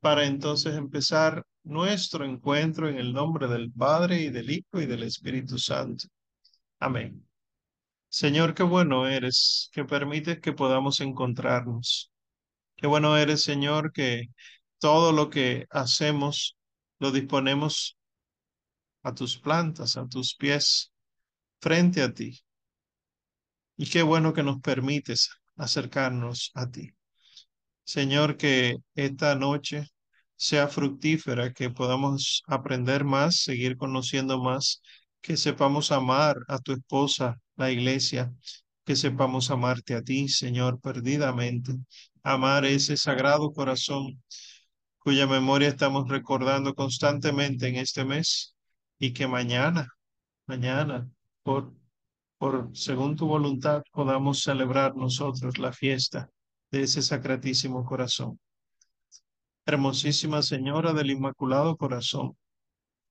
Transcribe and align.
para 0.00 0.24
entonces 0.24 0.74
empezar 0.74 1.44
nuestro 1.62 2.24
encuentro 2.24 2.88
en 2.88 2.98
el 2.98 3.12
nombre 3.12 3.46
del 3.46 3.70
Padre 3.72 4.20
y 4.22 4.30
del 4.30 4.50
Hijo 4.50 4.80
y 4.80 4.86
del 4.86 5.04
Espíritu 5.04 5.58
Santo. 5.58 6.08
Amén. 6.80 7.24
Señor, 8.08 8.54
qué 8.54 8.62
bueno 8.64 9.06
eres, 9.06 9.70
que 9.72 9.84
permites 9.84 10.40
que 10.40 10.52
podamos 10.52 11.00
encontrarnos. 11.00 12.10
Qué 12.76 12.86
bueno 12.86 13.16
eres, 13.16 13.42
Señor, 13.42 13.92
que 13.92 14.26
todo 14.78 15.12
lo 15.12 15.30
que 15.30 15.66
hacemos 15.70 16.56
lo 16.98 17.12
disponemos 17.12 17.96
a 19.04 19.14
tus 19.14 19.38
plantas, 19.38 19.96
a 19.96 20.06
tus 20.08 20.34
pies, 20.34 20.92
frente 21.60 22.02
a 22.02 22.12
ti. 22.12 22.40
Y 23.76 23.88
qué 23.88 24.02
bueno 24.02 24.32
que 24.32 24.42
nos 24.42 24.60
permites 24.60 25.30
acercarnos 25.56 26.50
a 26.54 26.70
ti. 26.70 26.92
Señor, 27.84 28.36
que 28.36 28.76
esta 28.94 29.34
noche 29.34 29.86
sea 30.36 30.68
fructífera, 30.68 31.52
que 31.52 31.70
podamos 31.70 32.42
aprender 32.46 33.04
más, 33.04 33.36
seguir 33.36 33.76
conociendo 33.76 34.42
más, 34.42 34.82
que 35.20 35.36
sepamos 35.36 35.92
amar 35.92 36.36
a 36.48 36.58
tu 36.58 36.72
esposa, 36.72 37.38
la 37.56 37.70
iglesia, 37.70 38.32
que 38.84 38.96
sepamos 38.96 39.50
amarte 39.50 39.94
a 39.94 40.02
ti, 40.02 40.28
Señor, 40.28 40.80
perdidamente, 40.80 41.74
amar 42.22 42.64
ese 42.64 42.96
sagrado 42.96 43.52
corazón 43.52 44.22
cuya 44.98 45.26
memoria 45.26 45.68
estamos 45.68 46.08
recordando 46.08 46.74
constantemente 46.74 47.68
en 47.68 47.76
este 47.76 48.04
mes 48.04 48.54
y 48.98 49.12
que 49.12 49.26
mañana, 49.26 49.88
mañana, 50.46 51.08
por, 51.42 51.72
por 52.38 52.70
según 52.74 53.16
tu 53.16 53.26
voluntad, 53.26 53.82
podamos 53.92 54.42
celebrar 54.42 54.96
nosotros 54.96 55.58
la 55.58 55.72
fiesta 55.72 56.31
de 56.72 56.82
ese 56.82 57.02
sacratísimo 57.02 57.84
corazón. 57.84 58.40
Hermosísima 59.66 60.42
Señora 60.42 60.94
del 60.94 61.10
Inmaculado 61.10 61.76
Corazón, 61.76 62.36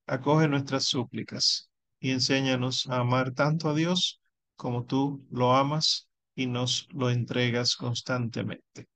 acoge 0.06 0.48
nuestras 0.48 0.84
súplicas 0.84 1.70
y 2.00 2.10
enséñanos 2.10 2.88
a 2.88 2.98
amar 2.98 3.32
tanto 3.32 3.70
a 3.70 3.74
Dios 3.74 4.20
como 4.56 4.84
tú 4.84 5.24
lo 5.30 5.54
amas 5.54 6.08
y 6.34 6.46
nos 6.46 6.88
lo 6.92 7.08
entregas 7.08 7.76
constantemente. 7.76 8.88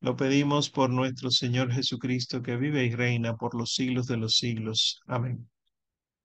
Lo 0.00 0.16
pedimos 0.16 0.68
por 0.68 0.90
nuestro 0.90 1.30
Señor 1.30 1.72
Jesucristo, 1.72 2.42
que 2.42 2.56
vive 2.56 2.84
y 2.84 2.94
reina 2.94 3.36
por 3.36 3.54
los 3.54 3.72
siglos 3.72 4.06
de 4.06 4.18
los 4.18 4.36
siglos. 4.36 5.00
Amén. 5.06 5.48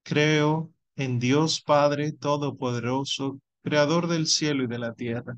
Creo 0.04 0.72
en 0.96 1.20
Dios 1.20 1.62
Padre 1.62 2.12
Todopoderoso, 2.12 3.40
Creador 3.64 4.08
del 4.08 4.28
cielo 4.28 4.64
y 4.64 4.68
de 4.68 4.80
la 4.80 4.94
tierra 4.94 5.38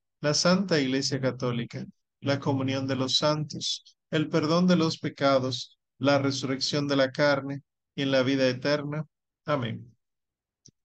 la 0.21 0.33
Santa 0.33 0.79
Iglesia 0.79 1.19
Católica, 1.19 1.85
la 2.21 2.39
comunión 2.39 2.87
de 2.87 2.95
los 2.95 3.17
santos, 3.17 3.83
el 4.11 4.29
perdón 4.29 4.67
de 4.67 4.75
los 4.75 4.99
pecados, 4.99 5.79
la 5.97 6.19
resurrección 6.19 6.87
de 6.87 6.95
la 6.95 7.11
carne 7.11 7.61
y 7.95 8.03
en 8.03 8.11
la 8.11 8.23
vida 8.23 8.47
eterna. 8.47 9.05
Amén. 9.45 9.95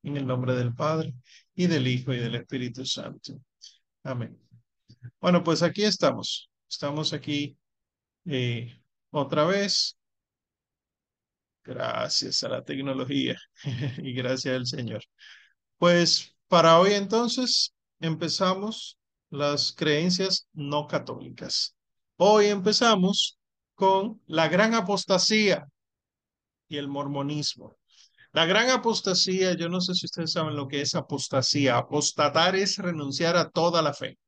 En 0.02 0.16
el 0.16 0.26
nombre 0.26 0.54
del 0.54 0.74
Padre 0.74 1.14
y 1.54 1.66
del 1.66 1.86
Hijo 1.86 2.12
y 2.12 2.18
del 2.18 2.36
Espíritu 2.36 2.86
Santo. 2.86 3.38
Amén. 4.02 4.38
Bueno, 5.20 5.44
pues 5.44 5.62
aquí 5.62 5.84
estamos. 5.84 6.50
Estamos 6.68 7.12
aquí 7.12 7.56
eh, 8.24 8.80
otra 9.10 9.44
vez. 9.44 9.98
Gracias 11.64 12.42
a 12.44 12.48
la 12.48 12.64
tecnología 12.64 13.36
y 13.98 14.12
gracias 14.14 14.56
al 14.56 14.66
Señor. 14.66 15.02
Pues 15.78 16.34
para 16.48 16.78
hoy 16.78 16.92
entonces 16.92 17.74
empezamos 18.00 18.98
las 19.30 19.72
creencias 19.72 20.48
no 20.52 20.86
católicas. 20.86 21.74
Hoy 22.16 22.46
empezamos 22.46 23.38
con 23.74 24.20
la 24.26 24.48
gran 24.48 24.74
apostasía 24.74 25.66
y 26.68 26.76
el 26.76 26.88
mormonismo. 26.88 27.76
La 28.32 28.46
gran 28.46 28.70
apostasía, 28.70 29.54
yo 29.54 29.68
no 29.68 29.80
sé 29.80 29.94
si 29.94 30.06
ustedes 30.06 30.32
saben 30.32 30.56
lo 30.56 30.68
que 30.68 30.82
es 30.82 30.94
apostasía. 30.94 31.78
Apostatar 31.78 32.56
es 32.56 32.78
renunciar 32.78 33.36
a 33.36 33.48
toda 33.50 33.82
la 33.82 33.94
fe. 33.94 34.18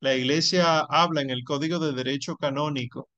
La 0.00 0.14
iglesia 0.16 0.80
habla 0.80 1.20
en 1.20 1.30
el 1.30 1.44
Código 1.44 1.78
de 1.78 1.92
Derecho 1.92 2.36
Canónico 2.36 3.08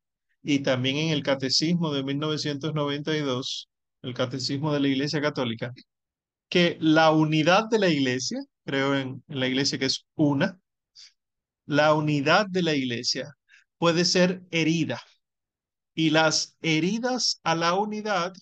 y 0.43 0.61
también 0.61 0.97
en 0.97 1.11
el 1.11 1.23
Catecismo 1.23 1.93
de 1.93 2.03
1992, 2.03 3.69
el 4.03 4.15
Catecismo 4.15 4.73
de 4.73 4.81
la 4.81 4.89
Iglesia 4.89 5.21
Católica, 5.21 5.73
que 6.49 6.77
la 6.81 7.13
unidad 7.13 7.69
de 7.71 7.79
la 7.79 7.89
iglesia, 7.89 8.41
creo 8.65 8.97
en 8.97 9.23
la 9.29 9.47
iglesia 9.47 9.79
que 9.79 9.87
es 9.87 10.05
una, 10.17 10.61
la 11.67 11.95
unidad 11.95 12.47
de 12.49 12.63
la 12.63 12.75
iglesia 12.75 13.35
puede 13.79 14.05
ser 14.05 14.43
herida. 14.51 15.01
Y 15.95 16.11
las 16.11 16.57
heridas 16.63 17.41
a 17.45 17.55
la 17.55 17.75
unidad, 17.75 18.33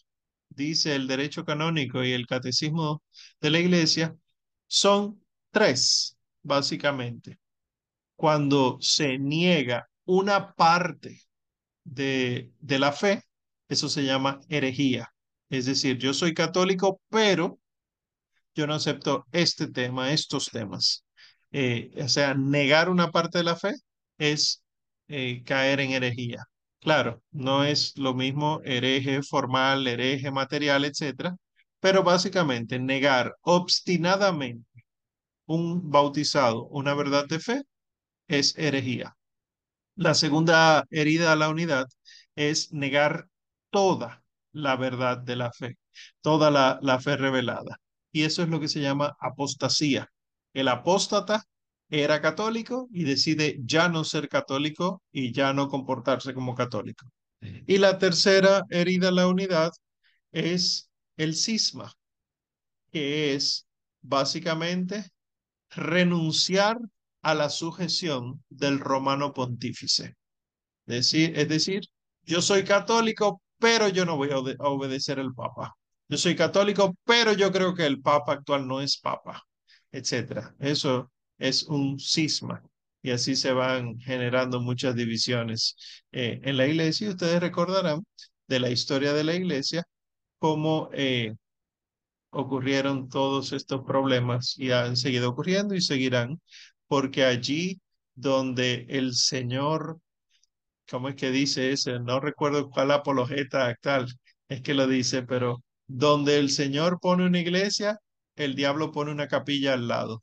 dice 0.49 0.95
el 0.95 1.07
derecho 1.09 1.45
canónico 1.45 2.05
y 2.05 2.13
el 2.13 2.27
catecismo 2.27 3.03
de 3.41 3.51
la 3.51 3.59
iglesia, 3.61 4.17
son 4.67 5.23
tres, 5.51 6.17
básicamente. 6.43 7.39
Cuando 8.17 8.79
se 8.81 9.19
niega 9.19 9.89
una 10.05 10.55
parte 10.55 11.23
de, 11.85 12.53
de 12.61 12.79
la 12.79 12.93
fe, 12.93 13.25
eso 13.69 13.89
se 13.89 14.05
llama 14.05 14.41
herejía. 14.49 15.13
Es 15.51 15.67
decir, 15.67 15.99
yo 15.99 16.15
soy 16.15 16.35
católico, 16.35 17.01
pero 17.11 17.59
yo 18.55 18.67
no 18.67 18.75
acepto 18.75 19.27
este 19.33 19.69
tema, 19.69 20.13
estos 20.13 20.51
temas. 20.51 21.05
Eh, 21.53 21.91
o 22.03 22.09
sea, 22.09 22.35
negar 22.35 22.89
una 22.89 23.11
parte 23.11 23.39
de 23.39 23.45
la 23.45 23.57
fe 23.57 23.73
es 24.19 24.65
eh, 25.09 25.43
caer 25.45 25.81
en 25.81 25.93
herejía. 25.93 26.45
Claro, 26.81 27.23
no 27.31 27.65
es 27.65 27.97
lo 27.99 28.15
mismo 28.15 28.61
hereje 28.65 29.23
formal, 29.23 29.87
hereje 29.87 30.31
material, 30.31 30.85
etcétera, 30.85 31.37
pero 31.81 32.03
básicamente 32.03 32.79
negar 32.79 33.35
obstinadamente 33.43 34.67
un 35.47 35.91
bautizado, 35.91 36.67
una 36.69 36.95
verdad 36.95 37.27
de 37.29 37.41
fe, 37.41 37.63
es 38.29 38.57
herejía. 38.59 39.17
La 39.97 40.15
segunda 40.15 40.85
herida 40.91 41.33
a 41.33 41.37
la 41.37 41.49
unidad 41.49 41.87
es 42.37 42.73
negar 42.73 43.29
toda 43.71 44.23
la 44.53 44.77
verdad 44.77 45.19
de 45.19 45.37
la 45.37 45.53
fe, 45.53 45.79
toda 46.23 46.51
la, 46.51 46.79
la 46.83 47.01
fe 47.01 47.17
revelada. 47.17 47.79
Y 48.13 48.25
eso 48.25 48.43
es 48.43 48.49
lo 48.49 48.61
que 48.61 48.69
se 48.69 48.81
llama 48.81 49.17
apostasía. 49.21 50.09
El 50.53 50.69
apóstata 50.69 51.45
era 51.89 52.21
católico 52.21 52.89
y 52.93 53.05
decide 53.05 53.59
ya 53.65 53.89
no 53.89 54.05
ser 54.05 54.29
católico 54.29 55.03
y 55.13 55.33
ya 55.33 55.53
no 55.53 55.69
comportarse 55.69 56.35
como 56.35 56.55
católico. 56.55 57.11
Y 57.41 57.79
la 57.79 57.99
tercera 57.99 58.65
herida 58.71 59.09
a 59.09 59.13
la 59.13 59.27
unidad 59.27 59.73
es 60.31 60.91
el 61.17 61.35
cisma, 61.35 61.93
que 62.93 63.35
es 63.35 63.67
básicamente 64.03 65.11
renunciar 65.71 66.79
a 67.23 67.35
la 67.35 67.49
sujeción 67.49 68.43
del 68.49 68.79
romano 68.79 69.33
pontífice. 69.33 70.15
Es 70.87 71.13
decir, 71.13 71.83
yo 72.25 72.43
soy 72.43 72.65
católico, 72.65 73.43
pero 73.59 73.89
yo 73.89 74.05
no 74.05 74.17
voy 74.17 74.31
a 74.31 74.39
obedecer 74.39 75.21
al 75.21 75.35
Papa. 75.35 75.75
Yo 76.09 76.19
soy 76.19 76.35
católico, 76.35 76.97
pero 77.05 77.33
yo 77.33 77.53
creo 77.53 77.75
que 77.75 77.87
el 77.87 78.01
Papa 78.01 78.33
actual 78.33 78.67
no 78.67 78.81
es 78.81 78.99
Papa 78.99 79.45
etcétera. 79.93 80.55
Eso 80.59 81.11
es 81.39 81.65
un 81.65 81.99
cisma 81.99 82.63
y 83.03 83.11
así 83.11 83.37
se 83.37 83.53
van 83.53 83.99
generando 84.01 84.61
muchas 84.61 84.95
divisiones 84.95 85.77
eh, 86.13 86.41
en 86.45 86.57
la 86.57 86.67
iglesia. 86.67 87.11
ustedes 87.11 87.41
recordarán 87.41 88.05
de 88.49 88.61
la 88.61 88.71
historia 88.71 89.13
de 89.13 89.25
la 89.25 89.35
iglesia 89.35 89.85
cómo 90.39 90.91
eh, 90.93 91.35
ocurrieron 92.31 93.09
todos 93.09 93.53
estos 93.53 93.85
problemas 93.85 94.55
y 94.59 94.73
han 94.73 94.97
seguido 94.97 95.31
ocurriendo 95.31 95.75
y 95.75 95.81
seguirán, 95.81 96.41
porque 96.87 97.25
allí 97.25 97.81
donde 98.15 98.87
el 98.89 99.15
Señor, 99.15 100.01
¿cómo 100.89 101.09
es 101.09 101.17
que 101.17 101.31
dice 101.31 101.73
ese? 101.73 102.01
No 102.01 102.21
recuerdo 102.21 102.71
cuál 102.71 102.91
apologeta 102.93 103.67
actual 103.67 104.07
es 104.49 104.63
que 104.63 104.75
lo 104.75 104.87
dice, 104.87 105.23
pero 105.23 105.63
donde 105.87 106.39
el 106.39 106.51
Señor 106.51 107.01
pone 107.01 107.27
una 107.27 107.41
iglesia, 107.41 107.99
el 108.45 108.55
diablo 108.55 108.91
pone 108.93 109.13
una 109.13 109.29
capilla 109.29 109.75
al 109.75 109.89
lado. 109.89 110.23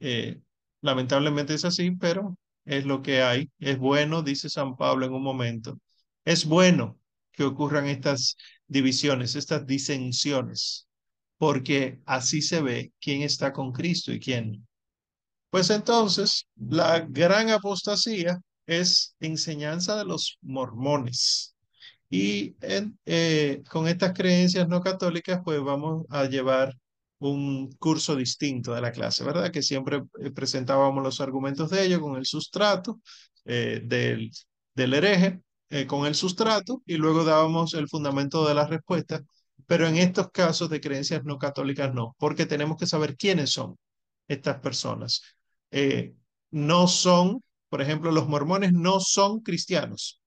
Eh, 0.00 0.40
lamentablemente 0.82 1.54
es 1.54 1.64
así, 1.64 1.92
pero 1.92 2.36
es 2.64 2.84
lo 2.84 3.02
que 3.02 3.22
hay. 3.22 3.50
Es 3.58 3.78
bueno, 3.78 4.22
dice 4.22 4.50
San 4.50 4.76
Pablo 4.76 5.06
en 5.06 5.14
un 5.14 5.22
momento. 5.22 5.78
Es 6.24 6.44
bueno 6.44 6.98
que 7.32 7.44
ocurran 7.44 7.86
estas 7.86 8.36
divisiones, 8.66 9.34
estas 9.36 9.66
disensiones, 9.66 10.86
porque 11.38 12.00
así 12.06 12.42
se 12.42 12.60
ve 12.62 12.92
quién 13.00 13.22
está 13.22 13.52
con 13.52 13.72
Cristo 13.72 14.12
y 14.12 14.20
quién. 14.20 14.66
Pues 15.50 15.70
entonces, 15.70 16.46
la 16.56 17.00
gran 17.00 17.50
apostasía 17.50 18.40
es 18.66 19.16
enseñanza 19.20 19.96
de 19.96 20.04
los 20.04 20.38
mormones. 20.42 21.54
Y 22.10 22.56
eh, 23.06 23.62
con 23.70 23.88
estas 23.88 24.12
creencias 24.12 24.68
no 24.68 24.82
católicas, 24.82 25.40
pues 25.44 25.60
vamos 25.62 26.04
a 26.10 26.24
llevar 26.26 26.74
un 27.30 27.70
curso 27.78 28.16
distinto 28.16 28.74
de 28.74 28.80
la 28.80 28.92
clase, 28.92 29.24
¿verdad? 29.24 29.50
Que 29.52 29.62
siempre 29.62 30.02
eh, 30.20 30.30
presentábamos 30.30 31.02
los 31.02 31.20
argumentos 31.20 31.70
de 31.70 31.84
ellos 31.84 32.00
con 32.00 32.16
el 32.16 32.26
sustrato 32.26 33.00
eh, 33.44 33.80
del, 33.84 34.30
del 34.74 34.94
hereje, 34.94 35.40
con 35.86 36.04
el 36.06 36.14
sustrato, 36.14 36.82
y 36.84 36.96
luego 36.96 37.24
dábamos 37.24 37.72
el 37.72 37.88
fundamento 37.88 38.46
de 38.46 38.52
la 38.54 38.66
respuesta. 38.66 39.22
Pero 39.66 39.86
en 39.86 39.96
estos 39.96 40.30
casos 40.30 40.68
de 40.68 40.82
creencias 40.82 41.24
no 41.24 41.38
católicas 41.38 41.94
no, 41.94 42.14
porque 42.18 42.44
tenemos 42.44 42.76
que 42.76 42.86
saber 42.86 43.16
quiénes 43.16 43.52
son 43.52 43.76
estas 44.28 44.58
personas. 44.60 45.22
no 46.50 46.88
son, 46.88 47.42
por 47.70 47.80
ejemplo, 47.80 48.12
los 48.12 48.28
mormones 48.28 48.72
no 48.74 49.00
son 49.00 49.40
cristianos 49.40 50.22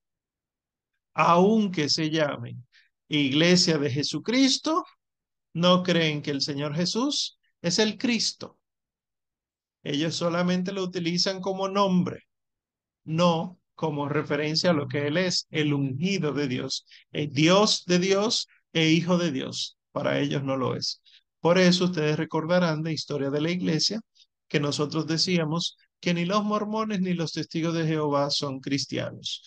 aunque 1.16 1.88
se 1.88 2.10
llamen 2.10 2.64
Iglesia 3.08 3.78
de 3.78 3.90
Jesucristo, 3.90 4.84
no 5.56 5.82
creen 5.82 6.20
que 6.20 6.32
el 6.32 6.42
Señor 6.42 6.74
Jesús 6.74 7.38
es 7.62 7.78
el 7.78 7.96
Cristo. 7.96 8.58
Ellos 9.82 10.14
solamente 10.14 10.70
lo 10.70 10.82
utilizan 10.82 11.40
como 11.40 11.66
nombre, 11.66 12.24
no 13.04 13.58
como 13.74 14.06
referencia 14.06 14.70
a 14.70 14.72
lo 14.74 14.86
que 14.86 15.06
Él 15.06 15.16
es, 15.16 15.46
el 15.50 15.72
ungido 15.72 16.32
de 16.32 16.46
Dios, 16.46 16.84
el 17.10 17.32
Dios 17.32 17.84
de 17.86 17.98
Dios 17.98 18.48
e 18.74 18.90
Hijo 18.90 19.16
de 19.16 19.32
Dios. 19.32 19.78
Para 19.92 20.20
ellos 20.20 20.44
no 20.44 20.58
lo 20.58 20.76
es. 20.76 21.00
Por 21.40 21.56
eso 21.56 21.86
ustedes 21.86 22.18
recordarán 22.18 22.82
de 22.82 22.92
historia 22.92 23.30
de 23.30 23.40
la 23.40 23.50
iglesia 23.50 24.00
que 24.48 24.60
nosotros 24.60 25.06
decíamos 25.06 25.78
que 26.00 26.12
ni 26.12 26.26
los 26.26 26.44
mormones 26.44 27.00
ni 27.00 27.14
los 27.14 27.32
testigos 27.32 27.72
de 27.72 27.86
Jehová 27.86 28.28
son 28.28 28.60
cristianos 28.60 29.42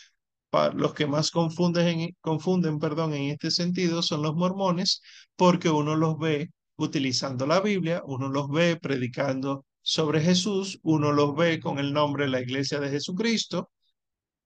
los 0.74 0.94
que 0.94 1.08
más 1.08 1.32
confunden, 1.32 2.16
confunden 2.22 2.80
perdón, 2.80 3.14
en 3.14 3.32
este 3.32 3.52
sentido 3.52 4.02
son 4.02 4.24
los 4.24 4.36
mormones, 4.36 5.02
porque 5.36 5.70
uno 5.70 5.96
los 5.96 6.18
ve 6.18 6.52
utilizando 6.78 7.46
la 7.46 7.60
Biblia, 7.62 8.02
uno 8.06 8.30
los 8.30 8.50
ve 8.50 8.78
predicando 8.78 9.66
sobre 9.82 10.22
Jesús, 10.22 10.80
uno 10.84 11.12
los 11.12 11.36
ve 11.36 11.60
con 11.60 11.80
el 11.80 11.94
nombre 11.94 12.26
de 12.26 12.32
la 12.32 12.42
Iglesia 12.42 12.80
de 12.80 12.90
Jesucristo, 12.90 13.70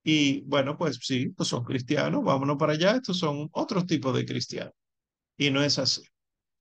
y 0.02 0.42
bueno, 0.42 0.76
pues 0.76 0.98
sí, 1.02 1.30
pues 1.30 1.48
son 1.48 1.64
cristianos, 1.64 2.22
vámonos 2.24 2.56
para 2.58 2.74
allá, 2.74 2.96
estos 2.96 3.18
son 3.18 3.48
otros 3.52 3.86
tipos 3.86 4.14
de 4.14 4.26
cristianos, 4.26 4.74
y 5.36 5.50
no 5.50 5.62
es 5.62 5.78
así. 5.78 6.02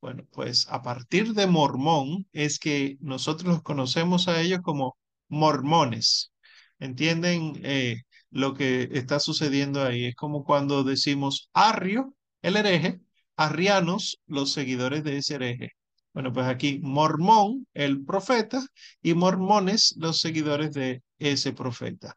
Bueno, 0.00 0.24
pues 0.32 0.68
a 0.70 0.82
partir 0.82 1.34
de 1.34 1.46
Mormón 1.46 2.26
es 2.32 2.58
que 2.58 2.96
nosotros 3.00 3.48
los 3.54 3.62
conocemos 3.62 4.28
a 4.28 4.40
ellos 4.40 4.60
como 4.62 4.96
mormones. 5.28 6.32
¿Entienden 6.78 7.60
eh, 7.64 8.02
lo 8.30 8.54
que 8.54 8.88
está 8.92 9.20
sucediendo 9.20 9.82
ahí? 9.84 10.06
Es 10.06 10.16
como 10.16 10.44
cuando 10.44 10.84
decimos 10.84 11.50
arrio, 11.52 12.14
el 12.42 12.56
hereje, 12.56 13.00
arrianos, 13.36 14.20
los 14.26 14.52
seguidores 14.52 15.04
de 15.04 15.18
ese 15.18 15.34
hereje. 15.36 15.72
Bueno, 16.14 16.32
pues 16.32 16.46
aquí 16.46 16.80
mormón, 16.82 17.66
el 17.74 18.04
profeta, 18.04 18.64
y 19.02 19.14
mormones, 19.14 19.94
los 19.98 20.20
seguidores 20.20 20.72
de 20.72 21.02
ese 21.18 21.52
profeta. 21.52 22.16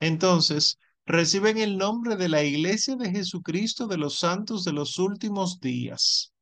Entonces, 0.00 0.78
reciben 1.08 1.58
el 1.58 1.78
nombre 1.78 2.16
de 2.16 2.28
la 2.28 2.44
Iglesia 2.44 2.94
de 2.96 3.10
Jesucristo 3.10 3.86
de 3.86 3.96
los 3.96 4.18
Santos 4.18 4.64
de 4.64 4.72
los 4.72 4.98
Últimos 4.98 5.58
Días. 5.58 6.32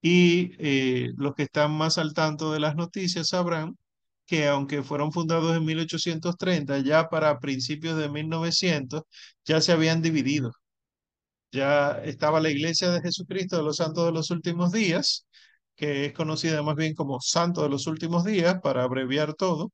Y 0.00 0.52
eh, 0.58 1.12
los 1.16 1.34
que 1.34 1.42
están 1.44 1.72
más 1.72 1.98
al 1.98 2.14
tanto 2.14 2.52
de 2.52 2.60
las 2.60 2.76
noticias 2.76 3.28
sabrán 3.28 3.76
que 4.26 4.46
aunque 4.48 4.82
fueron 4.82 5.12
fundados 5.12 5.56
en 5.56 5.64
1830, 5.64 6.80
ya 6.80 7.08
para 7.08 7.38
principios 7.40 7.98
de 7.98 8.08
1900 8.08 9.02
ya 9.44 9.60
se 9.60 9.72
habían 9.72 10.02
dividido. 10.02 10.52
Ya 11.52 11.92
estaba 12.04 12.40
la 12.40 12.50
Iglesia 12.50 12.90
de 12.90 13.00
Jesucristo 13.00 13.56
de 13.56 13.62
los 13.64 13.76
Santos 13.76 14.06
de 14.06 14.12
los 14.12 14.30
Últimos 14.30 14.72
Días, 14.72 15.26
que 15.76 16.06
es 16.06 16.12
conocida 16.12 16.62
más 16.62 16.76
bien 16.76 16.94
como 16.94 17.20
Santo 17.20 17.62
de 17.62 17.70
los 17.70 17.86
Últimos 17.86 18.24
Días, 18.24 18.60
para 18.62 18.84
abreviar 18.84 19.34
todo, 19.34 19.72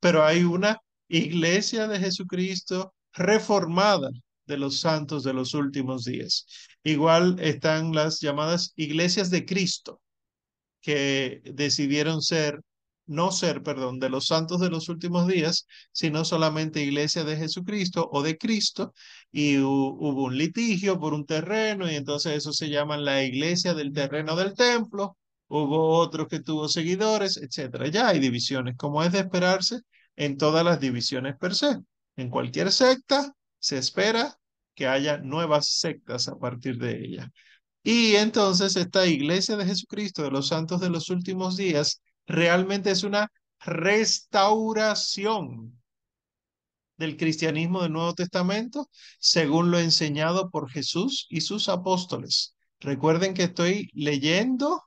pero 0.00 0.24
hay 0.24 0.44
una 0.44 0.78
Iglesia 1.12 1.88
de 1.88 1.98
Jesucristo 1.98 2.94
reformada 3.12 4.08
de 4.46 4.56
los 4.56 4.80
santos 4.80 5.22
de 5.24 5.34
los 5.34 5.52
últimos 5.52 6.04
días. 6.04 6.46
Igual 6.82 7.38
están 7.40 7.92
las 7.94 8.20
llamadas 8.20 8.72
iglesias 8.76 9.28
de 9.28 9.44
Cristo, 9.44 10.00
que 10.80 11.42
decidieron 11.44 12.22
ser, 12.22 12.62
no 13.06 13.30
ser, 13.30 13.62
perdón, 13.62 14.00
de 14.00 14.08
los 14.08 14.26
santos 14.26 14.58
de 14.60 14.70
los 14.70 14.88
últimos 14.88 15.26
días, 15.28 15.66
sino 15.92 16.24
solamente 16.24 16.82
iglesia 16.82 17.24
de 17.24 17.36
Jesucristo 17.36 18.08
o 18.10 18.22
de 18.22 18.38
Cristo, 18.38 18.94
y 19.30 19.58
hubo 19.58 20.24
un 20.24 20.38
litigio 20.38 20.98
por 20.98 21.12
un 21.12 21.26
terreno, 21.26 21.90
y 21.92 21.96
entonces 21.96 22.36
eso 22.38 22.54
se 22.54 22.70
llama 22.70 22.96
la 22.96 23.22
iglesia 23.22 23.74
del 23.74 23.92
terreno 23.92 24.34
del 24.34 24.54
templo, 24.54 25.18
hubo 25.48 25.90
otro 25.98 26.26
que 26.26 26.40
tuvo 26.40 26.68
seguidores, 26.68 27.36
etcétera. 27.36 27.88
Ya 27.88 28.08
hay 28.08 28.18
divisiones, 28.18 28.76
como 28.78 29.02
es 29.02 29.12
de 29.12 29.18
esperarse 29.20 29.82
en 30.16 30.36
todas 30.36 30.64
las 30.64 30.80
divisiones 30.80 31.36
per 31.36 31.54
se. 31.54 31.78
En 32.16 32.30
cualquier 32.30 32.72
secta 32.72 33.34
se 33.58 33.78
espera 33.78 34.36
que 34.74 34.86
haya 34.86 35.18
nuevas 35.18 35.68
sectas 35.68 36.28
a 36.28 36.36
partir 36.36 36.78
de 36.78 37.04
ella. 37.04 37.30
Y 37.82 38.16
entonces 38.16 38.76
esta 38.76 39.06
iglesia 39.06 39.56
de 39.56 39.66
Jesucristo 39.66 40.22
de 40.22 40.30
los 40.30 40.48
santos 40.48 40.80
de 40.80 40.90
los 40.90 41.10
últimos 41.10 41.56
días 41.56 42.00
realmente 42.26 42.90
es 42.90 43.02
una 43.02 43.30
restauración 43.60 45.78
del 46.96 47.16
cristianismo 47.16 47.82
del 47.82 47.92
Nuevo 47.92 48.14
Testamento 48.14 48.88
según 49.18 49.70
lo 49.70 49.80
enseñado 49.80 50.50
por 50.50 50.70
Jesús 50.70 51.26
y 51.28 51.40
sus 51.40 51.68
apóstoles. 51.68 52.54
Recuerden 52.80 53.34
que 53.34 53.44
estoy 53.44 53.90
leyendo 53.94 54.84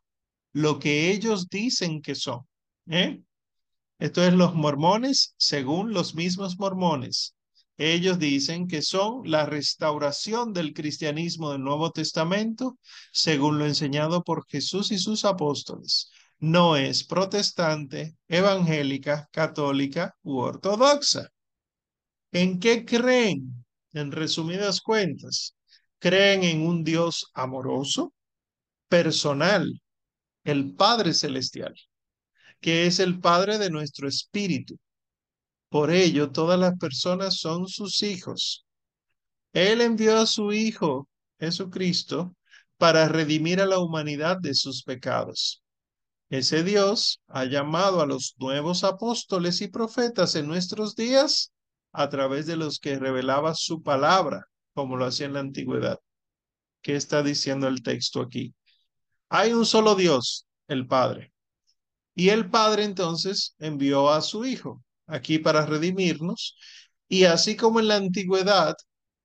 lo 0.53 0.79
que 0.79 1.11
ellos 1.11 1.49
dicen 1.49 2.01
que 2.01 2.15
son. 2.15 2.41
¿eh? 2.87 3.21
Esto 3.99 4.23
es 4.23 4.33
los 4.33 4.53
mormones 4.53 5.35
según 5.37 5.93
los 5.93 6.15
mismos 6.15 6.59
mormones. 6.59 7.35
Ellos 7.77 8.19
dicen 8.19 8.67
que 8.67 8.81
son 8.81 9.29
la 9.29 9.45
restauración 9.45 10.53
del 10.53 10.73
cristianismo 10.73 11.51
del 11.51 11.63
Nuevo 11.63 11.91
Testamento 11.91 12.77
según 13.11 13.57
lo 13.57 13.65
enseñado 13.65 14.23
por 14.23 14.45
Jesús 14.47 14.91
y 14.91 14.97
sus 14.97 15.25
apóstoles. 15.25 16.09
No 16.39 16.75
es 16.75 17.03
protestante, 17.05 18.15
evangélica, 18.27 19.27
católica 19.31 20.15
u 20.23 20.37
ortodoxa. 20.39 21.29
¿En 22.31 22.59
qué 22.59 22.85
creen? 22.85 23.65
En 23.93 24.11
resumidas 24.11 24.81
cuentas, 24.81 25.55
creen 25.99 26.43
en 26.43 26.67
un 26.67 26.83
Dios 26.83 27.31
amoroso, 27.33 28.13
personal, 28.89 29.81
el 30.43 30.75
Padre 30.75 31.13
Celestial, 31.13 31.73
que 32.65 32.87
es 32.87 32.99
el 32.99 33.19
Padre 33.19 33.59
de 33.59 33.69
nuestro 33.69 34.07
espíritu. 34.07 34.79
Por 35.69 35.91
ello, 35.91 36.31
todas 36.31 36.59
las 36.59 36.75
personas 36.79 37.35
son 37.35 37.67
sus 37.67 38.01
hijos. 38.01 38.65
Él 39.53 39.81
envió 39.81 40.17
a 40.17 40.25
su 40.25 40.51
Hijo, 40.51 41.07
Jesucristo, 41.39 42.35
para 42.77 43.07
redimir 43.07 43.61
a 43.61 43.67
la 43.67 43.77
humanidad 43.77 44.37
de 44.39 44.55
sus 44.55 44.81
pecados. 44.81 45.61
Ese 46.31 46.63
Dios 46.63 47.21
ha 47.27 47.45
llamado 47.45 48.01
a 48.01 48.07
los 48.07 48.33
nuevos 48.39 48.83
apóstoles 48.83 49.61
y 49.61 49.67
profetas 49.67 50.33
en 50.33 50.47
nuestros 50.47 50.95
días 50.95 51.51
a 51.91 52.09
través 52.09 52.47
de 52.47 52.55
los 52.55 52.79
que 52.79 52.97
revelaba 52.97 53.53
su 53.53 53.83
palabra, 53.83 54.47
como 54.73 54.97
lo 54.97 55.05
hacía 55.05 55.27
en 55.27 55.33
la 55.33 55.41
antigüedad. 55.41 55.99
¿Qué 56.81 56.95
está 56.95 57.21
diciendo 57.21 57.67
el 57.67 57.83
texto 57.83 58.21
aquí? 58.21 58.55
Hay 59.29 59.53
un 59.53 59.67
solo 59.67 59.93
Dios, 59.93 60.47
el 60.67 60.87
Padre. 60.87 61.34
Y 62.15 62.29
el 62.29 62.49
Padre 62.49 62.83
entonces 62.85 63.55
envió 63.59 64.09
a 64.09 64.21
su 64.21 64.45
Hijo 64.45 64.81
aquí 65.07 65.39
para 65.39 65.65
redimirnos. 65.65 66.55
Y 67.07 67.25
así 67.25 67.55
como 67.55 67.79
en 67.79 67.89
la 67.89 67.97
antigüedad 67.97 68.75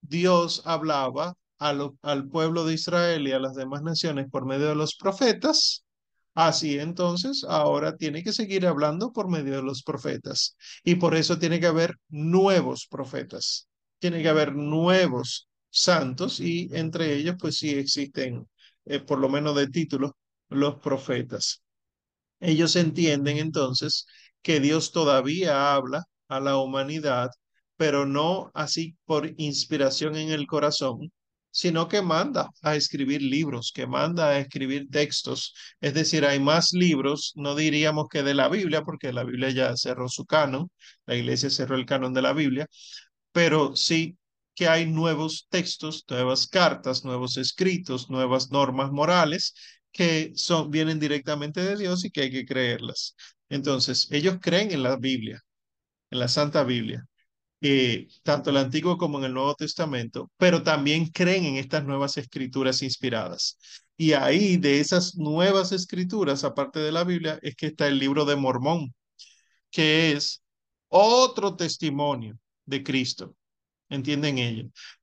Dios 0.00 0.62
hablaba 0.66 1.34
al 1.58 2.28
pueblo 2.30 2.64
de 2.64 2.74
Israel 2.74 3.26
y 3.28 3.32
a 3.32 3.38
las 3.38 3.54
demás 3.54 3.82
naciones 3.82 4.28
por 4.30 4.46
medio 4.46 4.68
de 4.68 4.74
los 4.74 4.96
profetas, 4.96 5.84
Así 6.34 6.78
entonces, 6.78 7.44
ahora 7.48 7.96
tiene 7.96 8.22
que 8.22 8.32
seguir 8.32 8.66
hablando 8.66 9.12
por 9.12 9.28
medio 9.28 9.56
de 9.56 9.62
los 9.62 9.82
profetas. 9.82 10.56
Y 10.84 10.94
por 10.96 11.14
eso 11.16 11.38
tiene 11.38 11.60
que 11.60 11.66
haber 11.66 11.96
nuevos 12.08 12.86
profetas. 12.88 13.68
Tiene 13.98 14.22
que 14.22 14.28
haber 14.28 14.54
nuevos 14.54 15.48
santos 15.70 16.40
y 16.40 16.68
entre 16.72 17.14
ellos, 17.14 17.36
pues 17.38 17.58
sí 17.58 17.70
existen, 17.70 18.48
eh, 18.86 19.00
por 19.00 19.18
lo 19.18 19.28
menos 19.28 19.56
de 19.56 19.68
título, 19.68 20.16
los 20.48 20.76
profetas. 20.76 21.62
Ellos 22.40 22.76
entienden 22.76 23.38
entonces 23.38 24.06
que 24.42 24.60
Dios 24.60 24.92
todavía 24.92 25.74
habla 25.74 26.04
a 26.28 26.40
la 26.40 26.56
humanidad, 26.58 27.30
pero 27.76 28.06
no 28.06 28.50
así 28.54 28.96
por 29.04 29.32
inspiración 29.38 30.16
en 30.16 30.30
el 30.30 30.46
corazón, 30.46 31.12
sino 31.50 31.88
que 31.88 32.02
manda 32.02 32.50
a 32.62 32.76
escribir 32.76 33.22
libros, 33.22 33.72
que 33.74 33.86
manda 33.86 34.28
a 34.28 34.38
escribir 34.38 34.88
textos. 34.90 35.54
Es 35.80 35.94
decir, 35.94 36.24
hay 36.24 36.40
más 36.40 36.72
libros, 36.72 37.32
no 37.36 37.54
diríamos 37.54 38.06
que 38.08 38.22
de 38.22 38.34
la 38.34 38.48
Biblia, 38.48 38.82
porque 38.82 39.12
la 39.12 39.24
Biblia 39.24 39.50
ya 39.50 39.76
cerró 39.76 40.08
su 40.08 40.24
canon, 40.26 40.70
la 41.06 41.16
iglesia 41.16 41.50
cerró 41.50 41.76
el 41.76 41.86
canon 41.86 42.14
de 42.14 42.22
la 42.22 42.32
Biblia, 42.32 42.66
pero 43.32 43.76
sí 43.76 44.16
que 44.54 44.68
hay 44.68 44.86
nuevos 44.86 45.46
textos, 45.50 46.04
nuevas 46.08 46.46
cartas, 46.46 47.04
nuevos 47.04 47.36
escritos, 47.36 48.10
nuevas 48.10 48.50
normas 48.50 48.90
morales 48.92 49.54
que 49.92 50.32
son, 50.36 50.70
vienen 50.70 51.00
directamente 51.00 51.60
de 51.62 51.76
Dios 51.76 52.04
y 52.04 52.10
que 52.10 52.22
hay 52.22 52.30
que 52.30 52.46
creerlas. 52.46 53.16
Entonces, 53.48 54.08
ellos 54.10 54.38
creen 54.40 54.72
en 54.72 54.82
la 54.82 54.96
Biblia, 54.96 55.42
en 56.10 56.18
la 56.20 56.28
Santa 56.28 56.64
Biblia, 56.64 57.04
eh, 57.62 58.08
tanto 58.22 58.50
el 58.50 58.56
Antiguo 58.58 58.98
como 58.98 59.18
en 59.18 59.24
el 59.26 59.34
Nuevo 59.34 59.54
Testamento, 59.54 60.30
pero 60.38 60.62
también 60.62 61.06
creen 61.08 61.44
en 61.44 61.56
estas 61.56 61.84
nuevas 61.84 62.16
escrituras 62.16 62.82
inspiradas. 62.82 63.58
Y 63.96 64.14
ahí, 64.14 64.56
de 64.56 64.80
esas 64.80 65.16
nuevas 65.16 65.72
escrituras, 65.72 66.44
aparte 66.44 66.80
de 66.80 66.92
la 66.92 67.04
Biblia, 67.04 67.38
es 67.42 67.54
que 67.56 67.66
está 67.66 67.86
el 67.88 67.98
libro 67.98 68.24
de 68.24 68.36
Mormón, 68.36 68.94
que 69.70 70.12
es 70.12 70.42
otro 70.88 71.56
testimonio 71.56 72.38
de 72.66 72.82
Cristo. 72.82 73.36
¿Entienden 73.88 74.38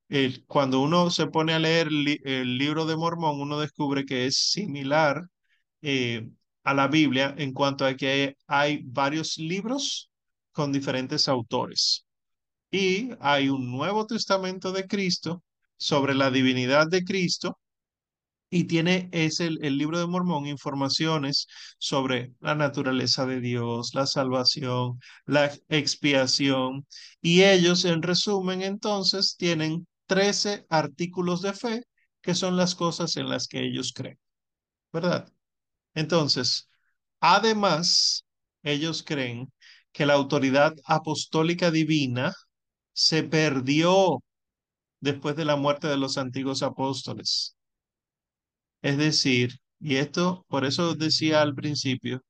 ellos? 0.08 0.44
cuando 0.46 0.80
uno 0.80 1.10
se 1.10 1.26
pone 1.26 1.54
a 1.54 1.58
leer 1.58 1.88
el 1.88 2.58
libro 2.58 2.86
de 2.86 2.96
Mormón, 2.96 3.40
uno 3.40 3.60
descubre 3.60 4.04
que 4.04 4.26
es 4.26 4.36
similar 4.36 5.28
eh, 5.82 6.28
a 6.64 6.74
la 6.74 6.88
Biblia 6.88 7.34
en 7.38 7.52
cuanto 7.52 7.84
a 7.86 7.94
que 7.96 8.36
hay 8.46 8.82
varios 8.84 9.38
libros 9.38 10.10
con 10.52 10.72
diferentes 10.72 11.28
autores. 11.28 12.04
Y 12.70 13.10
hay 13.20 13.48
un 13.48 13.70
Nuevo 13.70 14.06
Testamento 14.06 14.72
de 14.72 14.86
Cristo 14.86 15.42
sobre 15.76 16.14
la 16.14 16.30
divinidad 16.30 16.88
de 16.88 17.04
Cristo 17.04 17.58
y 18.50 18.64
tiene 18.64 19.08
es 19.12 19.40
el, 19.40 19.58
el, 19.62 19.78
libro 19.78 19.98
de 19.98 20.06
Mormón 20.06 20.46
informaciones 20.46 21.46
sobre 21.78 22.32
la 22.40 22.54
naturaleza 22.54 23.26
de 23.26 23.40
Dios, 23.40 23.94
la 23.94 24.06
salvación, 24.06 24.98
la 25.26 25.52
expiación 25.68 26.86
y 27.20 27.42
ellos 27.42 27.84
en 27.84 28.02
resumen 28.02 28.62
entonces 28.62 29.36
tienen 29.36 29.86
13 30.08 30.66
artículos 30.70 31.42
de 31.42 31.54
fe 31.54 31.84
que 32.22 32.34
son 32.36 32.56
las 32.58 32.74
cosas 32.76 33.16
en 33.18 33.30
las 33.30 33.48
que 33.48 33.64
ellos 33.64 33.92
creen, 33.94 34.18
¿verdad? 34.92 35.32
Entonces, 35.94 36.70
además, 37.20 38.26
ellos 38.62 39.02
creen 39.04 39.52
que 39.92 40.06
la 40.06 40.14
autoridad 40.14 40.74
apostólica 40.86 41.70
divina 41.70 42.34
se 42.94 43.24
perdió 43.24 44.22
después 45.00 45.36
de 45.36 45.44
la 45.46 45.56
muerte 45.56 45.88
de 45.88 45.98
los 45.98 46.18
antiguos 46.18 46.62
apóstoles. 46.62 47.56
Es 48.82 48.96
decir, 48.98 49.58
y 49.80 49.96
esto, 49.96 50.44
por 50.48 50.64
eso 50.64 50.94
decía 50.94 51.42
al 51.42 51.54
principio, 51.54 52.22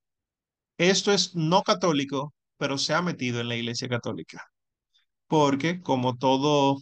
esto 0.78 1.12
es 1.12 1.34
no 1.36 1.62
católico, 1.62 2.34
pero 2.58 2.78
se 2.78 2.94
ha 2.94 3.02
metido 3.02 3.40
en 3.40 3.48
la 3.48 3.56
iglesia 3.56 3.88
católica. 3.88 4.44
Porque 5.28 5.80
como 5.82 6.16
todo 6.18 6.78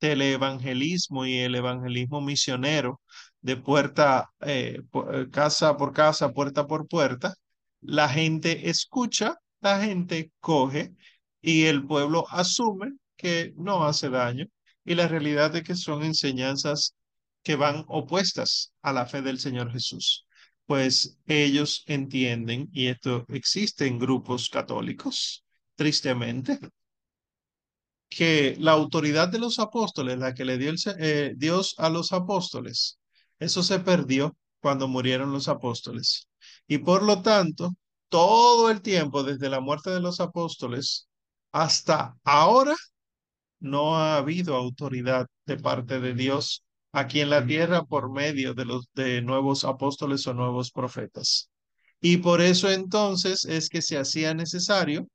teleevangelismo 0.00 1.26
y 1.26 1.38
el 1.38 1.54
evangelismo 1.54 2.20
misionero 2.20 3.00
de 3.40 3.56
puerta, 3.56 4.30
eh, 4.40 4.80
eh, 5.12 5.26
casa 5.32 5.76
por 5.76 5.92
casa, 5.92 6.32
puerta 6.32 6.66
por 6.66 6.88
puerta, 6.88 7.34
la 7.80 8.08
gente 8.08 8.68
escucha, 8.70 9.36
la 9.60 9.80
gente 9.80 10.32
coge 10.40 10.94
y 11.40 11.64
el 11.66 11.86
pueblo 11.86 12.26
asume 12.30 12.92
que 13.16 13.52
no 13.56 13.84
hace 13.84 14.10
daño 14.10 14.46
y 14.84 14.94
la 14.94 15.08
realidad 15.08 15.54
es 15.56 15.62
que 15.62 15.76
son 15.76 16.02
enseñanzas 16.04 16.94
que 17.42 17.56
van 17.56 17.84
opuestas 17.88 18.72
a 18.82 18.92
la 18.92 19.06
fe 19.06 19.22
del 19.22 19.38
Señor 19.38 19.72
Jesús. 19.72 20.26
Pues 20.66 21.18
ellos 21.26 21.84
entienden, 21.86 22.68
y 22.72 22.86
esto 22.86 23.24
existe 23.28 23.86
en 23.86 23.98
grupos 23.98 24.48
católicos, 24.48 25.44
tristemente, 25.74 26.58
que 28.10 28.56
la 28.58 28.72
autoridad 28.72 29.28
de 29.28 29.38
los 29.38 29.58
apóstoles, 29.58 30.18
la 30.18 30.34
que 30.34 30.44
le 30.44 30.58
dio 30.58 30.70
el, 30.70 30.78
eh, 30.98 31.34
Dios 31.36 31.74
a 31.78 31.88
los 31.88 32.12
apóstoles, 32.12 32.98
eso 33.38 33.62
se 33.62 33.80
perdió 33.80 34.36
cuando 34.60 34.88
murieron 34.88 35.32
los 35.32 35.48
apóstoles. 35.48 36.28
Y 36.66 36.78
por 36.78 37.02
lo 37.02 37.22
tanto, 37.22 37.70
todo 38.08 38.70
el 38.70 38.82
tiempo, 38.82 39.22
desde 39.22 39.48
la 39.48 39.60
muerte 39.60 39.90
de 39.90 40.00
los 40.00 40.20
apóstoles 40.20 41.08
hasta 41.52 42.16
ahora, 42.24 42.76
no 43.60 43.96
ha 43.96 44.16
habido 44.16 44.56
autoridad 44.56 45.26
de 45.46 45.56
parte 45.58 46.00
de 46.00 46.14
Dios 46.14 46.64
aquí 46.92 47.20
en 47.20 47.30
la 47.30 47.46
tierra 47.46 47.84
por 47.84 48.10
medio 48.12 48.54
de 48.54 48.64
los 48.64 48.88
de 48.94 49.22
nuevos 49.22 49.64
apóstoles 49.64 50.26
o 50.26 50.34
nuevos 50.34 50.70
profetas. 50.72 51.50
Y 52.00 52.18
por 52.18 52.40
eso 52.40 52.70
entonces 52.70 53.44
es 53.44 53.68
que 53.68 53.82
se 53.82 53.98
hacía 53.98 54.34
necesario 54.34 55.06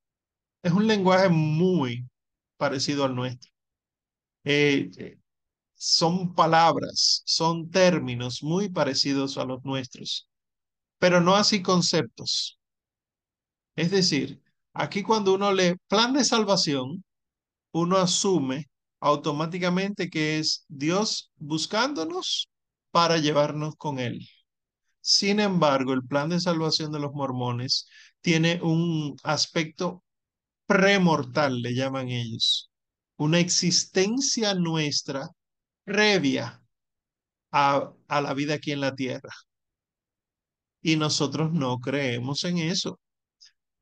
es 0.63 0.73
un 0.73 0.87
lenguaje 0.87 1.29
muy 1.29 2.07
parecido 2.57 3.05
al 3.05 3.17
nuestro. 3.17 3.51
Eh, 4.45 5.19
son 5.75 6.35
palabras, 6.37 7.23
son 7.27 7.69
términos 7.69 8.45
muy 8.45 8.69
parecidos 8.69 9.37
a 9.39 9.45
los 9.45 9.65
nuestros, 9.65 10.29
pero 10.99 11.21
no 11.21 11.35
así 11.35 11.63
conceptos. 11.63 12.61
Es 13.75 13.91
decir, 13.91 14.41
aquí 14.73 15.03
cuando 15.03 15.35
uno 15.35 15.53
lee 15.53 15.75
plan 15.89 16.13
de 16.13 16.25
salvación, 16.25 17.03
uno 17.73 17.97
asume 17.99 18.69
automáticamente 19.01 20.11
que 20.11 20.39
es 20.39 20.65
Dios 20.69 21.33
buscándonos 21.37 22.49
para 22.91 23.19
llevarnos 23.19 23.77
con 23.77 23.99
Él. 23.99 24.27
Sin 25.01 25.41
embargo, 25.41 25.93
el 25.95 26.05
plan 26.07 26.31
de 26.31 26.41
salvación 26.41 26.93
de 26.93 27.01
los 27.01 27.13
mormones 27.13 27.89
tiene 28.21 28.61
un 28.63 29.17
aspecto 29.25 30.05
premortal, 30.67 31.63
le 31.63 31.75
llaman 31.75 32.09
ellos, 32.11 32.71
una 33.17 33.41
existencia 33.41 34.55
nuestra 34.55 35.29
previa 35.85 36.63
a, 37.53 37.93
a 38.09 38.21
la 38.21 38.35
vida 38.35 38.55
aquí 38.55 38.73
en 38.73 38.81
la 38.81 38.95
tierra. 38.95 39.31
Y 40.83 40.97
nosotros 40.97 41.53
no 41.53 41.79
creemos 41.79 42.45
en 42.45 42.59
eso. 42.59 43.01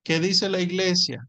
¿Qué 0.05 0.21
dice 0.21 0.49
la 0.51 0.61
iglesia? 0.61 1.27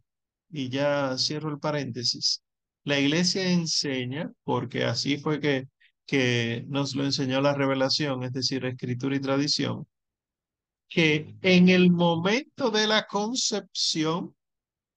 Y 0.52 0.70
ya 0.70 1.18
cierro 1.18 1.50
el 1.52 1.60
paréntesis. 1.60 2.42
La 2.84 3.00
iglesia 3.00 3.52
enseña, 3.52 4.32
porque 4.44 4.84
así 4.86 5.18
fue 5.18 5.40
que, 5.40 5.68
que 6.06 6.66
nos 6.68 6.96
lo 6.96 7.06
enseñó 7.06 7.42
la 7.42 7.54
revelación, 7.54 8.24
es 8.24 8.34
decir, 8.34 8.66
escritura 8.66 9.16
y 9.16 9.20
tradición, 9.22 9.88
que 10.88 11.36
en 11.42 11.70
el 11.70 11.92
momento 11.92 12.72
de 12.72 12.88
la 12.88 13.06
concepción, 13.06 14.36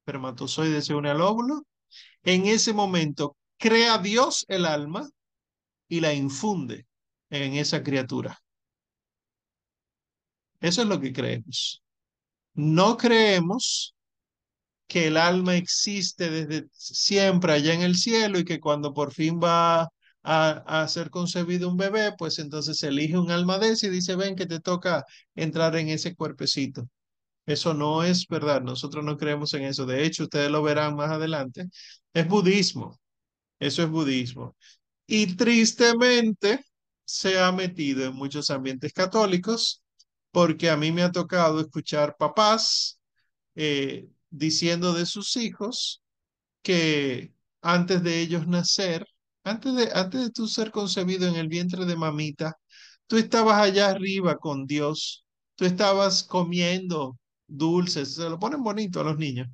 espermatozoide 0.01 0.83
se 0.83 0.95
une 0.95 1.11
al 1.11 1.21
óvulo, 1.21 1.67
en 2.25 2.47
ese 2.47 2.73
momento 2.73 3.37
crea 3.59 3.99
Dios 3.99 4.45
el 4.49 4.65
alma 4.67 5.09
y 5.89 6.01
la 6.01 6.15
infunde 6.15 6.87
en 7.31 7.55
esa 7.55 7.83
criatura. 7.83 8.39
Eso 10.61 10.83
es 10.83 10.89
lo 10.89 11.01
que 11.01 11.13
creemos. 11.13 11.83
No 12.55 12.97
creemos 12.97 13.95
que 14.93 15.07
el 15.09 15.17
alma 15.17 15.57
existe 15.57 16.31
desde 16.31 16.69
siempre 16.73 17.53
allá 17.55 17.73
en 17.75 17.83
el 17.83 17.97
cielo 17.97 18.39
y 18.39 18.45
que 18.45 18.61
cuando 18.61 18.93
por 18.93 19.13
fin 19.13 19.41
va 19.43 19.89
a, 20.23 20.89
ser 20.89 21.11
concebido 21.11 21.69
un 21.69 21.77
bebé, 21.77 22.13
pues 22.19 22.39
entonces 22.39 22.83
elige 22.83 23.19
un 23.19 23.31
alma 23.31 23.59
de 23.59 23.71
ese 23.71 23.87
y 23.89 23.91
dice, 23.91 24.17
ven 24.17 24.37
que 24.37 24.47
te 24.47 24.61
toca 24.61 25.05
entrar 25.35 25.77
en 25.77 25.89
ese 25.89 26.15
cuerpecito. 26.15 26.89
Eso 27.47 27.75
no 27.75 28.05
es 28.05 28.27
verdad, 28.29 28.63
nosotros 28.63 29.05
no 29.05 29.17
creemos 29.19 29.55
en 29.55 29.65
eso. 29.65 29.87
De 29.87 30.05
hecho, 30.05 30.25
ustedes 30.25 30.51
lo 30.51 30.63
verán 30.63 30.97
más 30.97 31.11
adelante. 31.11 31.69
Es 32.15 32.29
budismo, 32.29 33.01
eso 33.59 33.83
es 33.83 33.91
budismo 33.91 34.57
y 35.07 35.37
tristemente 35.37 36.65
se 37.05 37.39
ha 37.39 37.53
metido 37.53 38.05
en 38.07 38.15
muchos 38.15 38.51
ambientes 38.51 38.93
católicos 38.93 39.83
porque 40.31 40.71
a 40.71 40.77
mí 40.77 40.93
me 40.93 41.03
ha 41.03 41.13
tocado 41.13 41.61
escuchar 41.61 42.17
papás 42.19 43.01
eh, 43.55 44.09
diciendo 44.33 44.95
de 44.95 45.07
sus 45.07 45.37
hijos 45.37 46.03
que 46.63 47.33
antes 47.63 48.03
de 48.03 48.21
ellos 48.21 48.49
nacer, 48.49 49.07
antes 49.45 49.75
de, 49.77 49.91
antes 49.95 50.23
de 50.23 50.31
tú 50.31 50.49
ser 50.49 50.71
concebido 50.73 51.29
en 51.29 51.37
el 51.37 51.49
vientre 51.49 51.85
de 51.87 51.97
mamita, 51.97 52.57
tú 53.07 53.17
estabas 53.19 53.61
allá 53.61 53.91
arriba 53.91 54.39
con 54.39 54.67
Dios, 54.67 55.25
tú 55.57 55.65
estabas 55.67 56.25
comiendo 56.25 57.19
dulces, 57.47 58.15
se 58.17 58.29
lo 58.31 58.39
ponen 58.39 58.63
bonito 58.63 59.01
a 59.01 59.05
los 59.05 59.19
niños, 59.19 59.49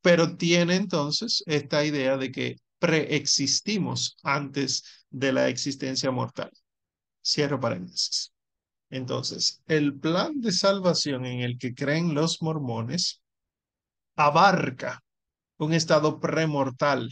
pero 0.00 0.36
tiene 0.36 0.76
entonces 0.76 1.42
esta 1.46 1.84
idea 1.84 2.16
de 2.16 2.32
que 2.32 2.56
preexistimos 2.78 4.16
antes 4.22 4.84
de 5.10 5.32
la 5.32 5.48
existencia 5.48 6.10
mortal. 6.10 6.50
Cierro 7.24 7.60
paréntesis. 7.60 8.32
Entonces, 8.90 9.62
el 9.66 9.98
plan 9.98 10.40
de 10.40 10.52
salvación 10.52 11.26
en 11.26 11.40
el 11.40 11.58
que 11.58 11.74
creen 11.74 12.14
los 12.14 12.40
mormones 12.42 13.20
abarca 14.16 15.02
un 15.58 15.72
estado 15.72 16.20
premortal 16.20 17.10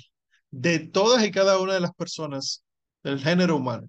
de 0.50 0.78
todas 0.80 1.24
y 1.24 1.30
cada 1.30 1.58
una 1.58 1.74
de 1.74 1.80
las 1.80 1.94
personas 1.94 2.64
del 3.02 3.20
género 3.20 3.56
humano. 3.56 3.88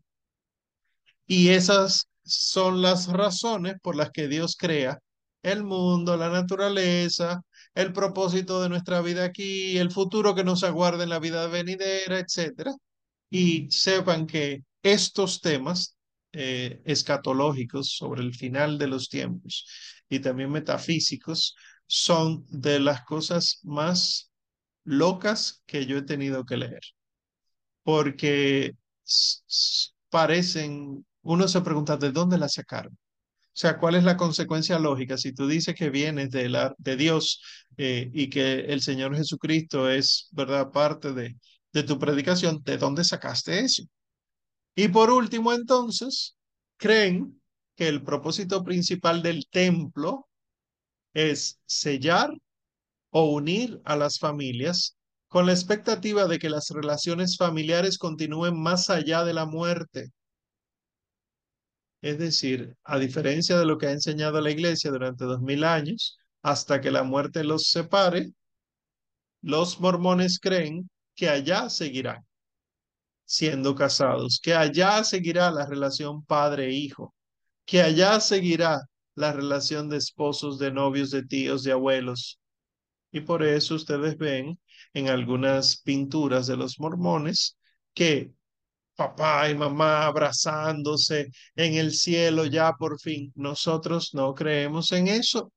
Y 1.28 1.50
esas 1.50 2.08
son 2.24 2.82
las 2.82 3.08
razones 3.08 3.76
por 3.82 3.96
las 3.96 4.12
que 4.12 4.28
Dios 4.28 4.56
crea 4.58 5.00
el 5.44 5.64
mundo, 5.64 6.18
la 6.18 6.30
naturaleza, 6.30 7.42
el 7.76 7.94
propósito 7.94 8.62
de 8.62 8.70
nuestra 8.70 9.02
vida 9.02 9.26
aquí, 9.26 9.78
el 9.78 9.92
futuro 9.92 10.34
que 10.34 10.44
nos 10.44 10.64
aguarda 10.64 11.04
en 11.04 11.10
la 11.10 11.20
vida 11.20 11.48
venidera, 11.48 12.20
etcétera. 12.20 12.74
Y 13.30 13.70
sepan 13.72 14.28
que 14.28 14.64
estos 14.82 15.42
temas 15.42 15.98
eh, 16.32 16.82
escatológicos 16.86 17.90
sobre 17.96 18.22
el 18.24 18.34
final 18.34 18.78
de 18.78 18.88
los 18.88 19.10
tiempos 19.10 19.68
y 20.10 20.20
también 20.20 20.52
metafísicos 20.52 21.56
son 21.88 22.46
de 22.50 22.80
las 22.80 23.04
cosas 23.06 23.60
más 23.64 24.32
locas 24.84 25.64
que 25.66 25.86
yo 25.86 25.98
he 25.98 26.02
tenido 26.04 26.46
que 26.46 26.58
leer. 26.58 26.82
Porque 27.84 28.76
parecen, 30.10 31.06
uno 31.22 31.48
se 31.48 31.62
pregunta, 31.62 31.98
¿de 31.98 32.12
dónde 32.12 32.38
la 32.38 32.50
sacaron? 32.50 32.94
O 32.94 33.58
sea, 33.58 33.78
¿cuál 33.80 33.96
es 33.96 34.04
la 34.04 34.18
consecuencia 34.18 34.80
lógica? 34.80 35.18
Si 35.18 35.34
tú 35.34 35.48
dices 35.48 35.76
que 35.76 35.90
vienes 35.90 36.30
de, 36.32 36.50
la, 36.50 36.76
de 36.78 36.98
Dios 36.98 37.42
eh, 37.78 38.10
y 38.14 38.30
que 38.30 38.62
el 38.62 38.82
Señor 38.82 39.16
Jesucristo 39.16 39.90
es, 39.90 40.28
¿verdad?, 40.32 40.72
parte 40.72 41.14
de, 41.14 41.38
de 41.74 41.84
tu 41.84 41.98
predicación, 42.00 42.62
¿de 42.64 42.78
dónde 42.78 43.04
sacaste 43.04 43.60
eso? 43.60 43.84
Y 44.76 44.90
por 44.90 45.10
último, 45.10 45.54
entonces, 45.54 46.36
creen 46.78 47.42
que 47.76 47.88
el 47.88 48.04
propósito 48.04 48.64
principal 48.64 49.22
del 49.24 49.48
templo 49.50 50.28
es 51.16 51.60
sellar 51.66 52.30
o 53.10 53.32
unir 53.32 53.82
a 53.86 53.96
las 53.96 54.20
familias 54.20 54.98
con 55.28 55.48
la 55.48 55.54
expectativa 55.54 56.28
de 56.28 56.38
que 56.38 56.50
las 56.50 56.70
relaciones 56.70 57.38
familiares 57.38 57.98
continúen 57.98 58.62
más 58.62 58.90
allá 58.90 59.24
de 59.24 59.34
la 59.34 59.46
muerte. 59.46 60.12
Es 62.02 62.20
decir, 62.20 62.76
a 62.84 63.00
diferencia 63.00 63.58
de 63.58 63.66
lo 63.66 63.78
que 63.78 63.88
ha 63.88 63.92
enseñado 63.92 64.40
la 64.42 64.52
iglesia 64.52 64.92
durante 64.92 65.26
dos 65.26 65.42
mil 65.42 65.64
años, 65.64 66.18
hasta 66.44 66.80
que 66.80 66.92
la 66.92 67.04
muerte 67.04 67.44
los 67.44 67.70
separe, 67.70 68.32
los 69.42 69.80
mormones 69.80 70.40
creen 70.40 70.90
que 71.16 71.30
allá 71.30 71.70
seguirán 71.70 72.24
siendo 73.26 73.74
casados, 73.74 74.40
que 74.42 74.54
allá 74.54 75.04
seguirá 75.04 75.50
la 75.52 75.66
relación 75.66 76.24
padre-hijo, 76.26 77.14
que 77.66 77.82
allá 77.82 78.20
seguirá 78.20 78.82
la 79.16 79.34
relación 79.34 79.90
de 79.90 79.98
esposos, 79.98 80.60
de 80.60 80.72
novios, 80.72 81.12
de 81.12 81.24
tíos, 81.24 81.64
de 81.64 81.72
abuelos. 81.72 82.40
Y 83.12 83.22
por 83.22 83.44
eso 83.44 83.76
ustedes 83.76 84.18
ven 84.18 84.60
en 84.94 85.10
algunas 85.10 85.82
pinturas 85.82 86.48
de 86.48 86.58
los 86.58 86.80
mormones 86.80 87.58
que 87.94 88.32
papá 88.96 89.50
y 89.50 89.56
mamá 89.56 90.06
abrazándose 90.06 91.30
en 91.56 91.76
el 91.76 91.94
cielo 91.94 92.46
ya 92.46 92.74
por 92.74 93.00
fin. 93.00 93.32
Nosotros 93.36 94.14
no 94.14 94.34
creemos 94.34 94.92
en 94.92 95.08
eso. 95.08 95.52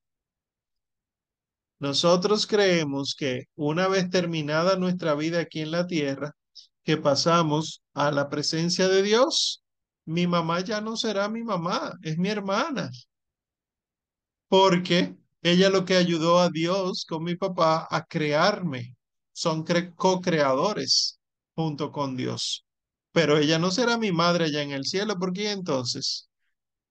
Nosotros 1.81 2.47
creemos 2.47 3.15
que 3.17 3.45
una 3.55 3.89
vez 3.89 4.11
terminada 4.11 4.77
nuestra 4.77 5.15
vida 5.15 5.41
aquí 5.41 5.61
en 5.61 5.71
la 5.71 5.87
tierra, 5.87 6.33
que 6.85 6.97
pasamos 6.97 7.83
a 7.95 8.11
la 8.11 8.29
presencia 8.29 8.89
de 8.89 9.03
Dios, 9.03 9.63
mi 10.05 10.27
mamá 10.27 10.61
ya 10.61 10.81
no 10.81 10.97
será 10.97 11.29
mi 11.29 11.45
mamá, 11.45 11.93
es 12.03 12.19
mi 12.19 12.29
hermana. 12.31 12.91
Porque 14.49 15.17
ella 15.43 15.71
lo 15.71 15.85
que 15.85 15.97
ayudó 15.97 16.39
a 16.41 16.51
Dios 16.51 17.05
con 17.09 17.25
mi 17.25 17.37
papá 17.37 17.87
a 17.91 18.05
crearme. 18.05 18.97
Son 19.33 19.65
co-creadores 19.97 21.21
junto 21.55 21.93
con 21.93 22.17
Dios. 22.17 22.65
Pero 23.13 23.39
ella 23.39 23.59
no 23.59 23.71
será 23.71 23.99
mi 23.99 24.13
madre 24.13 24.47
allá 24.47 24.63
en 24.63 24.73
el 24.73 24.85
cielo, 24.85 25.17
porque 25.19 25.51
entonces 25.53 26.29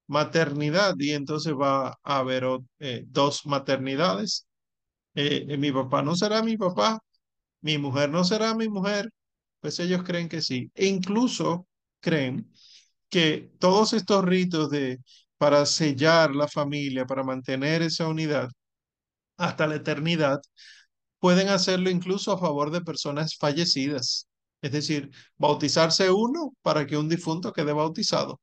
maternidad 0.07 0.95
y 0.99 1.11
entonces 1.11 1.53
va 1.53 1.89
a 2.03 2.19
haber 2.19 2.45
eh, 2.79 3.03
dos 3.07 3.45
maternidades 3.45 4.47
eh, 5.15 5.45
eh, 5.49 5.57
mi 5.57 5.71
papá 5.71 6.01
no 6.03 6.15
será 6.15 6.43
mi 6.43 6.57
papá, 6.57 6.99
mi 7.61 7.77
mujer 7.77 8.09
no 8.09 8.23
será 8.23 8.55
mi 8.55 8.69
mujer, 8.69 9.09
pues 9.59 9.79
ellos 9.79 10.03
creen 10.03 10.29
que 10.29 10.41
sí. 10.41 10.71
E 10.75 10.87
incluso 10.87 11.67
creen 11.99 12.51
que 13.09 13.51
todos 13.59 13.93
estos 13.93 14.23
ritos 14.25 14.69
de 14.69 14.99
para 15.37 15.65
sellar 15.65 16.35
la 16.35 16.47
familia, 16.47 17.05
para 17.05 17.23
mantener 17.23 17.81
esa 17.81 18.07
unidad 18.07 18.49
hasta 19.37 19.67
la 19.67 19.75
eternidad, 19.75 20.41
pueden 21.19 21.49
hacerlo 21.49 21.89
incluso 21.89 22.31
a 22.31 22.39
favor 22.39 22.71
de 22.71 22.81
personas 22.81 23.37
fallecidas. 23.37 24.27
Es 24.61 24.71
decir, 24.71 25.11
bautizarse 25.37 26.09
uno 26.11 26.53
para 26.61 26.85
que 26.87 26.97
un 26.97 27.09
difunto 27.09 27.53
quede 27.53 27.73
bautizado. 27.73 28.39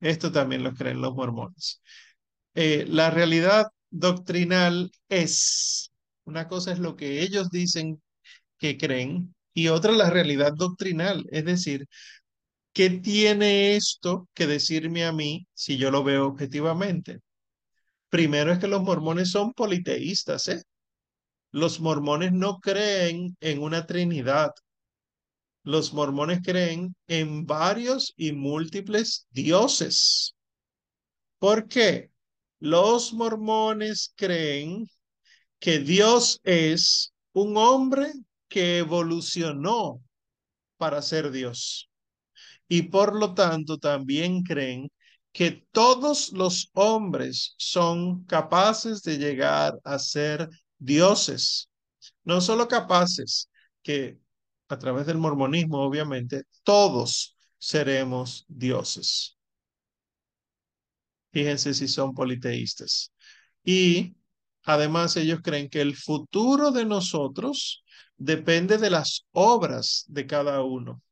Esto 0.00 0.32
también 0.32 0.64
lo 0.64 0.74
creen 0.74 1.00
los 1.00 1.14
mormones. 1.14 1.80
Eh, 2.54 2.84
la 2.88 3.10
realidad 3.10 3.68
doctrinal 3.90 4.90
es, 5.08 5.92
una 6.24 6.48
cosa 6.48 6.72
es 6.72 6.78
lo 6.78 6.96
que 6.96 7.22
ellos 7.22 7.50
dicen 7.50 8.02
que 8.58 8.78
creen 8.78 9.34
y 9.54 9.68
otra 9.68 9.92
la 9.92 10.10
realidad 10.10 10.52
doctrinal, 10.54 11.26
es 11.30 11.44
decir, 11.44 11.86
¿qué 12.72 12.90
tiene 12.90 13.76
esto 13.76 14.28
que 14.34 14.46
decirme 14.46 15.04
a 15.04 15.12
mí 15.12 15.46
si 15.54 15.76
yo 15.76 15.90
lo 15.90 16.04
veo 16.04 16.26
objetivamente? 16.26 17.20
Primero 18.08 18.52
es 18.52 18.58
que 18.58 18.68
los 18.68 18.82
mormones 18.82 19.30
son 19.30 19.52
politeístas, 19.52 20.48
¿eh? 20.48 20.62
Los 21.52 21.80
mormones 21.80 22.32
no 22.32 22.60
creen 22.60 23.36
en 23.40 23.62
una 23.62 23.86
trinidad. 23.86 24.52
Los 25.64 25.92
mormones 25.92 26.40
creen 26.42 26.94
en 27.06 27.46
varios 27.46 28.14
y 28.16 28.32
múltiples 28.32 29.26
dioses. 29.30 30.34
¿Por 31.38 31.68
qué? 31.68 32.10
Los 32.58 33.12
mormones 33.12 34.12
creen 34.16 34.88
que 35.58 35.78
Dios 35.78 36.40
es 36.44 37.12
un 37.32 37.56
hombre 37.56 38.12
que 38.48 38.78
evolucionó 38.78 40.02
para 40.78 41.02
ser 41.02 41.30
Dios. 41.30 41.91
Y 42.72 42.84
por 42.84 43.14
lo 43.14 43.34
tanto 43.34 43.76
también 43.76 44.42
creen 44.42 44.90
que 45.30 45.66
todos 45.72 46.32
los 46.32 46.70
hombres 46.72 47.54
son 47.58 48.24
capaces 48.24 49.02
de 49.02 49.18
llegar 49.18 49.78
a 49.84 49.98
ser 49.98 50.48
dioses. 50.78 51.68
No 52.24 52.40
solo 52.40 52.68
capaces, 52.68 53.50
que 53.82 54.18
a 54.68 54.78
través 54.78 55.04
del 55.04 55.18
mormonismo, 55.18 55.82
obviamente, 55.82 56.44
todos 56.62 57.36
seremos 57.58 58.46
dioses. 58.48 59.36
Fíjense 61.30 61.74
si 61.74 61.88
son 61.88 62.14
politeístas. 62.14 63.12
Y 63.62 64.16
además 64.64 65.18
ellos 65.18 65.40
creen 65.42 65.68
que 65.68 65.82
el 65.82 65.94
futuro 65.94 66.70
de 66.70 66.86
nosotros 66.86 67.84
depende 68.16 68.78
de 68.78 68.88
las 68.88 69.26
obras 69.32 70.06
de 70.08 70.26
cada 70.26 70.62
uno. 70.64 71.02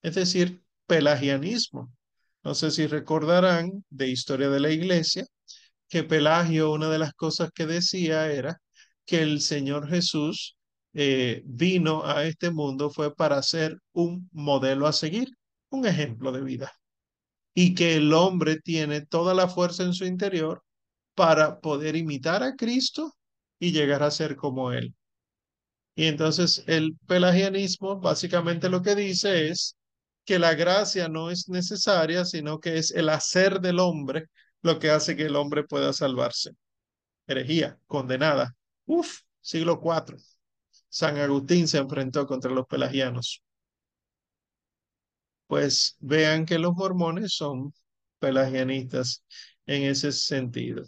Es 0.00 0.14
decir, 0.14 0.63
pelagianismo. 0.86 1.92
No 2.42 2.54
sé 2.54 2.70
si 2.70 2.86
recordarán 2.86 3.84
de 3.90 4.08
historia 4.08 4.50
de 4.50 4.60
la 4.60 4.70
iglesia 4.70 5.26
que 5.88 6.04
Pelagio, 6.04 6.72
una 6.72 6.90
de 6.90 6.98
las 6.98 7.14
cosas 7.14 7.50
que 7.54 7.66
decía 7.66 8.30
era 8.32 8.60
que 9.06 9.22
el 9.22 9.40
Señor 9.40 9.88
Jesús 9.88 10.56
eh, 10.94 11.42
vino 11.46 12.04
a 12.04 12.24
este 12.24 12.50
mundo 12.50 12.90
fue 12.90 13.14
para 13.14 13.42
ser 13.42 13.78
un 13.92 14.28
modelo 14.32 14.86
a 14.86 14.92
seguir, 14.92 15.28
un 15.70 15.86
ejemplo 15.86 16.32
de 16.32 16.42
vida 16.42 16.72
y 17.54 17.74
que 17.74 17.96
el 17.96 18.12
hombre 18.12 18.60
tiene 18.60 19.06
toda 19.06 19.32
la 19.34 19.48
fuerza 19.48 19.84
en 19.84 19.94
su 19.94 20.04
interior 20.04 20.62
para 21.14 21.60
poder 21.60 21.96
imitar 21.96 22.42
a 22.42 22.56
Cristo 22.56 23.14
y 23.60 23.72
llegar 23.72 24.02
a 24.02 24.10
ser 24.10 24.36
como 24.36 24.72
Él. 24.72 24.94
Y 25.96 26.06
entonces 26.06 26.64
el 26.66 26.96
pelagianismo 27.06 28.00
básicamente 28.00 28.68
lo 28.68 28.82
que 28.82 28.96
dice 28.96 29.48
es 29.48 29.76
que 30.24 30.38
la 30.38 30.54
gracia 30.54 31.08
no 31.08 31.30
es 31.30 31.48
necesaria, 31.48 32.24
sino 32.24 32.60
que 32.60 32.78
es 32.78 32.90
el 32.92 33.08
hacer 33.10 33.60
del 33.60 33.78
hombre 33.80 34.26
lo 34.62 34.78
que 34.78 34.90
hace 34.90 35.16
que 35.16 35.26
el 35.26 35.36
hombre 35.36 35.64
pueda 35.64 35.92
salvarse. 35.92 36.52
Herejía, 37.26 37.78
condenada. 37.86 38.54
Uf, 38.86 39.20
siglo 39.40 39.80
IV. 39.82 40.16
San 40.88 41.18
Agustín 41.18 41.68
se 41.68 41.78
enfrentó 41.78 42.26
contra 42.26 42.50
los 42.52 42.66
pelagianos 42.66 43.42
pues 45.46 45.96
vean 46.00 46.46
que 46.46 46.58
los 46.58 46.74
mormones 46.74 47.34
son 47.34 47.72
pelagianistas 48.18 49.24
en 49.66 49.84
ese 49.84 50.12
sentido, 50.12 50.84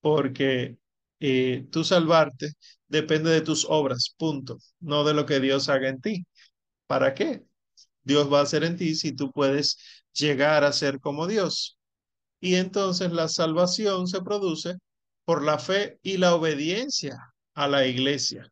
porque 0.00 0.78
eh, 1.20 1.66
tú 1.70 1.84
salvarte 1.84 2.52
depende 2.88 3.30
de 3.30 3.42
tus 3.42 3.66
obras, 3.68 4.14
punto, 4.18 4.58
no 4.80 5.04
de 5.04 5.14
lo 5.14 5.26
que 5.26 5.40
Dios 5.40 5.68
haga 5.68 5.88
en 5.88 6.00
ti. 6.00 6.26
¿Para 6.86 7.14
qué? 7.14 7.44
Dios 8.04 8.32
va 8.32 8.40
a 8.40 8.42
hacer 8.42 8.64
en 8.64 8.76
ti 8.76 8.94
si 8.94 9.12
tú 9.12 9.30
puedes 9.32 9.78
llegar 10.12 10.64
a 10.64 10.72
ser 10.72 11.00
como 11.00 11.26
Dios. 11.26 11.78
Y 12.40 12.56
entonces 12.56 13.12
la 13.12 13.28
salvación 13.28 14.06
se 14.06 14.22
produce 14.22 14.76
por 15.24 15.42
la 15.44 15.58
fe 15.58 15.98
y 16.02 16.18
la 16.18 16.34
obediencia 16.34 17.18
a 17.54 17.68
la 17.68 17.86
iglesia. 17.86 18.50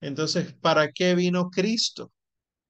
Entonces, 0.00 0.54
¿para 0.54 0.92
qué 0.92 1.14
vino 1.14 1.50
Cristo? 1.50 2.12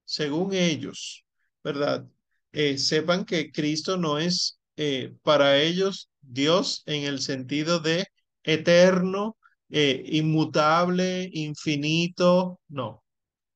según 0.09 0.55
ellos, 0.55 1.25
¿verdad? 1.63 2.07
Eh, 2.53 2.79
sepan 2.79 3.25
que 3.27 3.53
Cristo 3.53 3.99
no 3.99 4.19
es 4.19 4.59
eh, 4.77 5.15
para 5.23 5.61
ellos 5.61 6.09
Dios 6.23 6.83
en 6.87 7.05
el 7.05 7.21
sentido 7.21 7.79
de 7.81 8.07
eterno, 8.43 9.37
eh, 9.69 10.03
inmutable, 10.07 11.29
infinito, 11.33 12.59
no. 12.69 13.05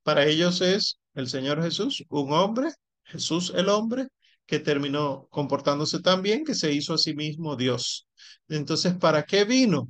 Para 0.03 0.27
ellos 0.27 0.61
es 0.61 0.99
el 1.15 1.29
Señor 1.29 1.63
Jesús, 1.63 2.05
un 2.09 2.33
hombre, 2.33 2.71
Jesús 3.05 3.53
el 3.55 3.69
hombre, 3.69 4.09
que 4.47 4.59
terminó 4.59 5.27
comportándose 5.31 6.01
tan 6.01 6.23
bien 6.23 6.45
que 6.45 6.55
se 6.55 6.73
hizo 6.73 6.95
a 6.95 6.99
sí 6.99 7.15
mismo 7.15 7.57
Dios. 7.57 8.09
Entonces, 8.49 8.95
¿para 8.95 9.25
qué 9.25 9.45
vino? 9.45 9.89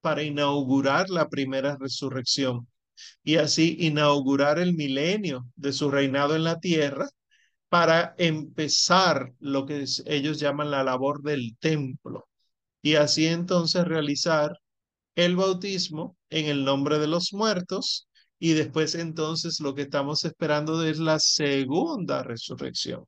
Para 0.00 0.22
inaugurar 0.22 1.10
la 1.10 1.28
primera 1.28 1.76
resurrección 1.78 2.68
y 3.24 3.36
así 3.36 3.76
inaugurar 3.80 4.58
el 4.58 4.74
milenio 4.74 5.46
de 5.56 5.72
su 5.72 5.90
reinado 5.90 6.36
en 6.36 6.44
la 6.44 6.60
tierra 6.60 7.08
para 7.68 8.14
empezar 8.18 9.32
lo 9.40 9.66
que 9.66 9.84
ellos 10.06 10.38
llaman 10.38 10.70
la 10.70 10.84
labor 10.84 11.22
del 11.22 11.56
templo 11.58 12.28
y 12.82 12.96
así 12.96 13.26
entonces 13.26 13.84
realizar 13.86 14.58
el 15.14 15.36
bautismo 15.36 16.16
en 16.30 16.46
el 16.46 16.64
nombre 16.64 16.98
de 16.98 17.06
los 17.06 17.32
muertos 17.32 18.08
y 18.42 18.54
después 18.54 18.96
entonces 18.96 19.60
lo 19.60 19.72
que 19.72 19.82
estamos 19.82 20.24
esperando 20.24 20.82
es 20.84 20.98
la 20.98 21.20
segunda 21.20 22.24
resurrección. 22.24 23.04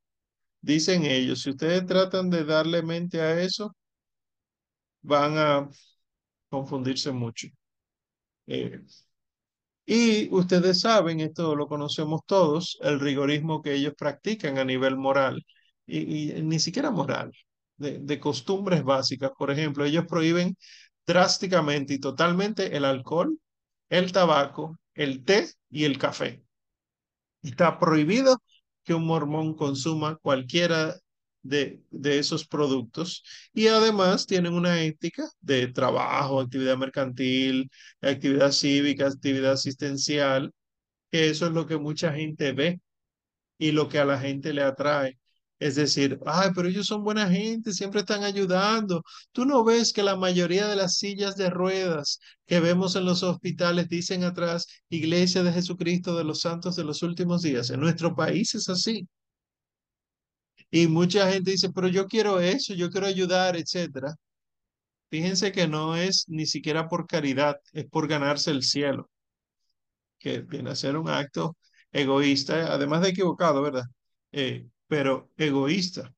Dicen 0.62 1.04
ellos, 1.04 1.42
si 1.42 1.50
ustedes 1.50 1.86
tratan 1.86 2.30
de 2.30 2.44
darle 2.44 2.82
mente 2.82 3.20
a 3.20 3.40
eso, 3.42 3.74
van 5.02 5.38
a 5.38 5.68
confundirse 6.48 7.12
mucho. 7.12 7.48
Eh, 8.46 8.80
y 9.86 10.32
ustedes 10.32 10.80
saben, 10.80 11.20
esto 11.20 11.56
lo 11.56 11.66
conocemos 11.66 12.20
todos, 12.26 12.78
el 12.82 13.00
rigorismo 13.00 13.62
que 13.62 13.74
ellos 13.74 13.94
practican 13.98 14.58
a 14.58 14.64
nivel 14.64 14.96
moral, 14.96 15.44
y, 15.86 16.32
ni 16.42 16.60
siquiera 16.60 16.90
moral, 16.92 17.32
de, 17.76 17.98
de, 17.98 18.20
costumbres 18.20 18.84
básicas. 18.84 19.32
Por 19.36 19.50
ejemplo, 19.50 19.84
ellos 19.84 20.06
prohíben 20.06 20.56
drásticamente 21.06 21.94
y 21.94 21.98
totalmente 22.00 22.76
el 22.76 22.84
alcohol, 22.84 23.36
el 23.88 24.12
tabaco, 24.12 24.78
el 24.94 25.24
té 25.24 25.48
y 25.70 25.84
el 25.84 25.98
café. 25.98 26.42
Está 27.42 27.78
prohibido 27.78 28.42
que 28.84 28.94
un 28.94 29.06
mormón 29.06 29.54
consuma 29.54 30.16
cualquiera 30.16 30.96
de, 31.42 31.82
de, 31.90 32.18
esos 32.18 32.46
productos 32.46 33.22
y 33.52 33.66
además 33.68 34.26
tienen 34.26 34.54
una 34.54 34.82
ética 34.82 35.28
de 35.40 35.68
trabajo, 35.68 36.40
actividad 36.40 36.76
mercantil, 36.78 37.70
actividad 38.00 38.50
cívica, 38.52 39.06
actividad 39.08 39.52
asistencial, 39.52 40.52
que 41.10 41.30
eso 41.30 41.46
es 41.46 41.52
lo 41.52 41.66
que 41.66 41.76
mucha 41.76 42.12
gente 42.12 42.52
ve 42.52 42.80
y 43.58 43.72
lo 43.72 43.88
que 43.88 43.98
a 43.98 44.04
la 44.04 44.18
gente 44.18 44.52
le 44.54 44.62
atrae. 44.62 45.18
Es 45.58 45.76
decir, 45.76 46.18
ay, 46.26 46.50
pero 46.54 46.68
ellos 46.68 46.86
son 46.86 47.02
buena 47.04 47.28
gente, 47.28 47.72
siempre 47.72 48.00
están 48.00 48.24
ayudando. 48.24 49.02
Tú 49.32 49.44
no 49.46 49.64
ves 49.64 49.92
que 49.92 50.02
la 50.02 50.16
mayoría 50.16 50.66
de 50.66 50.76
las 50.76 50.96
sillas 50.98 51.36
de 51.36 51.50
ruedas 51.50 52.18
que 52.46 52.60
vemos 52.60 52.96
en 52.96 53.04
los 53.04 53.22
hospitales 53.22 53.88
dicen 53.88 54.24
atrás, 54.24 54.66
Iglesia 54.88 55.42
de 55.42 55.52
Jesucristo 55.52 56.16
de 56.16 56.24
los 56.24 56.40
Santos 56.40 56.76
de 56.76 56.84
los 56.84 57.02
últimos 57.02 57.42
días. 57.42 57.70
En 57.70 57.80
nuestro 57.80 58.14
país 58.14 58.54
es 58.54 58.68
así. 58.68 59.08
Y 60.70 60.88
mucha 60.88 61.30
gente 61.32 61.52
dice, 61.52 61.70
pero 61.72 61.88
yo 61.88 62.06
quiero 62.06 62.38
eso, 62.40 62.74
yo 62.74 62.90
quiero 62.90 63.06
ayudar, 63.06 63.56
etcétera. 63.56 64.14
Fíjense 65.10 65.50
que 65.52 65.66
no 65.68 65.96
es 65.96 66.24
ni 66.28 66.44
siquiera 66.46 66.88
por 66.88 67.06
caridad, 67.06 67.56
es 67.72 67.86
por 67.86 68.06
ganarse 68.08 68.50
el 68.50 68.62
cielo, 68.62 69.08
que 70.18 70.40
viene 70.40 70.70
a 70.70 70.76
ser 70.76 70.96
un 70.96 71.08
acto 71.08 71.56
egoísta, 71.92 72.72
además 72.72 73.02
de 73.02 73.10
equivocado, 73.10 73.62
¿verdad? 73.62 73.84
Eh, 74.32 74.66
pero 74.94 75.28
egoísta. 75.36 76.14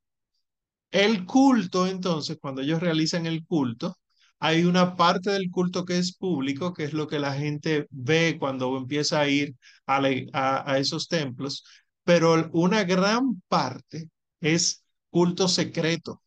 El 0.90 1.24
culto, 1.24 1.86
entonces, 1.86 2.36
cuando 2.38 2.60
ellos 2.60 2.80
realizan 2.80 3.24
el 3.24 3.46
culto, 3.46 3.96
hay 4.38 4.64
una 4.64 4.96
parte 4.96 5.30
del 5.30 5.50
culto 5.50 5.86
que 5.86 5.96
es 5.96 6.14
público, 6.14 6.74
que 6.74 6.84
es 6.84 6.92
lo 6.92 7.08
que 7.08 7.18
la 7.18 7.32
gente 7.32 7.86
ve 7.90 8.36
cuando 8.38 8.76
empieza 8.76 9.20
a 9.20 9.28
ir 9.28 9.54
a, 9.86 10.70
a 10.70 10.78
esos 10.78 11.08
templos, 11.08 11.64
pero 12.04 12.50
una 12.52 12.84
gran 12.84 13.42
parte 13.48 14.10
es 14.40 14.84
culto 15.08 15.48
secreto, 15.48 16.22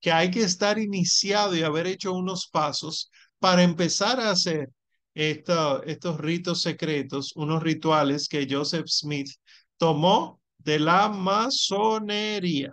que 0.00 0.10
hay 0.12 0.30
que 0.30 0.42
estar 0.42 0.78
iniciado 0.78 1.54
y 1.54 1.64
haber 1.64 1.86
hecho 1.86 2.14
unos 2.14 2.48
pasos 2.48 3.10
para 3.38 3.62
empezar 3.62 4.20
a 4.20 4.30
hacer 4.30 4.70
estos 5.14 6.18
ritos 6.18 6.62
secretos, 6.62 7.32
unos 7.36 7.62
rituales 7.62 8.28
que 8.28 8.46
Joseph 8.50 8.86
Smith 8.88 9.30
tomó 9.76 10.40
de 10.64 10.78
la 10.78 11.08
masonería. 11.08 12.72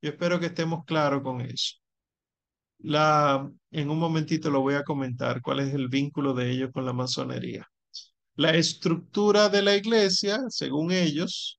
Yo 0.00 0.10
espero 0.10 0.40
que 0.40 0.46
estemos 0.46 0.84
claros 0.84 1.22
con 1.22 1.40
eso. 1.40 1.76
La, 2.78 3.50
en 3.70 3.90
un 3.90 3.98
momentito 3.98 4.50
lo 4.50 4.60
voy 4.60 4.74
a 4.74 4.84
comentar 4.84 5.40
cuál 5.42 5.60
es 5.60 5.74
el 5.74 5.88
vínculo 5.88 6.34
de 6.34 6.50
ellos 6.50 6.70
con 6.72 6.84
la 6.84 6.92
masonería. 6.92 7.66
La 8.34 8.54
estructura 8.54 9.48
de 9.48 9.62
la 9.62 9.76
iglesia, 9.76 10.40
según 10.48 10.92
ellos, 10.92 11.58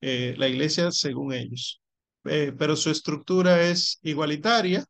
eh, 0.00 0.34
la 0.38 0.48
iglesia 0.48 0.90
según 0.90 1.32
ellos, 1.32 1.82
eh, 2.24 2.52
pero 2.58 2.76
su 2.76 2.90
estructura 2.90 3.62
es 3.62 3.98
igualitaria 4.02 4.84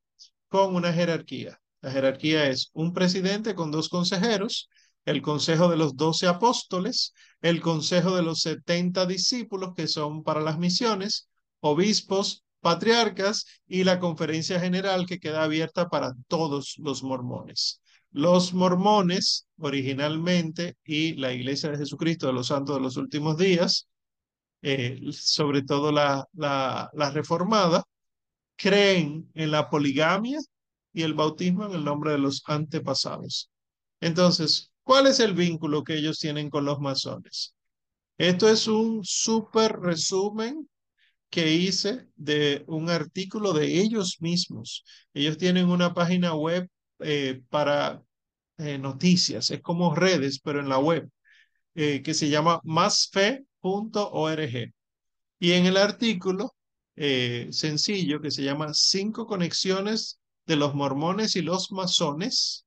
con 0.49 0.75
una 0.77 0.93
jerarquía. 0.93 1.59
La 1.81 1.91
jerarquía 1.91 2.49
es 2.49 2.71
un 2.73 2.93
presidente 2.95 3.55
con 3.55 3.71
dos 3.71 3.89
consejeros, 3.89 4.69
el 5.05 5.23
consejo 5.23 5.69
de 5.69 5.77
los 5.77 5.97
doce 5.97 6.27
apóstoles, 6.27 7.13
el 7.41 7.61
consejo 7.61 8.17
de 8.17 8.23
los 8.23 8.41
setenta 8.41 9.07
discípulos 9.07 9.75
que 9.77 9.87
son 9.87 10.23
para 10.23 10.41
las 10.41 10.59
misiones, 10.59 11.29
obispos, 11.61 12.45
patriarcas 12.61 13.47
y 13.67 13.85
la 13.85 14.01
conferencia 14.01 14.59
general 14.59 15.07
que 15.07 15.19
queda 15.19 15.45
abierta 15.45 15.89
para 15.89 16.15
todos 16.29 16.77
los 16.79 17.03
mormones. 17.03 17.83
Los 18.11 18.55
mormones 18.55 19.47
originalmente 19.59 20.77
y 20.85 21.15
la 21.15 21.33
Iglesia 21.33 21.71
de 21.71 21.79
Jesucristo 21.79 22.27
de 22.27 22.33
los 22.33 22.47
Santos 22.47 22.77
de 22.77 22.83
los 22.83 22.97
Últimos 22.97 23.37
Días 23.37 23.89
eh, 24.67 24.99
sobre 25.13 25.63
todo 25.63 25.93
la, 25.93 26.27
reformada, 27.13 27.85
creen 28.57 29.31
en 29.35 29.51
la 29.51 29.69
poligamia 29.69 30.39
y 30.93 31.03
el 31.03 31.15
bautismo 31.15 31.67
en 31.67 31.73
el 31.73 31.85
nombre 31.85 32.13
de 32.13 32.19
los 32.19 32.43
antepasados. 32.47 33.51
Entonces, 34.01 34.73
¿cuál 34.85 35.09
es 35.09 35.21
el 35.21 35.35
vínculo 35.35 35.85
que 35.85 35.97
ellos 35.97 36.19
tienen 36.21 36.51
con 36.51 36.65
los 36.65 36.79
masones? 36.81 37.55
Esto 38.19 38.49
es 38.49 38.69
un 38.69 39.05
súper 39.05 39.81
resumen 39.81 40.69
que 41.31 41.53
hice 41.53 42.07
de 42.17 42.65
un 42.69 42.91
artículo 42.91 43.53
de 43.53 43.81
ellos 43.81 44.19
mismos. 44.21 44.85
Ellos 45.15 45.37
tienen 45.39 45.69
una 45.69 45.95
página 45.95 46.35
web 46.35 46.69
eh, 47.01 47.43
para 47.51 48.03
eh, 48.59 48.79
noticias, 48.79 49.51
es 49.51 49.61
como 49.63 49.95
redes, 49.95 50.39
pero 50.41 50.61
en 50.61 50.69
la 50.69 50.79
web, 50.79 51.11
que 51.75 52.15
se 52.15 52.29
llama 52.29 52.61
Más 52.63 53.09
Fe 53.13 53.45
.org. 53.61 54.73
Y 55.39 55.53
en 55.53 55.67
el 55.67 55.77
artículo 55.77 56.55
eh, 56.97 57.49
sencillo 57.51 58.21
que 58.21 58.31
se 58.31 58.43
llama 58.43 58.73
Cinco 58.73 59.27
conexiones 59.27 60.21
de 60.47 60.57
los 60.57 60.75
mormones 60.75 61.37
y 61.37 61.43
los 61.43 61.73
masones, 61.73 62.67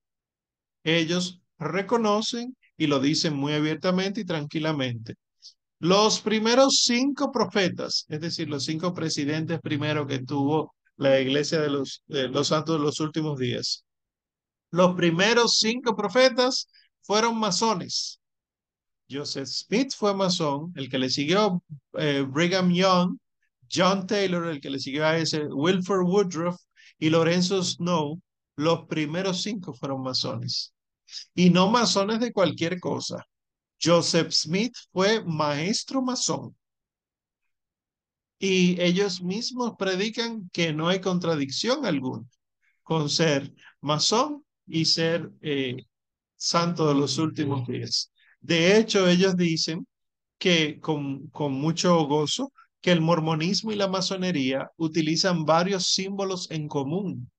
ellos 0.84 1.42
reconocen 1.60 2.56
y 2.78 2.88
lo 2.88 3.00
dicen 3.00 3.36
muy 3.36 3.54
abiertamente 3.54 4.22
y 4.22 4.26
tranquilamente. 4.26 5.16
Los 5.80 6.22
primeros 6.22 6.84
cinco 6.84 7.32
profetas, 7.32 8.06
es 8.10 8.20
decir, 8.20 8.50
los 8.50 8.66
cinco 8.66 8.94
presidentes 8.94 9.60
primero 9.62 10.08
que 10.08 10.20
tuvo 10.20 10.76
la 10.96 11.20
iglesia 11.20 11.62
de 11.62 11.70
los, 11.70 12.04
de 12.08 12.30
los 12.30 12.48
santos 12.48 12.80
de 12.80 12.86
los 12.86 13.00
últimos 13.00 13.38
días, 13.38 13.86
los 14.72 14.96
primeros 14.96 15.58
cinco 15.60 15.96
profetas 15.96 16.68
fueron 17.02 17.38
masones. 17.40 18.20
Joseph 19.10 19.48
Smith 19.48 19.94
fue 19.96 20.14
masón, 20.14 20.74
el 20.76 20.90
que 20.90 20.98
le 20.98 21.10
siguió 21.10 21.64
eh, 21.94 22.26
Brigham 22.28 22.72
Young, 22.72 23.18
John 23.72 24.06
Taylor, 24.06 24.48
el 24.48 24.60
que 24.60 24.70
le 24.70 24.80
siguió 24.80 25.06
a 25.06 25.18
ese, 25.18 25.46
Wilford 25.46 26.04
Woodruff 26.06 26.58
y 27.00 27.10
Lorenzo 27.10 27.64
Snow, 27.64 28.20
los 28.58 28.86
primeros 28.88 29.44
cinco 29.44 29.74
fueron 29.74 30.02
masones. 30.02 30.74
Y 31.34 31.50
no 31.50 31.70
masones 31.70 32.20
de 32.20 32.32
cualquier 32.34 32.80
cosa. 32.80 33.26
Joseph 33.82 34.32
Smith 34.32 34.76
fue 34.92 35.24
maestro 35.24 36.02
masón. 36.02 36.56
Y 38.40 38.80
ellos 38.82 39.22
mismos 39.22 39.74
predican 39.78 40.50
que 40.54 40.74
no 40.74 40.88
hay 40.88 41.02
contradicción 41.02 41.86
alguna 41.86 42.26
con 42.84 43.10
ser 43.10 43.54
masón 43.82 44.46
y 44.66 44.86
ser 44.86 45.30
eh, 45.42 45.76
santo 46.38 46.88
de 46.88 46.96
los 46.96 47.18
últimos 47.18 47.68
días. 47.68 48.12
De 48.40 48.78
hecho, 48.78 49.08
ellos 49.10 49.36
dicen 49.36 49.86
que 50.38 50.80
con, 50.80 51.28
con 51.30 51.54
mucho 51.54 52.06
gozo 52.06 52.54
que 52.80 52.92
el 52.92 53.02
mormonismo 53.02 53.72
y 53.72 53.76
la 53.76 53.88
masonería 53.90 54.72
utilizan 54.78 55.44
varios 55.44 55.88
símbolos 55.88 56.50
en 56.52 56.68
común. 56.70 57.30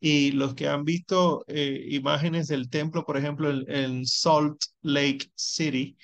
Y 0.00 0.32
los 0.32 0.54
que 0.54 0.68
han 0.68 0.84
visto 0.84 1.44
eh, 1.48 1.86
imágenes 1.90 2.48
del 2.48 2.70
templo, 2.70 3.04
por 3.04 3.16
ejemplo, 3.16 3.50
en, 3.50 4.06
Salt 4.06 4.62
Lake 4.82 5.30
City, 5.34 5.96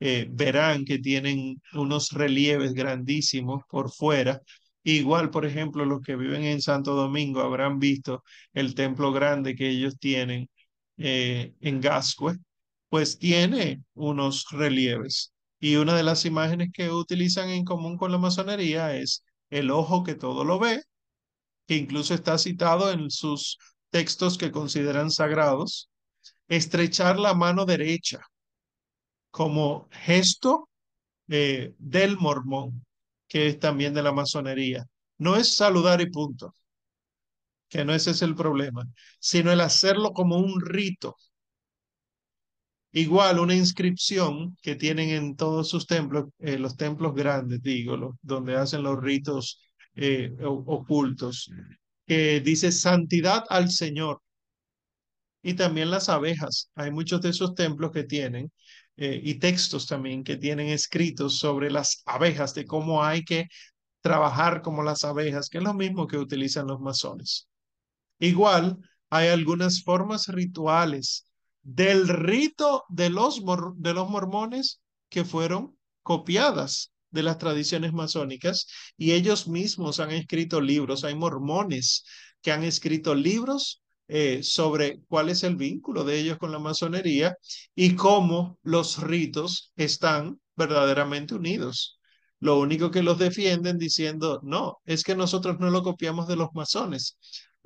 eh, 0.00 0.26
verán 0.30 0.84
que 0.84 0.98
tienen 0.98 1.60
unos 1.74 2.12
relieves 2.12 2.74
grandísimos 2.74 3.62
por 3.68 3.90
fuera. 3.92 4.40
Igual, 4.84 5.30
por 5.30 5.44
ejemplo, 5.44 5.84
los 5.84 6.00
que 6.02 6.16
viven 6.16 6.44
en 6.44 6.62
Santo 6.62 6.94
Domingo 6.94 7.40
habrán 7.42 7.78
visto 7.78 8.24
el 8.54 8.74
templo 8.74 9.12
grande 9.12 9.54
que 9.54 9.68
ellos 9.68 9.98
tienen 9.98 10.48
eh, 10.96 11.54
en 11.60 11.80
Gascue, 11.80 12.36
pues 12.88 13.18
tiene 13.18 13.82
unos 13.94 14.46
relieves. 14.50 15.32
Y 15.60 15.76
una 15.76 15.96
de 15.96 16.02
las 16.04 16.24
imágenes 16.24 16.70
que 16.72 16.90
utilizan 16.90 17.50
en 17.50 17.64
común 17.64 17.96
con 17.96 18.12
la 18.12 18.18
masonería 18.18 18.96
es 18.96 19.24
el 19.50 19.70
ojo 19.70 20.04
que 20.04 20.14
todo 20.14 20.44
lo 20.44 20.58
ve, 20.58 20.82
que 21.68 21.76
incluso 21.76 22.14
está 22.14 22.38
citado 22.38 22.90
en 22.90 23.10
sus 23.10 23.58
textos 23.90 24.38
que 24.38 24.50
consideran 24.50 25.10
sagrados, 25.10 25.90
estrechar 26.48 27.18
la 27.18 27.34
mano 27.34 27.66
derecha 27.66 28.20
como 29.30 29.88
gesto 29.92 30.70
eh, 31.28 31.74
del 31.78 32.16
mormón, 32.18 32.86
que 33.28 33.48
es 33.48 33.58
también 33.60 33.92
de 33.92 34.02
la 34.02 34.12
masonería. 34.12 34.86
No 35.18 35.36
es 35.36 35.56
saludar 35.56 36.00
y 36.00 36.10
punto, 36.10 36.54
que 37.68 37.84
no 37.84 37.94
ese 37.94 38.12
es 38.12 38.22
el 38.22 38.34
problema, 38.34 38.84
sino 39.20 39.52
el 39.52 39.60
hacerlo 39.60 40.12
como 40.12 40.38
un 40.38 40.60
rito, 40.62 41.16
Igual 42.92 43.38
una 43.38 43.54
inscripción 43.54 44.56
que 44.62 44.74
tienen 44.74 45.10
en 45.10 45.36
todos 45.36 45.68
sus 45.68 45.86
templos, 45.86 46.30
eh, 46.38 46.58
los 46.58 46.76
templos 46.76 47.14
grandes, 47.14 47.62
digo, 47.62 48.16
donde 48.22 48.56
hacen 48.56 48.82
los 48.82 48.98
ritos 49.00 49.60
eh, 50.00 50.32
ocultos, 50.44 51.50
que 52.06 52.40
dice 52.40 52.70
santidad 52.70 53.44
al 53.48 53.70
Señor. 53.70 54.22
Y 55.42 55.54
también 55.54 55.90
las 55.90 56.08
abejas. 56.08 56.70
Hay 56.74 56.90
muchos 56.90 57.20
de 57.20 57.30
esos 57.30 57.54
templos 57.54 57.90
que 57.90 58.04
tienen, 58.04 58.52
eh, 58.96 59.20
y 59.22 59.34
textos 59.36 59.86
también 59.86 60.22
que 60.24 60.36
tienen 60.36 60.68
escritos 60.68 61.38
sobre 61.38 61.70
las 61.70 62.02
abejas, 62.06 62.54
de 62.54 62.64
cómo 62.64 63.02
hay 63.04 63.24
que 63.24 63.48
trabajar 64.00 64.62
como 64.62 64.82
las 64.82 65.04
abejas, 65.04 65.48
que 65.48 65.58
es 65.58 65.64
lo 65.64 65.74
mismo 65.74 66.06
que 66.06 66.18
utilizan 66.18 66.68
los 66.68 66.80
masones. 66.80 67.48
Igual, 68.20 68.78
hay 69.10 69.28
algunas 69.28 69.82
formas 69.82 70.28
rituales 70.28 71.26
del 71.62 72.08
rito 72.08 72.84
de 72.88 73.10
los, 73.10 73.42
de 73.76 73.94
los 73.94 74.08
mormones 74.08 74.80
que 75.08 75.24
fueron 75.24 75.76
copiadas 76.02 76.92
de 77.10 77.22
las 77.22 77.38
tradiciones 77.38 77.92
masónicas 77.92 78.66
y 78.96 79.12
ellos 79.12 79.48
mismos 79.48 80.00
han 80.00 80.10
escrito 80.10 80.60
libros. 80.60 81.04
Hay 81.04 81.14
mormones 81.14 82.04
que 82.42 82.52
han 82.52 82.64
escrito 82.64 83.14
libros 83.14 83.82
eh, 84.08 84.42
sobre 84.42 85.00
cuál 85.08 85.28
es 85.28 85.42
el 85.42 85.56
vínculo 85.56 86.04
de 86.04 86.18
ellos 86.18 86.38
con 86.38 86.52
la 86.52 86.58
masonería 86.58 87.36
y 87.74 87.94
cómo 87.94 88.58
los 88.62 89.02
ritos 89.02 89.72
están 89.76 90.40
verdaderamente 90.56 91.34
unidos. 91.34 91.98
Lo 92.40 92.58
único 92.58 92.90
que 92.90 93.02
los 93.02 93.18
defienden 93.18 93.78
diciendo, 93.78 94.40
no, 94.44 94.78
es 94.84 95.02
que 95.02 95.16
nosotros 95.16 95.58
no 95.58 95.70
lo 95.70 95.82
copiamos 95.82 96.28
de 96.28 96.36
los 96.36 96.48
masones. 96.54 97.18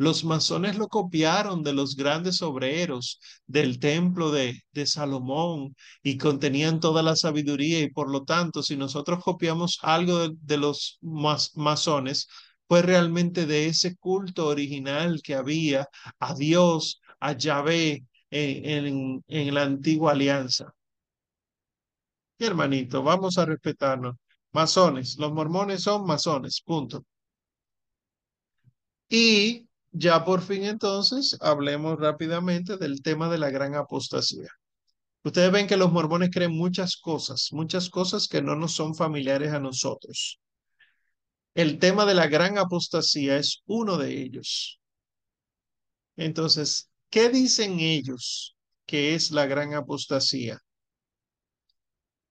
Los 0.02 0.24
masones 0.24 0.76
lo 0.78 0.88
copiaron 0.88 1.62
de 1.62 1.72
los 1.72 1.94
grandes 1.94 2.42
obreros 2.42 3.20
del 3.46 3.78
templo 3.78 4.32
de, 4.32 4.60
Salomón 4.84 5.76
y 6.02 6.18
contenían 6.18 6.80
toda 6.80 7.04
la 7.04 7.14
sabiduría 7.14 7.78
y 7.80 7.90
por 7.90 8.10
lo 8.10 8.24
tanto, 8.24 8.64
si 8.64 8.76
nosotros 8.76 9.22
copiamos 9.22 9.78
algo 9.82 10.28
de, 10.28 10.56
los 10.56 10.98
masones, 11.00 12.26
fue 12.66 12.82
realmente 12.82 13.46
de 13.46 13.66
ese 13.68 13.96
culto 13.96 14.48
original 14.48 15.20
que 15.22 15.36
había 15.36 15.88
a 16.18 16.34
Dios, 16.34 17.00
a 17.20 17.32
Yahvé 17.36 18.04
en, 18.30 19.22
en, 19.28 19.54
la 19.54 19.62
antigua 19.62 20.12
alianza. 20.12 20.74
Hermanito, 22.38 23.02
vamos 23.02 23.38
a 23.38 23.44
respetarnos. 23.46 24.16
Masones, 24.52 25.16
los 25.18 25.32
mormones 25.32 25.82
son 25.82 26.04
masones, 26.04 26.60
punto. 26.60 27.04
Y 29.08 29.68
ya 29.92 30.24
por 30.24 30.40
fin 30.42 30.64
entonces 30.64 31.36
hablemos 31.40 31.98
rápidamente 31.98 32.76
del 32.76 33.02
tema 33.02 33.28
de 33.30 33.38
la 33.38 33.50
gran 33.50 33.74
apostasía. 33.74 34.48
Ustedes 35.24 35.52
ven 35.52 35.68
que 35.68 35.76
los 35.76 35.92
mormones 35.92 36.30
creen 36.32 36.56
muchas 36.56 36.96
cosas, 36.96 37.48
muchas 37.52 37.88
cosas 37.90 38.26
que 38.26 38.42
no 38.42 38.56
nos 38.56 38.72
son 38.72 38.94
familiares 38.94 39.52
a 39.52 39.60
nosotros. 39.60 40.40
El 41.54 41.78
tema 41.78 42.06
de 42.06 42.14
la 42.14 42.26
gran 42.26 42.58
apostasía 42.58 43.36
es 43.36 43.62
uno 43.66 43.98
de 43.98 44.22
ellos. 44.22 44.80
Entonces, 46.16 46.90
¿qué 47.10 47.28
dicen 47.28 47.78
ellos 47.78 48.56
que 48.86 49.14
es 49.14 49.30
la 49.30 49.46
gran 49.46 49.74
apostasía? 49.74 50.58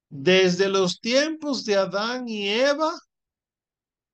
Desde 0.10 0.68
los 0.68 1.00
tiempos 1.00 1.64
de 1.64 1.78
Adán 1.78 2.28
y 2.28 2.50
Eva 2.50 2.92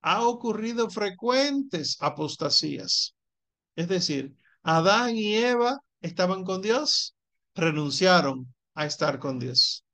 ha 0.01 0.27
ocurrido 0.27 0.89
frecuentes 0.89 1.97
apostasías. 1.99 3.16
Es 3.77 3.87
decir, 3.87 4.35
Adán 4.63 5.15
y 5.15 5.35
Eva 5.35 5.79
estaban 6.01 6.43
con 6.43 6.61
Dios, 6.61 7.15
renunciaron 7.55 8.53
a 8.73 8.85
estar 8.85 9.19
con 9.19 9.39
Dios. 9.39 9.85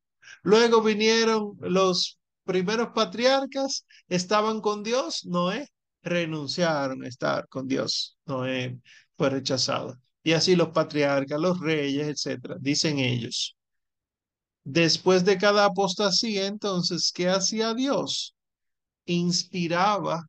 Luego 0.42 0.82
vinieron 0.82 1.56
los 1.60 2.18
primeros 2.46 2.90
patriarcas, 2.96 3.86
estaban 4.08 4.62
con 4.62 4.82
Dios, 4.84 5.26
Noé, 5.26 5.70
renunciaron 6.02 7.04
a 7.04 7.08
estar 7.08 7.48
con 7.50 7.68
Dios, 7.68 8.18
Noé 8.26 8.80
fue 9.18 9.30
rechazado. 9.30 10.00
Y 10.24 10.32
así 10.32 10.56
los 10.56 10.70
patriarcas, 10.70 11.40
los 11.40 11.60
reyes, 11.60 12.08
etcétera, 12.08 12.56
dicen 12.60 13.00
ellos. 13.00 13.56
Después 14.64 15.26
de 15.26 15.38
cada 15.38 15.66
apostasía, 15.66 16.48
entonces, 16.48 17.12
¿qué 17.14 17.28
hacía 17.30 17.74
Dios? 17.74 18.34
Inspiraba 19.06 20.26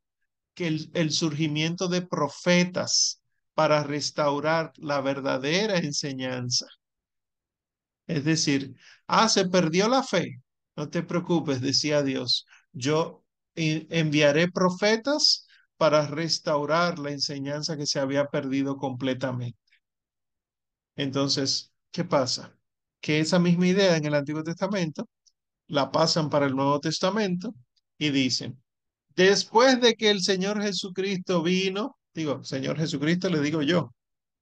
que 0.55 0.67
el, 0.93 1.13
surgimiento 1.13 1.89
de 1.89 2.03
profetas 2.03 3.21
para 3.55 3.83
restaurar 3.85 4.73
la 4.77 5.01
verdadera 5.01 5.79
enseñanza. 5.79 6.67
Es 8.07 8.25
decir, 8.25 8.75
ah, 9.07 9.29
se 9.29 9.47
perdió 9.49 9.89
la 9.89 10.03
fe. 10.03 10.43
No 10.77 10.89
te 10.91 11.03
preocupes, 11.03 11.61
decía 11.61 12.03
Dios. 12.03 12.47
Yo 12.73 13.25
enviaré 13.55 14.51
profetas 14.51 15.47
para 15.77 16.07
restaurar 16.07 16.99
la 16.99 17.11
enseñanza 17.13 17.77
que 17.77 17.87
se 17.87 18.01
había 18.01 18.27
perdido 18.27 18.77
completamente. 18.77 19.59
Entonces, 20.97 21.73
¿qué 21.93 22.05
pasa? 22.05 22.55
que 23.05 23.21
esa 23.21 23.39
misma 23.39 23.67
idea 23.69 23.99
en 23.99 24.07
el 24.07 24.15
Antiguo 24.15 24.43
Testamento 24.43 25.09
la 25.69 25.93
pasan 25.93 26.31
para 26.31 26.47
el 26.47 26.57
Nuevo 26.57 26.81
Testamento 26.81 27.55
y 27.99 28.11
dicen, 28.11 28.63
después 29.17 29.79
de 29.83 29.95
que 29.95 30.11
el 30.11 30.23
Señor 30.23 30.63
Jesucristo 30.63 31.43
vino, 31.43 31.99
digo, 32.15 32.43
Señor 32.45 32.79
Jesucristo 32.79 33.29
le 33.29 33.41
digo 33.41 33.63
yo, 33.63 33.93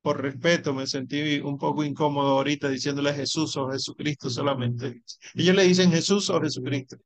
por 0.03 0.21
respeto 0.21 0.75
me 0.75 0.87
sentí 0.87 1.39
un 1.41 1.57
poco 1.57 1.85
incómodo 1.85 2.31
ahorita 2.31 2.69
diciéndole 2.69 3.15
Jesús 3.15 3.57
o 3.57 3.71
Jesucristo 3.71 4.29
solamente. 4.29 5.03
Ellos 5.35 5.55
le 5.55 5.65
dicen 5.65 5.91
Jesús 5.91 6.29
o 6.31 6.41
Jesucristo. 6.41 6.97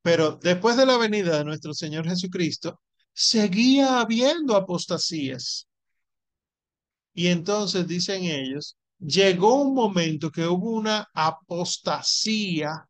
Pero 0.00 0.38
después 0.42 0.76
de 0.76 0.86
la 0.86 0.96
venida 0.96 1.38
de 1.38 1.44
nuestro 1.44 1.74
Señor 1.74 2.08
Jesucristo, 2.08 2.80
seguía 3.12 4.00
habiendo 4.00 4.56
apostasías. 4.56 5.68
Y 7.14 7.26
entonces 7.26 7.86
dicen 7.86 8.24
ellos, 8.24 8.76
llegó 8.98 9.62
un 9.62 9.74
momento 9.74 10.30
que 10.30 10.46
hubo 10.46 10.70
una 10.70 11.06
apostasía 11.12 12.88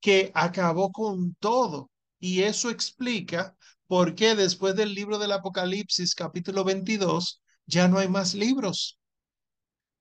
que 0.00 0.30
acabó 0.32 0.92
con 0.92 1.34
todo. 1.34 1.90
Y 2.20 2.42
eso 2.42 2.70
explica 2.70 3.56
por 3.86 4.14
qué 4.14 4.34
después 4.34 4.74
del 4.76 4.94
libro 4.94 5.18
del 5.18 5.32
Apocalipsis 5.32 6.14
capítulo 6.14 6.64
22 6.64 7.42
ya 7.66 7.88
no 7.88 7.98
hay 7.98 8.08
más 8.08 8.34
libros. 8.34 8.98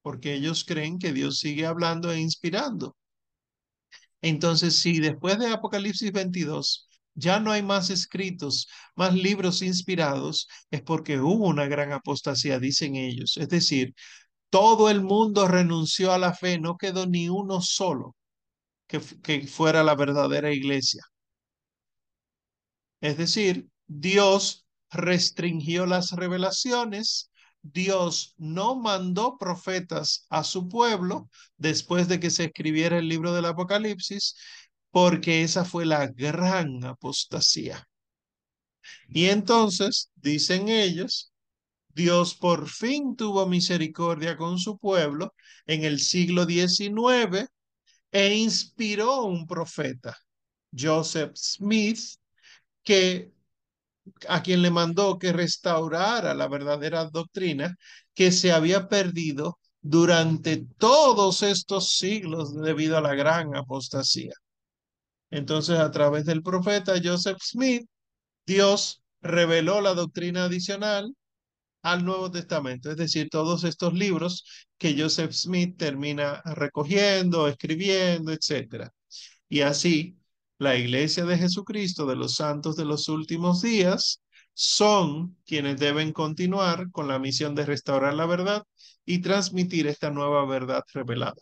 Porque 0.01 0.33
ellos 0.35 0.63
creen 0.65 0.99
que 0.99 1.13
Dios 1.13 1.39
sigue 1.39 1.65
hablando 1.65 2.11
e 2.11 2.19
inspirando. 2.19 2.95
Entonces, 4.21 4.79
si 4.79 4.99
después 4.99 5.39
de 5.39 5.47
Apocalipsis 5.47 6.11
22 6.11 6.87
ya 7.13 7.39
no 7.39 7.51
hay 7.51 7.63
más 7.63 7.89
escritos, 7.89 8.67
más 8.95 9.13
libros 9.13 9.61
inspirados, 9.61 10.47
es 10.71 10.81
porque 10.81 11.19
hubo 11.19 11.47
una 11.47 11.65
gran 11.67 11.91
apostasía, 11.93 12.59
dicen 12.59 12.95
ellos. 12.95 13.37
Es 13.37 13.49
decir, 13.49 13.93
todo 14.49 14.89
el 14.89 15.01
mundo 15.01 15.47
renunció 15.47 16.11
a 16.11 16.17
la 16.19 16.33
fe, 16.33 16.59
no 16.59 16.77
quedó 16.77 17.07
ni 17.07 17.29
uno 17.29 17.61
solo 17.61 18.15
que, 18.87 19.01
que 19.23 19.47
fuera 19.47 19.83
la 19.83 19.95
verdadera 19.95 20.51
iglesia. 20.53 21.03
Es 23.01 23.17
decir, 23.17 23.67
Dios 23.87 24.65
restringió 24.89 25.85
las 25.85 26.11
revelaciones, 26.11 27.31
Dios 27.61 28.35
no 28.37 28.75
mandó 28.75 29.37
profetas 29.37 30.25
a 30.29 30.43
su 30.43 30.69
pueblo 30.69 31.29
después 31.57 32.07
de 32.07 32.19
que 32.19 32.29
se 32.29 32.45
escribiera 32.45 32.99
el 32.99 33.09
libro 33.09 33.33
del 33.33 33.45
Apocalipsis, 33.45 34.35
porque 34.91 35.41
esa 35.43 35.65
fue 35.65 35.85
la 35.85 36.07
gran 36.07 36.83
apostasía. 36.85 37.87
Y 39.09 39.25
entonces, 39.25 40.11
dicen 40.15 40.69
ellos, 40.69 41.33
Dios 41.89 42.35
por 42.35 42.69
fin 42.69 43.15
tuvo 43.15 43.47
misericordia 43.47 44.37
con 44.37 44.59
su 44.59 44.77
pueblo 44.77 45.33
en 45.65 45.85
el 45.85 45.99
siglo 45.99 46.45
XIX 46.45 47.47
e 48.11 48.35
inspiró 48.35 49.23
un 49.23 49.47
profeta, 49.47 50.17
Joseph 50.77 51.31
Smith, 51.35 51.99
que 52.83 53.34
a 54.27 54.43
quien 54.43 54.61
le 54.61 54.71
mandó 54.71 55.17
que 55.19 55.33
restaurara 55.33 56.33
la 56.33 56.47
verdadera 56.47 57.05
doctrina 57.05 57.75
que 58.13 58.31
se 58.31 58.51
había 58.51 58.87
perdido 58.87 59.59
durante 59.81 60.65
todos 60.77 61.43
estos 61.43 61.91
siglos 61.97 62.55
debido 62.55 62.97
a 62.97 63.01
la 63.01 63.15
gran 63.15 63.55
apostasía. 63.55 64.33
Entonces, 65.31 65.79
a 65.79 65.91
través 65.91 66.25
del 66.25 66.41
profeta 66.43 66.93
Joseph 67.03 67.37
Smith, 67.41 67.85
Dios 68.45 69.03
reveló 69.21 69.81
la 69.81 69.93
doctrina 69.93 70.45
adicional 70.45 71.13
al 71.83 72.05
Nuevo 72.05 72.31
Testamento, 72.31 72.91
es 72.91 72.97
decir, 72.97 73.29
todos 73.29 73.63
estos 73.63 73.93
libros 73.93 74.45
que 74.77 74.99
Joseph 74.99 75.31
Smith 75.33 75.77
termina 75.77 76.41
recogiendo, 76.45 77.47
escribiendo, 77.47 78.31
etc. 78.31 78.89
Y 79.49 79.61
así, 79.61 80.17
la 80.65 80.75
iglesia 80.77 81.25
de 81.25 81.37
Jesucristo 81.37 82.05
de 82.05 82.15
los 82.15 82.35
santos 82.35 82.75
de 82.75 82.85
los 82.85 83.07
últimos 83.09 83.61
días 83.61 84.21
son 84.53 85.37
quienes 85.45 85.79
deben 85.79 86.11
continuar 86.13 86.91
con 86.91 87.07
la 87.07 87.19
misión 87.19 87.55
de 87.55 87.65
restaurar 87.65 88.13
la 88.15 88.25
verdad 88.25 88.63
y 89.05 89.19
transmitir 89.21 89.87
esta 89.87 90.11
nueva 90.11 90.45
verdad 90.45 90.83
revelada. 90.93 91.41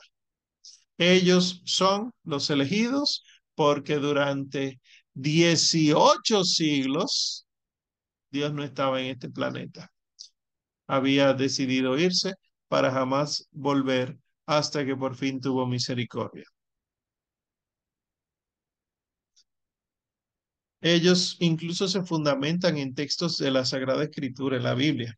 Ellos 0.98 1.62
son 1.66 2.12
los 2.24 2.50
elegidos 2.50 3.24
porque 3.56 3.96
durante 3.98 4.80
18 5.14 6.44
siglos 6.44 7.46
Dios 8.32 8.54
no 8.54 8.64
estaba 8.64 9.02
en 9.02 9.08
este 9.08 9.30
planeta 9.30 9.94
había 10.88 11.34
decidido 11.34 11.98
irse 11.98 12.36
para 12.68 12.92
jamás 12.92 13.48
volver 13.52 14.18
hasta 14.46 14.86
que 14.86 14.96
por 14.96 15.16
fin 15.16 15.40
tuvo 15.42 15.66
misericordia. 15.68 16.46
Ellos 20.84 21.38
incluso 21.40 21.88
se 21.88 22.04
fundamentan 22.04 22.78
en 22.78 22.94
textos 22.94 23.38
de 23.38 23.52
la 23.52 23.64
Sagrada 23.66 24.04
Escritura, 24.04 24.58
en 24.58 24.64
la 24.64 24.76
Biblia. 24.76 25.18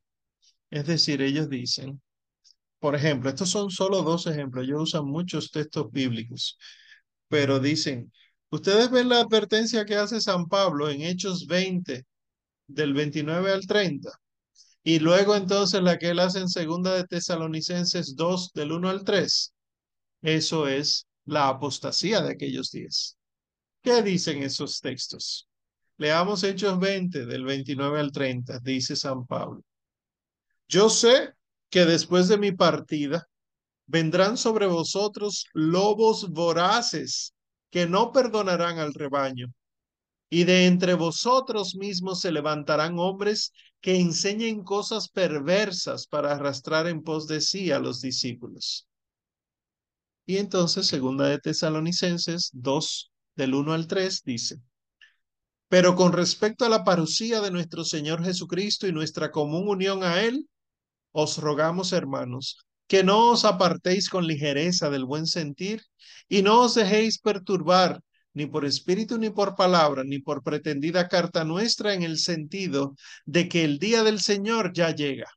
Es 0.70 0.86
decir, 0.88 1.22
ellos 1.24 1.50
dicen, 1.50 2.02
por 2.80 2.96
ejemplo, 2.96 3.30
estos 3.30 3.50
son 3.50 3.72
solo 3.72 4.04
dos 4.04 4.28
ejemplos, 4.28 4.66
ellos 4.66 4.84
usan 4.84 5.06
muchos 5.06 5.52
textos 5.52 5.92
bíblicos, 5.92 6.60
pero 7.30 7.60
dicen, 7.60 8.12
ustedes 8.52 8.92
ven 8.92 9.10
la 9.10 9.22
advertencia 9.22 9.86
que 9.86 9.96
hace 9.96 10.22
San 10.22 10.48
Pablo 10.48 10.90
en 10.90 11.02
Hechos 11.02 11.48
20, 11.48 12.06
del 12.68 12.94
29 12.94 13.52
al 13.52 13.66
30. 13.66 14.12
Y 14.84 15.00
luego 15.00 15.36
entonces 15.36 15.82
la 15.82 15.98
que 15.98 16.10
él 16.12 16.20
hace 16.20 16.40
en 16.40 16.50
segunda 16.50 16.94
de 16.96 17.06
Tesalonicenses 17.06 18.16
2 18.16 18.52
del 18.54 18.72
1 18.72 18.90
al 18.90 19.04
3. 19.04 19.54
Eso 20.22 20.68
es 20.68 21.08
la 21.26 21.50
apostasía 21.50 22.22
de 22.22 22.34
aquellos 22.34 22.72
días. 22.72 23.18
¿Qué 23.82 24.04
dicen 24.04 24.44
esos 24.44 24.80
textos? 24.82 25.48
Leamos 25.98 26.44
Hechos 26.44 26.78
20, 26.80 27.26
del 27.26 27.46
29 27.46 28.00
al 28.00 28.12
30, 28.12 28.60
dice 28.60 28.96
San 28.96 29.26
Pablo. 29.26 29.62
Yo 30.68 30.90
sé 30.90 31.34
que 31.70 31.86
después 31.86 32.28
de 32.28 32.38
mi 32.38 32.52
partida 32.52 33.28
vendrán 33.88 34.38
sobre 34.38 34.66
vosotros 34.68 35.46
lobos 35.54 36.30
voraces 36.32 37.34
que 37.70 37.86
no 37.86 38.12
perdonarán 38.12 38.80
al 38.80 38.94
rebaño. 38.94 39.48
Y 40.30 40.44
de 40.44 40.66
entre 40.66 40.96
vosotros 40.96 41.76
mismos 41.76 42.22
se 42.22 42.32
levantarán 42.32 42.98
hombres 43.00 43.54
que 43.80 44.00
enseñen 44.00 44.64
cosas 44.64 45.08
perversas 45.08 46.08
para 46.08 46.32
arrastrar 46.34 46.88
en 46.88 47.04
pos 47.04 47.28
de 47.28 47.40
sí 47.42 47.72
a 47.72 47.80
los 47.80 48.02
discípulos. 48.02 48.88
Y 50.26 50.38
entonces, 50.38 50.88
segunda 50.88 51.28
de 51.28 51.38
Tesalonicenses 51.38 52.50
2, 52.54 53.12
del 53.36 53.54
1 53.54 53.74
al 53.74 53.88
3, 53.88 54.24
dice, 54.24 54.60
pero 55.68 55.96
con 55.96 56.14
respecto 56.14 56.66
a 56.66 56.70
la 56.70 56.84
parucía 56.84 57.42
de 57.42 57.52
nuestro 57.52 57.84
Señor 57.84 58.24
Jesucristo 58.24 58.88
y 58.88 58.92
nuestra 58.92 59.32
común 59.32 59.68
unión 59.68 60.04
a 60.04 60.22
Él, 60.22 60.48
os 61.12 61.38
rogamos, 61.38 61.94
hermanos, 61.94 62.58
que 62.88 63.04
no 63.04 63.32
os 63.32 63.46
apartéis 63.46 64.10
con 64.10 64.28
ligereza 64.28 64.90
del 64.90 65.06
buen 65.06 65.26
sentir 65.26 65.82
y 66.28 66.42
no 66.42 66.62
os 66.62 66.76
dejéis 66.76 67.20
perturbar 67.20 68.00
ni 68.34 68.46
por 68.46 68.66
espíritu 68.66 69.18
ni 69.18 69.30
por 69.30 69.56
palabra, 69.56 70.04
ni 70.04 70.20
por 70.20 70.44
pretendida 70.44 71.08
carta 71.08 71.46
nuestra 71.46 71.94
en 71.94 72.04
el 72.04 72.18
sentido 72.20 72.96
de 73.26 73.48
que 73.48 73.64
el 73.64 73.80
día 73.80 74.04
del 74.04 74.20
Señor 74.20 74.74
ya 74.74 74.94
llega. 74.94 75.28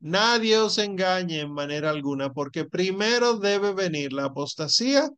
Nadie 0.00 0.58
os 0.58 0.76
engañe 0.78 1.40
en 1.40 1.52
manera 1.52 1.90
alguna, 1.90 2.32
porque 2.32 2.66
primero 2.66 3.38
debe 3.38 3.72
venir 3.72 4.12
la 4.12 4.26
apostasía 4.26 5.08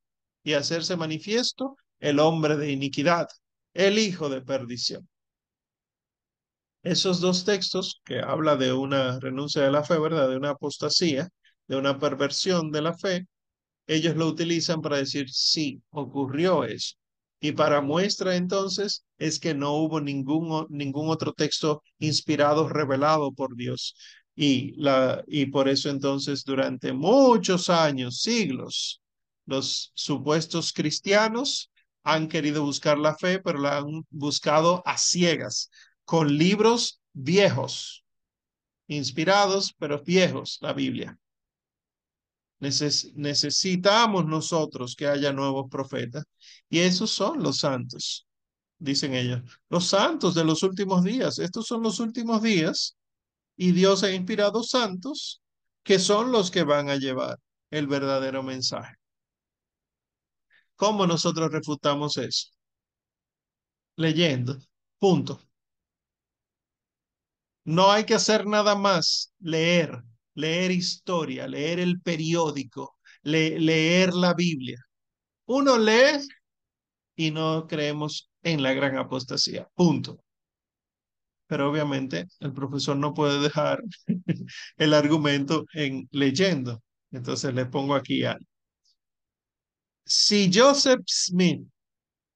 y 0.45 0.53
hacerse 0.55 0.97
manifiesto 0.97 1.77
el 1.99 2.21
hombre 2.21 2.57
de 2.57 2.71
iniquidad, 2.71 3.27
el 3.75 3.99
hijo 3.99 4.29
de 4.29 4.43
perdición. 4.43 5.09
Esos 6.83 7.21
dos 7.21 7.45
textos 7.45 8.01
que 8.05 8.21
habla 8.21 8.57
de 8.57 8.73
una 8.73 9.19
renuncia 9.21 9.63
de 9.63 9.71
la 9.71 9.85
fe, 9.85 9.99
¿verdad? 9.99 10.29
De 10.29 10.37
una 10.37 10.51
apostasía, 10.51 11.29
de 11.67 11.77
una 11.77 11.99
perversión 11.99 12.71
de 12.71 12.83
la 12.83 12.95
fe, 12.97 13.27
ellos 13.87 14.17
lo 14.17 14.29
utilizan 14.29 14.83
para 14.83 14.99
decir, 14.99 15.31
sí, 15.31 15.83
ocurrió 15.91 16.65
eso. 16.65 16.97
Y 17.41 17.53
para 17.53 17.81
muestra 17.83 18.37
entonces 18.37 19.05
es 19.19 19.41
que 19.41 19.55
no 19.55 19.75
hubo 19.75 20.01
ningún, 20.01 20.67
ningún 20.71 21.11
otro 21.11 21.33
texto 21.35 21.83
inspirado, 21.99 22.69
revelado 22.69 23.33
por 23.33 23.57
Dios. 23.57 23.97
Y, 24.37 24.73
la, 24.81 25.25
y 25.29 25.47
por 25.47 25.69
eso 25.69 25.91
entonces 25.91 26.45
durante 26.45 26.93
muchos 26.93 27.71
años, 27.71 28.21
siglos, 28.23 29.01
los 29.47 29.93
supuestos 29.95 30.73
cristianos 30.73 31.71
han 32.13 32.29
querido 32.29 32.65
buscar 32.65 32.99
la 32.99 33.15
fe, 33.17 33.39
pero 33.41 33.59
la 33.59 33.79
han 33.79 34.05
buscado 34.11 34.83
a 34.87 34.97
ciegas, 34.97 35.71
con 36.05 36.37
libros 36.39 37.01
viejos, 37.13 38.05
inspirados, 38.87 39.75
pero 39.79 40.03
viejos, 40.03 40.59
la 40.63 40.73
Biblia. 40.73 41.19
necesitamos 42.61 44.27
nosotros 44.27 44.97
que 44.97 45.07
haya 45.07 45.33
nuevos 45.33 45.67
profetas 45.71 46.25
y 46.69 46.81
esos 46.81 47.11
son 47.11 47.43
los 47.43 47.59
santos, 47.59 48.27
dicen 48.79 49.15
ellos, 49.15 49.43
los 49.69 49.87
santos 49.87 50.35
de 50.35 50.45
los 50.45 50.63
últimos 50.63 51.05
días. 51.05 51.39
Estos 51.39 51.67
son 51.67 51.83
los 51.83 52.01
últimos 52.01 52.43
días 52.43 52.97
y 53.57 53.73
Dios 53.73 54.03
ha 54.03 54.13
inspirado 54.13 54.63
santos 54.63 55.43
que 55.83 55.99
son 55.99 56.33
los 56.33 56.51
que 56.51 56.65
van 56.65 56.89
a 56.91 56.97
llevar 56.97 57.39
el 57.71 57.87
verdadero 57.87 58.43
mensaje. 58.43 58.98
¿Cómo 60.79 61.07
nosotros 61.07 61.51
refutamos 61.53 62.17
eso? 62.17 62.49
Leyendo. 63.97 64.57
Punto. 64.99 65.41
No 67.65 67.91
hay 67.93 68.05
que 68.05 68.15
hacer 68.15 68.47
nada 68.47 68.75
más, 68.75 69.33
leer, 69.41 70.03
leer 70.35 70.71
historia, 70.71 71.47
leer 71.47 71.81
el 71.81 72.01
periódico, 72.01 72.97
leer 73.23 74.15
la 74.15 74.35
Biblia. 74.35 74.79
Uno 75.47 75.79
lee 75.79 76.27
y 77.17 77.31
no 77.31 77.67
creemos 77.69 78.31
en 78.43 78.63
la 78.63 78.73
gran 78.75 78.97
apostasía. 78.99 79.69
Punto. 79.75 80.21
Pero 81.47 81.71
obviamente 81.71 82.27
el 82.41 82.53
profesor 82.53 82.97
no 82.97 83.15
puede 83.15 83.41
dejar 83.41 83.81
el 84.77 84.95
argumento 84.95 85.65
en 85.73 86.09
leyendo. 86.13 86.83
Entonces 87.11 87.55
le 87.55 87.67
pongo 87.67 87.95
aquí 87.95 88.25
algo 88.25 88.47
si 90.09 90.51
Joseph 90.53 91.03
Smith 91.07 91.69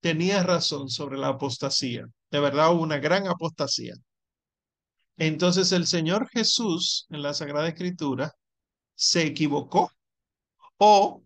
tenía 0.00 0.42
razón 0.42 0.90
sobre 0.90 1.18
la 1.18 1.28
apostasía, 1.28 2.06
de 2.30 2.40
verdad 2.40 2.72
hubo 2.72 2.82
una 2.82 2.98
gran 2.98 3.26
apostasía, 3.26 3.94
entonces 5.16 5.72
el 5.72 5.86
Señor 5.86 6.28
Jesús 6.28 7.06
en 7.10 7.22
la 7.22 7.32
Sagrada 7.32 7.68
Escritura 7.68 8.32
se 8.94 9.24
equivocó 9.24 9.90
o, 10.76 11.22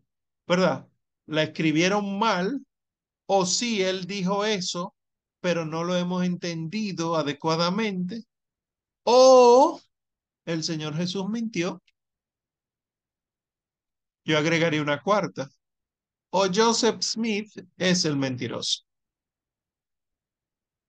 ¿verdad? 0.47 0.87
La 1.27 1.43
escribieron 1.43 2.19
mal 2.19 2.65
o 3.27 3.45
sí, 3.45 3.83
él 3.83 4.07
dijo 4.07 4.45
eso, 4.45 4.95
pero 5.41 5.65
no 5.65 5.83
lo 5.83 5.97
hemos 5.97 6.25
entendido 6.25 7.17
adecuadamente 7.17 8.23
o 9.05 9.81
el 10.45 10.63
Señor 10.63 10.97
Jesús 10.97 11.29
mintió. 11.29 11.83
Yo 14.25 14.39
agregaría 14.39 14.83
una 14.83 15.03
cuarta 15.03 15.49
o 16.31 16.47
Joseph 16.53 17.03
Smith 17.03 17.51
es 17.77 18.05
el 18.05 18.17
mentiroso. 18.17 18.83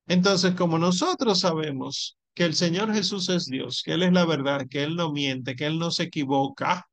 Entonces, 0.08 0.56
como 0.56 0.78
nosotros 0.78 1.40
sabemos 1.42 2.18
que 2.34 2.46
el 2.46 2.56
Señor 2.56 2.94
Jesús 2.94 3.30
es 3.30 3.46
Dios, 3.46 3.82
que 3.84 3.94
Él 3.94 4.04
es 4.04 4.14
la 4.14 4.26
verdad, 4.26 4.68
que 4.70 4.84
Él 4.84 4.96
no 4.96 5.12
miente, 5.12 5.56
que 5.56 5.66
Él 5.66 5.80
no 5.80 5.92
se 5.92 6.04
equivoca, 6.04 6.88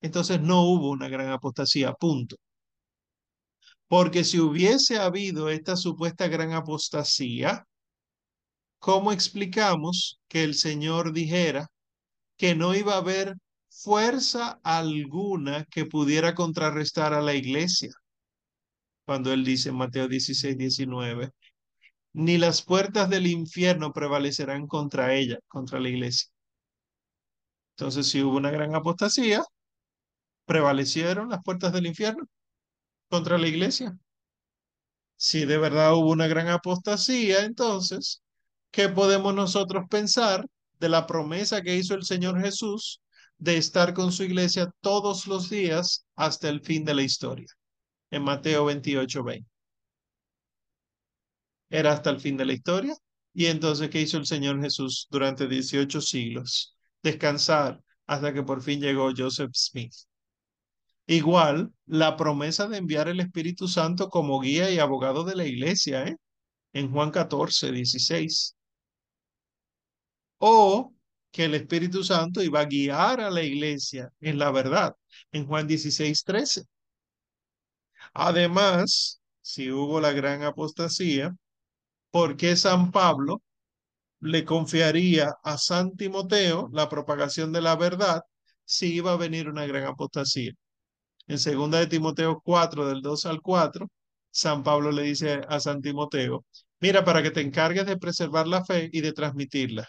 entonces 0.00 0.40
no 0.40 0.62
hubo 0.62 0.90
una 0.90 1.08
gran 1.08 1.30
apostasía, 1.30 1.92
punto. 1.94 2.36
Porque 3.88 4.24
si 4.24 4.40
hubiese 4.40 4.98
habido 4.98 5.48
esta 5.48 5.76
supuesta 5.76 6.28
gran 6.28 6.52
apostasía, 6.52 7.66
¿cómo 8.78 9.12
explicamos 9.12 10.20
que 10.28 10.44
el 10.44 10.54
Señor 10.54 11.12
dijera 11.12 11.68
que 12.36 12.54
no 12.54 12.74
iba 12.74 12.94
a 12.94 12.98
haber 12.98 13.34
fuerza 13.82 14.60
alguna 14.62 15.64
que 15.64 15.84
pudiera 15.86 16.34
contrarrestar 16.34 17.12
a 17.12 17.20
la 17.20 17.34
iglesia. 17.34 17.92
Cuando 19.04 19.32
él 19.32 19.44
dice 19.44 19.70
en 19.70 19.76
Mateo 19.76 20.08
16, 20.08 20.56
19, 20.56 21.30
ni 22.14 22.38
las 22.38 22.62
puertas 22.62 23.10
del 23.10 23.26
infierno 23.26 23.92
prevalecerán 23.92 24.66
contra 24.66 25.14
ella, 25.14 25.38
contra 25.48 25.80
la 25.80 25.88
iglesia. 25.88 26.30
Entonces, 27.76 28.08
si 28.08 28.22
hubo 28.22 28.36
una 28.36 28.50
gran 28.50 28.74
apostasía, 28.74 29.42
prevalecieron 30.46 31.28
las 31.28 31.42
puertas 31.42 31.72
del 31.72 31.86
infierno 31.86 32.24
contra 33.10 33.36
la 33.38 33.48
iglesia. 33.48 33.96
Si 35.16 35.44
de 35.44 35.58
verdad 35.58 35.94
hubo 35.94 36.10
una 36.10 36.28
gran 36.28 36.48
apostasía, 36.48 37.44
entonces, 37.44 38.22
¿qué 38.70 38.88
podemos 38.88 39.34
nosotros 39.34 39.84
pensar 39.90 40.46
de 40.78 40.88
la 40.88 41.06
promesa 41.06 41.62
que 41.62 41.76
hizo 41.76 41.94
el 41.94 42.04
Señor 42.04 42.40
Jesús 42.40 43.00
de 43.44 43.58
estar 43.58 43.92
con 43.92 44.10
su 44.10 44.24
iglesia 44.24 44.72
todos 44.80 45.26
los 45.26 45.50
días 45.50 46.06
hasta 46.16 46.48
el 46.48 46.62
fin 46.62 46.82
de 46.82 46.94
la 46.94 47.02
historia. 47.02 47.46
En 48.10 48.22
Mateo 48.24 48.64
28, 48.64 49.22
20. 49.22 49.50
Era 51.68 51.92
hasta 51.92 52.08
el 52.08 52.20
fin 52.20 52.38
de 52.38 52.46
la 52.46 52.54
historia. 52.54 52.94
Y 53.34 53.46
entonces, 53.46 53.90
¿qué 53.90 54.00
hizo 54.00 54.16
el 54.16 54.24
Señor 54.24 54.62
Jesús 54.62 55.08
durante 55.10 55.46
18 55.46 56.00
siglos? 56.00 56.74
Descansar 57.02 57.82
hasta 58.06 58.32
que 58.32 58.42
por 58.42 58.62
fin 58.62 58.80
llegó 58.80 59.10
Joseph 59.14 59.52
Smith. 59.54 59.92
Igual, 61.06 61.70
la 61.84 62.16
promesa 62.16 62.66
de 62.66 62.78
enviar 62.78 63.08
el 63.08 63.20
Espíritu 63.20 63.68
Santo 63.68 64.08
como 64.08 64.40
guía 64.40 64.70
y 64.70 64.78
abogado 64.78 65.22
de 65.24 65.36
la 65.36 65.44
iglesia, 65.44 66.06
¿eh? 66.06 66.16
En 66.72 66.90
Juan 66.90 67.10
14, 67.10 67.72
16. 67.72 68.56
O 70.38 70.93
que 71.34 71.46
el 71.46 71.54
Espíritu 71.56 72.04
Santo 72.04 72.42
iba 72.44 72.60
a 72.60 72.64
guiar 72.66 73.20
a 73.20 73.28
la 73.28 73.42
iglesia 73.42 74.08
en 74.20 74.38
la 74.38 74.52
verdad, 74.52 74.94
en 75.32 75.46
Juan 75.46 75.66
16, 75.66 76.22
13. 76.22 76.62
Además, 78.14 79.20
si 79.40 79.70
hubo 79.72 80.00
la 80.00 80.12
gran 80.12 80.44
apostasía, 80.44 81.34
¿por 82.12 82.36
qué 82.36 82.56
San 82.56 82.92
Pablo 82.92 83.42
le 84.20 84.44
confiaría 84.44 85.34
a 85.44 85.58
San 85.58 85.96
Timoteo 85.96 86.68
la 86.72 86.88
propagación 86.88 87.52
de 87.52 87.62
la 87.62 87.76
verdad 87.76 88.22
si 88.64 88.94
iba 88.94 89.12
a 89.12 89.16
venir 89.16 89.48
una 89.48 89.66
gran 89.66 89.84
apostasía? 89.86 90.52
En 91.26 91.38
segunda 91.40 91.80
de 91.80 91.88
Timoteo 91.88 92.40
4, 92.44 92.86
del 92.88 93.02
2 93.02 93.26
al 93.26 93.40
4, 93.42 93.88
San 94.30 94.62
Pablo 94.62 94.92
le 94.92 95.02
dice 95.02 95.42
a 95.48 95.60
San 95.60 95.82
Timoteo, 95.82 96.44
mira, 96.80 97.04
para 97.04 97.22
que 97.24 97.32
te 97.32 97.40
encargues 97.40 97.86
de 97.86 97.98
preservar 97.98 98.46
la 98.46 98.64
fe 98.64 98.88
y 98.92 99.00
de 99.00 99.12
transmitirla. 99.12 99.88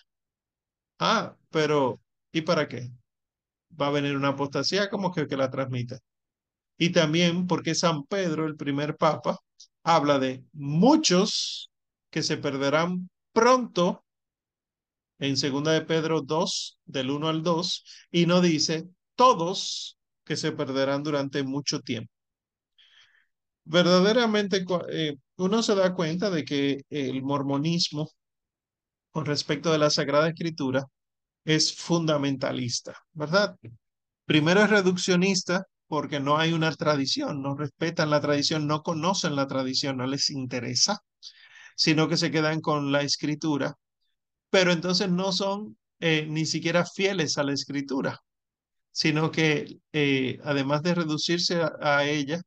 Ah, 1.00 1.36
pero 1.50 2.02
¿y 2.32 2.42
para 2.42 2.68
qué? 2.68 2.92
Va 3.82 3.88
a 3.90 3.92
venir 3.92 4.16
una 4.18 4.30
apostasía 4.30 4.90
como 4.90 5.14
que, 5.14 5.28
que 5.28 5.38
la 5.38 5.52
transmita. 5.52 6.00
Y 6.78 6.92
también 6.92 7.48
porque 7.48 7.76
San 7.76 8.06
Pedro, 8.06 8.48
el 8.48 8.58
primer 8.58 8.98
papa, 8.98 9.40
habla 9.84 10.20
de 10.20 10.46
muchos 10.54 11.72
que 12.12 12.24
se 12.24 12.38
perderán 12.38 13.10
pronto 13.34 14.06
en 15.20 15.36
segunda 15.38 15.72
de 15.74 15.82
Pedro 15.82 16.22
2, 16.22 16.80
del 16.86 17.12
1 17.12 17.28
al 17.30 17.44
2, 17.44 17.84
y 18.12 18.26
no 18.26 18.40
dice 18.42 18.88
todos 19.16 19.98
que 20.26 20.36
se 20.38 20.52
perderán 20.54 21.04
durante 21.04 21.44
mucho 21.44 21.80
tiempo. 21.82 22.12
Verdaderamente, 23.66 24.64
eh, 24.92 25.18
uno 25.38 25.64
se 25.64 25.76
da 25.76 25.94
cuenta 25.96 26.30
de 26.30 26.44
que 26.46 26.82
el 26.90 27.24
mormonismo 27.24 28.10
con 29.16 29.26
respecto 29.26 29.72
de 29.72 29.78
la 29.78 29.90
Sagrada 29.90 30.28
Escritura 30.28 30.84
es 31.46 31.74
fundamentalista, 31.74 32.98
¿verdad? 33.14 33.56
Primero 34.26 34.62
es 34.62 34.70
reduccionista 34.70 35.64
porque 35.88 36.20
no 36.20 36.38
hay 36.38 36.52
una 36.52 36.70
tradición, 36.74 37.42
no 37.42 37.56
respetan 37.56 38.10
la 38.10 38.20
tradición, 38.20 38.68
no 38.68 38.84
conocen 38.84 39.38
la 39.38 39.48
tradición, 39.48 39.96
no 39.96 40.06
les 40.06 40.30
interesa, 40.32 41.00
sino 41.78 42.10
que 42.10 42.18
se 42.18 42.30
quedan 42.30 42.60
con 42.60 42.92
la 42.92 43.04
escritura, 43.04 43.76
pero 44.50 44.74
entonces 44.74 45.10
no 45.10 45.32
son 45.32 45.78
eh, 46.02 46.28
ni 46.30 46.46
siquiera 46.46 46.86
fieles 46.86 47.38
a 47.38 47.44
la 47.46 47.54
escritura, 47.54 48.20
sino 48.92 49.32
que 49.32 49.80
eh, 49.94 50.40
además 50.44 50.82
de 50.84 50.94
reducirse 50.94 51.62
a, 51.82 52.04
ella 52.04 52.42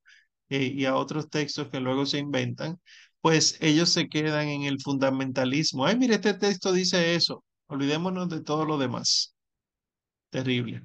eh, 0.51 0.65
y 0.65 0.85
a 0.85 0.97
otros 0.97 1.31
textos 1.31 1.69
que 1.71 1.81
luego 1.81 2.05
se 2.05 2.19
inventan, 2.19 2.79
pues 3.21 3.59
ellos 3.61 3.91
se 3.91 4.09
quedan 4.09 4.49
en 4.49 4.63
el 4.65 4.81
fundamentalismo. 4.81 5.87
Ay, 5.87 5.97
mire, 5.99 6.17
este 6.17 6.35
texto 6.35 6.73
dice 6.73 7.15
eso, 7.15 7.45
olvidémonos 7.69 8.29
de 8.29 8.43
todo 8.43 8.65
lo 8.65 8.79
demás. 8.79 9.35
Terrible, 10.31 10.83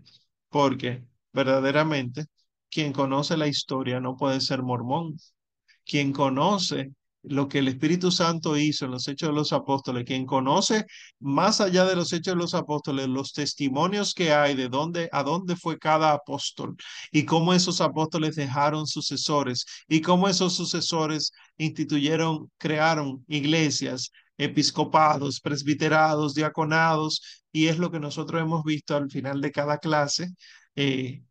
porque 0.50 1.04
verdaderamente 1.34 2.26
quien 2.70 2.94
conoce 2.94 3.38
la 3.38 3.48
historia 3.48 4.00
no 4.00 4.16
puede 4.18 4.42
ser 4.42 4.64
mormón. 4.64 5.18
Quien 5.86 6.14
conoce 6.14 6.94
lo 7.24 7.48
que 7.48 7.60
el 7.60 7.70
Espíritu 7.70 8.12
Santo 8.12 8.58
hizo 8.58 8.86
en 8.86 8.92
los 8.92 9.08
Hechos 9.08 9.30
de 9.30 9.36
los 9.36 9.54
Apóstoles, 9.54 10.04
quien 10.06 10.26
conoce 10.26 10.86
más 11.20 11.62
allá 11.62 11.86
de 11.86 11.96
los 11.96 12.12
Hechos 12.12 12.34
de 12.34 12.40
los 12.40 12.54
Apóstoles, 12.54 13.08
los 13.08 13.34
testimonios 13.34 14.14
que 14.14 14.34
hay 14.34 14.56
de 14.56 14.70
dónde, 14.70 15.10
a 15.12 15.24
dónde 15.24 15.56
fue 15.56 15.80
cada 15.80 16.12
apóstol 16.14 16.76
y 17.12 17.24
cómo 17.26 17.54
esos 17.54 17.82
apóstoles 17.82 18.36
dejaron 18.36 18.88
sucesores 18.88 19.66
y 19.88 20.02
cómo 20.02 20.28
esos 20.28 20.56
sucesores 20.56 21.32
instituyeron, 21.58 22.52
crearon 22.58 23.24
iglesias, 23.28 24.12
episcopados, 24.38 25.40
presbiterados, 25.40 26.34
diaconados, 26.34 27.22
y 27.52 27.68
es 27.68 27.78
lo 27.78 27.92
que 27.92 28.00
nosotros 28.00 28.42
hemos 28.42 28.64
visto 28.64 28.96
al 28.96 29.10
final 29.10 29.40
de 29.42 29.52
cada 29.52 29.78
clase, 29.78 30.30
eh, 30.76 31.24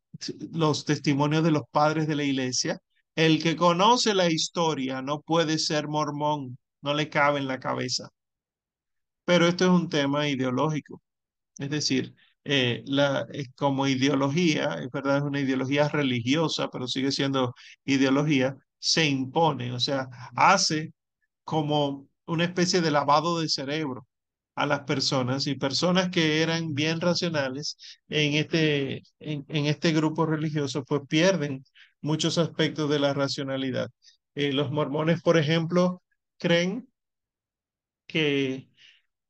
los 0.53 0.84
testimonios 0.84 1.45
de 1.45 1.51
los 1.51 1.62
padres 1.70 2.07
de 2.07 2.16
la 2.16 2.24
iglesia 2.24 2.80
el 3.17 3.43
que 3.43 3.57
conoce 3.57 4.15
la 4.15 4.31
historia 4.31 5.03
no 5.03 5.21
puede 5.23 5.59
ser 5.59 5.89
mormón, 5.89 6.59
no 6.83 6.95
le 6.95 7.09
cabe 7.09 7.39
en 7.41 7.49
la 7.49 7.61
cabeza. 7.61 8.09
Pero 9.25 9.47
esto 9.47 9.65
es 9.65 9.71
un 9.71 9.89
tema 9.89 10.29
ideológico. 10.29 11.01
Es 11.59 11.71
decir, 11.71 12.15
eh, 12.45 12.83
la, 12.87 13.27
como 13.57 13.89
ideología, 13.89 14.75
es 14.83 14.91
verdad, 14.91 15.19
es 15.19 15.25
una 15.25 15.41
ideología 15.41 15.89
religiosa, 15.89 16.69
pero 16.71 16.89
sigue 16.89 17.13
siendo 17.13 17.55
ideología, 17.85 18.57
se 18.79 19.07
impone, 19.07 19.73
o 19.73 19.81
sea, 19.81 20.09
hace 20.37 20.93
como 21.45 22.09
una 22.27 22.45
especie 22.45 22.81
de 22.83 22.91
lavado 22.93 23.41
de 23.41 23.49
cerebro 23.49 24.07
a 24.57 24.67
las 24.67 24.83
personas 24.83 25.47
y 25.47 25.57
personas 25.57 26.11
que 26.11 26.43
eran 26.43 26.75
bien 26.75 27.01
racionales 27.01 27.77
en 28.09 28.35
este, 28.35 29.03
en 29.21 29.67
este 29.67 29.93
grupo 29.93 30.27
religioso, 30.27 30.85
pues 30.85 31.03
pierden 31.09 31.65
muchos 32.03 32.38
aspectos 32.38 32.90
de 32.90 32.98
la 33.00 33.14
racionalidad. 33.14 33.88
Eh, 34.34 34.53
los 34.53 34.70
mormones, 34.72 35.22
por 35.22 35.38
ejemplo, 35.38 36.03
creen 36.38 36.88
que, 38.07 38.68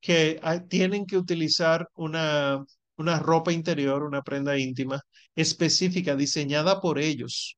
que 0.00 0.40
tienen 0.68 1.06
que 1.06 1.18
utilizar 1.18 1.88
una, 1.94 2.64
una 2.96 3.18
ropa 3.20 3.52
interior, 3.52 4.02
una 4.04 4.22
prenda 4.22 4.58
íntima 4.58 5.02
específica, 5.36 6.16
diseñada 6.16 6.80
por 6.80 6.98
ellos, 6.98 7.56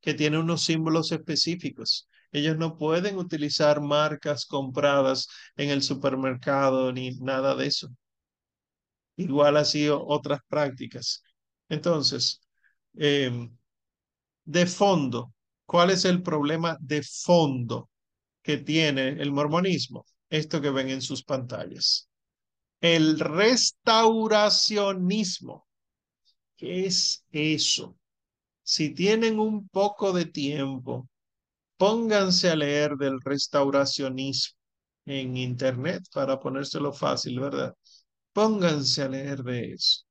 que 0.00 0.14
tiene 0.14 0.38
unos 0.38 0.64
símbolos 0.64 1.12
específicos. 1.12 2.08
Ellos 2.32 2.58
no 2.58 2.76
pueden 2.78 3.18
utilizar 3.18 3.80
marcas 3.80 4.46
compradas 4.46 5.28
en 5.56 5.70
el 5.70 5.82
supermercado 5.82 6.92
ni 6.92 7.12
nada 7.18 7.54
de 7.56 7.66
eso. 7.68 7.88
Igual 9.16 9.56
así 9.56 9.88
otras 9.90 10.40
prácticas. 10.48 11.22
Entonces, 11.68 12.40
eh, 12.98 13.48
de 14.44 14.66
fondo. 14.66 15.32
¿Cuál 15.66 15.90
es 15.90 16.04
el 16.04 16.22
problema 16.22 16.76
de 16.80 17.02
fondo 17.02 17.90
que 18.42 18.58
tiene 18.58 19.08
el 19.08 19.32
mormonismo? 19.32 20.04
Esto 20.28 20.60
que 20.60 20.70
ven 20.70 20.90
en 20.90 21.02
sus 21.02 21.24
pantallas. 21.24 22.08
El 22.80 23.18
restauracionismo. 23.18 25.66
¿Qué 26.56 26.86
es 26.86 27.24
eso? 27.32 27.96
Si 28.62 28.90
tienen 28.90 29.38
un 29.38 29.68
poco 29.68 30.12
de 30.12 30.26
tiempo, 30.26 31.08
pónganse 31.76 32.50
a 32.50 32.56
leer 32.56 32.96
del 32.96 33.20
restauracionismo 33.20 34.56
en 35.06 35.36
internet 35.36 36.02
para 36.12 36.40
ponérselo 36.40 36.92
fácil, 36.92 37.40
¿verdad? 37.40 37.74
Pónganse 38.32 39.02
a 39.02 39.08
leer 39.08 39.42
de 39.42 39.72
eso. 39.72 40.02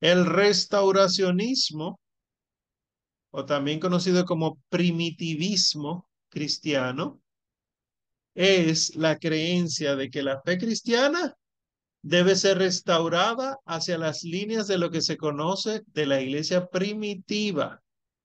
El 0.00 0.26
restauracionismo 0.26 2.00
o 3.30 3.44
también 3.44 3.80
conocido 3.80 4.24
como 4.24 4.60
primitivismo 4.68 6.08
cristiano, 6.28 7.20
es 8.34 8.94
la 8.96 9.18
creencia 9.18 9.96
de 9.96 10.10
que 10.10 10.22
la 10.22 10.40
fe 10.42 10.58
cristiana 10.58 11.34
debe 12.02 12.34
ser 12.36 12.58
restaurada 12.58 13.58
hacia 13.66 13.98
las 13.98 14.22
líneas 14.24 14.66
de 14.66 14.78
lo 14.78 14.90
que 14.90 15.02
se 15.02 15.16
conoce 15.16 15.82
de 15.86 16.06
la 16.06 16.20
iglesia 16.20 16.66
primitiva, 16.68 17.82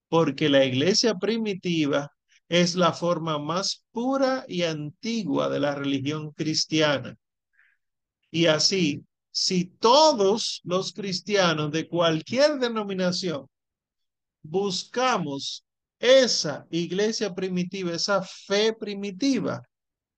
porque 0.07 0.49
la 0.49 0.63
iglesia 0.63 1.15
primitiva 1.15 2.11
es 2.47 2.75
la 2.75 2.93
forma 2.93 3.39
más 3.39 3.83
pura 3.91 4.45
y 4.47 4.63
antigua 4.63 5.49
de 5.49 5.59
la 5.59 5.75
religión 5.75 6.31
cristiana. 6.31 7.17
Y 8.31 8.45
así, 8.45 9.03
si 9.31 9.65
todos 9.65 10.61
los 10.63 10.93
cristianos 10.93 11.71
de 11.71 11.87
cualquier 11.87 12.59
denominación 12.59 13.47
buscamos 14.49 15.65
esa 15.99 16.65
iglesia 16.71 17.33
primitiva, 17.33 17.91
esa 17.93 18.21
fe 18.21 18.73
primitiva, 18.73 19.61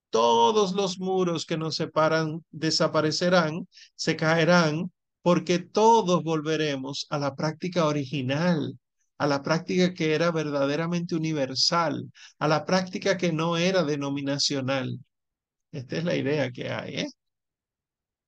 todos 0.10 0.74
los 0.74 1.00
muros 1.00 1.46
que 1.46 1.58
nos 1.58 1.76
separan 1.76 2.44
desaparecerán, 2.52 3.68
se 3.96 4.16
caerán, 4.16 4.92
porque 5.22 5.60
todos 5.60 6.24
volveremos 6.24 7.08
a 7.10 7.20
la 7.20 7.36
práctica 7.36 7.86
original, 7.86 8.78
a 9.18 9.28
la 9.28 9.44
práctica 9.44 9.94
que 9.94 10.14
era 10.16 10.32
verdaderamente 10.32 11.16
universal, 11.16 12.12
a 12.40 12.48
la 12.48 12.66
práctica 12.66 13.18
que 13.18 13.34
no 13.34 13.58
era 13.58 13.84
denominacional. 13.84 15.00
Esta 15.72 15.98
es 15.98 16.04
la 16.06 16.16
idea 16.16 16.52
que 16.52 16.70
hay, 16.70 16.96
¿eh? 16.96 17.08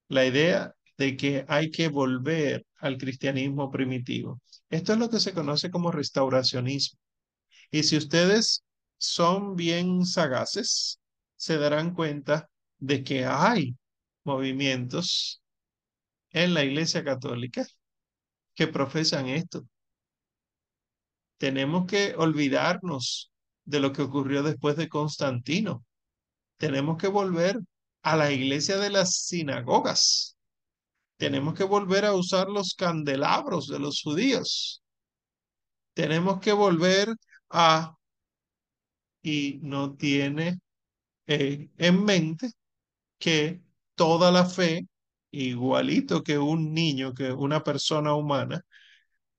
La 0.10 0.26
idea 0.26 0.74
de 0.98 1.16
que 1.18 1.46
hay 1.48 1.72
que 1.72 1.88
volver 1.88 2.66
al 2.80 2.98
cristianismo 2.98 3.72
primitivo. 3.72 4.42
Esto 4.70 4.94
es 4.94 5.00
lo 5.00 5.10
que 5.10 5.20
se 5.20 5.34
conoce 5.34 5.72
como 5.72 5.92
restauracionismo. 5.92 7.00
Y 7.72 7.84
si 7.84 7.98
ustedes 7.98 8.64
son 8.98 9.56
bien 9.56 10.06
sagaces, 10.06 11.00
se 11.36 11.58
darán 11.58 11.94
cuenta 11.94 12.50
de 12.78 13.04
que 13.04 13.26
hay 13.26 13.76
movimientos 14.24 15.42
en 16.32 16.54
la 16.54 16.64
Iglesia 16.64 17.04
Católica 17.04 17.66
que 18.54 18.68
profesan 18.68 19.28
esto. 19.28 19.66
Tenemos 21.38 21.86
que 21.86 22.14
olvidarnos 22.18 23.32
de 23.64 23.80
lo 23.80 23.94
que 23.94 24.02
ocurrió 24.02 24.44
después 24.44 24.76
de 24.76 24.90
Constantino. 24.90 25.86
Tenemos 26.58 26.98
que 26.98 27.08
volver 27.08 27.60
a 28.02 28.18
la 28.18 28.32
iglesia 28.32 28.78
de 28.78 28.90
las 28.90 29.16
sinagogas, 29.16 30.38
tenemos 31.20 31.54
que 31.54 31.66
volver 31.66 32.06
a 32.06 32.14
usar 32.14 32.48
los 32.50 32.74
candelabros 32.76 33.68
de 33.68 33.78
los 33.80 34.02
judíos. 34.02 34.82
Tenemos 35.94 36.40
que 36.40 36.54
volver 36.54 37.10
a, 37.50 37.98
y 39.22 39.60
no 39.62 39.96
tiene 39.96 40.60
eh, 41.28 41.70
en 41.78 42.06
mente 42.06 42.52
que 43.20 43.62
toda 43.96 44.32
la 44.32 44.46
fe, 44.46 44.88
igualito 45.32 46.24
que 46.24 46.38
un 46.40 46.74
niño, 46.74 47.14
que 47.14 47.34
una 47.34 47.64
persona 47.64 48.16
humana, 48.16 48.62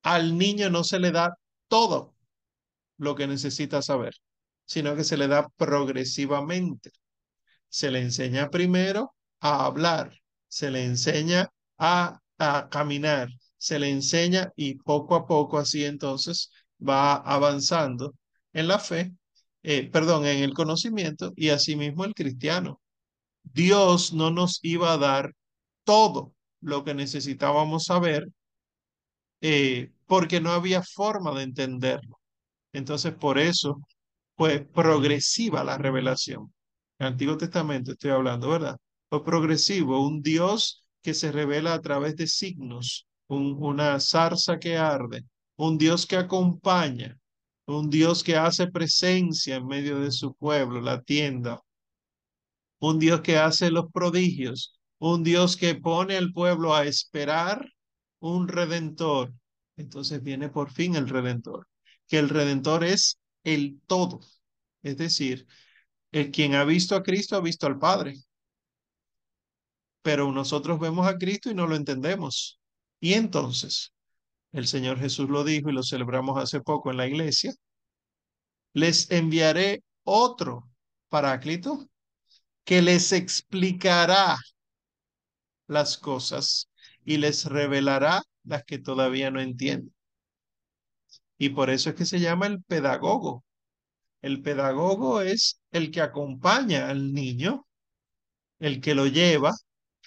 al 0.02 0.36
niño 0.38 0.70
no 0.70 0.84
se 0.84 1.00
le 1.00 1.12
da 1.12 1.34
todo 1.68 2.14
lo 2.98 3.14
que 3.16 3.26
necesita 3.26 3.82
saber, 3.82 4.14
sino 4.66 4.96
que 4.96 5.04
se 5.04 5.16
le 5.16 5.28
da 5.28 5.48
progresivamente. 5.56 6.90
Se 7.68 7.90
le 7.90 8.00
enseña 8.02 8.50
primero 8.50 9.14
a 9.40 9.64
hablar, 9.66 10.12
se 10.48 10.70
le 10.70 10.84
enseña 10.84 11.50
a, 11.80 12.20
caminar, 12.70 13.28
se 13.58 13.78
le 13.78 13.90
enseña 13.90 14.52
y 14.56 14.76
poco 14.76 15.14
a 15.14 15.26
poco 15.26 15.58
así 15.58 15.84
entonces 15.84 16.50
va 16.80 17.16
avanzando 17.16 18.14
en 18.52 18.68
la 18.68 18.78
fe 18.78 19.12
eh, 19.62 19.90
perdón, 19.90 20.26
en 20.26 20.42
el 20.42 20.54
conocimiento 20.54 21.32
y 21.36 21.50
asimismo 21.50 22.04
el 22.04 22.14
cristiano. 22.14 22.80
Dios 23.42 24.12
no 24.14 24.30
nos 24.30 24.60
iba 24.62 24.92
a 24.92 24.98
dar 24.98 25.34
todo 25.84 26.34
lo 26.60 26.84
que 26.84 26.94
necesitábamos 26.94 27.84
saber 27.86 28.28
eh, 29.40 29.92
porque 30.06 30.40
no 30.40 30.50
había 30.52 30.82
forma 30.82 31.32
de 31.32 31.44
entenderlo. 31.44 32.20
Entonces, 32.72 33.14
por 33.14 33.38
eso 33.38 33.80
fue 34.36 34.60
progresiva 34.60 35.64
la 35.64 35.78
revelación. 35.78 36.52
El 36.98 37.08
Antiguo 37.08 37.36
Testamento 37.36 37.92
estoy 37.92 38.10
hablando, 38.10 38.50
¿verdad? 38.50 38.76
Fue 39.08 39.24
progresivo, 39.24 40.06
un 40.06 40.22
Dios 40.22 40.79
que 41.02 41.14
se 41.14 41.32
revela 41.32 41.74
a 41.74 41.80
través 41.80 42.16
de 42.16 42.26
signos, 42.26 43.06
una 43.28 44.00
zarza 44.00 44.58
que 44.58 44.76
arde, 44.76 45.24
un 45.56 45.78
Dios 45.78 46.06
que 46.06 46.16
acompaña, 46.16 47.18
un 47.66 47.90
Dios 47.90 48.22
que 48.24 48.36
hace 48.36 48.66
presencia 48.66 49.56
en 49.56 49.66
medio 49.66 50.00
de 50.00 50.10
su 50.10 50.34
pueblo, 50.34 50.80
la 50.80 51.02
tienda, 51.02 51.60
un 52.80 52.98
Dios 52.98 53.20
que 53.20 53.36
hace 53.36 53.70
los 53.70 53.90
prodigios, 53.92 54.78
un 54.98 55.22
Dios 55.22 55.56
que 55.56 55.74
pone 55.74 56.16
al 56.16 56.32
pueblo 56.32 56.74
a 56.74 56.84
esperar 56.84 57.66
un 58.20 58.48
redentor. 58.48 59.32
Entonces 59.76 60.22
viene 60.22 60.48
por 60.48 60.70
fin 60.70 60.96
el 60.96 61.08
redentor, 61.08 61.66
que 62.06 62.18
el 62.18 62.28
redentor 62.28 62.84
es 62.84 63.18
el 63.44 63.80
todo. 63.86 64.20
Es 64.82 64.96
decir, 64.96 65.46
el 66.12 66.30
quien 66.30 66.54
ha 66.54 66.64
visto 66.64 66.96
a 66.96 67.02
Cristo 67.02 67.36
ha 67.36 67.40
visto 67.40 67.66
al 67.66 67.78
Padre. 67.78 68.16
Pero 70.02 70.32
nosotros 70.32 70.78
vemos 70.80 71.06
a 71.06 71.16
Cristo 71.16 71.50
y 71.50 71.54
no 71.54 71.66
lo 71.66 71.76
entendemos. 71.76 72.58
Y 73.00 73.14
entonces, 73.14 73.92
el 74.52 74.66
Señor 74.66 74.98
Jesús 74.98 75.28
lo 75.28 75.44
dijo 75.44 75.70
y 75.70 75.72
lo 75.72 75.82
celebramos 75.82 76.42
hace 76.42 76.60
poco 76.60 76.90
en 76.90 76.96
la 76.96 77.06
iglesia, 77.06 77.52
les 78.72 79.10
enviaré 79.10 79.82
otro 80.04 80.68
paráclito 81.08 81.88
que 82.64 82.82
les 82.82 83.12
explicará 83.12 84.36
las 85.66 85.98
cosas 85.98 86.68
y 87.04 87.16
les 87.16 87.46
revelará 87.46 88.22
las 88.44 88.64
que 88.64 88.78
todavía 88.78 89.30
no 89.30 89.40
entienden. 89.40 89.94
Y 91.38 91.50
por 91.50 91.70
eso 91.70 91.90
es 91.90 91.96
que 91.96 92.06
se 92.06 92.20
llama 92.20 92.46
el 92.46 92.62
pedagogo. 92.62 93.44
El 94.22 94.42
pedagogo 94.42 95.22
es 95.22 95.60
el 95.72 95.90
que 95.90 96.02
acompaña 96.02 96.90
al 96.90 97.14
niño, 97.14 97.66
el 98.58 98.80
que 98.80 98.94
lo 98.94 99.06
lleva, 99.06 99.52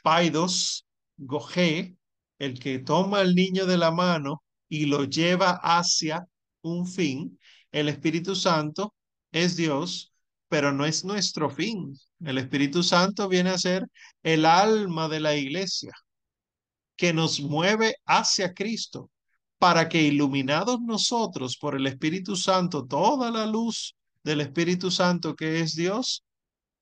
paidos, 0.04 0.86
goje, 1.18 1.96
el 2.38 2.60
que 2.60 2.80
toma 2.80 3.22
al 3.22 3.34
niño 3.36 3.66
de 3.66 3.78
la 3.78 3.92
mano 3.92 4.44
y 4.70 4.86
lo 4.86 5.06
lleva 5.06 5.60
hacia 5.64 6.26
un 6.62 6.88
fin. 6.88 7.40
El 7.72 7.90
Espíritu 7.90 8.36
Santo 8.36 8.94
es 9.32 9.56
Dios, 9.56 10.14
pero 10.50 10.72
no 10.72 10.86
es 10.86 11.04
nuestro 11.06 11.50
fin. 11.50 11.98
El 12.20 12.38
Espíritu 12.38 12.84
Santo 12.84 13.28
viene 13.28 13.50
a 13.50 13.58
ser 13.58 13.88
el 14.22 14.46
alma 14.46 15.10
de 15.10 15.20
la 15.20 15.36
iglesia 15.36 15.92
que 16.96 17.14
nos 17.14 17.40
mueve 17.40 17.96
hacia 18.06 18.54
Cristo 18.54 19.10
para 19.58 19.88
que 19.90 20.02
iluminados 20.02 20.80
nosotros 20.82 21.58
por 21.58 21.76
el 21.76 21.88
Espíritu 21.88 22.36
Santo, 22.36 22.86
toda 22.86 23.32
la 23.32 23.46
luz 23.46 23.96
del 24.24 24.42
Espíritu 24.42 24.92
Santo 24.92 25.36
que 25.36 25.62
es 25.62 25.76
Dios, 25.76 26.24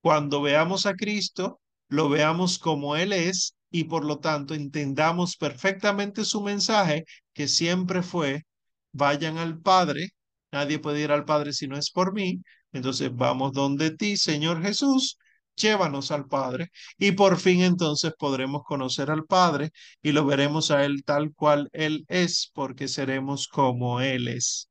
cuando 0.02 0.42
veamos 0.42 0.86
a 0.86 0.96
Cristo, 0.96 1.62
lo 1.92 2.08
veamos 2.08 2.58
como 2.58 2.96
Él 2.96 3.12
es 3.12 3.56
y 3.70 3.84
por 3.84 4.06
lo 4.06 4.20
tanto 4.20 4.54
entendamos 4.54 5.36
perfectamente 5.36 6.24
su 6.24 6.42
mensaje 6.42 7.04
que 7.34 7.50
siempre 7.50 8.02
fue, 8.02 8.46
vayan 8.94 9.38
al 9.38 9.60
Padre, 9.60 10.12
nadie 10.54 10.80
puede 10.80 11.02
ir 11.02 11.12
al 11.12 11.26
Padre 11.26 11.52
si 11.52 11.68
no 11.68 11.78
es 11.78 11.92
por 11.92 12.14
mí, 12.14 12.42
entonces 12.72 13.14
vamos 13.14 13.52
donde 13.52 13.92
ti, 13.92 14.16
Señor 14.16 14.62
Jesús, 14.62 15.18
llévanos 15.56 16.12
al 16.12 16.28
Padre 16.28 16.72
y 16.98 17.12
por 17.12 17.38
fin 17.38 17.62
entonces 17.62 18.14
podremos 18.18 18.64
conocer 18.64 19.12
al 19.12 19.26
Padre 19.26 19.72
y 20.02 20.14
lo 20.14 20.26
veremos 20.26 20.72
a 20.72 20.86
Él 20.86 21.04
tal 21.04 21.34
cual 21.34 21.70
Él 21.74 22.06
es, 22.08 22.52
porque 22.54 22.88
seremos 22.88 23.50
como 23.50 24.00
Él 24.00 24.30
es. 24.30 24.70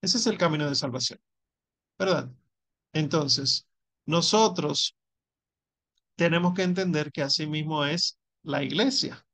Ese 0.00 0.16
es 0.16 0.26
el 0.26 0.38
camino 0.38 0.66
de 0.70 0.74
salvación, 0.74 1.18
¿verdad? 1.98 2.30
Entonces, 2.94 3.66
nosotros 4.06 4.96
tenemos 6.22 6.54
que 6.54 6.62
entender 6.62 7.10
que 7.10 7.22
así 7.22 7.48
mismo 7.48 7.84
es 7.84 8.16
la 8.44 8.62
iglesia. 8.62 9.24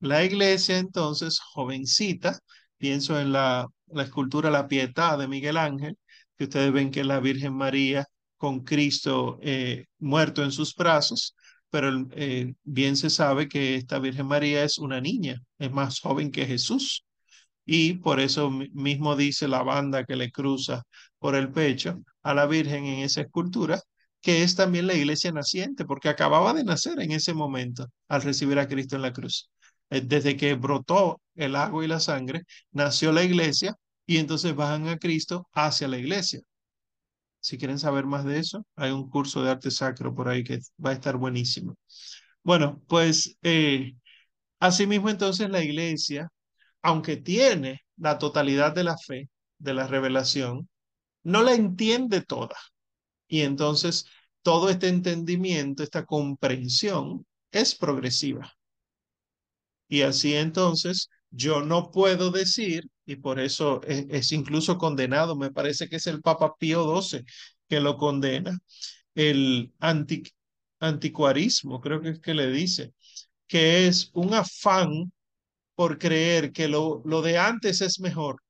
La 0.00 0.24
iglesia 0.24 0.78
entonces, 0.78 1.38
jovencita, 1.38 2.40
pienso 2.76 3.20
en 3.20 3.32
la, 3.32 3.68
escultura 3.96 4.50
La 4.50 4.66
Pietà 4.66 5.16
de 5.16 5.28
Miguel 5.28 5.56
Ángel, 5.56 5.96
que 6.36 6.44
ustedes 6.44 6.72
ven 6.72 6.90
que 6.90 7.04
la 7.04 7.20
Virgen 7.20 7.54
María 7.54 8.04
con 8.36 8.64
Cristo 8.64 9.38
eh, 9.42 9.86
muerto 10.00 10.42
en 10.42 10.50
sus 10.50 10.74
brazos, 10.74 11.36
pero 11.70 11.88
eh, 12.12 12.54
bien 12.64 12.96
se 12.96 13.10
sabe 13.10 13.48
que 13.48 13.76
esta 13.76 14.00
Virgen 14.00 14.26
María 14.26 14.64
es 14.64 14.78
una 14.78 15.00
niña, 15.00 15.40
es 15.58 15.70
más 15.70 16.00
joven 16.00 16.32
que 16.32 16.46
Jesús. 16.46 17.04
Y 17.64 17.94
por 17.94 18.18
eso 18.20 18.50
mismo 18.50 19.14
dice 19.16 19.46
la 19.48 19.62
banda 19.62 20.04
que 20.04 20.16
le 20.16 20.32
cruza 20.32 20.82
por 21.20 21.36
el 21.36 21.52
pecho 21.52 22.02
a 22.22 22.34
la 22.34 22.46
Virgen 22.46 22.86
en 22.86 23.00
esa 23.04 23.20
escultura, 23.22 23.80
que 24.24 24.42
es 24.42 24.56
también 24.56 24.86
la 24.86 24.94
iglesia 24.94 25.32
naciente, 25.32 25.84
porque 25.84 26.08
acababa 26.08 26.54
de 26.54 26.64
nacer 26.64 26.98
en 27.00 27.12
ese 27.12 27.34
momento 27.34 27.88
al 28.08 28.22
recibir 28.22 28.58
a 28.58 28.68
Cristo 28.68 28.96
en 28.96 29.02
la 29.02 29.12
cruz. 29.12 29.50
Eh, 29.90 30.00
desde 30.02 30.36
que 30.36 30.54
brotó 30.54 31.20
el 31.34 31.56
agua 31.56 31.84
y 31.84 31.88
la 31.88 32.00
sangre, 32.00 32.42
nació 32.72 33.12
la 33.12 33.22
iglesia 33.22 33.74
y 34.06 34.18
entonces 34.18 34.54
bajan 34.56 34.88
a 34.88 34.98
Cristo 34.98 35.48
hacia 35.52 35.88
la 35.88 35.98
iglesia. 35.98 36.40
Si 37.40 37.58
quieren 37.58 37.78
saber 37.78 38.06
más 38.06 38.24
de 38.24 38.38
eso, 38.38 38.66
hay 38.76 38.90
un 38.92 39.10
curso 39.10 39.42
de 39.42 39.50
arte 39.50 39.70
sacro 39.70 40.14
por 40.14 40.28
ahí 40.28 40.42
que 40.44 40.60
va 40.84 40.90
a 40.90 40.92
estar 40.94 41.16
buenísimo. 41.18 41.76
Bueno, 42.42 42.82
pues 42.88 43.36
eh, 43.42 43.94
asimismo 44.60 45.10
entonces 45.10 45.50
la 45.50 45.62
iglesia, 45.64 46.28
aunque 46.82 47.16
tiene 47.18 47.82
la 47.98 48.18
totalidad 48.18 48.74
de 48.74 48.84
la 48.84 48.96
fe, 48.98 49.30
de 49.58 49.74
la 49.74 49.86
revelación, 49.86 50.68
no 51.24 51.42
la 51.42 51.54
entiende 51.54 52.22
toda. 52.22 52.56
Y 53.34 53.40
entonces 53.42 54.06
todo 54.42 54.68
este 54.70 54.86
entendimiento, 54.88 55.82
esta 55.82 56.04
comprensión 56.06 57.26
es 57.50 57.74
progresiva. 57.74 58.54
Y 59.88 60.02
así 60.02 60.34
entonces 60.34 61.08
yo 61.30 61.62
no 61.62 61.90
puedo 61.90 62.30
decir, 62.30 62.84
y 63.06 63.16
por 63.16 63.40
eso 63.40 63.80
es, 63.84 64.30
incluso 64.32 64.78
condenado, 64.78 65.36
me 65.36 65.50
parece 65.50 65.88
que 65.88 65.96
es 65.96 66.06
el 66.06 66.20
Papa 66.22 66.54
Pío 66.58 66.84
XII 66.84 67.24
que 67.68 67.80
lo 67.80 67.96
condena, 67.96 68.56
el 69.14 69.72
anticuarismo, 70.80 71.80
creo 71.80 72.00
que 72.00 72.10
es 72.10 72.20
que 72.20 72.34
le 72.34 72.50
dice, 72.50 72.94
que 73.48 73.86
es 73.88 74.10
un 74.14 74.34
afán 74.34 75.12
por 75.76 75.98
creer 75.98 76.52
que 76.52 76.68
lo, 76.68 77.02
lo 77.06 77.22
de 77.22 77.38
antes 77.38 77.82
es 77.82 78.00
mejor. 78.00 78.43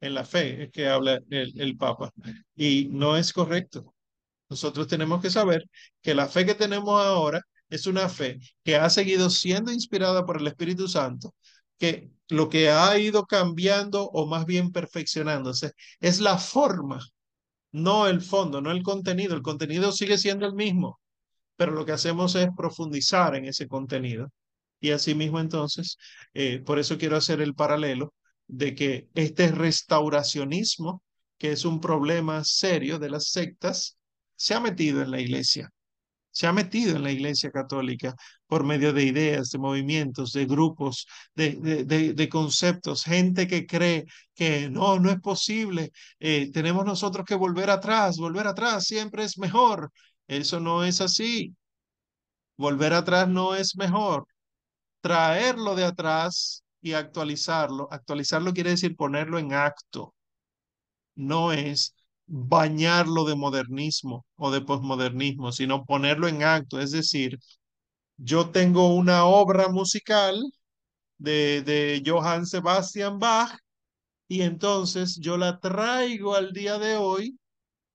En 0.00 0.14
la 0.14 0.24
fe 0.24 0.64
es 0.64 0.70
que 0.72 0.88
habla 0.88 1.20
el, 1.30 1.60
el 1.60 1.76
Papa. 1.76 2.12
Y 2.56 2.88
no 2.90 3.16
es 3.16 3.32
correcto. 3.32 3.94
Nosotros 4.48 4.86
tenemos 4.86 5.20
que 5.20 5.30
saber 5.30 5.64
que 6.02 6.14
la 6.14 6.28
fe 6.28 6.46
que 6.46 6.54
tenemos 6.54 7.00
ahora 7.02 7.42
es 7.68 7.86
una 7.86 8.08
fe 8.08 8.38
que 8.64 8.76
ha 8.76 8.88
seguido 8.90 9.30
siendo 9.30 9.72
inspirada 9.72 10.24
por 10.24 10.40
el 10.40 10.46
Espíritu 10.46 10.88
Santo, 10.88 11.34
que 11.78 12.10
lo 12.28 12.48
que 12.48 12.70
ha 12.70 12.98
ido 12.98 13.26
cambiando 13.26 14.04
o 14.04 14.26
más 14.26 14.46
bien 14.46 14.72
perfeccionándose 14.72 15.72
es 16.00 16.20
la 16.20 16.38
forma, 16.38 17.00
no 17.72 18.06
el 18.08 18.22
fondo, 18.22 18.60
no 18.60 18.70
el 18.72 18.82
contenido. 18.82 19.34
El 19.34 19.42
contenido 19.42 19.92
sigue 19.92 20.18
siendo 20.18 20.46
el 20.46 20.54
mismo, 20.54 21.00
pero 21.56 21.72
lo 21.72 21.84
que 21.86 21.92
hacemos 21.92 22.34
es 22.34 22.48
profundizar 22.56 23.36
en 23.36 23.46
ese 23.46 23.68
contenido. 23.68 24.30
Y 24.80 24.92
asimismo 24.92 25.40
entonces, 25.40 25.98
eh, 26.34 26.60
por 26.64 26.78
eso 26.78 26.98
quiero 26.98 27.16
hacer 27.16 27.40
el 27.40 27.54
paralelo 27.54 28.14
de 28.48 28.74
que 28.74 29.08
este 29.14 29.48
restauracionismo, 29.52 31.02
que 31.38 31.52
es 31.52 31.64
un 31.64 31.80
problema 31.80 32.44
serio 32.44 32.98
de 32.98 33.10
las 33.10 33.30
sectas, 33.30 33.98
se 34.36 34.54
ha 34.54 34.60
metido 34.60 35.02
en 35.02 35.10
la 35.10 35.20
iglesia 35.20 35.70
se 36.38 36.46
ha 36.46 36.52
metido 36.52 36.94
en 36.94 37.02
la 37.02 37.10
Iglesia 37.10 37.50
Católica 37.50 38.14
por 38.46 38.62
medio 38.62 38.92
de 38.92 39.02
ideas, 39.04 39.50
de 39.50 39.58
movimientos, 39.58 40.32
de 40.32 40.46
grupos, 40.46 41.06
de, 41.34 41.56
de, 41.84 42.28
conceptos, 42.28 43.02
gente 43.02 43.48
que 43.48 43.66
cree 43.66 44.04
que 44.36 44.70
no, 44.70 45.00
no 45.00 45.10
es 45.10 45.20
posible, 45.20 45.90
eh, 46.20 46.50
tenemos 46.52 46.84
nosotros 46.84 47.24
que 47.26 47.34
volver 47.34 47.70
atrás, 47.70 48.18
volver 48.18 48.46
atrás 48.46 48.84
siempre 48.84 49.24
es 49.24 49.36
mejor. 49.38 49.90
Eso 50.28 50.60
no 50.60 50.84
es 50.84 51.00
así. 51.00 51.56
Volver 52.56 52.92
atrás 52.92 53.28
no 53.28 53.54
es 53.56 53.76
mejor. 53.76 54.26
Traerlo 55.00 55.74
de 55.74 55.84
atrás 55.84 56.62
y 56.80 56.92
actualizarlo. 56.94 57.88
Actualizarlo 57.90 58.52
quiere 58.52 58.70
decir 58.70 58.96
ponerlo 58.96 59.38
en 59.38 59.52
acto. 59.54 60.14
No 61.16 61.52
es 61.52 61.94
bañarlo 62.26 63.24
de 63.24 63.34
modernismo 63.34 64.26
o 64.36 64.50
de 64.50 64.60
posmodernismo, 64.60 65.52
sino 65.52 65.84
ponerlo 65.84 66.28
en 66.28 66.42
acto. 66.42 66.80
Es 66.80 66.92
decir, 66.92 67.38
yo 68.18 68.50
tengo 68.50 68.94
una 68.94 69.24
obra 69.26 69.68
musical 69.68 70.40
de, 71.18 71.62
de 71.62 72.02
Johann 72.06 72.46
Sebastian 72.46 73.18
Bach 73.18 73.58
y 74.28 74.42
entonces 74.42 75.18
yo 75.20 75.36
la 75.38 75.60
traigo 75.60 76.34
al 76.34 76.52
día 76.52 76.78
de 76.78 76.96
hoy 76.96 77.38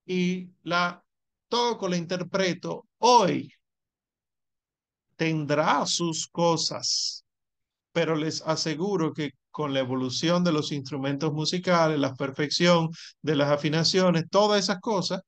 y 0.06 0.50
la 0.64 1.04
toco, 1.50 1.88
la 1.90 1.98
interpreto 1.98 2.88
hoy, 3.00 3.54
tendrá 5.16 5.86
sus 5.86 6.28
cosas, 6.28 7.23
pero 7.94 8.16
les 8.16 8.42
aseguro 8.44 9.14
que 9.14 9.32
con 9.52 9.74
la 9.74 9.80
evolución 9.82 10.44
de 10.44 10.52
los 10.52 10.72
instrumentos 10.72 11.32
musicales, 11.34 12.00
la 12.00 12.16
perfección 12.16 12.90
de 13.22 13.36
las 13.36 13.52
afinaciones, 13.52 14.26
todas 14.30 14.64
esas 14.64 14.80
cosas, 14.82 15.22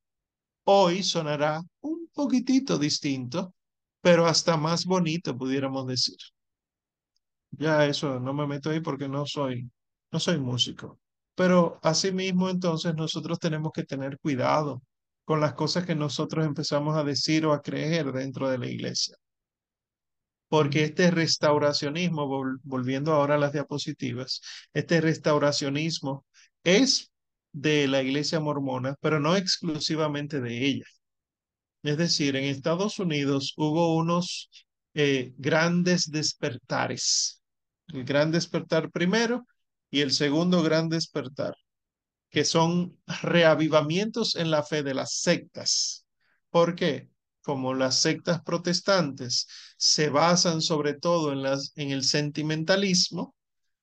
hoy 0.65 1.03
sonará 1.03 1.61
un 1.81 2.09
poquitito 2.13 2.77
distinto, 2.79 3.53
pero 4.01 4.25
hasta 4.27 4.57
más 4.57 4.85
bonito, 4.85 5.37
pudiéramos 5.37 5.87
decir. 5.87 6.17
Ya 7.51 7.85
eso 7.85 8.19
no 8.19 8.33
me 8.33 8.47
meto 8.47 8.69
ahí 8.69 8.81
porque 8.81 9.07
no 9.07 9.25
soy, 9.25 9.69
no 10.11 10.19
soy 10.19 10.39
músico. 10.39 10.99
Pero 11.35 11.79
asimismo, 11.83 12.49
entonces 12.49 12.95
nosotros 12.95 13.39
tenemos 13.39 13.71
que 13.73 13.83
tener 13.83 14.19
cuidado 14.19 14.81
con 15.25 15.39
las 15.41 15.53
cosas 15.53 15.85
que 15.85 15.95
nosotros 15.95 16.45
empezamos 16.45 16.95
a 16.97 17.03
decir 17.03 17.45
o 17.45 17.53
a 17.53 17.61
creer 17.61 18.11
dentro 18.11 18.49
de 18.49 18.57
la 18.57 18.67
iglesia. 18.67 19.15
Porque 20.47 20.83
este 20.83 21.11
restauracionismo, 21.11 22.27
volviendo 22.63 23.13
ahora 23.13 23.35
a 23.35 23.37
las 23.37 23.53
diapositivas, 23.53 24.41
este 24.73 25.01
restauracionismo 25.01 26.25
es 26.63 27.11
de 27.51 27.87
la 27.87 28.01
iglesia 28.03 28.39
mormona, 28.39 28.95
pero 29.01 29.19
no 29.19 29.35
exclusivamente 29.35 30.41
de 30.41 30.65
ella. 30.65 30.85
Es 31.83 31.97
decir, 31.97 32.35
en 32.35 32.45
Estados 32.45 32.99
Unidos 32.99 33.53
hubo 33.57 33.95
unos 33.95 34.49
eh, 34.93 35.33
grandes 35.37 36.09
despertares. 36.11 37.41
El 37.87 38.03
gran 38.05 38.31
despertar 38.31 38.91
primero 38.91 39.45
y 39.91 40.01
el 40.01 40.11
segundo 40.11 40.63
gran 40.63 40.89
despertar, 40.89 41.55
que 42.29 42.43
son 42.43 42.99
reavivamientos 43.21 44.35
en 44.35 44.51
la 44.51 44.63
fe 44.63 44.83
de 44.83 44.93
las 44.93 45.13
sectas. 45.13 46.05
¿Por 46.49 46.75
qué? 46.75 47.09
Como 47.45 47.73
las 47.75 47.99
sectas 48.01 48.41
protestantes 48.43 49.47
se 49.77 50.09
basan 50.09 50.61
sobre 50.61 50.95
todo 50.95 51.31
en, 51.33 51.43
las, 51.43 51.73
en 51.75 51.91
el 51.91 52.03
sentimentalismo, 52.03 53.35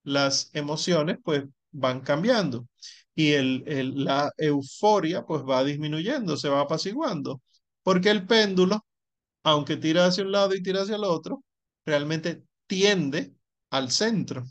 las 0.04 0.50
emociones 0.54 1.18
pues 1.24 1.44
van 1.72 2.00
cambiando 2.02 2.66
y 3.14 3.32
el, 3.32 3.64
el, 3.66 4.04
la 4.04 4.32
euforia 4.38 5.24
pues 5.24 5.42
va 5.42 5.64
disminuyendo, 5.64 6.36
se 6.36 6.48
va 6.48 6.62
apaciguando, 6.62 7.40
porque 7.82 8.10
el 8.10 8.26
péndulo, 8.26 8.84
aunque 9.44 9.76
tira 9.76 10.06
hacia 10.06 10.24
un 10.24 10.32
lado 10.32 10.54
y 10.54 10.62
tira 10.62 10.82
hacia 10.82 10.96
el 10.96 11.04
otro, 11.04 11.44
realmente 11.86 12.44
tiende 12.66 13.34
al 13.70 13.90
centro. 13.90 14.44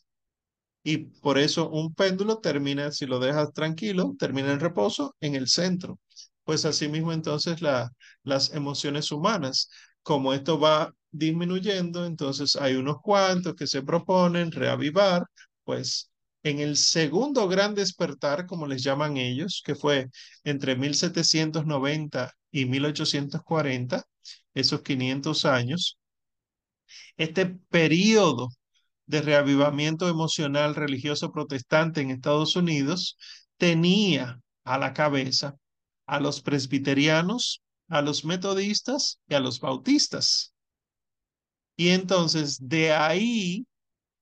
Y 0.84 0.98
por 0.98 1.38
eso 1.38 1.70
un 1.70 1.94
péndulo 1.94 2.40
termina, 2.40 2.92
si 2.92 3.06
lo 3.06 3.20
dejas 3.20 3.54
tranquilo, 3.54 4.16
termina 4.18 4.52
en 4.52 4.60
reposo 4.60 5.16
en 5.22 5.36
el 5.36 5.48
centro. 5.48 6.00
Pues 6.44 6.66
asimismo 6.66 7.14
entonces 7.14 7.62
la, 7.62 7.92
las 8.24 8.54
emociones 8.54 9.12
humanas, 9.12 9.70
como 10.04 10.34
esto 10.34 10.60
va 10.60 10.94
disminuyendo, 11.12 12.06
entonces 12.06 12.56
hay 12.56 12.76
unos 12.76 12.98
cuantos 13.02 13.56
que 13.56 13.68
se 13.68 13.84
proponen 13.84 14.52
reavivar, 14.52 15.24
pues 15.64 16.10
en 16.44 16.60
el 16.60 16.78
segundo 16.78 17.48
gran 17.48 17.76
despertar, 17.76 18.46
como 18.48 18.66
les 18.68 18.84
llaman 18.84 19.18
ellos, 19.18 19.62
que 19.66 19.76
fue 19.76 20.10
entre 20.44 20.76
1790 20.76 22.34
y 22.52 22.66
1840, 22.66 24.04
esos 24.54 24.82
500 24.82 25.46
años, 25.46 25.98
este 27.18 27.46
periodo 27.70 28.50
de 29.06 29.22
reavivamiento 29.22 30.10
emocional 30.10 30.76
religioso 30.76 31.32
protestante 31.32 32.02
en 32.02 32.12
Estados 32.12 32.56
Unidos 32.56 33.18
tenía 33.58 34.40
a 34.64 34.78
la 34.80 34.94
cabeza 34.94 35.56
a 36.06 36.20
los 36.20 36.42
presbiterianos, 36.42 37.62
a 37.90 38.02
los 38.02 38.26
metodistas 38.26 39.20
y 39.28 39.36
a 39.36 39.40
los 39.40 39.60
bautistas. 39.60 40.54
Y 41.76 41.90
entonces 41.90 42.58
de 42.62 42.94
ahí 42.94 43.66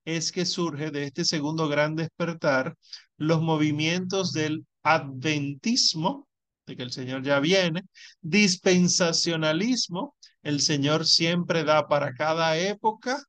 es 0.04 0.32
que 0.32 0.44
surge 0.44 0.90
de 0.90 1.04
este 1.04 1.24
segundo 1.24 1.68
gran 1.68 1.94
despertar 1.94 2.76
los 3.16 3.42
movimientos 3.42 4.32
del 4.32 4.66
adventismo, 4.82 6.26
de 6.66 6.76
que 6.76 6.82
el 6.82 6.92
Señor 6.92 7.22
ya 7.22 7.40
viene, 7.40 7.82
dispensacionalismo, 8.20 10.16
el 10.42 10.60
Señor 10.60 11.06
siempre 11.06 11.64
da 11.64 11.86
para 11.86 12.14
cada 12.14 12.56
época, 12.58 13.22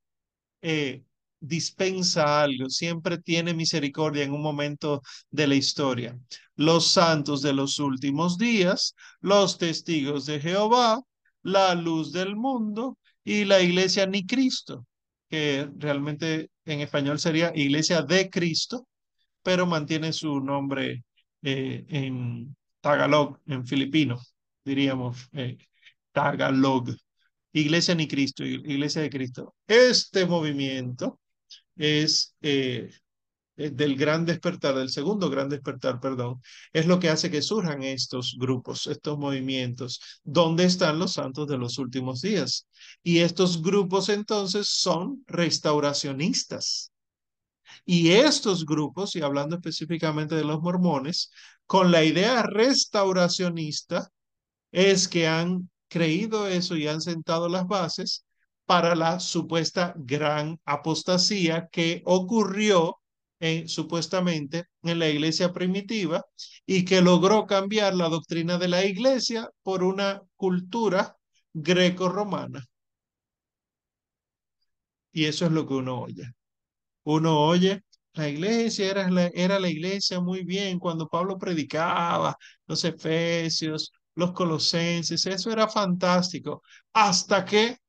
eh, 0.62 1.04
dispensa 1.42 2.42
algo, 2.44 2.70
siempre 2.70 3.18
tiene 3.18 3.54
misericordia 3.54 4.24
en 4.24 4.32
un 4.32 4.42
momento 4.42 5.02
de 5.30 5.48
la 5.48 5.56
historia. 5.56 6.18
Los 6.56 6.88
santos 6.88 7.42
de 7.42 7.54
los 7.54 7.80
últimos 7.80 8.38
días, 8.38 8.96
los 9.20 9.58
testigos 9.58 10.26
de 10.26 10.40
Jehová, 10.40 11.02
la 11.44 11.76
luz 11.76 12.12
del 12.14 12.36
mundo 12.36 12.98
y 13.24 13.46
la 13.46 13.62
iglesia 13.62 14.06
ni 14.06 14.26
Cristo, 14.26 14.86
que 15.30 15.70
realmente 15.78 16.52
en 16.66 16.82
español 16.82 17.20
sería 17.20 17.52
iglesia 17.56 18.04
de 18.04 18.30
Cristo, 18.30 18.88
pero 19.44 19.66
mantiene 19.66 20.14
su 20.14 20.40
nombre 20.40 21.04
eh, 21.42 21.86
en 21.90 22.56
Tagalog, 22.82 23.40
en 23.48 23.66
filipino, 23.66 24.20
diríamos 24.64 25.30
eh, 25.34 25.58
Tagalog. 26.12 26.96
Iglesia 27.54 27.96
ni 27.96 28.08
Cristo, 28.08 28.46
Iglesia 28.46 29.02
de 29.02 29.10
Cristo. 29.10 29.56
Este 29.68 30.26
movimiento 30.26 31.20
es 31.82 32.36
eh, 32.42 32.92
del 33.56 33.96
gran 33.96 34.26
despertar, 34.26 34.76
del 34.76 34.90
segundo 34.90 35.30
gran 35.30 35.50
despertar, 35.50 36.00
perdón, 36.00 36.42
es 36.74 36.86
lo 36.86 37.00
que 37.00 37.10
hace 37.10 37.32
que 37.32 37.42
surjan 37.42 37.82
estos 37.84 38.36
grupos, 38.40 38.86
estos 38.88 39.18
movimientos, 39.18 40.00
donde 40.24 40.66
están 40.66 41.00
los 41.00 41.14
santos 41.14 41.48
de 41.48 41.58
los 41.58 41.80
últimos 41.80 42.22
días. 42.22 42.68
Y 43.04 43.20
estos 43.20 43.62
grupos 43.62 44.10
entonces 44.10 44.68
son 44.68 45.24
restauracionistas. 45.28 46.92
Y 47.86 48.12
estos 48.12 48.66
grupos, 48.66 49.16
y 49.16 49.22
hablando 49.22 49.56
específicamente 49.56 50.36
de 50.36 50.44
los 50.44 50.62
mormones, 50.62 51.32
con 51.66 51.92
la 51.92 52.04
idea 52.04 52.44
restauracionista, 52.44 54.12
es 54.72 55.08
que 55.08 55.28
han 55.28 55.70
creído 55.88 56.48
eso 56.48 56.76
y 56.76 56.88
han 56.88 57.02
sentado 57.02 57.50
las 57.50 57.66
bases 57.68 58.26
para 58.72 58.96
la 58.96 59.20
supuesta 59.20 59.94
gran 59.98 60.58
apostasía 60.64 61.68
que 61.70 62.02
ocurrió 62.06 63.02
eh, 63.42 63.68
supuestamente 63.68 64.68
en 64.84 64.98
la 64.98 65.10
iglesia 65.10 65.52
primitiva 65.52 66.24
y 66.66 66.86
que 66.86 67.02
logró 67.02 67.46
cambiar 67.46 67.94
la 67.96 68.08
doctrina 68.08 68.58
de 68.58 68.70
la 68.70 68.86
iglesia 68.86 69.50
por 69.62 69.84
una 69.84 70.22
cultura 70.38 71.18
greco-romana. 71.52 72.66
Y 75.12 75.26
eso 75.26 75.48
es 75.48 75.52
lo 75.52 75.68
que 75.68 75.74
uno 75.74 76.00
oye. 76.04 76.24
Uno 77.04 77.42
oye, 77.42 77.84
la 78.14 78.30
iglesia 78.30 78.90
era 78.90 79.10
la, 79.10 79.28
era 79.34 79.60
la 79.60 79.70
iglesia 79.70 80.22
muy 80.22 80.46
bien 80.46 80.80
cuando 80.80 81.10
Pablo 81.10 81.38
predicaba, 81.38 82.38
los 82.68 82.86
efesios, 82.86 83.92
los 84.16 84.32
colosenses, 84.32 85.26
eso 85.26 85.52
era 85.52 85.68
fantástico, 85.68 86.64
hasta 86.94 87.44
que 87.44 87.82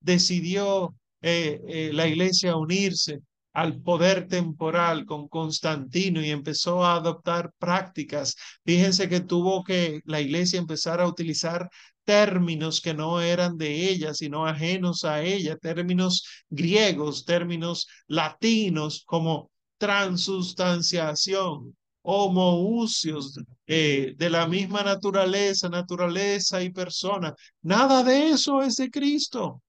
decidió 0.00 0.94
eh, 1.20 1.60
eh, 1.68 1.90
la 1.92 2.06
iglesia 2.06 2.56
unirse 2.56 3.20
al 3.52 3.80
poder 3.80 4.28
temporal 4.28 5.04
con 5.04 5.28
Constantino 5.28 6.22
y 6.22 6.30
empezó 6.30 6.84
a 6.84 6.94
adoptar 6.96 7.52
prácticas. 7.58 8.36
Fíjense 8.64 9.08
que 9.08 9.20
tuvo 9.20 9.64
que 9.64 10.00
la 10.04 10.20
iglesia 10.20 10.58
empezar 10.60 11.00
a 11.00 11.08
utilizar 11.08 11.68
términos 12.04 12.80
que 12.80 12.94
no 12.94 13.20
eran 13.20 13.58
de 13.58 13.90
ella, 13.90 14.14
sino 14.14 14.46
ajenos 14.46 15.04
a 15.04 15.22
ella, 15.22 15.56
términos 15.56 16.24
griegos, 16.48 17.24
términos 17.24 17.86
latinos 18.06 19.02
como 19.06 19.50
transustanciación, 19.76 21.76
homoousios, 22.02 23.38
eh, 23.66 24.14
de 24.16 24.30
la 24.30 24.46
misma 24.46 24.82
naturaleza, 24.82 25.68
naturaleza 25.68 26.62
y 26.62 26.70
persona. 26.70 27.34
Nada 27.62 28.02
de 28.02 28.30
eso 28.30 28.62
es 28.62 28.76
de 28.76 28.90
Cristo. 28.90 29.62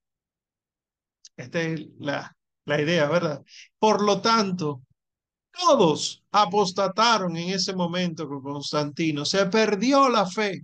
Esta 1.40 1.62
es 1.62 1.82
la, 2.00 2.36
la 2.66 2.82
idea, 2.82 3.08
¿verdad? 3.10 3.44
Por 3.80 4.02
lo 4.04 4.22
tanto, 4.22 4.82
todos 5.52 6.24
apostataron 6.32 7.38
en 7.38 7.52
ese 7.52 7.76
momento 7.76 8.28
con 8.28 8.42
Constantino, 8.44 9.26
se 9.26 9.46
perdió 9.48 10.10
la 10.10 10.26
fe. 10.28 10.62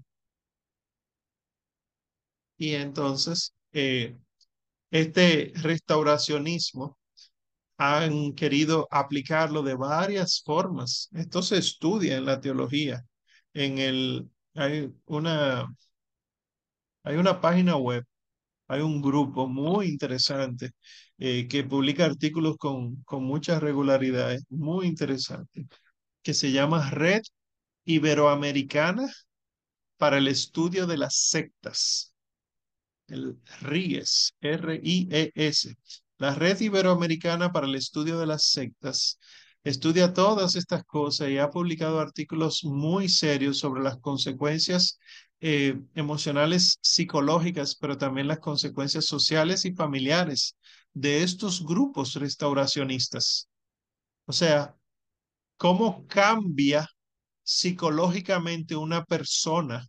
Y 2.57 2.73
entonces, 2.75 3.53
eh, 3.73 4.17
este 4.91 5.53
restauracionismo 5.55 6.97
han 7.77 8.33
querido 8.35 8.87
aplicarlo 8.91 9.63
de 9.63 9.75
varias 9.75 10.41
formas. 10.43 11.09
Esto 11.13 11.41
se 11.43 11.57
estudia 11.59 12.17
en 12.17 12.25
la 12.25 12.41
teología. 12.41 13.05
En 13.53 13.79
el, 13.79 14.29
hay 14.55 14.93
una, 15.07 15.67
hay 17.03 17.15
una 17.17 17.39
página 17.41 17.77
web 17.77 18.05
hay 18.67 18.81
un 18.81 19.01
grupo 19.01 19.47
muy 19.47 19.87
interesante 19.87 20.71
eh, 21.17 21.47
que 21.47 21.63
publica 21.63 22.05
artículos 22.05 22.57
con, 22.57 23.03
con 23.03 23.23
muchas 23.23 23.61
regularidades, 23.61 24.43
muy 24.49 24.87
interesante, 24.87 25.67
que 26.23 26.33
se 26.33 26.51
llama 26.51 26.89
Red 26.91 27.21
Iberoamericana 27.85 29.07
para 29.97 30.17
el 30.17 30.27
estudio 30.27 30.87
de 30.87 30.97
las 30.97 31.15
sectas. 31.15 32.13
El 33.07 33.37
RIES, 33.61 34.33
R-I-E-S, 34.41 35.75
la 36.17 36.33
Red 36.33 36.59
Iberoamericana 36.61 37.51
para 37.51 37.67
el 37.67 37.75
Estudio 37.75 38.17
de 38.19 38.25
las 38.25 38.45
Sectas 38.45 39.19
estudia 39.65 40.13
todas 40.13 40.55
estas 40.55 40.83
cosas 40.85 41.29
y 41.29 41.37
ha 41.39 41.49
publicado 41.49 41.99
artículos 41.99 42.63
muy 42.63 43.09
serios 43.09 43.57
sobre 43.59 43.83
las 43.83 43.97
consecuencias 43.97 44.99
eh, 45.41 45.77
emocionales 45.95 46.79
psicológicas, 46.81 47.75
pero 47.75 47.97
también 47.97 48.27
las 48.27 48.39
consecuencias 48.39 49.05
sociales 49.05 49.65
y 49.65 49.73
familiares 49.73 50.55
de 50.93 51.23
estos 51.23 51.65
grupos 51.65 52.13
restauracionistas. 52.13 53.49
O 54.25 54.33
sea, 54.33 54.75
cómo 55.57 56.05
cambia 56.07 56.87
psicológicamente 57.43 58.75
una 58.75 59.03
persona 59.03 59.85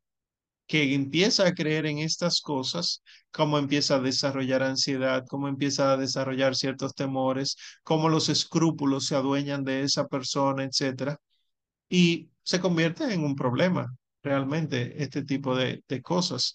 que 0.66 0.94
empieza 0.94 1.46
a 1.46 1.54
creer 1.54 1.86
en 1.86 1.98
estas 1.98 2.40
cosas, 2.40 3.02
cómo 3.30 3.58
empieza 3.58 3.96
a 3.96 4.00
desarrollar 4.00 4.62
ansiedad, 4.62 5.24
cómo 5.28 5.48
empieza 5.48 5.92
a 5.92 5.96
desarrollar 5.96 6.56
ciertos 6.56 6.94
temores, 6.94 7.56
cómo 7.84 8.08
los 8.08 8.28
escrúpulos 8.28 9.06
se 9.06 9.16
adueñan 9.16 9.64
de 9.64 9.82
esa 9.82 10.06
persona, 10.08 10.64
etcétera, 10.64 11.18
y 11.88 12.30
se 12.42 12.60
convierte 12.60 13.12
en 13.12 13.24
un 13.24 13.36
problema 13.36 13.94
realmente 14.22 15.02
este 15.02 15.24
tipo 15.24 15.56
de, 15.56 15.82
de 15.88 16.02
cosas. 16.02 16.54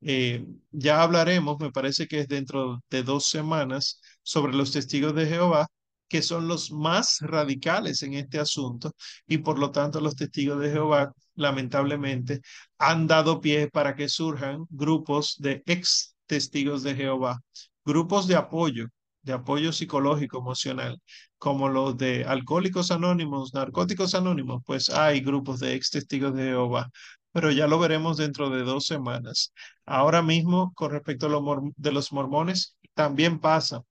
Eh, 0.00 0.46
ya 0.70 1.02
hablaremos, 1.02 1.58
me 1.60 1.70
parece 1.72 2.06
que 2.06 2.20
es 2.20 2.28
dentro 2.28 2.82
de 2.90 3.02
dos 3.02 3.26
semanas, 3.26 4.00
sobre 4.22 4.54
los 4.54 4.72
testigos 4.72 5.14
de 5.14 5.26
Jehová, 5.26 5.66
que 6.10 6.22
son 6.22 6.48
los 6.48 6.72
más 6.72 7.18
radicales 7.20 8.02
en 8.02 8.14
este 8.14 8.40
asunto 8.40 8.92
y 9.28 9.38
por 9.38 9.58
lo 9.60 9.70
tanto 9.70 10.00
los 10.00 10.16
testigos 10.16 10.60
de 10.60 10.70
Jehová 10.70 11.12
lamentablemente 11.36 12.40
han 12.78 13.06
dado 13.06 13.40
pie 13.40 13.68
para 13.70 13.94
que 13.94 14.08
surjan 14.08 14.66
grupos 14.70 15.36
de 15.38 15.62
ex 15.66 16.16
testigos 16.26 16.82
de 16.82 16.96
Jehová, 16.96 17.38
grupos 17.84 18.26
de 18.26 18.34
apoyo, 18.34 18.86
de 19.22 19.34
apoyo 19.34 19.72
psicológico, 19.72 20.38
emocional, 20.38 21.00
como 21.38 21.68
los 21.68 21.96
de 21.96 22.24
alcohólicos 22.24 22.90
anónimos, 22.90 23.54
narcóticos 23.54 24.14
anónimos, 24.14 24.62
pues 24.66 24.90
hay 24.90 25.20
grupos 25.20 25.60
de 25.60 25.74
ex 25.74 25.90
testigos 25.90 26.34
de 26.34 26.42
Jehová, 26.44 26.90
pero 27.32 27.52
ya 27.52 27.68
lo 27.68 27.78
veremos 27.78 28.16
dentro 28.16 28.50
de 28.50 28.64
dos 28.64 28.84
semanas. 28.86 29.52
Ahora 29.86 30.22
mismo, 30.22 30.72
con 30.74 30.90
respecto 30.90 31.26
a 31.26 31.28
los 31.28 31.42
de 31.76 31.92
los 31.92 32.12
mormones, 32.12 32.76
también 32.94 33.38
pasa 33.38 33.82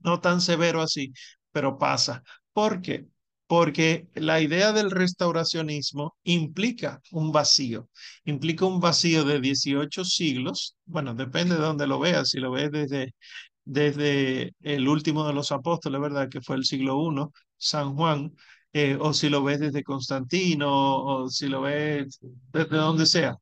no 0.00 0.20
tan 0.20 0.40
severo 0.40 0.82
así, 0.82 1.12
pero 1.52 1.78
pasa. 1.78 2.22
¿Por 2.52 2.80
qué? 2.82 3.06
Porque 3.46 4.08
la 4.14 4.40
idea 4.40 4.72
del 4.72 4.90
restauracionismo 4.92 6.16
implica 6.22 7.00
un 7.10 7.32
vacío, 7.32 7.88
implica 8.24 8.64
un 8.64 8.80
vacío 8.80 9.24
de 9.24 9.40
18 9.40 10.04
siglos, 10.04 10.76
bueno, 10.86 11.14
depende 11.14 11.56
de 11.56 11.60
dónde 11.62 11.86
lo 11.88 11.98
veas, 11.98 12.30
si 12.30 12.38
lo 12.38 12.52
ves 12.52 12.70
desde, 12.70 13.14
desde 13.64 14.54
el 14.62 14.88
último 14.88 15.26
de 15.26 15.32
los 15.34 15.52
apóstoles, 15.52 16.00
¿verdad? 16.00 16.28
Que 16.28 16.40
fue 16.40 16.56
el 16.56 16.64
siglo 16.64 16.96
I, 17.12 17.26
San 17.58 17.94
Juan, 17.96 18.32
eh, 18.72 18.96
o 19.00 19.12
si 19.12 19.28
lo 19.28 19.42
ves 19.42 19.60
desde 19.60 19.82
Constantino, 19.84 20.68
o 21.04 21.28
si 21.28 21.48
lo 21.48 21.62
ves 21.62 22.18
desde 22.52 22.76
donde 22.76 23.06
sea. 23.06 23.36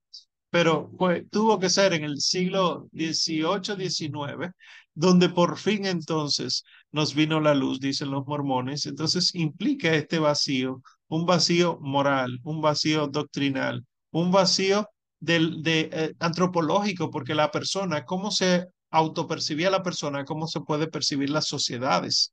Pero 0.51 0.91
tuvo 1.31 1.59
que 1.59 1.69
ser 1.71 1.93
en 1.93 2.05
el 2.05 2.21
siglo 2.21 2.89
XVIII, 2.93 3.77
XIX, 3.77 4.53
donde 4.99 5.29
por 5.29 5.59
fin 5.59 5.87
entonces 5.87 6.65
nos 6.91 7.15
vino 7.15 7.41
la 7.41 7.55
luz, 7.55 7.79
dicen 7.79 8.11
los 8.11 8.27
mormones. 8.27 8.85
Entonces 8.87 9.33
implica 9.35 9.95
este 9.95 10.19
vacío, 10.19 10.83
un 11.07 11.25
vacío 11.25 11.79
moral, 11.81 12.41
un 12.43 12.61
vacío 12.61 13.07
doctrinal, 13.07 13.85
un 14.11 14.33
vacío 14.33 14.89
del, 15.21 15.63
de, 15.63 15.89
eh, 15.93 16.15
antropológico, 16.19 17.11
porque 17.11 17.35
la 17.37 17.51
persona, 17.53 18.05
cómo 18.05 18.33
se 18.33 18.67
autopercibía 18.91 19.71
la 19.71 19.85
persona, 19.85 20.25
cómo 20.25 20.49
se 20.49 20.61
puede 20.63 20.89
percibir 20.89 21.31
las 21.31 21.47
sociedades. 21.47 22.33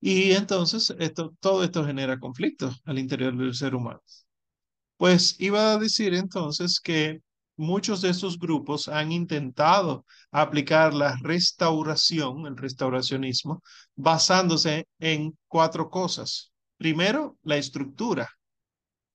Y 0.00 0.32
entonces 0.32 0.94
esto, 0.98 1.34
todo 1.40 1.64
esto 1.64 1.84
genera 1.84 2.18
conflictos 2.18 2.80
al 2.84 2.98
interior 2.98 3.36
del 3.36 3.54
ser 3.54 3.74
humano. 3.74 4.00
Pues 4.96 5.36
iba 5.40 5.72
a 5.72 5.78
decir 5.78 6.14
entonces 6.14 6.80
que 6.80 7.20
muchos 7.58 8.00
de 8.00 8.10
estos 8.10 8.38
grupos 8.38 8.88
han 8.88 9.12
intentado 9.12 10.06
aplicar 10.30 10.94
la 10.94 11.16
restauración, 11.22 12.46
el 12.46 12.56
restauracionismo, 12.56 13.62
basándose 13.96 14.86
en 14.98 15.36
cuatro 15.48 15.90
cosas. 15.90 16.52
Primero, 16.78 17.36
la 17.42 17.56
estructura 17.56 18.28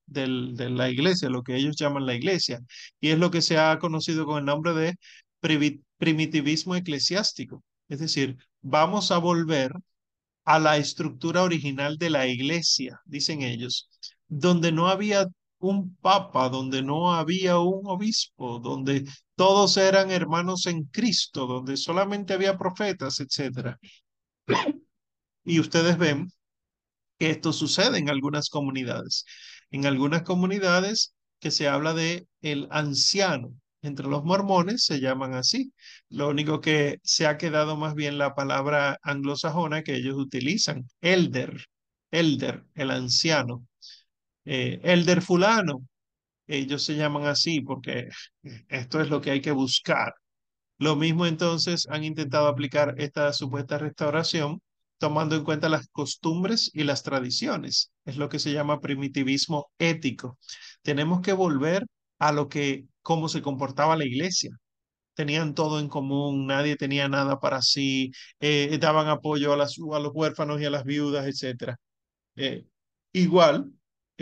del, 0.05 0.55
de 0.55 0.69
la 0.69 0.89
iglesia, 0.89 1.29
lo 1.29 1.43
que 1.43 1.55
ellos 1.55 1.77
llaman 1.77 2.05
la 2.05 2.15
iglesia, 2.15 2.59
y 2.99 3.09
es 3.09 3.17
lo 3.17 3.31
que 3.31 3.41
se 3.41 3.57
ha 3.57 3.79
conocido 3.79 4.25
con 4.25 4.39
el 4.39 4.45
nombre 4.45 4.73
de 4.73 4.95
primitivismo 5.97 6.75
eclesiástico. 6.75 7.63
Es 7.87 7.99
decir, 7.99 8.37
vamos 8.61 9.11
a 9.11 9.17
volver 9.17 9.71
a 10.45 10.59
la 10.59 10.77
estructura 10.77 11.43
original 11.43 11.97
de 11.97 12.09
la 12.09 12.27
iglesia, 12.27 12.99
dicen 13.05 13.41
ellos, 13.41 13.89
donde 14.27 14.71
no 14.71 14.87
había 14.89 15.27
un 15.63 15.95
papa, 15.97 16.49
donde 16.49 16.81
no 16.83 17.13
había 17.13 17.59
un 17.59 17.81
obispo, 17.85 18.59
donde 18.59 19.05
todos 19.35 19.77
eran 19.77 20.11
hermanos 20.11 20.65
en 20.67 20.83
Cristo, 20.85 21.47
donde 21.47 21.77
solamente 21.77 22.33
había 22.33 22.57
profetas, 22.57 23.19
etc. 23.19 23.77
Y 25.45 25.59
ustedes 25.59 25.97
ven 25.97 26.29
que 27.19 27.29
esto 27.31 27.53
sucede 27.53 27.97
en 27.99 28.09
algunas 28.09 28.49
comunidades. 28.49 29.25
En 29.71 29.85
algunas 29.85 30.23
comunidades 30.23 31.13
que 31.39 31.51
se 31.51 31.67
habla 31.67 31.93
de 31.93 32.27
el 32.41 32.67
anciano. 32.71 33.53
Entre 33.81 34.07
los 34.07 34.23
mormones 34.23 34.85
se 34.85 34.99
llaman 34.99 35.33
así. 35.33 35.73
Lo 36.09 36.29
único 36.29 36.61
que 36.61 36.99
se 37.03 37.27
ha 37.27 37.37
quedado 37.37 37.77
más 37.77 37.95
bien 37.95 38.17
la 38.17 38.35
palabra 38.35 38.97
anglosajona 39.01 39.83
que 39.83 39.95
ellos 39.95 40.15
utilizan, 40.15 40.87
elder, 41.01 41.67
elder, 42.11 42.65
el 42.75 42.91
anciano 42.91 43.65
eh, 44.45 44.79
elder 44.83 45.21
fulano. 45.21 45.81
Ellos 46.47 46.83
se 46.83 46.95
llaman 46.95 47.25
así 47.27 47.61
porque 47.61 48.09
esto 48.69 49.01
es 49.01 49.09
lo 49.09 49.21
que 49.21 49.31
hay 49.31 49.41
que 49.41 49.51
buscar. 49.51 50.13
Lo 50.77 50.95
mismo 50.95 51.25
entonces 51.25 51.87
han 51.89 52.03
intentado 52.03 52.47
aplicar 52.47 52.95
esta 52.97 53.31
supuesta 53.33 53.77
restauración 53.77 54.61
tomando 54.97 55.35
en 55.35 55.43
cuenta 55.43 55.69
las 55.69 55.87
costumbres 55.89 56.71
y 56.73 56.83
las 56.83 57.03
tradiciones. 57.03 57.91
Es 58.05 58.17
lo 58.17 58.29
que 58.29 58.39
se 58.39 58.53
llama 58.53 58.79
primitivismo 58.81 59.71
ético. 59.77 60.37
Tenemos 60.81 61.21
que 61.21 61.33
volver 61.33 61.85
a 62.19 62.31
lo 62.31 62.49
que, 62.49 62.85
cómo 63.01 63.29
se 63.29 63.41
comportaba 63.41 63.97
la 63.97 64.05
iglesia. 64.05 64.51
Tenían 65.15 65.55
todo 65.55 65.79
en 65.79 65.89
común, 65.89 66.47
nadie 66.47 66.75
tenía 66.77 67.07
nada 67.09 67.39
para 67.39 67.61
sí, 67.61 68.11
eh, 68.39 68.77
daban 68.79 69.07
apoyo 69.09 69.53
a 69.53 69.57
los 69.57 69.77
huérfanos 70.13 70.61
y 70.61 70.65
a 70.65 70.69
las 70.71 70.85
viudas, 70.85 71.27
etc. 71.27 71.75
Eh, 72.35 72.65
igual, 73.13 73.71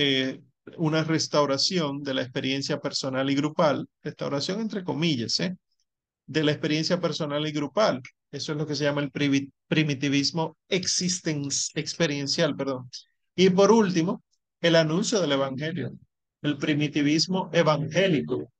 eh, 0.02 0.42
una 0.78 1.04
restauración 1.04 2.04
de 2.04 2.14
la 2.16 2.24
experiencia 2.24 2.80
personal 2.80 3.30
y 3.30 3.36
grupal, 3.36 3.88
restauración 4.02 4.60
entre 4.62 4.84
comillas, 4.84 5.40
¿eh? 5.40 5.56
de 6.26 6.44
la 6.44 6.52
experiencia 6.52 7.00
personal 7.00 7.46
y 7.48 7.52
grupal. 7.52 8.02
Eso 8.32 8.54
es 8.54 8.58
lo 8.58 8.66
que 8.66 8.76
se 8.76 8.86
llama 8.86 9.02
el 9.02 9.12
primitivismo 9.68 10.58
experiencial, 10.70 12.56
perdón. 12.56 12.90
Y 13.36 13.50
por 13.52 13.72
último, 13.72 14.24
el 14.62 14.76
anuncio 14.76 15.22
del 15.22 15.34
evangelio, 15.34 15.92
el 16.42 16.58
primitivismo 16.58 17.50
evangélico, 17.54 18.52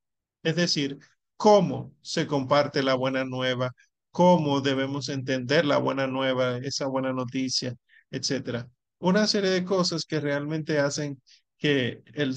es 0.44 0.56
decir, 0.56 1.00
cómo 1.38 1.94
se 2.02 2.28
comparte 2.28 2.84
la 2.84 2.96
buena 2.96 3.24
nueva, 3.26 3.72
cómo 4.12 4.62
debemos 4.62 5.10
entender 5.10 5.66
la 5.66 5.78
buena 5.78 6.08
nueva, 6.08 6.58
esa 6.58 6.88
buena 6.88 7.14
noticia, 7.14 7.76
etcétera 8.12 8.68
una 9.02 9.28
serie 9.28 9.50
de 9.52 9.66
cosas 9.66 10.06
que 10.06 10.20
realmente 10.20 10.80
hacen 10.80 11.22
que 11.58 12.04
el, 12.14 12.36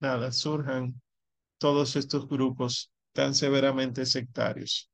nada, 0.00 0.32
surjan 0.32 1.00
todos 1.58 1.96
estos 1.96 2.28
grupos 2.28 2.92
tan 3.12 3.34
severamente 3.34 4.06
sectarios. 4.06 4.90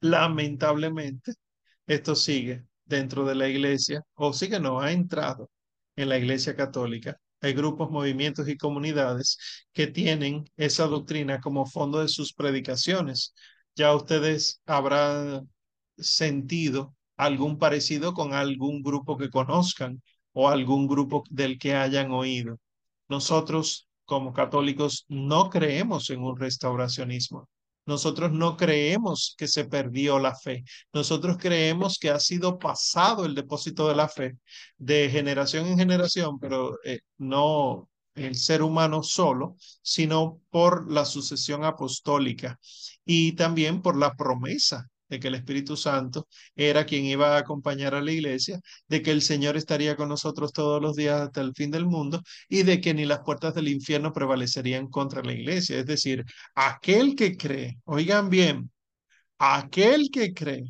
Lamentablemente, 0.00 1.34
esto 1.86 2.14
sigue 2.16 2.64
dentro 2.84 3.24
de 3.24 3.34
la 3.34 3.48
iglesia, 3.48 4.02
o 4.14 4.32
sigue 4.32 4.60
no, 4.60 4.80
ha 4.80 4.92
entrado 4.92 5.50
en 5.96 6.08
la 6.08 6.18
iglesia 6.18 6.56
católica. 6.56 7.18
Hay 7.40 7.54
grupos, 7.54 7.90
movimientos 7.90 8.48
y 8.48 8.56
comunidades 8.56 9.38
que 9.72 9.86
tienen 9.88 10.44
esa 10.56 10.86
doctrina 10.86 11.40
como 11.40 11.66
fondo 11.66 12.00
de 12.00 12.08
sus 12.08 12.32
predicaciones. 12.34 13.34
Ya 13.74 13.94
ustedes 13.94 14.60
habrán 14.66 15.50
sentido 15.96 16.94
algún 17.24 17.58
parecido 17.58 18.14
con 18.14 18.34
algún 18.34 18.82
grupo 18.82 19.16
que 19.16 19.30
conozcan 19.30 20.02
o 20.32 20.48
algún 20.48 20.86
grupo 20.86 21.24
del 21.30 21.58
que 21.58 21.74
hayan 21.74 22.10
oído. 22.12 22.58
Nosotros 23.08 23.88
como 24.04 24.32
católicos 24.32 25.04
no 25.08 25.50
creemos 25.50 26.10
en 26.10 26.22
un 26.22 26.36
restauracionismo. 26.36 27.48
Nosotros 27.84 28.32
no 28.32 28.56
creemos 28.56 29.34
que 29.36 29.48
se 29.48 29.64
perdió 29.64 30.18
la 30.18 30.36
fe. 30.36 30.64
Nosotros 30.92 31.36
creemos 31.38 31.98
que 31.98 32.10
ha 32.10 32.20
sido 32.20 32.58
pasado 32.58 33.24
el 33.24 33.34
depósito 33.34 33.88
de 33.88 33.96
la 33.96 34.08
fe 34.08 34.36
de 34.78 35.10
generación 35.10 35.66
en 35.66 35.78
generación, 35.78 36.38
pero 36.38 36.78
eh, 36.84 37.00
no, 37.18 37.88
el 38.14 38.36
ser 38.36 38.62
humano 38.62 39.02
solo, 39.02 39.56
sino 39.82 40.40
por 40.50 40.90
la 40.92 41.04
sucesión 41.04 41.64
apostólica 41.64 42.58
y 43.04 43.32
también 43.32 43.82
por 43.82 43.96
la 43.96 44.14
promesa 44.14 44.88
de 45.12 45.20
que 45.20 45.28
el 45.28 45.34
Espíritu 45.34 45.76
Santo 45.76 46.26
era 46.56 46.86
quien 46.86 47.04
iba 47.04 47.36
a 47.36 47.40
acompañar 47.40 47.94
a 47.94 48.00
la 48.00 48.12
iglesia, 48.12 48.58
de 48.88 49.02
que 49.02 49.10
el 49.10 49.20
Señor 49.20 49.58
estaría 49.58 49.94
con 49.94 50.08
nosotros 50.08 50.52
todos 50.54 50.80
los 50.80 50.96
días 50.96 51.20
hasta 51.20 51.42
el 51.42 51.52
fin 51.54 51.70
del 51.70 51.84
mundo 51.84 52.22
y 52.48 52.62
de 52.62 52.80
que 52.80 52.94
ni 52.94 53.04
las 53.04 53.20
puertas 53.20 53.54
del 53.54 53.68
infierno 53.68 54.12
prevalecerían 54.14 54.88
contra 54.88 55.22
la 55.22 55.34
iglesia. 55.34 55.78
Es 55.78 55.84
decir, 55.86 56.24
aquel 56.54 57.14
que 57.14 57.36
cree, 57.36 57.78
oigan 57.84 58.30
bien, 58.30 58.70
aquel 59.38 60.10
que 60.10 60.32
cree 60.32 60.64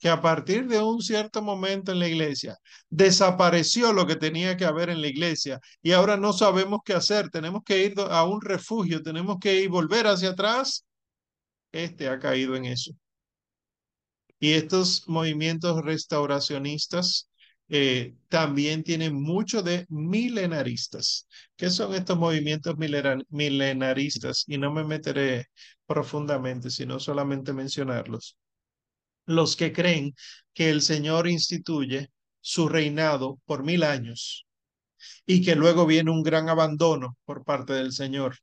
que 0.00 0.08
a 0.08 0.20
partir 0.20 0.66
de 0.66 0.82
un 0.82 1.00
cierto 1.00 1.40
momento 1.42 1.92
en 1.92 2.00
la 2.00 2.08
iglesia 2.08 2.56
desapareció 2.90 3.92
lo 3.92 4.04
que 4.06 4.16
tenía 4.16 4.56
que 4.56 4.64
haber 4.64 4.90
en 4.90 5.00
la 5.00 5.08
iglesia 5.08 5.60
y 5.80 5.92
ahora 5.92 6.16
no 6.16 6.32
sabemos 6.32 6.80
qué 6.84 6.94
hacer, 6.94 7.30
tenemos 7.30 7.62
que 7.64 7.84
ir 7.84 7.94
a 8.00 8.24
un 8.24 8.40
refugio, 8.42 9.00
tenemos 9.02 9.36
que 9.40 9.60
ir 9.62 9.68
volver 9.68 10.08
hacia 10.08 10.30
atrás, 10.30 10.84
este 11.72 12.08
ha 12.08 12.18
caído 12.18 12.56
en 12.56 12.64
eso. 12.66 12.92
Y 14.38 14.52
estos 14.52 15.08
movimientos 15.08 15.82
restauracionistas 15.84 17.30
eh, 17.68 18.14
también 18.28 18.84
tienen 18.84 19.14
mucho 19.14 19.62
de 19.62 19.86
milenaristas. 19.88 21.26
¿Qué 21.56 21.70
son 21.70 21.94
estos 21.94 22.18
movimientos 22.18 22.76
milenaristas? 23.28 24.44
Y 24.46 24.58
no 24.58 24.72
me 24.72 24.84
meteré 24.84 25.46
profundamente, 25.86 26.70
sino 26.70 27.00
solamente 27.00 27.52
mencionarlos. 27.52 28.36
Los 29.26 29.56
que 29.56 29.72
creen 29.72 30.14
que 30.54 30.70
el 30.70 30.82
Señor 30.82 31.26
instituye 31.28 32.10
su 32.40 32.68
reinado 32.68 33.40
por 33.44 33.64
mil 33.64 33.82
años 33.82 34.46
y 35.26 35.44
que 35.44 35.56
luego 35.56 35.86
viene 35.86 36.10
un 36.10 36.22
gran 36.22 36.48
abandono 36.48 37.16
por 37.24 37.44
parte 37.44 37.72
del 37.72 37.92
Señor. 37.92 38.36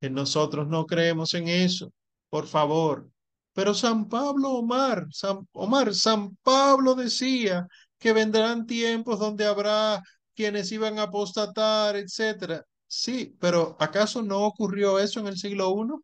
Que 0.00 0.10
nosotros 0.10 0.68
no 0.68 0.86
creemos 0.86 1.34
en 1.34 1.48
eso. 1.48 1.92
Por 2.28 2.46
favor, 2.46 3.10
pero 3.54 3.72
San 3.74 4.08
Pablo 4.08 4.50
Omar, 4.50 5.06
San, 5.12 5.48
Omar, 5.52 5.94
San 5.94 6.36
Pablo 6.42 6.94
decía 6.94 7.66
que 7.98 8.12
vendrán 8.12 8.66
tiempos 8.66 9.18
donde 9.18 9.46
habrá 9.46 10.02
quienes 10.34 10.70
iban 10.72 10.98
a 10.98 11.04
apostatar, 11.04 11.96
etcétera. 11.96 12.64
Sí, 12.86 13.36
pero 13.40 13.76
¿acaso 13.80 14.22
no 14.22 14.44
ocurrió 14.44 14.98
eso 14.98 15.20
en 15.20 15.28
el 15.28 15.38
siglo 15.38 15.74
I? 15.74 16.00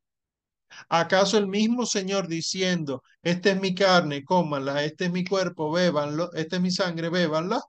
¿Acaso 0.89 1.37
el 1.39 1.49
mismo 1.49 1.85
Señor 1.87 2.29
diciendo, 2.29 3.03
esta 3.23 3.51
es 3.51 3.61
mi 3.61 3.75
carne, 3.75 4.25
cómanla, 4.25 4.85
este 4.85 5.07
es 5.07 5.13
mi 5.13 5.25
cuerpo, 5.25 5.73
bébanlo, 5.73 6.33
esta 6.33 6.57
es 6.57 6.63
mi 6.63 6.71
sangre, 6.71 7.09
bébanla? 7.11 7.61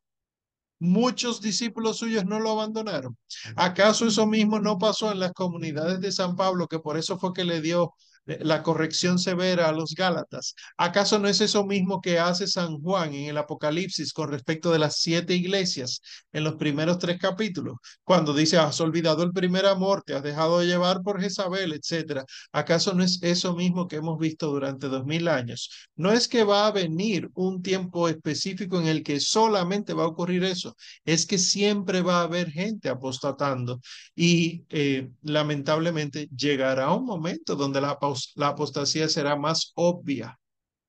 Muchos 0.80 1.42
discípulos 1.42 1.98
suyos 1.98 2.26
no 2.26 2.40
lo 2.40 2.52
abandonaron. 2.52 3.18
¿Acaso 3.56 4.08
eso 4.08 4.26
mismo 4.26 4.60
no 4.60 4.78
pasó 4.80 5.12
en 5.12 5.20
las 5.20 5.34
comunidades 5.34 6.00
de 6.02 6.12
San 6.12 6.36
Pablo, 6.36 6.68
que 6.68 6.80
por 6.80 6.98
eso 6.98 7.20
fue 7.20 7.34
que 7.34 7.44
le 7.44 7.62
dio 7.62 7.94
la 8.26 8.64
corrección 8.64 9.20
severa 9.20 9.68
a 9.70 9.72
los 9.72 9.94
Gálatas. 9.96 10.56
¿Acaso 10.78 11.20
no 11.20 11.28
es 11.28 11.42
eso 11.42 11.66
mismo 11.66 12.02
que 12.02 12.20
hace 12.20 12.48
San 12.48 12.80
Juan 12.82 13.14
en 13.14 13.30
el 13.30 13.38
Apocalipsis 13.38 14.14
con 14.14 14.30
respecto 14.30 14.72
de 14.72 14.80
las 14.80 14.98
siete 14.98 15.36
iglesias 15.36 16.02
en 16.32 16.44
los 16.44 16.56
primeros 16.56 17.00
tres 17.00 17.18
capítulos? 17.20 17.76
Cuando 18.04 18.34
dice, 18.34 18.58
has 18.58 18.80
olvidado 18.80 19.24
el 19.24 19.32
primer 19.32 19.66
amor, 19.66 20.04
te 20.04 20.14
has 20.14 20.24
dejado 20.24 20.60
de 20.60 20.68
llevar 20.68 21.02
por 21.02 21.20
Jezabel, 21.22 21.74
etcétera. 21.74 22.26
¿Acaso 22.52 22.94
no 22.94 23.04
es 23.04 23.22
eso 23.24 23.56
mismo 23.56 23.88
que 23.88 23.98
hemos 23.98 24.20
visto 24.20 24.48
durante 24.48 24.88
dos 24.88 25.06
mil 25.06 25.28
años? 25.28 25.70
No 25.96 26.12
es 26.12 26.28
que 26.28 26.44
va 26.44 26.68
a 26.68 26.72
venir 26.72 27.30
un 27.34 27.62
tiempo 27.62 28.08
específico 28.08 28.80
en 28.80 28.88
el 28.88 29.04
que 29.04 29.20
solamente 29.20 29.94
va 29.94 30.04
a 30.04 30.08
ocurrir 30.08 30.44
eso, 30.44 30.76
es 31.06 31.26
que 31.26 31.38
siempre 31.38 32.02
va 32.02 32.20
a 32.22 32.24
haber 32.24 32.52
gente 32.52 32.90
apostatando 32.90 33.80
y 34.16 34.66
eh, 34.70 35.10
lamentablemente 35.22 36.30
llegará 36.36 36.94
un 36.94 37.06
momento 37.06 37.56
donde 37.56 37.82
la 37.82 38.00
la 38.36 38.50
apostasía 38.50 39.08
será 39.08 39.36
más 39.36 39.72
obvia. 39.76 40.38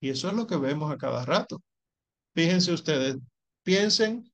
Y 0.01 0.11
eso 0.11 0.29
es 0.29 0.35
lo 0.35 0.47
que 0.47 0.57
vemos 0.57 0.93
a 0.93 0.97
cada 0.97 1.25
rato. 1.25 1.63
Fíjense 2.35 2.73
ustedes, 2.73 3.17
piensen, 3.63 4.33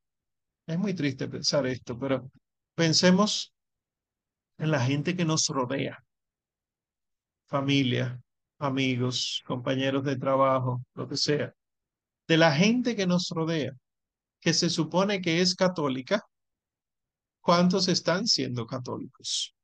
es 0.66 0.78
muy 0.78 0.94
triste 0.94 1.28
pensar 1.28 1.66
esto, 1.66 1.98
pero 1.98 2.30
pensemos 2.74 3.52
en 4.58 4.70
la 4.70 4.80
gente 4.80 5.16
que 5.16 5.24
nos 5.24 5.46
rodea, 5.48 5.98
familia, 7.46 8.20
amigos, 8.58 9.42
compañeros 9.46 10.04
de 10.04 10.16
trabajo, 10.16 10.82
lo 10.94 11.08
que 11.08 11.16
sea, 11.16 11.54
de 12.26 12.36
la 12.36 12.52
gente 12.52 12.94
que 12.94 13.06
nos 13.06 13.28
rodea, 13.30 13.72
que 14.40 14.52
se 14.52 14.70
supone 14.70 15.20
que 15.20 15.40
es 15.40 15.54
católica, 15.54 16.22
¿cuántos 17.40 17.88
están 17.88 18.26
siendo 18.26 18.66
católicos? 18.66 19.54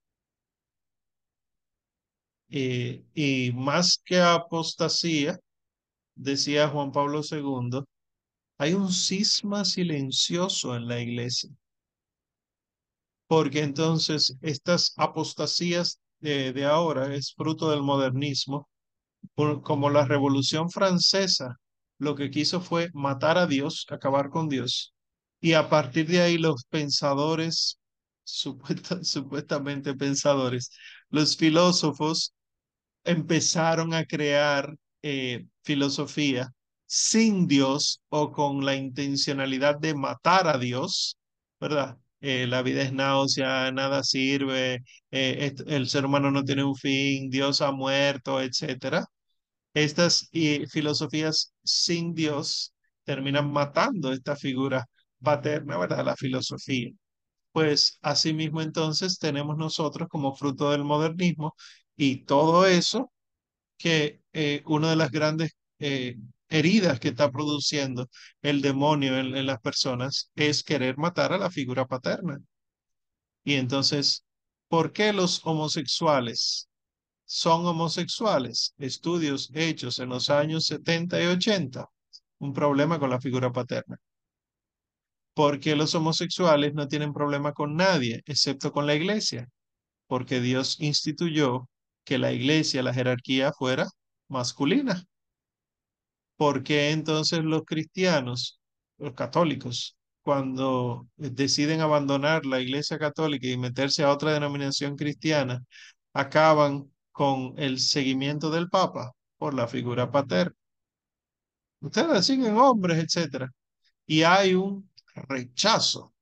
Eh, 2.57 3.05
y 3.15 3.51
más 3.53 4.01
que 4.05 4.21
apostasía, 4.21 5.37
decía 6.15 6.69
Juan 6.69 6.93
Pablo 6.93 7.23
II, 7.29 7.83
hay 8.59 8.75
un 8.75 8.93
cisma 8.93 9.65
silencioso 9.65 10.77
en 10.77 10.87
la 10.87 11.01
iglesia. 11.01 11.51
Porque 13.27 13.61
entonces 13.63 14.37
estas 14.41 14.93
apostasías 14.97 15.99
de, 16.21 16.53
de 16.53 16.65
ahora 16.65 17.13
es 17.15 17.35
fruto 17.35 17.71
del 17.71 17.83
modernismo, 17.83 18.69
como 19.35 19.91
la 19.91 20.05
Revolución 20.05 20.71
Francesa, 20.71 21.57
lo 21.99 22.15
que 22.15 22.31
quiso 22.31 22.61
fue 22.61 22.89
matar 22.95 23.37
a 23.37 23.49
Dios, 23.49 23.85
acabar 23.91 24.31
con 24.31 24.49
Dios. 24.49 24.95
Y 25.41 25.55
a 25.55 25.69
partir 25.69 26.07
de 26.07 26.21
ahí 26.21 26.39
los 26.39 26.65
pensadores, 26.67 27.81
supuestamente 28.25 29.95
pensadores, 29.95 30.71
los 31.11 31.37
filósofos 31.37 32.33
empezaron 33.05 33.95
a 33.95 34.05
crear 34.05 34.75
eh, 35.03 35.47
filosofía 35.63 36.53
sin 36.87 37.47
Dios 37.47 38.03
o 38.09 38.33
con 38.33 38.65
la 38.65 38.77
intencionalidad 38.77 39.79
de 39.79 39.95
matar 39.95 40.49
a 40.49 40.59
Dios, 40.59 41.19
¿verdad? 41.61 41.99
Eh, 42.21 42.47
la 42.47 42.63
vida 42.63 42.83
es 42.83 42.93
náusea, 42.93 43.71
nada 43.73 44.03
sirve, 44.03 44.83
eh, 45.11 45.55
el 45.67 45.89
ser 45.89 46.07
humano 46.07 46.31
no 46.31 46.45
tiene 46.45 46.65
un 46.65 46.75
fin, 46.77 47.29
Dios 47.31 47.61
ha 47.61 47.73
muerto, 47.73 48.41
etcétera. 48.41 49.05
Estas 49.75 50.31
filosofías 50.71 51.53
sin 51.65 52.15
Dios 52.15 52.75
terminan 53.05 53.51
matando 53.53 54.13
esta 54.13 54.37
figura 54.37 54.87
paterna, 55.23 55.79
¿verdad? 55.79 56.05
La 56.05 56.17
filosofía. 56.17 56.91
Pues 57.53 57.99
asimismo 58.03 58.61
entonces 58.63 59.19
tenemos 59.19 59.57
nosotros 59.57 60.09
como 60.09 60.35
fruto 60.35 60.71
del 60.73 60.85
modernismo 60.85 61.55
y 61.97 62.25
todo 62.25 62.67
eso 62.67 63.13
que 63.79 64.23
eh, 64.33 64.63
una 64.67 64.91
de 64.91 64.97
las 64.97 65.11
grandes 65.11 65.57
eh, 65.79 66.17
heridas 66.49 67.01
que 67.01 67.09
está 67.09 67.31
produciendo 67.31 68.09
el 68.43 68.63
demonio 68.63 69.19
en, 69.19 69.47
las 69.47 69.61
personas 69.61 70.31
es 70.37 70.63
querer 70.63 70.97
matar 70.97 71.33
a 71.33 71.39
la 71.39 71.51
figura 71.51 71.87
paterna. 71.87 72.39
Y 73.45 73.55
entonces, 73.55 74.25
¿por 74.69 74.93
qué 74.93 75.13
los 75.13 75.41
homosexuales 75.45 76.69
son 77.25 77.67
homosexuales? 77.67 78.75
Estudios 78.79 79.51
hechos 79.55 79.99
en 79.99 80.09
los 80.11 80.31
años 80.31 80.67
70 80.67 81.23
y 81.23 81.27
80, 81.27 81.87
un 82.39 82.53
problema 82.53 82.99
con 82.99 83.11
la 83.11 83.21
figura 83.21 83.53
paterna. 83.53 83.99
Porque 85.35 85.75
los 85.75 85.95
homosexuales 85.95 86.75
no 86.75 86.87
tienen 86.89 87.13
problema 87.13 87.53
con 87.53 87.75
nadie, 87.77 88.23
excepto 88.27 88.73
con 88.73 88.87
la 88.87 88.95
iglesia, 88.95 89.49
porque 90.07 90.41
Dios 90.41 90.81
instituyó 90.81 91.69
que 92.05 92.19
la 92.19 92.33
iglesia, 92.33 92.83
la 92.83 92.95
jerarquía 92.95 93.53
fuera 93.53 93.89
masculina. 94.29 95.05
¿Por 96.37 96.63
qué 96.63 96.91
entonces 96.91 97.45
los 97.45 97.63
cristianos, 97.65 98.61
los 98.99 99.15
católicos, 99.15 99.97
cuando 100.23 101.07
deciden 101.17 101.81
abandonar 101.81 102.47
la 102.47 102.61
iglesia 102.61 102.99
católica 102.99 103.47
y 103.47 103.57
meterse 103.57 104.03
a 104.03 104.11
otra 104.13 104.33
denominación 104.33 104.97
cristiana, 104.97 105.61
acaban 106.13 106.91
con 107.13 107.55
el 107.59 107.79
seguimiento 107.81 108.51
del 108.51 108.69
Papa 108.69 109.13
por 109.39 109.55
la 109.55 109.69
figura 109.69 110.11
paterna? 110.11 110.55
Ustedes 111.81 112.27
siguen 112.27 112.57
hombres, 112.57 112.99
etcétera. 112.99 113.49
Y 114.07 114.23
hay 114.23 114.55
un 114.55 114.91
rechazo 115.15 116.15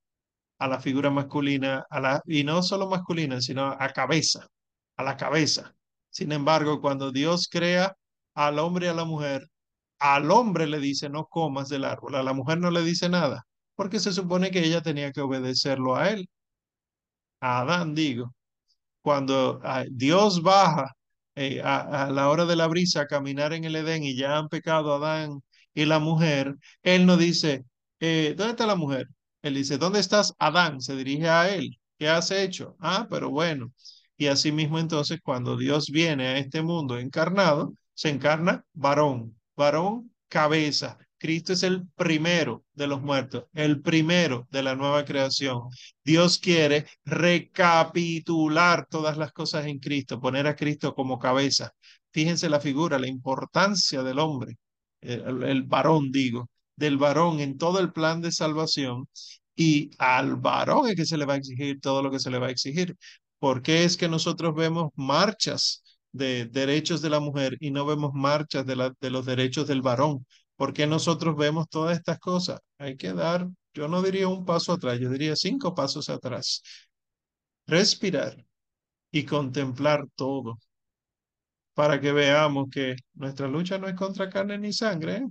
a 0.58 0.68
la 0.68 0.80
figura 0.80 1.10
masculina, 1.10 1.84
a 1.90 2.00
la, 2.00 2.22
y 2.26 2.44
no 2.44 2.62
solo 2.62 2.88
masculina, 2.88 3.40
sino 3.40 3.66
a 3.66 3.88
cabeza, 3.90 4.46
a 4.96 5.02
la 5.04 5.16
cabeza. 5.16 5.74
Sin 6.10 6.32
embargo, 6.32 6.80
cuando 6.80 7.12
Dios 7.12 7.48
crea 7.50 7.96
al 8.34 8.58
hombre 8.58 8.86
y 8.86 8.88
a 8.90 8.94
la 8.94 9.04
mujer, 9.04 9.48
al 9.98 10.30
hombre 10.30 10.66
le 10.66 10.80
dice 10.80 11.08
no 11.08 11.26
comas 11.26 11.68
del 11.68 11.84
árbol, 11.84 12.16
a 12.16 12.22
la 12.22 12.32
mujer 12.34 12.58
no 12.58 12.70
le 12.70 12.82
dice 12.82 13.08
nada, 13.08 13.46
porque 13.76 14.00
se 14.00 14.12
supone 14.12 14.50
que 14.50 14.60
ella 14.64 14.82
tenía 14.82 15.12
que 15.12 15.20
obedecerlo 15.22 15.96
a 15.96 16.10
él. 16.10 16.28
A 17.40 17.60
Adán, 17.60 17.94
digo. 17.94 18.34
Cuando 19.02 19.60
ah, 19.64 19.84
Dios 19.90 20.42
baja 20.42 20.94
eh, 21.34 21.60
a, 21.62 22.10
la 22.10 22.28
hora 22.30 22.46
de 22.46 22.56
la 22.56 22.66
brisa 22.68 23.02
a 23.02 23.06
caminar 23.06 23.52
en 23.52 23.64
el 23.64 23.76
Edén 23.76 24.04
y 24.04 24.16
ya 24.16 24.38
han 24.38 24.48
pecado 24.48 24.94
Adán 24.94 25.42
y 25.74 25.84
la 25.86 25.98
mujer, 25.98 26.56
él 26.82 27.06
no 27.06 27.16
dice, 27.16 27.64
eh, 28.00 28.34
¿dónde 28.36 28.52
está 28.52 28.66
la 28.66 28.76
mujer? 28.76 29.08
Él 29.42 29.54
dice, 29.54 29.78
¿dónde 29.78 30.00
estás, 30.00 30.34
Adán? 30.38 30.80
Se 30.80 30.96
dirige 30.96 31.28
a 31.28 31.48
él 31.54 31.78
¿Qué 31.98 32.08
has 32.08 32.30
hecho? 32.32 32.76
Ah, 32.80 33.06
pero 33.08 33.30
bueno. 33.30 33.72
Y 34.22 34.28
asimismo 34.28 34.78
entonces 34.78 35.18
cuando 35.20 35.56
Dios 35.56 35.90
viene 35.90 36.28
a 36.28 36.38
este 36.38 36.62
mundo 36.62 36.96
encarnado, 36.96 37.74
se 37.92 38.08
encarna 38.08 38.64
varón, 38.72 39.36
varón, 39.56 40.12
cabeza. 40.28 40.96
Cristo 41.18 41.52
es 41.54 41.64
el 41.64 41.88
primero 41.96 42.64
de 42.72 42.86
los 42.86 43.02
muertos, 43.02 43.46
el 43.52 43.82
primero 43.82 44.46
de 44.52 44.62
la 44.62 44.76
nueva 44.76 45.04
creación. 45.04 45.62
Dios 46.04 46.38
quiere 46.38 46.86
recapitular 47.04 48.86
todas 48.88 49.16
las 49.16 49.32
cosas 49.32 49.66
en 49.66 49.80
Cristo, 49.80 50.20
poner 50.20 50.46
a 50.46 50.54
Cristo 50.54 50.94
como 50.94 51.18
cabeza. 51.18 51.72
Fíjense 52.12 52.48
la 52.48 52.60
figura, 52.60 53.00
la 53.00 53.08
importancia 53.08 54.04
del 54.04 54.20
hombre, 54.20 54.56
el, 55.00 55.64
varón, 55.64 56.12
digo, 56.12 56.48
del 56.76 56.96
varón 56.96 57.40
en 57.40 57.58
todo 57.58 57.80
el 57.80 57.92
plan 57.92 58.20
de 58.20 58.30
salvación 58.30 59.08
y 59.56 59.90
al 59.98 60.36
varón 60.36 60.88
es 60.88 60.94
que 60.94 61.06
se 61.06 61.16
le 61.16 61.24
va 61.24 61.34
a 61.34 61.36
exigir 61.38 61.80
todo 61.80 62.02
lo 62.04 62.10
que 62.12 62.20
se 62.20 62.30
le 62.30 62.38
va 62.38 62.46
a 62.46 62.50
exigir. 62.50 62.96
¿Por 63.42 63.60
qué 63.60 63.82
es 63.82 63.96
que 63.96 64.08
nosotros 64.08 64.54
vemos 64.54 64.92
marchas 64.94 65.82
de 66.12 66.46
derechos 66.46 67.02
de 67.02 67.10
la 67.10 67.18
mujer 67.18 67.56
y 67.58 67.72
no 67.72 67.84
vemos 67.84 68.12
marchas 68.14 68.64
de, 68.64 68.76
la, 68.76 68.94
de 69.00 69.10
los 69.10 69.26
derechos 69.26 69.66
del 69.66 69.82
varón? 69.82 70.24
¿Por 70.54 70.72
qué 70.72 70.86
nosotros 70.86 71.36
vemos 71.36 71.68
todas 71.68 71.98
estas 71.98 72.20
cosas? 72.20 72.60
Hay 72.78 72.96
que 72.96 73.12
dar, 73.12 73.48
yo 73.74 73.88
no 73.88 74.00
diría 74.00 74.28
un 74.28 74.44
paso 74.44 74.72
atrás, 74.72 75.00
yo 75.00 75.10
diría 75.10 75.34
cinco 75.34 75.74
pasos 75.74 76.08
atrás. 76.08 76.62
Respirar 77.66 78.46
y 79.10 79.24
contemplar 79.24 80.06
todo 80.14 80.58
para 81.74 82.00
que 82.00 82.12
veamos 82.12 82.68
que 82.70 82.94
nuestra 83.14 83.48
lucha 83.48 83.76
no 83.78 83.88
es 83.88 83.94
contra 83.96 84.30
carne 84.30 84.56
ni 84.56 84.72
sangre, 84.72 85.26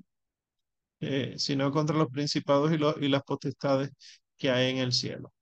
¿eh? 0.99 1.36
Sino 1.38 1.72
contra 1.72 1.95
los 1.97 2.09
principados 2.09 2.74
y, 2.74 2.78
los, 2.78 2.95
y 3.01 3.07
las 3.07 3.24
potestades 3.24 3.91
que 4.38 4.49
hay 4.51 4.72
en 4.72 4.78
el 4.80 4.91
cielo. 4.93 5.34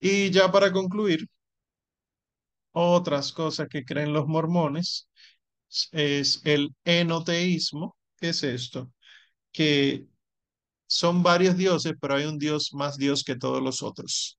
Y 0.00 0.30
ya 0.30 0.50
para 0.52 0.72
concluir, 0.72 1.26
otras 2.78 3.32
cosas 3.32 3.68
que 3.68 3.84
creen 3.84 4.12
los 4.12 4.26
mormones 4.26 5.08
es 5.92 6.40
el 6.44 6.74
enoteísmo. 6.84 7.96
¿Qué 8.16 8.30
es 8.30 8.42
esto? 8.42 8.92
Que 9.52 10.06
son 10.86 11.22
varios 11.22 11.56
dioses, 11.56 11.94
pero 12.00 12.16
hay 12.16 12.24
un 12.26 12.38
Dios 12.38 12.74
más 12.74 12.96
Dios 12.98 13.24
que 13.24 13.36
todos 13.36 13.62
los 13.62 13.82
otros. 13.82 14.38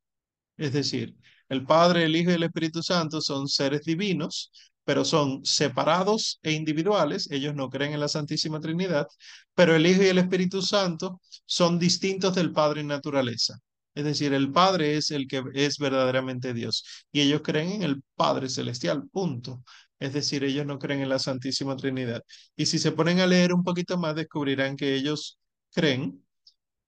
Es 0.57 0.73
decir, 0.73 1.15
el 1.49 1.65
Padre, 1.65 2.05
el 2.05 2.15
Hijo 2.15 2.31
y 2.31 2.35
el 2.35 2.43
Espíritu 2.43 2.83
Santo 2.83 3.21
son 3.21 3.47
seres 3.47 3.83
divinos, 3.83 4.51
pero 4.83 5.05
son 5.05 5.45
separados 5.45 6.39
e 6.43 6.53
individuales. 6.53 7.29
Ellos 7.31 7.55
no 7.55 7.69
creen 7.69 7.93
en 7.93 7.99
la 8.01 8.07
Santísima 8.07 8.59
Trinidad, 8.59 9.07
pero 9.55 9.75
el 9.75 9.85
Hijo 9.87 10.03
y 10.03 10.07
el 10.07 10.19
Espíritu 10.19 10.61
Santo 10.61 11.21
son 11.45 11.79
distintos 11.79 12.35
del 12.35 12.51
Padre 12.53 12.81
en 12.81 12.87
naturaleza. 12.87 13.59
Es 14.00 14.06
decir, 14.06 14.34
el 14.34 14.50
Padre 14.54 14.95
es 14.95 15.12
el 15.12 15.28
que 15.28 15.43
es 15.54 15.78
verdaderamente 15.78 16.54
Dios 16.54 16.86
y 17.12 17.20
ellos 17.20 17.41
creen 17.43 17.72
en 17.74 17.84
el 17.84 18.02
Padre 18.16 18.47
Celestial, 18.47 19.10
punto. 19.10 19.62
Es 20.00 20.14
decir, 20.14 20.45
ellos 20.45 20.66
no 20.66 20.80
creen 20.80 21.02
en 21.02 21.10
la 21.10 21.20
Santísima 21.20 21.76
Trinidad. 21.76 22.24
Y 22.56 22.68
si 22.68 22.80
se 22.80 22.93
ponen 22.93 23.20
a 23.20 23.28
leer 23.28 23.54
un 23.54 23.62
poquito 23.62 23.97
más, 23.97 24.16
descubrirán 24.16 24.78
que 24.78 24.95
ellos 24.95 25.38
creen 25.74 26.26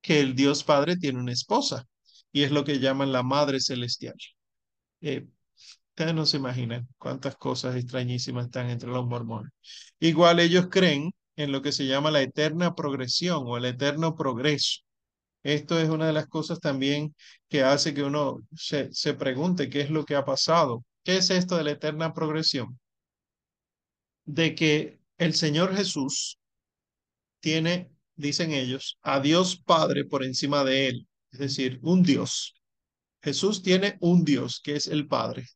que 0.02 0.22
el 0.22 0.36
Dios 0.36 0.64
Padre 0.64 0.96
tiene 0.96 1.20
una 1.20 1.34
esposa 1.34 1.86
y 2.32 2.44
es 2.44 2.52
lo 2.52 2.64
que 2.64 2.80
llaman 2.80 3.12
la 3.12 3.24
Madre 3.24 3.60
Celestial. 3.60 4.16
Eh, 5.02 5.28
ustedes 5.90 6.16
no 6.16 6.26
se 6.26 6.38
imaginan 6.38 6.88
cuántas 6.98 7.36
cosas 7.36 7.76
extrañísimas 7.76 8.46
están 8.46 8.70
entre 8.70 8.90
los 8.90 9.06
mormones. 9.06 9.52
Igual 10.00 10.40
ellos 10.40 10.68
creen 10.72 11.12
en 11.36 11.52
lo 11.52 11.62
que 11.62 11.74
se 11.74 11.88
llama 11.88 12.10
la 12.10 12.22
eterna 12.22 12.74
progresión 12.74 13.44
o 13.48 13.58
el 13.58 13.66
eterno 13.66 14.16
progreso. 14.16 14.82
Esto 15.44 15.80
es 15.80 15.90
una 15.90 16.08
de 16.08 16.14
las 16.14 16.28
cosas 16.28 16.60
también 16.60 17.16
que 17.50 17.64
hace 17.64 17.94
que 17.94 18.04
uno 18.04 18.40
se, 18.56 18.94
se 18.94 19.14
pregunte 19.14 19.70
qué 19.70 19.82
es 19.82 19.90
lo 19.90 20.06
que 20.06 20.16
ha 20.16 20.26
pasado. 20.26 20.86
¿Qué 21.04 21.18
es 21.18 21.30
esto 21.32 21.58
de 21.58 21.64
la 21.64 21.72
eterna 21.72 22.14
progresión? 22.14 22.80
De 24.26 24.56
que 24.56 25.00
el 25.18 25.34
Señor 25.34 25.76
Jesús 25.76 26.40
tiene, 27.40 27.92
dicen 28.16 28.52
ellos, 28.52 29.00
a 29.02 29.20
Dios 29.20 29.58
Padre 29.58 30.06
por 30.06 30.24
encima 30.24 30.64
de 30.64 30.88
él, 30.88 31.08
es 31.32 31.40
decir, 31.40 31.80
un 31.82 32.04
Dios. 32.04 32.54
Jesús 33.22 33.62
tiene 33.64 33.98
un 34.00 34.24
Dios 34.24 34.62
que 34.64 34.76
es 34.76 34.88
el 34.88 35.08
Padre, 35.08 35.48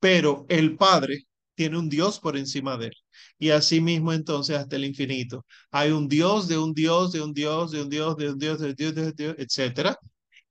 pero 0.00 0.46
el 0.48 0.76
Padre 0.76 1.27
tiene 1.58 1.76
un 1.76 1.88
Dios 1.88 2.20
por 2.20 2.36
encima 2.36 2.76
de 2.76 2.86
él. 2.86 2.94
Y 3.36 3.50
así 3.50 3.80
mismo 3.80 4.12
entonces 4.12 4.56
hasta 4.56 4.76
el 4.76 4.84
infinito. 4.84 5.44
Hay 5.72 5.90
un 5.90 6.06
Dios 6.08 6.46
de 6.46 6.56
un 6.56 6.72
Dios, 6.72 7.10
de 7.10 7.20
un 7.20 7.32
Dios, 7.34 7.72
de 7.72 7.82
un 7.82 7.88
Dios, 7.88 8.16
de 8.16 8.30
un 8.30 8.38
Dios, 8.38 8.60
de 8.60 8.66
un 8.68 8.74
Dios, 8.76 8.94
de 8.94 9.02
un 9.02 9.14
Dios, 9.16 9.34
etcétera. 9.38 9.98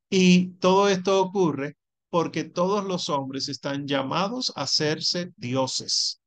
Y 0.10 0.50
todo 0.60 0.90
esto 0.90 1.22
ocurre 1.22 1.78
porque 2.10 2.44
todos 2.44 2.84
los 2.84 3.08
hombres 3.08 3.48
están 3.48 3.88
llamados 3.88 4.52
a 4.58 4.64
hacerse 4.64 5.32
dioses. 5.38 6.20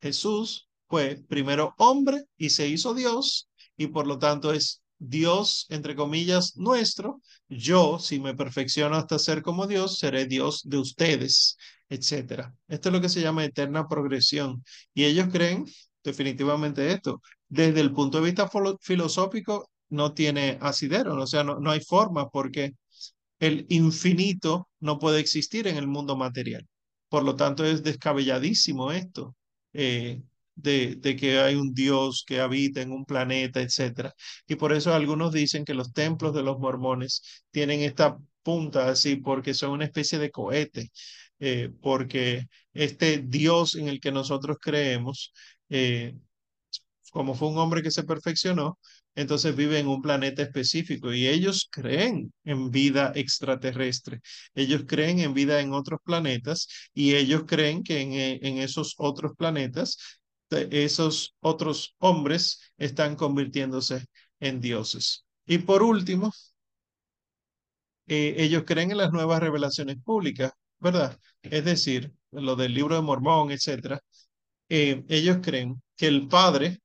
Jesús 0.00 0.68
fue 0.86 1.16
primero 1.28 1.74
hombre 1.78 2.22
y 2.36 2.50
se 2.50 2.68
hizo 2.68 2.94
Dios 2.94 3.48
y 3.76 3.88
por 3.88 4.06
lo 4.06 4.20
tanto 4.20 4.52
es 4.52 4.82
Dios, 4.98 5.66
entre 5.70 5.96
comillas, 5.96 6.56
nuestro. 6.56 7.20
Yo, 7.48 7.98
si 7.98 8.20
me 8.20 8.34
perfecciono 8.34 8.94
hasta 8.94 9.18
ser 9.18 9.42
como 9.42 9.66
Dios, 9.66 9.98
seré 9.98 10.26
Dios 10.26 10.62
de 10.64 10.78
ustedes 10.78 11.56
etcétera. 11.88 12.54
Esto 12.68 12.88
es 12.88 12.92
lo 12.92 13.00
que 13.00 13.08
se 13.08 13.20
llama 13.20 13.44
eterna 13.44 13.88
progresión. 13.88 14.64
Y 14.94 15.04
ellos 15.04 15.28
creen 15.32 15.64
definitivamente 16.02 16.92
esto. 16.92 17.20
Desde 17.48 17.80
el 17.80 17.92
punto 17.92 18.18
de 18.18 18.24
vista 18.24 18.50
filosófico, 18.80 19.70
no 19.90 20.12
tiene 20.12 20.58
asidero, 20.60 21.14
o 21.20 21.26
sea, 21.26 21.44
no, 21.44 21.60
no 21.60 21.70
hay 21.70 21.80
forma 21.80 22.28
porque 22.28 22.74
el 23.40 23.66
infinito 23.70 24.68
no 24.80 24.98
puede 24.98 25.20
existir 25.20 25.66
en 25.66 25.76
el 25.76 25.86
mundo 25.86 26.16
material. 26.16 26.66
Por 27.08 27.24
lo 27.24 27.36
tanto, 27.36 27.64
es 27.64 27.82
descabelladísimo 27.82 28.92
esto. 28.92 29.36
Eh, 29.72 30.22
de, 30.54 30.96
de, 30.96 31.14
que 31.16 31.38
hay 31.38 31.54
un 31.54 31.72
Dios 31.72 32.24
que 32.26 32.40
habita 32.40 32.82
en 32.82 32.90
un 32.92 33.04
planeta, 33.04 33.60
etcétera. 33.60 34.12
Y 34.46 34.56
por 34.56 34.72
eso 34.72 34.92
algunos 34.92 35.32
dicen 35.32 35.64
que 35.64 35.74
los 35.74 35.92
templos 35.92 36.34
de 36.34 36.42
los 36.42 36.58
mormones 36.58 37.22
tienen 37.52 37.80
esta 37.80 38.18
punta 38.42 38.88
así 38.88 39.16
porque 39.16 39.54
son 39.54 39.70
una 39.70 39.84
especie 39.84 40.18
de 40.18 40.30
cohete. 40.32 40.90
Eh, 41.40 41.70
porque 41.80 42.46
este 42.72 43.18
Dios 43.18 43.76
en 43.76 43.88
el 43.88 44.00
que 44.00 44.10
nosotros 44.12 44.58
creemos, 44.60 45.32
eh, 45.68 46.16
como 47.12 47.34
fue 47.34 47.48
un 47.48 47.58
hombre 47.58 47.82
que 47.82 47.90
se 47.90 48.04
perfeccionó, 48.04 48.78
entonces 49.14 49.56
vive 49.56 49.78
en 49.78 49.88
un 49.88 50.02
planeta 50.02 50.42
específico 50.42 51.12
y 51.12 51.26
ellos 51.26 51.68
creen 51.70 52.32
en 52.44 52.70
vida 52.70 53.12
extraterrestre, 53.14 54.20
ellos 54.54 54.84
creen 54.86 55.18
en 55.20 55.34
vida 55.34 55.60
en 55.60 55.72
otros 55.72 56.00
planetas 56.04 56.68
y 56.94 57.14
ellos 57.14 57.44
creen 57.46 57.82
que 57.82 58.00
en, 58.00 58.12
eh, 58.12 58.38
en 58.42 58.58
esos 58.58 58.94
otros 58.98 59.32
planetas, 59.36 59.98
esos 60.50 61.34
otros 61.40 61.94
hombres 61.98 62.60
están 62.78 63.16
convirtiéndose 63.16 64.06
en 64.40 64.60
dioses. 64.60 65.24
Y 65.46 65.58
por 65.58 65.82
último, 65.82 66.32
ellos 68.06 68.64
creen 68.66 68.90
en 68.90 68.96
las 68.98 69.12
nuevas 69.12 69.40
revelaciones 69.40 69.96
públicas. 70.02 70.52
¿Verdad? 70.80 71.18
Es 71.42 71.64
decir, 71.64 72.12
lo 72.30 72.56
del 72.56 72.74
libro 72.74 72.96
de 72.96 73.02
Mormón, 73.02 73.50
etcétera, 73.50 74.00
eh, 74.68 75.04
ellos 75.08 75.38
creen 75.42 75.82
que 75.96 76.06
el 76.08 76.28
Padre, 76.28 76.80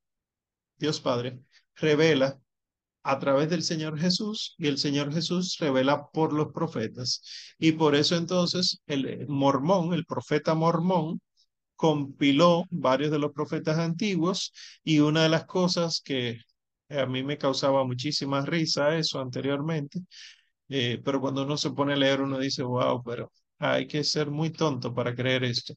Dios 0.77 0.99
Padre, 1.01 1.39
revela 1.75 2.39
a 3.03 3.19
través 3.19 3.49
del 3.49 3.63
Señor 3.63 3.99
Jesús 3.99 4.55
y 4.57 4.67
el 4.67 4.77
Señor 4.77 5.13
Jesús 5.13 5.57
revela 5.59 6.07
por 6.11 6.33
los 6.33 6.53
profetas. 6.53 7.21
Y 7.59 7.73
por 7.73 7.95
eso 7.95 8.15
entonces 8.15 8.81
el 8.87 9.27
mormón, 9.27 9.93
el 9.93 10.05
profeta 10.05 10.55
mormón, 10.55 11.21
compiló 11.75 12.65
varios 12.69 13.11
de 13.11 13.19
los 13.19 13.33
profetas 13.33 13.77
antiguos 13.79 14.53
y 14.83 14.99
una 14.99 15.23
de 15.23 15.29
las 15.29 15.45
cosas 15.45 16.01
que 16.03 16.39
a 16.89 17.05
mí 17.05 17.23
me 17.23 17.37
causaba 17.37 17.83
muchísima 17.85 18.41
risa 18.45 18.95
eso 18.97 19.19
anteriormente, 19.19 20.01
eh, 20.69 21.01
pero 21.03 21.21
cuando 21.21 21.43
uno 21.43 21.57
se 21.57 21.71
pone 21.71 21.93
a 21.93 21.95
leer 21.97 22.21
uno 22.21 22.39
dice, 22.39 22.63
wow, 22.63 23.03
pero 23.03 23.31
hay 23.71 23.87
que 23.87 24.03
ser 24.03 24.29
muy 24.31 24.51
tonto 24.51 24.93
para 24.93 25.15
creer 25.15 25.43
esto. 25.43 25.73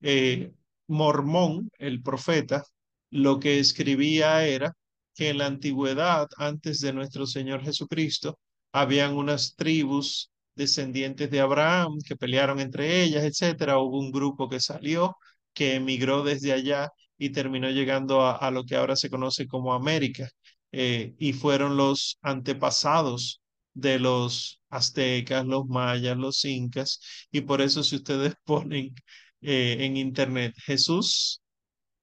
Eh, 0.00 0.52
Mormón, 0.88 1.70
el 1.78 2.02
profeta, 2.02 2.64
lo 3.10 3.38
que 3.40 3.58
escribía 3.58 4.46
era 4.46 4.72
que 5.14 5.30
en 5.30 5.38
la 5.38 5.46
antigüedad, 5.46 6.28
antes 6.36 6.80
de 6.80 6.92
nuestro 6.92 7.26
Señor 7.26 7.62
Jesucristo, 7.62 8.38
habían 8.72 9.16
unas 9.16 9.56
tribus 9.56 10.30
descendientes 10.54 11.30
de 11.30 11.40
Abraham 11.40 11.98
que 12.06 12.16
pelearon 12.16 12.60
entre 12.60 13.02
ellas, 13.02 13.24
etcétera. 13.24 13.78
Hubo 13.78 13.98
un 13.98 14.10
grupo 14.12 14.48
que 14.48 14.60
salió, 14.60 15.16
que 15.54 15.76
emigró 15.76 16.22
desde 16.24 16.52
allá 16.52 16.90
y 17.18 17.30
terminó 17.30 17.70
llegando 17.70 18.26
a, 18.26 18.50
lo 18.50 18.64
que 18.64 18.76
ahora 18.76 18.96
se 18.96 19.10
conoce 19.10 19.46
como 19.46 19.74
América. 19.74 20.28
Eh, 20.72 21.14
y 21.18 21.32
fueron 21.32 21.76
los 21.76 22.18
antepasados 22.22 23.40
de 23.76 23.98
los 23.98 24.60
aztecas, 24.70 25.46
los 25.46 25.66
mayas, 25.66 26.16
los 26.16 26.44
incas, 26.44 27.00
y 27.30 27.42
por 27.42 27.60
eso 27.60 27.82
si 27.82 27.96
ustedes 27.96 28.34
ponen 28.44 28.94
eh, 29.42 29.76
en 29.80 29.96
internet 29.96 30.54
Jesús 30.64 31.42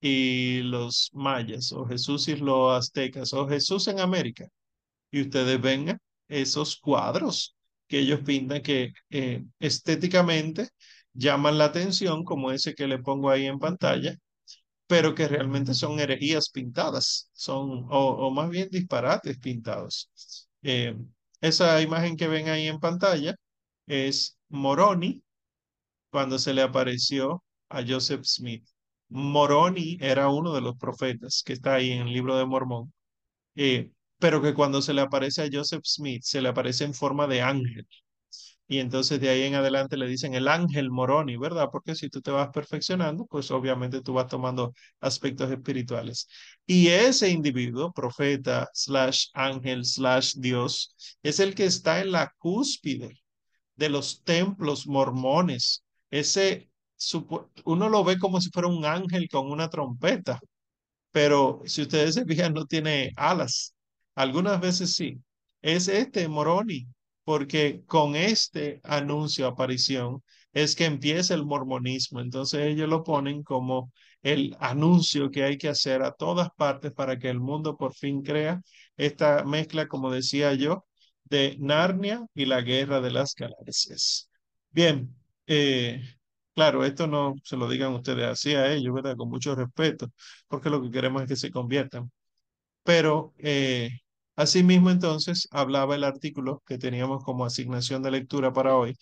y 0.01 0.61
los 0.63 1.09
mayas, 1.13 1.71
o 1.73 1.85
Jesús 1.85 2.27
y 2.27 2.35
los 2.37 2.77
aztecas, 2.77 3.33
o 3.33 3.47
Jesús 3.47 3.87
en 3.87 3.99
América, 3.99 4.47
y 5.11 5.21
ustedes 5.21 5.61
ven 5.61 5.97
esos 6.27 6.77
cuadros 6.77 7.55
que 7.87 7.99
ellos 7.99 8.21
pintan 8.21 8.61
que 8.61 8.93
eh, 9.09 9.43
estéticamente 9.59 10.69
llaman 11.13 11.57
la 11.57 11.65
atención, 11.65 12.23
como 12.23 12.51
ese 12.51 12.75
que 12.75 12.87
le 12.87 12.99
pongo 12.99 13.29
ahí 13.29 13.45
en 13.45 13.59
pantalla, 13.59 14.15
pero 14.87 15.15
que 15.15 15.27
realmente 15.27 15.73
son 15.73 15.99
herejías 15.99 16.49
pintadas, 16.49 17.29
son, 17.33 17.87
o, 17.89 18.31
más 18.31 18.49
bien 18.49 18.69
disparates 18.71 19.39
pintados. 19.39 20.09
Eh, 20.63 20.95
esa 21.43 21.81
imagen 21.81 22.17
que 22.17 22.27
ven 22.27 22.49
ahí 22.49 22.67
en 22.67 22.79
pantalla 22.79 23.35
es 23.87 24.37
Moroni 24.49 25.23
cuando 26.11 26.39
se 26.39 26.53
le 26.53 26.61
apareció 26.61 27.43
a 27.69 27.83
Joseph 27.87 28.23
Smith. 28.25 28.65
Moroni 29.09 29.97
era 30.01 30.29
uno 30.29 30.53
de 30.53 30.61
los 30.61 30.77
profetas 30.77 31.43
que 31.45 31.53
está 31.53 31.75
ahí 31.75 31.91
en 31.91 32.07
el 32.07 32.13
libro 32.13 32.37
de 32.37 32.45
Mormón, 32.45 32.93
eh, 33.55 33.91
pero 34.19 34.41
que 34.41 34.53
cuando 34.53 34.81
se 34.81 34.93
le 34.93 35.01
aparece 35.01 35.43
a 35.43 35.49
Joseph 35.51 35.83
Smith, 35.85 36.23
se 36.23 36.41
le 36.41 36.49
aparece 36.49 36.85
en 36.85 36.93
forma 36.93 37.27
de 37.27 37.41
ángel. 37.41 37.87
Y 38.67 38.79
entonces 38.79 39.19
de 39.19 39.29
ahí 39.29 39.43
en 39.43 39.55
adelante 39.55 39.97
le 39.97 40.07
dicen 40.07 40.33
el 40.33 40.47
ángel 40.47 40.89
Moroni, 40.89 41.37
¿verdad? 41.37 41.69
Porque 41.71 41.95
si 41.95 42.09
tú 42.09 42.21
te 42.21 42.31
vas 42.31 42.49
perfeccionando, 42.49 43.25
pues 43.25 43.51
obviamente 43.51 44.01
tú 44.01 44.13
vas 44.13 44.27
tomando 44.27 44.73
aspectos 45.01 45.51
espirituales. 45.51 46.27
Y 46.65 46.87
ese 46.87 47.29
individuo, 47.29 47.91
profeta, 47.93 48.69
slash 48.73 49.27
ángel, 49.33 49.85
slash 49.85 50.35
Dios, 50.37 50.95
es 51.23 51.39
el 51.39 51.55
que 51.55 51.65
está 51.65 52.01
en 52.01 52.11
la 52.13 52.33
cúspide 52.37 53.21
de 53.75 53.89
los 53.89 54.23
templos 54.23 54.87
mormones. 54.87 55.83
Ese 56.09 56.69
uno 57.65 57.89
lo 57.89 58.03
ve 58.03 58.17
como 58.19 58.39
si 58.41 58.49
fuera 58.49 58.67
un 58.67 58.85
ángel 58.85 59.27
con 59.29 59.51
una 59.51 59.69
trompeta, 59.69 60.39
pero 61.11 61.61
si 61.65 61.83
ustedes 61.83 62.15
se 62.15 62.25
fijan, 62.25 62.53
no 62.53 62.65
tiene 62.65 63.13
alas. 63.17 63.75
Algunas 64.15 64.59
veces 64.61 64.93
sí. 64.95 65.19
Es 65.61 65.87
este 65.87 66.27
Moroni, 66.27 66.87
porque 67.23 67.83
con 67.87 68.15
este 68.15 68.79
anuncio, 68.83 69.47
aparición, 69.47 70.23
es 70.53 70.75
que 70.75 70.85
empieza 70.85 71.33
el 71.33 71.45
mormonismo. 71.45 72.19
Entonces 72.21 72.61
ellos 72.67 72.89
lo 72.89 73.03
ponen 73.03 73.43
como 73.43 73.91
el 74.21 74.55
anuncio 74.59 75.31
que 75.31 75.43
hay 75.43 75.57
que 75.57 75.69
hacer 75.69 76.03
a 76.03 76.11
todas 76.13 76.49
partes 76.55 76.91
para 76.93 77.17
que 77.19 77.29
el 77.29 77.39
mundo 77.39 77.75
por 77.77 77.93
fin 77.95 78.21
crea 78.23 78.61
esta 78.97 79.43
mezcla, 79.43 79.87
como 79.87 80.11
decía 80.11 80.53
yo, 80.53 80.85
de 81.23 81.55
Narnia 81.59 82.25
y 82.33 82.45
la 82.45 82.61
guerra 82.61 83.01
de 83.01 83.11
las 83.11 83.33
galaxias. 83.35 84.29
Bien, 84.71 85.15
eh, 85.47 86.01
Claro, 86.55 86.85
esto 86.85 87.07
no 87.07 87.33
se 87.43 87.57
lo 87.57 87.67
digan 87.67 87.93
ustedes 87.93 88.27
así 88.27 88.53
a 88.53 88.71
ellos, 88.71 88.93
¿verdad? 88.93 89.15
Con 89.17 89.29
mucho 89.29 89.55
respeto, 89.55 90.11
porque 90.47 90.69
lo 90.69 90.81
que 90.83 90.91
queremos 90.91 91.23
es 91.23 91.27
que 91.27 91.35
se 91.35 91.49
conviertan. 91.51 92.11
Pero 92.83 93.33
eh, 93.39 93.89
asimismo 94.35 94.89
entonces 94.91 95.47
hablaba 95.51 95.95
el 95.95 96.03
artículo 96.03 96.63
que 96.65 96.77
teníamos 96.77 97.23
como 97.23 97.45
asignación 97.45 98.01
de 98.03 98.11
lectura 98.11 98.53
para 98.53 98.75
hoy. 98.75 98.95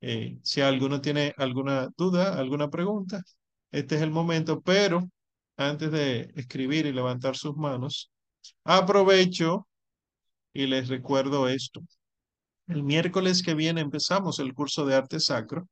Eh, 0.00 0.38
si 0.42 0.60
alguno 0.60 1.00
tiene 1.00 1.34
alguna 1.38 1.88
duda, 1.96 2.38
alguna 2.38 2.70
pregunta, 2.70 3.22
este 3.70 3.96
es 3.96 4.02
el 4.02 4.10
momento, 4.10 4.60
pero 4.62 5.08
antes 5.56 5.90
de 5.92 6.32
escribir 6.36 6.86
y 6.86 6.92
levantar 6.92 7.36
sus 7.36 7.56
manos, 7.56 8.10
aprovecho 8.64 9.68
y 10.52 10.66
les 10.66 10.88
recuerdo 10.88 11.48
esto. 11.48 11.80
El 12.68 12.82
miércoles 12.84 13.42
que 13.42 13.54
viene 13.54 13.80
empezamos 13.80 14.38
el 14.38 14.54
curso 14.54 14.86
de 14.86 14.94
arte 14.96 15.20
sacro 15.20 15.68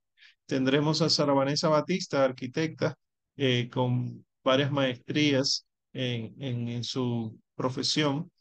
Tendremos 0.50 1.00
a 1.00 1.08
Sara 1.08 1.32
Vanessa 1.32 1.68
Batista, 1.68 2.24
arquitecta, 2.24 2.96
eh, 3.36 3.70
con 3.72 4.26
varias 4.42 4.72
maestrías 4.72 5.64
en, 5.92 6.34
en, 6.42 6.82
su 6.82 7.38
profesión, 7.54 8.32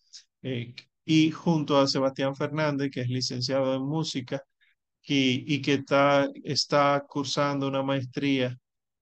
eh, 0.44 0.74
y 1.06 1.32
junto 1.32 1.78
a 1.80 1.88
Sebastián 1.88 2.36
Fernández, 2.36 2.92
que 2.92 3.02
es 3.02 3.10
licenciado 3.10 3.76
en 3.76 3.84
música 3.84 4.44
y, 5.04 5.54
y 5.56 5.62
que 5.62 5.76
está, 5.76 6.30
está 6.44 7.06
cursando 7.08 7.68
una 7.68 7.84
maestría 7.84 8.58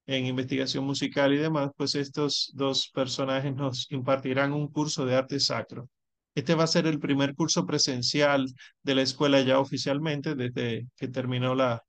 en 0.06 0.26
investigación 0.26 0.86
musical 0.86 1.34
y 1.34 1.38
demás, 1.38 1.72
pues 1.78 1.96
estos 1.96 2.52
dos 2.56 2.90
personajes 2.94 3.54
nos 3.56 3.92
impartirán 3.92 4.54
un 4.54 4.70
curso 4.72 5.06
de 5.06 5.16
arte 5.16 5.40
sacro. 5.40 5.90
Este 6.36 6.56
va 6.56 6.64
a 6.66 6.68
ser 6.68 6.88
el 6.88 7.00
primer 7.00 7.36
curso 7.36 7.66
presencial 7.66 8.48
de 8.84 8.96
la 8.96 9.02
escuela 9.02 9.42
ya 9.42 9.60
oficialmente 9.60 10.36
desde 10.36 10.88
que 10.96 11.08
terminó 11.10 11.56
la, 11.56 11.84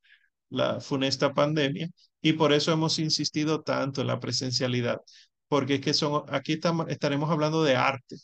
la 0.50 0.80
funesta 0.80 1.34
pandemia 1.34 1.88
y 2.22 2.32
por 2.34 2.52
eso 2.52 2.72
hemos 2.72 2.98
insistido 2.98 3.62
tanto 3.62 4.00
en 4.00 4.08
la 4.08 4.20
presencialidad, 4.20 5.00
porque 5.48 5.76
es 5.76 5.80
que 5.80 5.94
son, 5.94 6.24
aquí 6.28 6.54
estamos, 6.54 6.88
estaremos 6.88 7.30
hablando 7.30 7.62
de 7.64 7.76
arte 7.76 8.16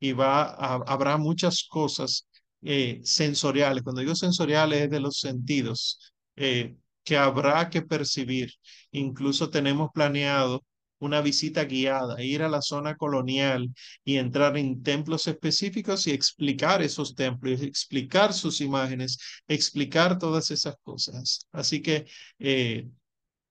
y 0.00 0.12
va 0.12 0.44
habrá 0.44 1.16
muchas 1.18 1.66
cosas 1.68 2.26
eh, 2.62 3.00
sensoriales. 3.04 3.82
Cuando 3.82 4.00
digo 4.00 4.14
sensoriales 4.14 4.82
es 4.82 4.90
de 4.90 5.00
los 5.00 5.18
sentidos 5.20 6.12
eh, 6.36 6.76
que 7.04 7.16
habrá 7.16 7.70
que 7.70 7.82
percibir. 7.82 8.52
Incluso 8.92 9.50
tenemos 9.50 9.90
planeado 9.92 10.64
una 11.00 11.20
visita 11.20 11.64
guiada, 11.64 12.22
ir 12.22 12.42
a 12.42 12.48
la 12.48 12.60
zona 12.62 12.96
colonial 12.96 13.70
y 14.04 14.16
entrar 14.16 14.56
en 14.56 14.82
templos 14.82 15.26
específicos 15.28 16.06
y 16.06 16.10
explicar 16.12 16.82
esos 16.82 17.14
templos, 17.14 17.62
explicar 17.62 18.32
sus 18.32 18.60
imágenes, 18.60 19.18
explicar 19.46 20.18
todas 20.18 20.50
esas 20.50 20.74
cosas. 20.82 21.46
Así 21.52 21.80
que 21.82 22.06
eh, 22.38 22.88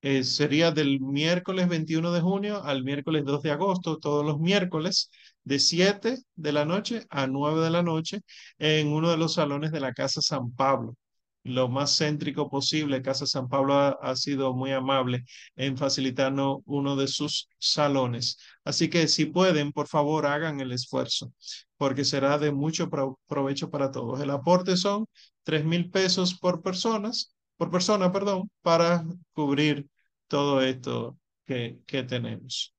eh, 0.07 0.23
sería 0.23 0.71
del 0.71 0.99
miércoles 1.01 1.67
21 1.67 2.11
de 2.11 2.21
junio 2.21 2.63
al 2.63 2.83
miércoles 2.83 3.25
2 3.25 3.41
de 3.43 3.51
agosto, 3.51 3.97
todos 3.97 4.25
los 4.25 4.39
miércoles, 4.39 5.09
de 5.43 5.59
7 5.59 6.17
de 6.35 6.51
la 6.51 6.65
noche 6.65 7.05
a 7.09 7.27
9 7.27 7.61
de 7.61 7.69
la 7.71 7.83
noche, 7.83 8.21
en 8.59 8.87
uno 8.87 9.09
de 9.11 9.17
los 9.17 9.33
salones 9.33 9.71
de 9.71 9.79
la 9.81 9.93
Casa 9.93 10.21
San 10.21 10.51
Pablo 10.51 10.95
lo 11.43 11.69
más 11.69 11.97
céntrico 11.97 12.49
posible. 12.49 13.01
Casa 13.01 13.25
San 13.25 13.47
Pablo 13.49 13.73
ha, 13.75 14.15
sido 14.15 14.53
muy 14.53 14.71
amable 14.71 15.23
en 15.55 15.77
facilitarnos 15.77 16.57
uno 16.65 16.95
de 16.95 17.07
sus 17.07 17.49
salones. 17.57 18.37
Así 18.63 18.89
que 18.89 19.07
si 19.07 19.25
pueden, 19.25 19.71
por 19.71 19.87
favor, 19.87 20.25
hagan 20.25 20.59
el 20.59 20.71
esfuerzo, 20.71 21.31
porque 21.77 22.05
será 22.05 22.37
de 22.37 22.51
mucho 22.51 22.89
provecho 23.27 23.69
para 23.69 23.91
todos. 23.91 24.19
El 24.21 24.29
aporte 24.31 24.77
son 24.77 25.05
tres 25.43 25.65
mil 25.65 25.89
pesos 25.89 26.37
por 26.37 26.61
personas, 26.61 27.35
por 27.57 27.71
persona, 27.71 28.11
perdón, 28.11 28.49
para 28.61 29.05
cubrir 29.33 29.87
todo 30.27 30.61
esto 30.61 31.17
que, 31.45 31.79
que 31.85 32.03
tenemos. 32.03 32.75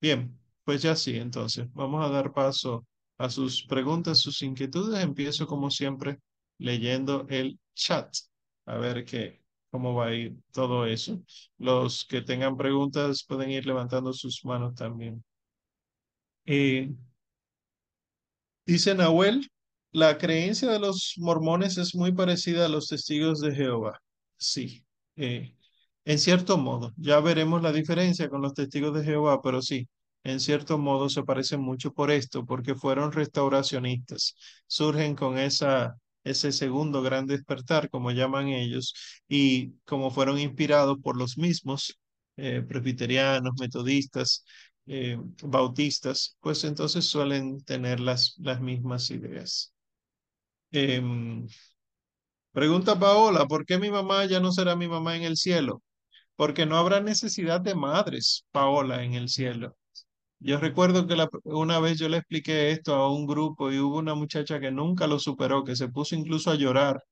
Bien, 0.00 0.38
pues 0.64 0.82
ya 0.82 0.96
sí, 0.96 1.16
entonces 1.16 1.66
vamos 1.72 2.04
a 2.04 2.10
dar 2.10 2.32
paso 2.32 2.86
a 3.18 3.30
sus 3.30 3.64
preguntas, 3.66 4.20
sus 4.20 4.42
inquietudes. 4.42 5.02
Empiezo 5.02 5.46
como 5.46 5.70
siempre 5.70 6.20
leyendo 6.58 7.26
el 7.28 7.58
chat, 7.74 8.14
a 8.66 8.76
ver 8.78 9.04
qué, 9.04 9.42
cómo 9.70 9.94
va 9.94 10.06
a 10.08 10.14
ir 10.14 10.36
todo 10.52 10.86
eso. 10.86 11.20
Los 11.58 12.04
que 12.06 12.22
tengan 12.22 12.56
preguntas 12.56 13.24
pueden 13.26 13.50
ir 13.50 13.66
levantando 13.66 14.12
sus 14.12 14.44
manos 14.44 14.74
también. 14.74 15.24
Eh, 16.46 16.94
dice 18.66 18.94
Nahuel, 18.94 19.48
la 19.92 20.18
creencia 20.18 20.70
de 20.70 20.78
los 20.78 21.14
mormones 21.18 21.78
es 21.78 21.94
muy 21.94 22.12
parecida 22.12 22.66
a 22.66 22.68
los 22.68 22.88
testigos 22.88 23.40
de 23.40 23.54
Jehová. 23.54 24.00
Sí, 24.36 24.84
eh, 25.16 25.54
en 26.04 26.18
cierto 26.18 26.58
modo. 26.58 26.92
Ya 26.96 27.20
veremos 27.20 27.62
la 27.62 27.72
diferencia 27.72 28.28
con 28.28 28.42
los 28.42 28.54
testigos 28.54 28.94
de 28.94 29.04
Jehová, 29.04 29.40
pero 29.42 29.62
sí, 29.62 29.88
en 30.24 30.40
cierto 30.40 30.78
modo 30.78 31.08
se 31.08 31.22
parecen 31.24 31.60
mucho 31.60 31.92
por 31.92 32.10
esto, 32.10 32.44
porque 32.46 32.74
fueron 32.74 33.12
restauracionistas. 33.12 34.36
Surgen 34.66 35.14
con 35.16 35.38
esa 35.38 35.96
ese 36.24 36.52
segundo 36.52 37.02
gran 37.02 37.26
despertar, 37.26 37.90
como 37.90 38.10
llaman 38.10 38.48
ellos, 38.48 38.94
y 39.28 39.72
como 39.84 40.10
fueron 40.10 40.38
inspirados 40.38 40.96
por 41.02 41.16
los 41.18 41.36
mismos 41.36 41.98
eh, 42.36 42.62
presbiterianos, 42.66 43.52
metodistas, 43.60 44.44
eh, 44.86 45.18
bautistas, 45.42 46.36
pues 46.40 46.64
entonces 46.64 47.04
suelen 47.06 47.62
tener 47.64 48.00
las, 48.00 48.36
las 48.38 48.60
mismas 48.62 49.10
ideas. 49.10 49.72
Em, 50.72 51.46
pregunta 52.52 52.98
Paola, 52.98 53.46
¿por 53.46 53.66
qué 53.66 53.78
mi 53.78 53.90
mamá 53.90 54.24
ya 54.26 54.40
no 54.40 54.50
será 54.52 54.74
mi 54.76 54.88
mamá 54.88 55.14
en 55.16 55.24
el 55.24 55.36
cielo? 55.36 55.82
Porque 56.36 56.66
no 56.66 56.76
habrá 56.76 57.00
necesidad 57.00 57.60
de 57.60 57.74
madres, 57.74 58.44
Paola, 58.52 59.04
en 59.04 59.14
el 59.14 59.28
cielo. 59.28 59.76
Yo 60.40 60.58
recuerdo 60.58 61.06
que 61.06 61.16
una 61.44 61.80
vez 61.80 61.98
yo 61.98 62.08
le 62.08 62.18
expliqué 62.18 62.70
esto 62.70 62.94
a 62.94 63.12
un 63.12 63.26
grupo 63.26 63.72
y 63.72 63.78
hubo 63.78 63.98
una 63.98 64.14
muchacha 64.14 64.60
que 64.60 64.70
nunca 64.70 65.06
lo 65.06 65.18
superó, 65.18 65.64
que 65.64 65.76
se 65.76 65.88
puso 65.88 66.14
incluso 66.14 66.50
a 66.50 66.56
llorar 66.56 67.02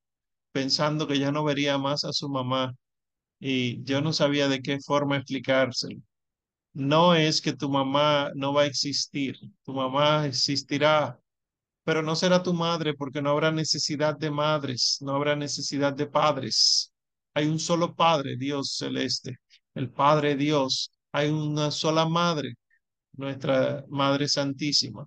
pensando 0.53 1.07
que 1.07 1.19
ya 1.19 1.33
no 1.33 1.45
vería 1.45 1.79
más 1.79 2.05
a 2.05 2.13
su 2.13 2.29
mamá 2.29 2.75
y 3.41 3.83
yo 3.85 4.01
no 4.03 4.13
sabía 4.13 4.49
de 4.49 4.63
qué 4.63 4.81
forma 4.81 5.17
explicárselo. 5.17 6.01
No 6.75 7.15
es 7.15 7.41
que 7.43 7.55
tu 7.55 7.69
mamá 7.71 8.31
no 8.35 8.55
va 8.55 8.63
a 8.63 8.67
existir, 8.67 9.37
tu 9.65 9.75
mamá 9.75 10.27
existirá, 10.27 11.19
pero 11.85 12.03
no 12.03 12.17
será 12.17 12.43
tu 12.43 12.55
madre 12.55 12.95
porque 12.95 13.23
no 13.23 13.31
habrá 13.31 13.51
necesidad 13.53 14.17
de 14.19 14.31
madres, 14.31 14.99
no 15.01 15.15
habrá 15.15 15.37
necesidad 15.37 15.93
de 15.95 16.07
padres. 16.07 16.92
Hay 17.35 17.47
un 17.47 17.59
solo 17.59 17.95
Padre, 17.95 18.37
Dios 18.37 18.77
celeste, 18.77 19.39
el 19.75 19.91
Padre 19.91 20.37
Dios. 20.37 20.93
Hay 21.13 21.29
una 21.31 21.71
sola 21.71 22.07
madre, 22.09 22.55
nuestra 23.13 23.85
Madre 23.89 24.29
Santísima. 24.29 25.07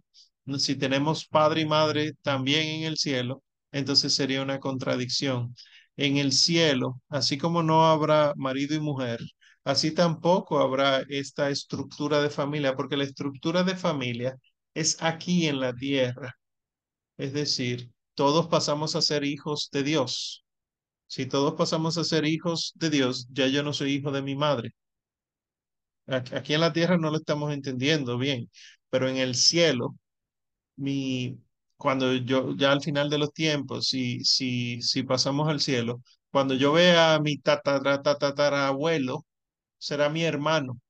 Si 0.59 0.75
tenemos 0.75 1.25
Padre 1.27 1.61
y 1.61 1.65
Madre 1.65 2.13
también 2.21 2.67
en 2.67 2.83
el 2.83 2.97
cielo, 2.97 3.43
entonces 3.71 4.13
sería 4.15 4.41
una 4.43 4.59
contradicción. 4.59 5.55
En 5.97 6.17
el 6.17 6.31
cielo, 6.33 7.01
así 7.09 7.37
como 7.37 7.63
no 7.63 7.85
habrá 7.87 8.33
marido 8.35 8.75
y 8.75 8.79
mujer, 8.79 9.19
así 9.63 9.91
tampoco 9.91 10.59
habrá 10.59 11.03
esta 11.09 11.49
estructura 11.49 12.21
de 12.21 12.29
familia, 12.29 12.75
porque 12.75 12.97
la 12.97 13.05
estructura 13.05 13.63
de 13.63 13.75
familia 13.75 14.35
es 14.73 14.97
aquí 15.01 15.47
en 15.47 15.59
la 15.59 15.73
tierra. 15.73 16.35
Es 17.17 17.33
decir, 17.33 17.91
todos 18.15 18.47
pasamos 18.47 18.95
a 18.95 19.01
ser 19.01 19.25
hijos 19.25 19.69
de 19.71 19.83
Dios. 19.83 20.44
Si 21.07 21.25
todos 21.25 21.55
pasamos 21.55 21.97
a 21.97 22.03
ser 22.03 22.25
hijos 22.25 22.73
de 22.75 22.89
Dios, 22.91 23.27
ya 23.31 23.47
yo 23.47 23.63
no 23.63 23.73
soy 23.73 23.93
hijo 23.93 24.11
de 24.11 24.21
mi 24.21 24.35
madre. 24.35 24.71
Aquí 26.07 26.53
en 26.53 26.61
la 26.61 26.71
tierra 26.73 26.97
no 26.97 27.09
lo 27.11 27.17
estamos 27.17 27.51
entendiendo 27.53 28.17
bien, 28.17 28.49
pero 28.89 29.09
en 29.09 29.17
el 29.17 29.33
cielo, 29.35 29.95
mi, 30.77 31.39
cuando 31.77 32.13
yo, 32.15 32.55
ya 32.57 32.71
al 32.73 32.81
final 32.83 33.09
de 33.09 33.19
los 33.19 33.33
tiempos, 33.33 33.87
si, 33.89 34.23
si, 34.25 34.81
si 34.81 35.03
pasamos 35.03 35.49
al 35.49 35.61
cielo, 35.61 36.01
cuando 36.31 36.55
yo 36.55 36.73
vea 36.73 37.15
a 37.15 37.19
mi 37.21 37.37
tatarabuelo, 37.39 39.25
será 39.77 40.09
mi 40.09 40.23
hermano 40.25 40.81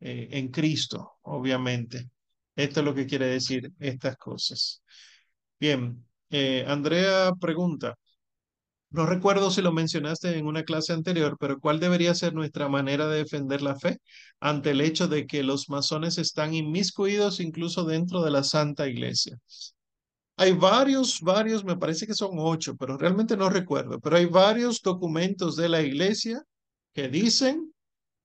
eh, 0.00 0.28
en 0.32 0.48
Cristo, 0.50 1.18
obviamente. 1.22 2.10
Esto 2.56 2.80
es 2.80 2.86
lo 2.86 2.94
que 2.94 3.06
quiere 3.06 3.26
decir 3.28 3.72
estas 3.80 4.16
cosas. 4.18 4.82
Bien, 5.60 6.06
eh, 6.30 6.64
Andrea 6.68 7.32
pregunta, 7.40 7.96
no 8.96 9.04
recuerdo 9.04 9.50
si 9.50 9.60
lo 9.60 9.72
mencionaste 9.72 10.38
en 10.38 10.46
una 10.46 10.64
clase 10.64 10.94
anterior, 10.94 11.36
pero 11.38 11.60
¿cuál 11.60 11.78
debería 11.78 12.14
ser 12.14 12.32
nuestra 12.32 12.66
manera 12.66 13.06
de 13.06 13.18
defender 13.18 13.60
la 13.60 13.76
fe 13.76 13.98
ante 14.40 14.70
el 14.70 14.80
hecho 14.80 15.06
de 15.06 15.26
que 15.26 15.42
los 15.42 15.68
masones 15.68 16.16
están 16.16 16.54
inmiscuidos 16.54 17.38
incluso 17.40 17.84
dentro 17.84 18.22
de 18.22 18.30
la 18.30 18.42
Santa 18.42 18.88
Iglesia? 18.88 19.38
Hay 20.38 20.52
varios, 20.52 21.20
varios, 21.20 21.62
me 21.62 21.76
parece 21.76 22.06
que 22.06 22.14
son 22.14 22.30
ocho, 22.38 22.74
pero 22.74 22.96
realmente 22.96 23.36
no 23.36 23.50
recuerdo, 23.50 24.00
pero 24.00 24.16
hay 24.16 24.24
varios 24.24 24.80
documentos 24.80 25.56
de 25.56 25.68
la 25.68 25.82
Iglesia 25.82 26.42
que 26.94 27.08
dicen 27.08 27.74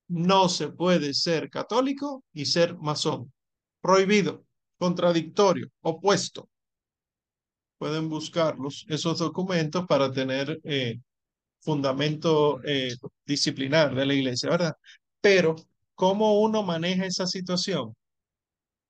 no 0.07 0.47
se 0.47 0.69
puede 0.69 1.13
ser 1.13 1.49
católico 1.49 2.23
y 2.33 2.45
ser 2.45 2.77
masón. 2.77 3.33
Prohibido, 3.81 4.45
contradictorio, 4.77 5.67
opuesto 5.81 6.49
pueden 7.81 8.09
buscarlos, 8.09 8.85
esos 8.89 9.17
documentos, 9.17 9.87
para 9.87 10.11
tener 10.11 10.59
eh, 10.65 10.99
fundamento 11.61 12.61
eh, 12.63 12.95
disciplinar 13.25 13.95
de 13.95 14.05
la 14.05 14.13
iglesia, 14.13 14.51
¿verdad? 14.51 14.75
Pero, 15.19 15.55
¿cómo 15.95 16.41
uno 16.41 16.61
maneja 16.61 17.07
esa 17.07 17.25
situación? 17.25 17.95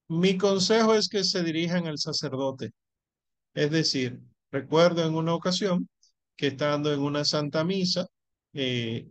Mi 0.10 0.38
consejo 0.38 0.94
es 0.94 1.08
que 1.08 1.24
se 1.24 1.42
dirijan 1.42 1.88
al 1.88 2.00
sacerdote. 2.00 2.72
Es 3.54 3.72
decir, 3.72 4.20
recuerdo 4.52 5.06
en 5.08 5.16
una 5.16 5.36
ocasión 5.36 5.88
que 6.36 6.48
estando 6.48 6.94
en 6.94 7.00
una 7.00 7.24
santa 7.24 7.64
misa, 7.64 8.08
eh, 8.54 9.08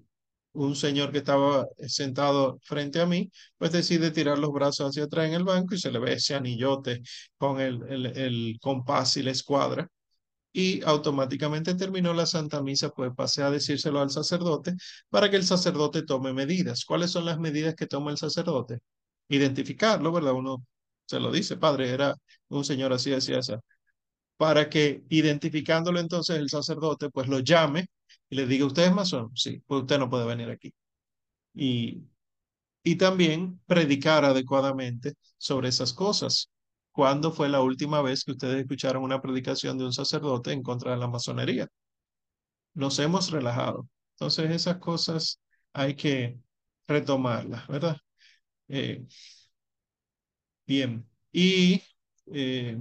un 0.53 0.75
señor 0.77 1.13
que 1.13 1.19
estaba 1.19 1.67
sentado 1.87 2.59
frente 2.65 3.01
a 3.01 3.07
mí, 3.07 3.31
pues 3.59 3.73
decide 3.73 4.11
tirar 4.11 4.39
los 4.39 4.53
brazos 4.53 4.89
hacia 4.91 5.05
atrás 5.05 5.27
en 5.29 5.35
el 5.35 5.45
banco 5.45 5.75
y 5.75 5.79
se 5.79 5.91
le 5.93 5.99
ve 5.99 6.15
ese 6.15 6.35
anillote 6.35 7.03
con 7.39 7.61
el, 7.61 7.83
el, 7.89 8.07
el 8.07 8.59
compás 8.61 9.17
y 9.17 9.23
la 9.23 9.31
escuadra. 9.33 9.89
Y 10.53 10.83
automáticamente 10.85 11.75
terminó 11.77 12.13
la 12.13 12.27
Santa 12.27 12.61
Misa, 12.63 12.91
pues 12.91 13.13
pasé 13.17 13.43
a 13.43 13.51
decírselo 13.51 14.01
al 14.01 14.11
sacerdote 14.11 14.75
para 15.09 15.31
que 15.31 15.37
el 15.37 15.45
sacerdote 15.45 16.03
tome 16.03 16.33
medidas. 16.33 16.85
¿Cuáles 16.85 17.13
son 17.13 17.25
las 17.25 17.39
medidas 17.39 17.75
que 17.77 17.87
toma 17.87 18.11
el 18.11 18.19
sacerdote? 18.19 18.79
Identificarlo, 19.29 20.13
¿verdad? 20.13 20.33
Uno 20.35 20.65
se 21.07 21.21
lo 21.21 21.31
dice, 21.31 21.57
padre, 21.57 21.91
era 21.91 22.15
un 22.49 22.65
señor 22.65 22.93
así, 22.93 23.13
así, 23.13 23.33
así. 23.35 23.55
Para 24.37 24.69
que 24.71 25.05
identificándolo 25.11 26.01
entonces 26.01 26.37
el 26.39 26.49
sacerdote, 26.51 27.11
pues 27.11 27.29
lo 27.29 27.41
llame 27.41 27.87
y 28.31 28.37
le 28.37 28.47
diga, 28.47 28.67
¿usted 28.67 28.85
es 28.87 28.95
masón? 28.95 29.31
Sí, 29.37 29.63
pues 29.67 29.83
usted 29.83 29.99
no 29.99 30.11
puede 30.11 30.27
venir 30.27 30.51
aquí. 30.51 30.75
Y, 31.55 32.05
y 32.85 32.97
también 32.97 33.61
predicar 33.67 34.25
adecuadamente 34.25 35.15
sobre 35.39 35.69
esas 35.71 35.93
cosas. 35.95 36.51
¿Cuándo 36.93 37.33
fue 37.33 37.49
la 37.49 37.63
última 37.63 38.03
vez 38.03 38.25
que 38.25 38.33
ustedes 38.33 38.61
escucharon 38.63 39.03
una 39.05 39.23
predicación 39.23 39.79
de 39.79 39.85
un 39.87 39.93
sacerdote 39.93 40.53
en 40.53 40.63
contra 40.63 40.93
de 40.93 40.99
la 40.99 41.09
masonería? 41.09 41.69
Nos 42.75 42.99
hemos 42.99 43.31
relajado. 43.31 43.89
Entonces 44.15 44.51
esas 44.51 44.79
cosas 44.79 45.41
hay 45.73 45.95
que 45.97 46.39
retomarlas, 46.87 47.67
¿verdad? 47.69 47.97
Eh, 48.69 49.07
bien. 50.67 51.07
Y 51.33 51.83
eh, 52.33 52.77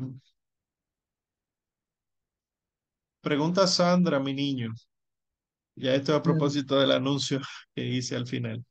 pregunta 3.22 3.66
Sandra, 3.68 4.20
mi 4.20 4.34
niño. 4.34 4.74
Ya 5.80 5.96
esto 5.96 6.16
a 6.16 6.22
propósito 6.22 6.80
del 6.80 6.92
anuncio 6.92 7.40
que 7.76 7.86
hice 7.86 8.16
al 8.16 8.28
final. 8.28 8.66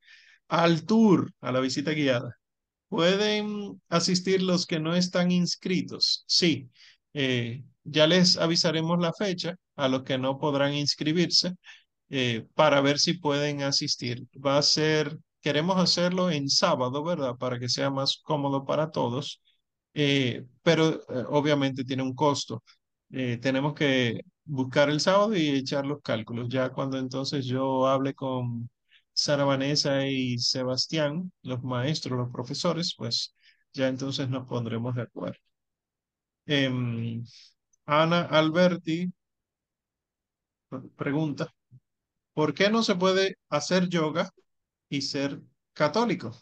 Al 0.49 0.87
tour, 0.87 1.33
a 1.41 1.53
la 1.53 1.61
visita 1.61 1.93
guiada. 1.93 2.37
¿Pueden 2.89 3.81
asistir 3.89 4.43
los 4.43 4.67
que 4.67 4.81
no 4.81 4.95
están 4.95 5.31
inscritos? 5.33 6.25
Sí. 6.29 6.71
Eh, 7.15 7.65
ya 7.85 8.07
les 8.07 8.37
avisaremos 8.39 8.99
la 9.01 9.13
fecha 9.15 9.57
a 9.77 9.89
los 9.89 10.03
que 10.05 10.19
no 10.19 10.39
podrán 10.39 10.75
inscribirse 10.75 11.55
eh, 12.11 12.47
para 12.55 12.81
ver 12.83 12.99
si 12.99 13.15
pueden 13.15 13.63
asistir. 13.63 14.27
Va 14.35 14.59
a 14.59 14.63
ser, 14.63 15.19
queremos 15.41 15.79
hacerlo 15.79 16.31
en 16.31 16.49
sábado, 16.51 17.05
¿verdad? 17.05 17.37
Para 17.37 17.59
que 17.59 17.69
sea 17.69 17.91
más 17.91 18.19
cómodo 18.23 18.65
para 18.67 18.91
todos, 18.91 19.43
eh, 19.95 20.45
pero 20.63 21.01
obviamente 21.31 21.85
tiene 21.85 22.03
un 22.03 22.15
costo. 22.15 22.63
tenemos 23.11 23.75
que 23.75 24.23
buscar 24.49 24.91
el 24.91 25.01
sábado 25.01 25.37
y 25.37 25.49
echar 25.51 25.87
los 25.87 26.03
cálculos. 26.03 26.49
Ya 26.51 26.71
cuando 26.71 26.99
entonces 26.99 27.47
yo 27.47 27.87
hable 27.89 28.15
con 28.15 28.71
Sara 29.13 29.45
Vanessa 29.45 30.07
y 30.07 30.39
Sebastián, 30.39 31.33
los 31.43 31.63
maestros, 31.63 32.19
los 32.19 32.31
profesores, 32.33 32.95
pues 32.97 33.35
ya 33.73 33.89
entonces 33.89 34.29
nos 34.29 34.47
pondremos 34.49 34.95
de 34.97 35.03
acuerdo. 35.03 35.39
Em, 36.57 37.23
Ana 37.87 38.21
Alberti 38.41 38.99
pregunta, 40.97 41.53
¿por 42.35 42.55
qué 42.55 42.71
no 42.71 42.83
se 42.85 42.97
puede 42.97 43.39
hacer 43.51 43.89
yoga 43.89 44.31
y 44.91 45.03
ser 45.03 45.41
católico? 45.75 46.33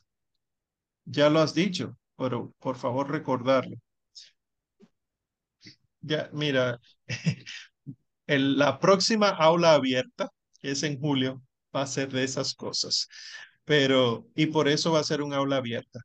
Ya 1.07 1.28
lo 1.31 1.41
has 1.41 1.53
dicho, 1.55 1.97
pero 2.16 2.53
por 2.61 2.77
favor 2.77 3.11
recordarlo. 3.11 3.77
Ya, 6.03 6.31
mira, 6.33 6.78
la 8.27 8.78
próxima 8.81 9.28
aula 9.31 9.74
abierta, 9.74 10.31
que 10.61 10.73
es 10.73 10.82
en 10.82 10.98
julio, 11.01 11.43
va 11.74 11.82
a 11.82 11.86
ser 11.86 12.11
de 12.11 12.24
esas 12.24 12.55
cosas. 12.55 13.09
Pero, 13.65 14.28
y 14.35 14.47
por 14.47 14.69
eso 14.69 14.93
va 14.93 15.01
a 15.01 15.05
ser 15.05 15.23
un 15.23 15.32
aula 15.35 15.57
abierta, 15.57 16.01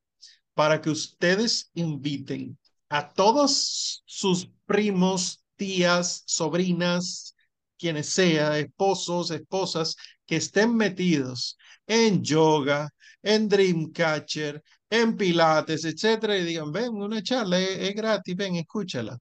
para 0.54 0.82
que 0.82 0.90
ustedes 0.90 1.72
inviten 1.74 2.58
a 2.90 3.14
todos 3.14 4.04
sus 4.06 4.50
primos, 4.66 5.44
tías, 5.56 6.24
sobrinas, 6.26 7.36
quienes 7.78 8.08
sea, 8.10 8.58
esposos, 8.60 9.32
esposas, 9.32 9.96
que 10.26 10.38
estén 10.38 10.76
metidos 10.76 11.58
en 11.88 12.24
yoga, 12.24 12.90
en 13.24 13.48
Dreamcatcher, 13.50 14.62
en 14.90 15.16
Pilates, 15.16 15.86
etcétera, 15.86 16.38
y 16.38 16.44
digan, 16.44 16.72
ven, 16.72 16.90
una 16.96 17.22
charla 17.24 17.60
es, 17.60 17.96
gratis, 17.96 18.36
ven, 18.36 18.56
escúchala. 18.56 19.18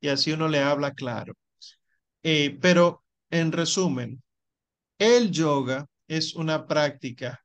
Y 0.00 0.08
así 0.08 0.32
uno 0.32 0.48
le 0.48 0.60
habla 0.60 0.92
claro. 0.92 1.34
Eh, 2.22 2.58
pero, 2.60 3.04
en 3.30 3.52
resumen, 3.52 4.22
el 4.98 5.30
yoga 5.30 5.86
es 6.06 6.34
una 6.34 6.66
práctica 6.66 7.44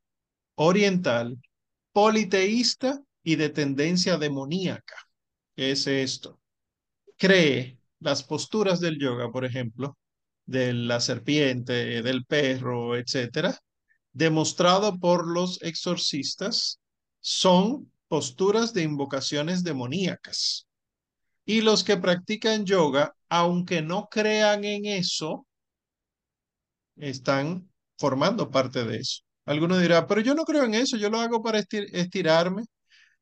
oriental, 0.56 1.40
politeísta 1.92 3.02
y 3.24 3.36
de 3.36 3.50
tendencia 3.50 4.18
demoníaca. 4.18 4.96
¿Qué 5.56 5.72
es 5.72 5.86
esto? 5.88 6.40
Cree 7.18 7.78
las 8.00 8.24
posturas 8.24 8.80
del 8.80 9.00
yoga, 9.00 9.32
por 9.32 9.46
ejemplo, 9.46 9.98
de 10.46 10.74
la 10.74 11.00
serpiente, 11.00 12.02
del 12.02 12.26
perro, 12.26 12.98
etcétera, 12.98 13.58
demostrado 14.12 15.00
por 15.00 15.28
los 15.28 15.62
exorcistas, 15.62 16.80
son 17.20 17.92
posturas 18.08 18.74
de 18.74 18.84
invocaciones 18.84 19.64
demoníacas. 19.64 20.68
Y 21.46 21.62
los 21.62 21.86
que 21.86 21.96
practican 21.96 22.66
yoga, 22.66 23.16
aunque 23.30 23.82
no 23.82 24.10
crean 24.10 24.66
en 24.66 24.86
eso, 24.86 25.48
están 26.98 27.70
formando 27.98 28.50
parte 28.52 28.84
de 28.86 28.98
eso. 28.98 29.22
Alguno 29.46 29.78
dirá, 29.78 30.08
pero 30.08 30.22
yo 30.22 30.34
no 30.36 30.46
creo 30.46 30.64
en 30.64 30.74
eso, 30.76 30.98
yo 30.98 31.10
lo 31.10 31.20
hago 31.20 31.42
para 31.44 31.60
estirarme. 31.60 32.64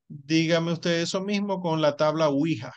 Dígame 0.07 0.73
usted 0.73 1.01
eso 1.01 1.21
mismo 1.21 1.61
con 1.61 1.81
la 1.81 1.97
tabla 1.97 2.29
Ouija. 2.29 2.73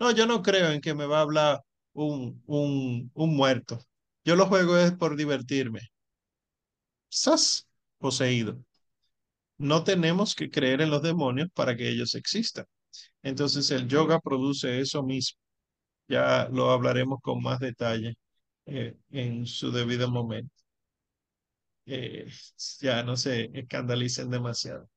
No, 0.00 0.10
yo 0.12 0.26
no 0.26 0.42
creo 0.42 0.72
en 0.72 0.80
que 0.80 0.94
me 0.94 1.06
va 1.06 1.18
a 1.20 1.22
hablar 1.22 1.60
un, 1.94 2.42
un, 2.46 3.10
un 3.14 3.36
muerto. 3.36 3.80
Yo 4.24 4.36
lo 4.36 4.46
juego 4.48 4.78
es 4.78 4.92
por 4.94 5.16
divertirme. 5.16 5.80
¡Sas! 7.08 7.66
Poseído. 7.98 8.62
No 9.58 9.84
tenemos 9.84 10.34
que 10.34 10.50
creer 10.50 10.80
en 10.80 10.90
los 10.90 11.02
demonios 11.02 11.50
para 11.54 11.76
que 11.76 11.88
ellos 11.90 12.14
existan. 12.14 12.64
Entonces 13.26 13.70
el 13.72 13.88
yoga 13.88 14.20
produce 14.20 14.80
eso 14.80 15.02
mismo. 15.02 15.38
Ya 16.08 16.48
lo 16.52 16.70
hablaremos 16.72 17.20
con 17.22 17.42
más 17.42 17.60
detalle 17.60 18.16
eh, 18.66 18.96
en 19.10 19.46
su 19.46 19.72
debido 19.72 20.10
momento. 20.10 20.52
Eh, 21.86 22.26
ya 22.80 23.02
no 23.02 23.16
se 23.16 23.50
escandalicen 23.54 24.30
demasiado. 24.30 24.88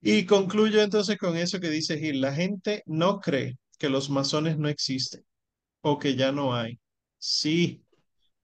Y 0.00 0.26
concluyo 0.26 0.80
entonces 0.82 1.18
con 1.18 1.36
eso 1.36 1.60
que 1.60 1.70
dice 1.70 1.98
Gil. 1.98 2.20
La 2.20 2.32
gente 2.34 2.82
no 2.86 3.20
cree 3.20 3.58
que 3.78 3.88
los 3.88 4.10
masones 4.10 4.58
no 4.58 4.68
existen 4.68 5.24
o 5.82 5.98
que 5.98 6.16
ya 6.16 6.32
no 6.32 6.54
hay. 6.56 6.78
Sí, 7.18 7.84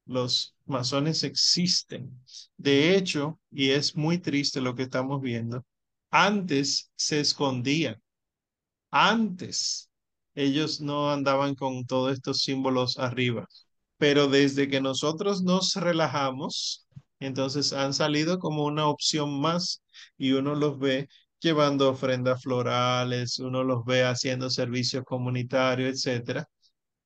los 0.06 0.56
masones 0.66 1.24
existen. 1.24 2.20
De 2.58 2.96
hecho, 2.96 3.40
y 3.50 3.70
es 3.70 3.96
muy 3.96 4.18
triste 4.18 4.60
lo 4.60 4.74
que 4.74 4.84
estamos 4.84 5.20
viendo, 5.22 5.64
antes 6.14 6.92
se 6.96 7.20
escondían. 7.20 8.00
Antes 8.90 9.90
ellos 10.34 10.80
no 10.80 11.10
andaban 11.12 11.54
con 11.56 11.86
todos 11.86 12.12
estos 12.14 12.42
símbolos 12.42 12.98
arriba. 12.98 13.46
Pero 13.98 14.28
desde 14.28 14.68
que 14.68 14.80
nosotros 14.80 15.42
nos 15.42 15.74
relajamos, 15.74 16.86
entonces 17.20 17.72
han 17.72 17.94
salido 17.94 18.38
como 18.38 18.64
una 18.64 18.86
opción 18.88 19.40
más 19.40 19.82
y 20.18 20.32
uno 20.32 20.54
los 20.54 20.78
ve 20.78 21.08
llevando 21.40 21.90
ofrendas 21.90 22.42
florales, 22.42 23.38
uno 23.40 23.64
los 23.64 23.84
ve 23.84 24.04
haciendo 24.04 24.50
servicios 24.50 25.04
comunitarios, 25.04 25.90
etcétera, 26.06 26.46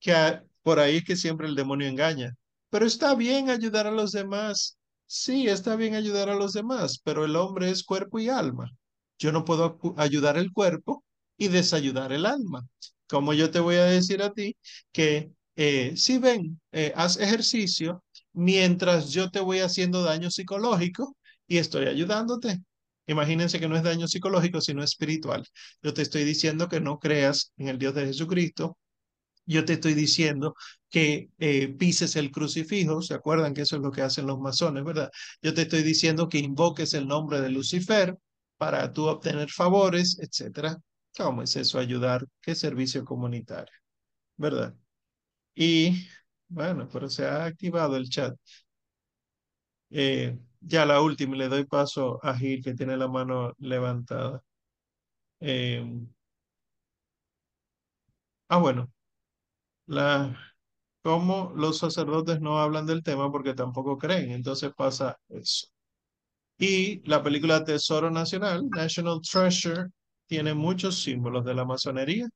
que 0.00 0.14
por 0.62 0.80
ahí 0.80 0.98
es 0.98 1.04
que 1.04 1.16
siempre 1.16 1.48
el 1.48 1.54
demonio 1.56 1.88
engaña. 1.88 2.34
Pero 2.70 2.86
está 2.86 3.14
bien 3.14 3.50
ayudar 3.50 3.86
a 3.86 3.90
los 3.92 4.12
demás. 4.12 4.78
Sí, 5.06 5.48
está 5.48 5.76
bien 5.76 5.94
ayudar 5.94 6.28
a 6.30 6.36
los 6.36 6.52
demás, 6.54 7.00
pero 7.04 7.24
el 7.24 7.36
hombre 7.36 7.70
es 7.70 7.84
cuerpo 7.84 8.18
y 8.18 8.28
alma. 8.28 8.70
Yo 9.18 9.32
no 9.32 9.44
puedo 9.44 9.78
ayudar 9.96 10.36
el 10.38 10.52
cuerpo 10.52 11.04
y 11.36 11.48
desayudar 11.48 12.12
el 12.12 12.26
alma. 12.26 12.66
Como 13.08 13.32
yo 13.34 13.50
te 13.50 13.60
voy 13.60 13.76
a 13.76 13.84
decir 13.84 14.22
a 14.22 14.32
ti 14.32 14.56
que 14.92 15.30
eh, 15.56 15.96
si 15.96 16.18
ven, 16.18 16.60
eh, 16.72 16.92
haz 16.96 17.18
ejercicio 17.18 18.04
mientras 18.32 19.10
yo 19.10 19.30
te 19.30 19.40
voy 19.40 19.60
haciendo 19.60 20.02
daño 20.02 20.30
psicológico 20.30 21.16
y 21.46 21.58
estoy 21.58 21.86
ayudándote. 21.86 22.60
Imagínense 23.06 23.58
que 23.58 23.68
no 23.68 23.76
es 23.76 23.82
daño 23.82 24.06
psicológico, 24.06 24.60
sino 24.60 24.82
espiritual. 24.84 25.44
Yo 25.82 25.94
te 25.94 26.02
estoy 26.02 26.24
diciendo 26.24 26.68
que 26.68 26.80
no 26.80 26.98
creas 26.98 27.52
en 27.56 27.68
el 27.68 27.78
Dios 27.78 27.94
de 27.94 28.06
Jesucristo, 28.06 28.76
yo 29.46 29.64
te 29.64 29.74
estoy 29.74 29.94
diciendo 29.94 30.54
que 30.90 31.30
eh, 31.38 31.68
pises 31.68 32.16
el 32.16 32.30
crucifijo, 32.30 33.00
¿se 33.02 33.14
acuerdan 33.14 33.54
que 33.54 33.62
eso 33.62 33.76
es 33.76 33.82
lo 33.82 33.90
que 33.90 34.02
hacen 34.02 34.26
los 34.26 34.38
masones, 34.38 34.84
verdad? 34.84 35.10
Yo 35.42 35.54
te 35.54 35.62
estoy 35.62 35.82
diciendo 35.82 36.28
que 36.28 36.38
invoques 36.38 36.92
el 36.94 37.08
nombre 37.08 37.40
de 37.40 37.48
Lucifer 37.50 38.16
para 38.58 38.92
tú 38.92 39.06
obtener 39.08 39.50
favores, 39.50 40.18
etcétera. 40.20 40.78
¿Cómo 41.16 41.42
es 41.42 41.56
eso 41.56 41.78
ayudar? 41.78 42.26
¿Qué 42.42 42.54
servicio 42.56 43.04
comunitario? 43.04 43.74
¿Verdad? 44.36 44.74
Y 45.54 46.08
bueno, 46.48 46.88
pero 46.92 47.08
se 47.10 47.26
ha 47.26 47.44
activado 47.46 47.96
el 47.96 48.08
chat. 48.10 48.36
Eh, 49.90 50.38
ya 50.60 50.84
la 50.86 51.00
última, 51.00 51.36
le 51.36 51.48
doy 51.48 51.64
paso 51.66 52.18
a 52.22 52.34
Gil, 52.36 52.62
que 52.62 52.74
tiene 52.74 52.96
la 52.96 53.08
mano 53.08 53.52
levantada. 53.58 54.42
Eh, 55.40 55.84
ah, 58.48 58.58
bueno, 58.58 58.90
la, 59.86 60.36
como 61.02 61.52
los 61.56 61.78
sacerdotes 61.78 62.40
no 62.40 62.58
hablan 62.60 62.86
del 62.86 63.02
tema 63.02 63.30
porque 63.32 63.54
tampoco 63.54 63.98
creen, 63.98 64.32
entonces 64.32 64.72
pasa 64.76 65.18
eso. 65.30 65.68
Y 66.58 67.08
la 67.08 67.22
película 67.22 67.64
Tesoro 67.64 68.10
Nacional, 68.10 68.68
National 68.68 69.20
Treasure, 69.22 69.86
tiene 70.26 70.54
muchos 70.54 71.00
símbolos 71.00 71.44
de 71.44 71.54
la 71.54 71.64
masonería. 71.64 72.28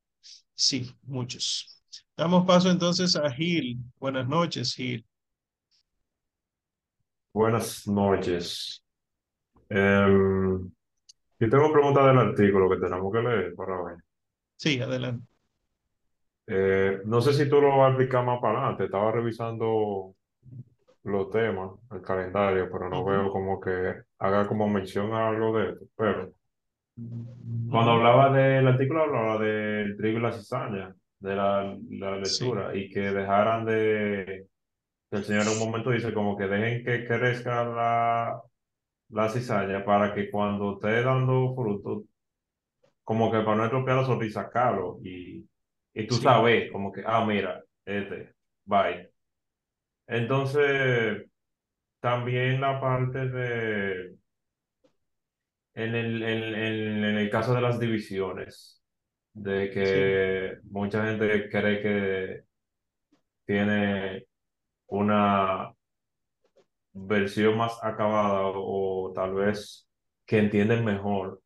Sí, 0.55 0.95
muchos. 1.03 1.83
Damos 2.17 2.47
paso 2.47 2.71
entonces 2.71 3.17
a 3.17 3.29
Gil. 3.31 3.79
Buenas 3.99 4.29
noches, 4.29 4.75
Gil. 4.75 5.05
Buenas 7.33 7.89
noches. 7.89 8.85
Em, 9.69 10.71
yo 11.41 11.51
tengo 11.51 11.73
preguntas 11.73 12.07
del 12.07 12.19
artículo 12.19 12.71
que 12.71 12.77
tenemos 12.77 13.13
que 13.13 13.19
leer 13.21 13.55
para 13.57 13.81
hoy. 13.81 13.95
Sí, 14.55 14.81
adelante. 14.81 15.27
Eh, 16.47 17.01
no 17.07 17.21
sé 17.21 17.33
si 17.33 17.49
tú 17.49 17.61
lo 17.61 17.77
vas 17.77 17.87
a 17.87 17.89
explicar 17.89 18.25
más 18.25 18.41
para 18.41 18.59
adelante. 18.59 18.85
Estaba 18.85 19.11
revisando 19.11 20.15
los 21.05 21.31
temas, 21.31 21.73
el 21.91 22.03
calendario, 22.03 22.69
pero 22.71 22.89
no 22.89 23.05
veo 23.05 23.33
como 23.33 23.61
que 23.61 24.03
haga 24.23 24.47
como 24.47 24.69
mención 24.69 25.13
a 25.13 25.29
algo 25.29 25.59
de 25.59 25.71
esto. 25.71 25.87
Pero 25.97 26.33
cuando 27.71 27.93
hablaba 27.93 28.33
del 28.33 28.67
artículo, 28.69 29.03
hablaba 29.03 29.39
del 29.39 29.97
trigo 29.97 30.19
y 30.19 30.23
la 30.23 30.33
cizaña, 30.33 30.95
de 31.19 31.37
la, 31.37 31.77
la 31.91 32.17
lectura, 32.17 32.77
y 32.77 32.89
que 32.91 33.01
dejaran 33.01 33.65
de. 33.65 34.47
El 35.11 35.25
Señor 35.25 35.43
en 35.43 35.53
un 35.53 35.59
momento 35.59 35.91
dice 35.91 36.15
como 36.15 36.37
que 36.37 36.47
dejen 36.47 36.85
que 36.85 37.07
crezca 37.07 37.65
la, 37.65 38.41
la 39.11 39.29
cizaña 39.29 39.85
para 39.85 40.15
que 40.15 40.31
cuando 40.31 40.75
esté 40.75 41.03
dando 41.03 41.55
fruto, 41.55 42.05
como 43.05 43.31
que 43.31 43.41
para 43.41 43.57
no 43.57 43.65
estropearlo, 43.65 44.25
y 44.25 44.31
sacarlo 44.31 44.99
y 45.03 45.47
y 45.95 46.07
tú 46.07 46.15
sabes, 46.15 46.71
como 46.73 46.91
que, 46.91 47.03
ah, 47.07 47.25
mira, 47.25 47.63
este, 47.85 48.35
bye. 48.65 49.11
Entonces, 50.07 51.25
también 52.03 52.61
la 52.61 52.81
parte 52.81 53.29
de, 53.29 54.17
en 55.75 55.95
el, 55.95 56.23
en, 56.23 57.05
en, 57.05 57.17
el 57.17 57.31
caso 57.31 57.55
de 57.55 57.61
las 57.61 57.79
divisiones, 57.79 58.83
de 59.33 59.71
que 59.71 60.59
mucha 60.65 61.07
gente 61.07 61.49
cree 61.49 61.83
que 61.83 62.45
tiene 63.47 64.27
una 64.89 65.75
versión 66.93 67.57
más 67.57 67.79
acabada 67.85 68.51
o, 68.55 69.13
tal 69.15 69.35
vez 69.35 69.89
que 70.27 70.39
entienden 70.39 70.85
mejor 70.85 71.41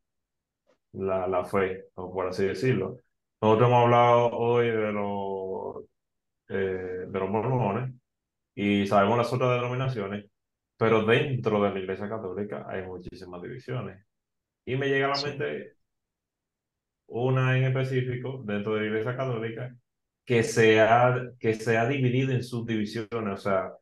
la, 0.92 1.26
la 1.28 1.44
fe, 1.44 1.84
o 1.96 2.12
por 2.12 2.28
así 2.28 2.46
decirlo. 2.46 2.98
Nosotros 3.42 3.68
hemos 3.68 3.84
hablado 3.84 4.30
hoy 4.32 4.68
de 4.70 4.92
los, 4.92 5.84
eh, 6.48 7.06
de 7.08 7.20
los 7.20 7.30
mormones 7.30 7.94
y 8.54 8.86
sabemos 8.86 9.18
las 9.18 9.32
otras 9.32 9.50
denominaciones, 9.60 10.26
pero 10.76 11.04
dentro 11.04 11.62
de 11.62 11.70
la 11.70 11.78
Iglesia 11.80 12.08
Católica 12.08 12.66
hay 12.68 12.82
muchísimas 12.86 13.42
divisiones. 13.42 14.04
Y 14.64 14.76
me 14.76 14.88
llega 14.88 15.06
a 15.06 15.16
la 15.16 15.22
mente 15.22 15.76
una 17.06 17.56
en 17.56 17.64
específico 17.64 18.42
dentro 18.44 18.74
de 18.74 18.80
la 18.82 18.86
Iglesia 18.86 19.16
Católica 19.16 19.76
que 20.24 20.42
se 20.42 20.80
ha, 20.80 21.30
que 21.38 21.54
se 21.54 21.76
ha 21.78 21.86
dividido 21.88 22.32
en 22.32 22.42
subdivisiones. 22.42 23.34
O 23.34 23.36
sea, 23.36 23.72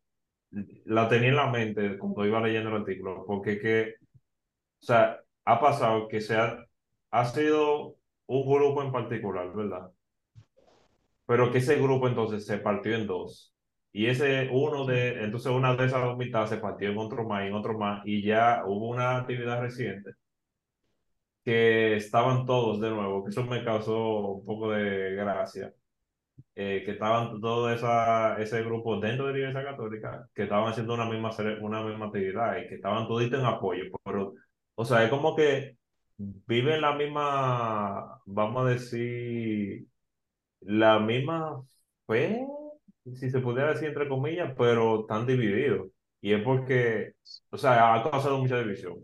la 0.87 1.09
tenía 1.09 1.31
en 1.31 1.37
la 1.37 1.51
mente 1.51 1.99
cuando 1.99 2.27
iba 2.27 2.41
leyendo 2.41 2.71
el 2.71 2.77
artículo, 2.77 3.25
porque 3.27 3.59
que, 3.59 3.95
o 4.81 4.85
sea, 4.87 5.21
ha 5.45 5.61
pasado 5.61 6.09
que 6.09 6.21
se 6.21 6.37
ha, 6.37 6.65
ha 7.11 7.25
sido 7.27 7.97
un 8.27 8.43
grupo 8.53 8.83
en 8.83 8.93
particular, 8.93 9.53
¿verdad? 9.55 9.91
Pero 11.27 11.51
que 11.51 11.59
ese 11.59 11.77
grupo 11.77 12.09
entonces 12.09 12.47
se 12.47 12.59
partió 12.59 12.95
en 12.95 13.07
dos. 13.07 13.54
Y 13.95 14.07
ese 14.09 14.51
uno 14.53 14.87
de, 14.87 15.25
entonces 15.25 15.53
una 15.53 15.75
de 15.77 15.87
esas 15.87 16.03
dos 16.05 16.19
mitades 16.19 16.51
se 16.51 16.59
partió 16.59 16.91
en 16.91 16.99
otro 16.99 17.25
más 17.27 17.45
y 17.45 17.49
en 17.49 17.55
otro 17.55 17.79
más. 17.79 18.03
Y 18.07 18.23
ya 18.23 18.65
hubo 18.67 18.89
una 18.91 19.19
actividad 19.19 19.61
reciente 19.63 20.13
que 21.45 21.97
estaban 21.97 22.47
todos 22.47 22.81
de 22.81 22.91
nuevo, 22.91 23.25
que 23.25 23.31
eso 23.31 23.45
me 23.45 23.65
causó 23.65 24.33
un 24.39 24.45
poco 24.47 24.71
de 24.73 25.15
gracia. 25.15 25.73
Eh, 26.57 26.83
que 26.85 26.93
estaban 26.93 27.41
todo 27.41 27.73
esa, 27.73 28.41
ese 28.41 28.63
grupo 28.63 29.01
dentro 29.01 29.27
de 29.27 29.33
la 29.35 29.39
Iglesia 29.41 29.65
Católica, 29.65 30.29
que 30.35 30.45
estaban 30.45 30.69
haciendo 30.71 30.95
una 30.95 31.07
misma, 31.07 31.31
una 31.63 31.83
misma 31.83 32.07
actividad 32.07 32.59
y 32.59 32.69
que 32.69 32.77
estaban 32.77 33.09
toditos 33.09 33.41
en 33.41 33.47
apoyo. 33.47 33.85
Pero, 34.05 34.35
o 34.75 34.85
sea, 34.85 35.05
es 35.05 35.11
como 35.11 35.35
que 35.37 35.77
viven 36.19 36.81
la 36.81 36.95
misma, 36.95 38.21
vamos 38.27 38.67
a 38.67 38.71
decir, 38.71 39.87
la 40.61 40.99
misma 41.01 41.63
fe, 42.07 42.47
si 43.05 43.31
se 43.31 43.41
pudiera 43.41 43.73
decir 43.73 43.89
entre 43.89 44.09
comillas, 44.09 44.55
pero 44.57 45.01
están 45.01 45.27
divididos. 45.27 45.89
Y 46.21 46.33
es 46.33 46.43
porque, 46.43 47.15
o 47.51 47.59
sea, 47.59 47.95
ha 47.95 48.11
causado 48.11 48.39
mucha 48.39 48.59
división. 48.59 48.97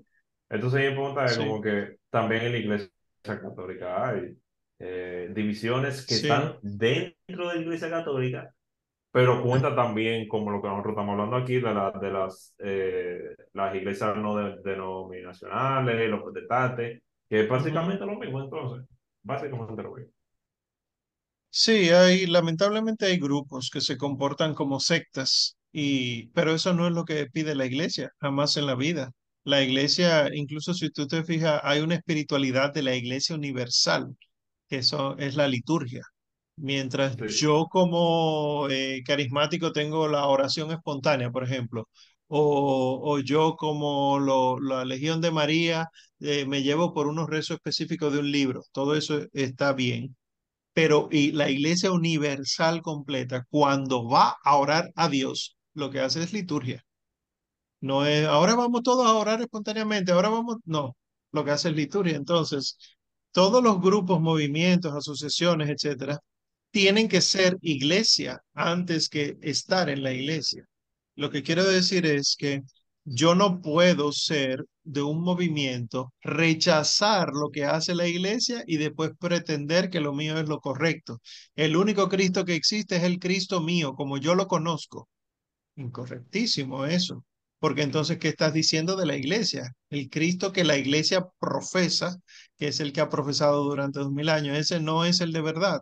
Entonces, 0.48 0.81
mi 0.90 0.97
pregunta 0.97 1.27
es 1.27 1.36
como 1.36 1.60
que 1.60 1.98
también 2.09 2.43
en 2.43 2.52
la 2.52 2.59
iglesia 2.59 2.90
católica 3.22 4.09
hay 4.09 4.36
eh, 4.78 5.31
divisiones 5.35 6.06
que 6.06 6.14
están 6.14 6.56
dentro 6.62 7.48
de 7.48 7.55
la 7.56 7.60
iglesia 7.60 7.90
católica 7.90 8.52
pero 9.12 9.43
cuenta 9.43 9.74
también, 9.74 10.28
como 10.28 10.51
lo 10.51 10.62
que 10.62 10.68
nosotros 10.68 10.93
estamos 10.93 11.12
hablando 11.12 11.36
aquí, 11.36 11.55
de, 11.55 11.74
la, 11.74 11.90
de 11.90 12.10
las, 12.12 12.55
eh, 12.59 13.35
las 13.52 13.74
iglesias 13.74 14.16
no 14.16 14.36
denominacionales, 14.62 16.09
los 16.09 16.22
protestantes, 16.22 17.02
que 17.28 17.40
es 17.40 17.48
básicamente 17.48 18.06
lo 18.06 18.16
mismo 18.16 18.40
entonces, 18.40 18.86
básicamente 19.22 19.82
lo 19.82 19.94
mismo. 19.94 20.12
Sí, 21.52 21.90
hay, 21.90 22.27
lamentablemente 22.27 23.06
hay 23.06 23.18
grupos 23.18 23.70
que 23.70 23.81
se 23.81 23.97
comportan 23.97 24.55
como 24.55 24.78
sectas, 24.81 25.56
y, 25.72 26.28
pero 26.28 26.55
eso 26.55 26.72
no 26.74 26.86
es 26.86 26.93
lo 26.93 27.05
que 27.05 27.27
pide 27.27 27.55
la 27.56 27.66
iglesia, 27.66 28.10
jamás 28.20 28.56
en 28.56 28.66
la 28.66 28.74
vida. 28.77 29.10
La 29.44 29.62
iglesia, 29.62 30.28
incluso 30.35 30.74
si 30.74 30.90
tú 30.90 31.06
te 31.09 31.24
fijas, 31.24 31.60
hay 31.64 31.81
una 31.81 31.97
espiritualidad 31.97 32.72
de 32.72 32.82
la 32.82 32.94
iglesia 32.94 33.35
universal, 33.35 34.16
que 34.68 34.78
eso 34.78 35.16
es 35.18 35.36
la 35.36 35.48
liturgia. 35.48 36.02
Mientras 36.56 37.16
Sí. 37.16 37.27
yo 37.40 37.66
como 37.70 38.68
eh, 38.70 39.02
carismático 39.05 39.72
tengo 39.72 40.09
la 40.09 40.27
oración 40.27 40.70
espontánea, 40.72 41.31
por 41.31 41.44
ejemplo, 41.44 41.89
o, 42.28 43.01
o 43.02 43.18
yo 43.20 43.56
como 43.56 44.18
lo- 44.18 44.60
la 44.60 44.85
Legión 44.85 45.20
de 45.20 45.31
María 45.31 45.89
eh, 46.20 46.44
me 46.47 46.62
llevo 46.62 46.93
por 46.94 47.06
unos 47.09 47.28
rezos 47.31 47.56
específicos 47.56 48.12
de 48.12 48.18
un 48.20 48.31
libro, 48.31 48.62
todo 48.72 48.94
eso 48.94 49.20
está 49.32 49.72
bien, 49.72 50.16
pero 50.81 51.09
y 51.12 51.32
la 51.32 51.51
Iglesia 51.51 51.93
Universal 51.93 52.81
completa, 52.81 53.47
cuando 53.51 54.09
va 54.09 54.39
a 54.43 54.57
orar 54.57 54.90
a 54.97 55.11
Dios, 55.11 55.59
lo 55.74 55.90
que 55.90 56.01
hace 56.01 56.23
es 56.23 56.32
liturgia. 56.32 56.82
No 57.82 58.07
es, 58.07 58.27
ahora 58.27 58.55
vamos 58.55 58.82
todos 58.82 59.07
a 59.07 59.12
orar 59.15 59.43
espontáneamente, 59.43 60.12
ahora 60.12 60.31
vamos, 60.31 60.57
no, 60.65 60.97
lo 61.32 61.44
que 61.44 61.51
hace 61.51 61.69
es 61.69 61.77
liturgia. 61.77 62.16
Entonces, 62.16 62.78
todos 63.31 63.62
los 63.62 63.78
grupos, 63.78 64.23
movimientos, 64.23 64.94
asociaciones, 64.94 65.69
etcétera, 65.69 66.19
tienen 66.70 67.09
que 67.09 67.20
ser 67.20 67.59
iglesia 67.61 68.40
antes 68.55 69.11
que 69.11 69.36
estar 69.43 69.90
en 69.90 70.02
la 70.02 70.15
iglesia. 70.15 70.65
Lo 71.15 71.28
que 71.31 71.43
quiero 71.43 71.65
decir 71.65 72.07
es 72.07 72.36
que 72.39 72.62
yo 73.05 73.35
no 73.35 73.61
puedo 73.61 74.12
ser 74.12 74.65
de 74.92 75.02
un 75.02 75.22
movimiento, 75.22 76.12
rechazar 76.22 77.28
lo 77.32 77.50
que 77.50 77.64
hace 77.64 77.94
la 77.94 78.08
iglesia 78.08 78.64
y 78.66 78.76
después 78.76 79.12
pretender 79.18 79.90
que 79.90 80.00
lo 80.00 80.12
mío 80.12 80.38
es 80.38 80.48
lo 80.48 80.60
correcto. 80.60 81.20
El 81.54 81.76
único 81.76 82.08
Cristo 82.08 82.44
que 82.44 82.54
existe 82.54 82.96
es 82.96 83.04
el 83.04 83.18
Cristo 83.18 83.60
mío, 83.60 83.94
como 83.94 84.18
yo 84.18 84.34
lo 84.34 84.46
conozco. 84.46 85.08
Incorrectísimo 85.76 86.86
eso. 86.86 87.24
Porque 87.60 87.82
entonces, 87.82 88.18
¿qué 88.18 88.28
estás 88.28 88.54
diciendo 88.54 88.96
de 88.96 89.06
la 89.06 89.16
iglesia? 89.16 89.72
El 89.90 90.08
Cristo 90.08 90.52
que 90.52 90.64
la 90.64 90.78
iglesia 90.78 91.26
profesa, 91.38 92.16
que 92.56 92.68
es 92.68 92.80
el 92.80 92.92
que 92.92 93.02
ha 93.02 93.10
profesado 93.10 93.62
durante 93.64 94.00
dos 94.00 94.10
mil 94.10 94.28
años, 94.30 94.56
ese 94.56 94.80
no 94.80 95.04
es 95.04 95.20
el 95.20 95.32
de 95.32 95.42
verdad. 95.42 95.80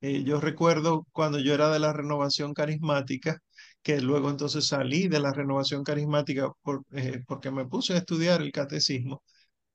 Eh, 0.00 0.24
yo 0.24 0.40
recuerdo 0.40 1.06
cuando 1.12 1.38
yo 1.38 1.54
era 1.54 1.70
de 1.70 1.78
la 1.78 1.92
renovación 1.92 2.54
carismática, 2.54 3.38
que 3.82 4.00
luego 4.00 4.30
entonces 4.30 4.66
salí 4.66 5.08
de 5.08 5.20
la 5.20 5.32
renovación 5.32 5.82
carismática 5.84 6.50
por, 6.62 6.82
eh, 6.92 7.22
porque 7.26 7.50
me 7.50 7.66
puse 7.66 7.94
a 7.94 7.98
estudiar 7.98 8.42
el 8.42 8.52
catecismo. 8.52 9.22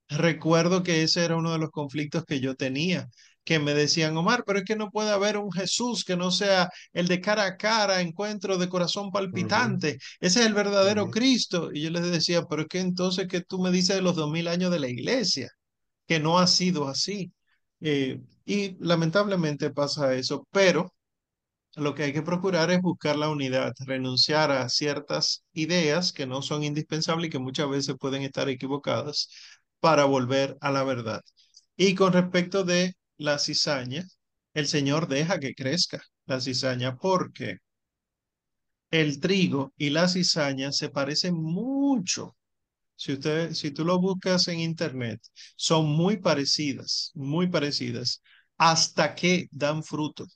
Recuerdo 0.09 0.83
que 0.83 1.03
ese 1.03 1.25
era 1.25 1.37
uno 1.37 1.51
de 1.53 1.59
los 1.59 1.71
conflictos 1.71 2.23
que 2.25 2.39
yo 2.39 2.55
tenía, 2.55 3.07
que 3.43 3.59
me 3.59 3.73
decían, 3.73 4.15
Omar, 4.17 4.43
pero 4.45 4.59
es 4.59 4.65
que 4.65 4.75
no 4.75 4.89
puede 4.91 5.11
haber 5.11 5.37
un 5.37 5.51
Jesús 5.51 6.03
que 6.05 6.17
no 6.17 6.31
sea 6.31 6.69
el 6.93 7.07
de 7.07 7.21
cara 7.21 7.45
a 7.45 7.57
cara, 7.57 8.01
encuentro 8.01 8.57
de 8.57 8.69
corazón 8.69 9.11
palpitante. 9.11 9.97
Ese 10.19 10.41
es 10.41 10.45
el 10.47 10.53
verdadero. 10.53 11.09
Cristo. 11.09 11.69
Y 11.73 11.81
yo 11.83 11.89
les 11.91 12.11
decía, 12.11 12.43
pero 12.43 12.63
es 12.63 12.67
que 12.69 12.79
entonces 12.79 13.27
que 13.27 13.41
tú 13.41 13.59
me 13.59 13.71
dices 13.71 13.95
de 13.95 14.01
los 14.01 14.15
dos 14.15 14.29
mil 14.31 14.47
años 14.47 14.71
de 14.71 14.79
la 14.79 14.89
iglesia, 14.89 15.49
que 16.07 16.19
no 16.19 16.39
ha 16.39 16.47
sido 16.47 16.87
así. 16.87 17.31
Eh, 17.81 18.21
y 18.45 18.77
lamentablemente 18.83 19.71
pasa 19.71 20.13
eso, 20.15 20.47
pero 20.51 20.93
lo 21.77 21.95
que 21.95 22.03
hay 22.03 22.13
que 22.13 22.21
procurar 22.23 22.71
es 22.71 22.81
buscar 22.81 23.15
la 23.17 23.29
unidad, 23.29 23.73
renunciar 23.85 24.51
a 24.51 24.69
ciertas 24.69 25.43
ideas 25.53 26.11
que 26.13 26.25
no 26.27 26.41
son 26.41 26.63
indispensables 26.63 27.27
y 27.27 27.31
que 27.31 27.39
muchas 27.39 27.69
veces 27.69 27.95
pueden 27.99 28.23
estar 28.23 28.49
equivocadas 28.49 29.29
para 29.79 30.05
volver 30.05 30.57
a 30.61 30.71
la 30.71 30.83
verdad. 30.83 31.21
Y 31.77 31.95
con 31.95 32.13
respecto 32.13 32.63
de 32.63 32.95
la 33.17 33.39
cizaña, 33.39 34.05
el 34.53 34.67
Señor 34.67 35.07
deja 35.07 35.39
que 35.39 35.53
crezca 35.55 36.01
la 36.25 36.41
cizaña 36.41 36.97
porque 36.97 37.57
el 38.91 39.19
trigo 39.19 39.73
y 39.77 39.89
la 39.91 40.07
cizaña 40.07 40.71
se 40.71 40.89
parecen 40.89 41.35
mucho. 41.35 42.35
Si 42.95 43.17
si 43.55 43.71
tú 43.71 43.85
lo 43.85 43.99
buscas 43.99 44.47
en 44.49 44.59
internet, 44.61 45.21
son 45.57 45.87
muy 45.87 46.17
parecidas, 46.17 47.11
muy 47.15 47.47
parecidas, 47.49 48.21
hasta 48.57 49.15
que 49.15 49.47
dan 49.51 49.83
fruto. 49.83 50.27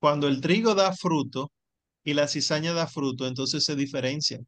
Cuando 0.00 0.28
el 0.28 0.40
trigo 0.40 0.74
da 0.74 0.92
fruto 0.94 1.52
y 2.04 2.14
la 2.14 2.28
cizaña 2.28 2.72
da 2.72 2.86
fruto, 2.86 3.26
entonces 3.26 3.64
se 3.64 3.76
diferencian. 3.76 4.46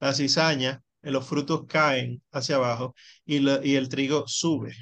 La 0.00 0.14
cizaña, 0.14 0.82
eh, 1.02 1.10
los 1.12 1.26
frutos 1.28 1.66
caen 1.68 2.22
hacia 2.32 2.56
abajo 2.56 2.94
y, 3.26 3.38
y 3.68 3.76
el 3.76 3.88
trigo 3.88 4.24
sube. 4.28 4.74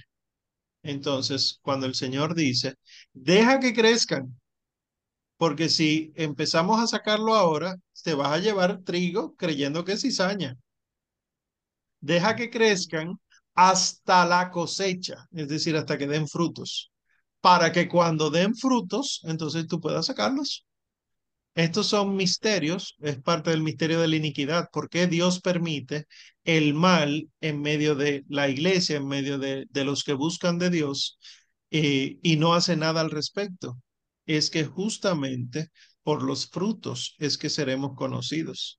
Entonces, 0.82 1.58
cuando 1.62 1.86
el 1.86 1.94
Señor 1.94 2.34
dice, 2.34 2.74
deja 3.12 3.60
que 3.60 3.72
crezcan, 3.74 4.36
porque 5.36 5.68
si 5.68 6.12
empezamos 6.16 6.80
a 6.80 6.86
sacarlo 6.86 7.34
ahora, 7.34 7.76
te 8.04 8.14
vas 8.14 8.32
a 8.32 8.38
llevar 8.38 8.82
trigo 8.84 9.34
creyendo 9.36 9.84
que 9.84 9.92
es 9.92 10.02
cizaña. 10.02 10.56
Deja 12.00 12.34
que 12.36 12.50
crezcan 12.50 13.18
hasta 13.54 14.24
la 14.26 14.50
cosecha, 14.50 15.26
es 15.32 15.48
decir, 15.48 15.76
hasta 15.76 15.96
que 15.98 16.06
den 16.06 16.26
frutos, 16.28 16.90
para 17.40 17.72
que 17.72 17.88
cuando 17.88 18.30
den 18.30 18.54
frutos, 18.56 19.20
entonces 19.24 19.66
tú 19.66 19.80
puedas 19.80 20.06
sacarlos. 20.06 20.66
Estos 21.54 21.88
son 21.88 22.14
misterios, 22.16 22.94
es 23.00 23.20
parte 23.20 23.50
del 23.50 23.62
misterio 23.62 24.00
de 24.00 24.08
la 24.08 24.16
iniquidad. 24.16 24.68
¿Por 24.72 24.88
qué 24.88 25.08
Dios 25.08 25.40
permite 25.40 26.06
el 26.44 26.72
mal 26.74 27.28
en 27.40 27.60
medio 27.60 27.96
de 27.96 28.24
la 28.28 28.48
iglesia, 28.48 28.96
en 28.96 29.08
medio 29.08 29.38
de, 29.38 29.66
de 29.70 29.84
los 29.84 30.04
que 30.04 30.12
buscan 30.12 30.58
de 30.58 30.70
Dios 30.70 31.18
eh, 31.70 32.18
y 32.22 32.36
no 32.36 32.54
hace 32.54 32.76
nada 32.76 33.00
al 33.00 33.10
respecto? 33.10 33.76
Es 34.24 34.50
que 34.50 34.64
justamente 34.64 35.70
por 36.04 36.22
los 36.22 36.48
frutos 36.48 37.16
es 37.18 37.36
que 37.38 37.50
seremos 37.50 37.96
conocidos, 37.96 38.78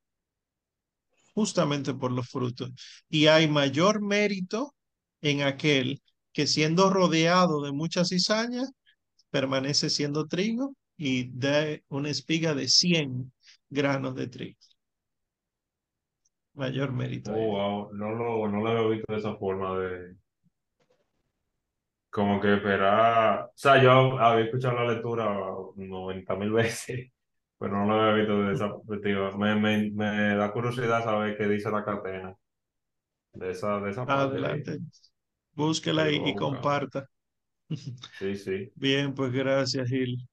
justamente 1.34 1.94
por 1.94 2.12
los 2.12 2.28
frutos. 2.30 2.72
Y 3.10 3.28
hay 3.28 3.48
mayor 3.48 4.02
mérito 4.02 4.76
en 5.22 5.42
aquel 5.42 6.02
que 6.40 6.48
siendo 6.48 6.90
rodeado 6.90 7.62
de 7.64 7.74
mucha 7.74 8.06
cizaña, 8.06 8.64
permanece 9.32 9.90
siendo 9.90 10.28
trigo 10.28 10.76
y 10.98 11.32
da 11.38 11.66
una 11.90 12.10
espiga 12.12 12.56
de 12.56 12.68
100 12.70 13.34
granos 13.70 14.16
de 14.16 14.28
trigo. 14.28 14.60
Mayor 16.54 16.92
mérito 16.92 17.32
Oh, 17.32 17.52
wow. 17.52 17.92
No 17.94 18.12
lo, 18.12 18.48
no 18.50 18.60
lo 18.62 18.70
había 18.70 18.90
visto 18.98 19.14
de 19.14 19.20
esa 19.20 19.36
forma 19.38 19.78
de 19.80 20.16
como 22.10 22.40
que 22.42 22.56
esperar. 22.56 23.46
O 23.46 23.52
sea, 23.56 23.82
yo 23.82 24.20
había 24.20 24.46
escuchado 24.46 24.76
la 24.76 24.94
lectura 24.94 25.26
noventa 25.76 26.36
mil 26.36 26.52
veces, 26.52 27.12
pero 27.58 27.74
no 27.78 27.86
lo 27.86 28.02
había 28.02 28.14
visto 28.24 28.40
desde 28.42 28.54
esa 28.66 28.76
perspectiva. 28.76 29.38
Me, 29.38 29.56
me, 29.56 29.92
me 29.92 30.36
da 30.36 30.52
curiosidad 30.52 31.04
saber 31.04 31.38
qué 31.38 31.48
dice 31.48 31.70
la 31.72 31.84
catena 31.86 32.36
de 33.34 33.52
esa, 33.52 33.80
de 33.80 33.92
esa 33.92 34.10
parte. 34.12 34.42
Adelante. 34.42 34.80
Sí, 34.92 35.09
Búsquela 35.54 36.12
y, 36.12 36.36
comparta. 36.36 37.08
Sí, 38.18 38.36
sí. 38.36 38.72
Bien, 38.76 39.14
pues 39.14 39.32
gracias, 39.32 39.90
Gil. 39.90 40.28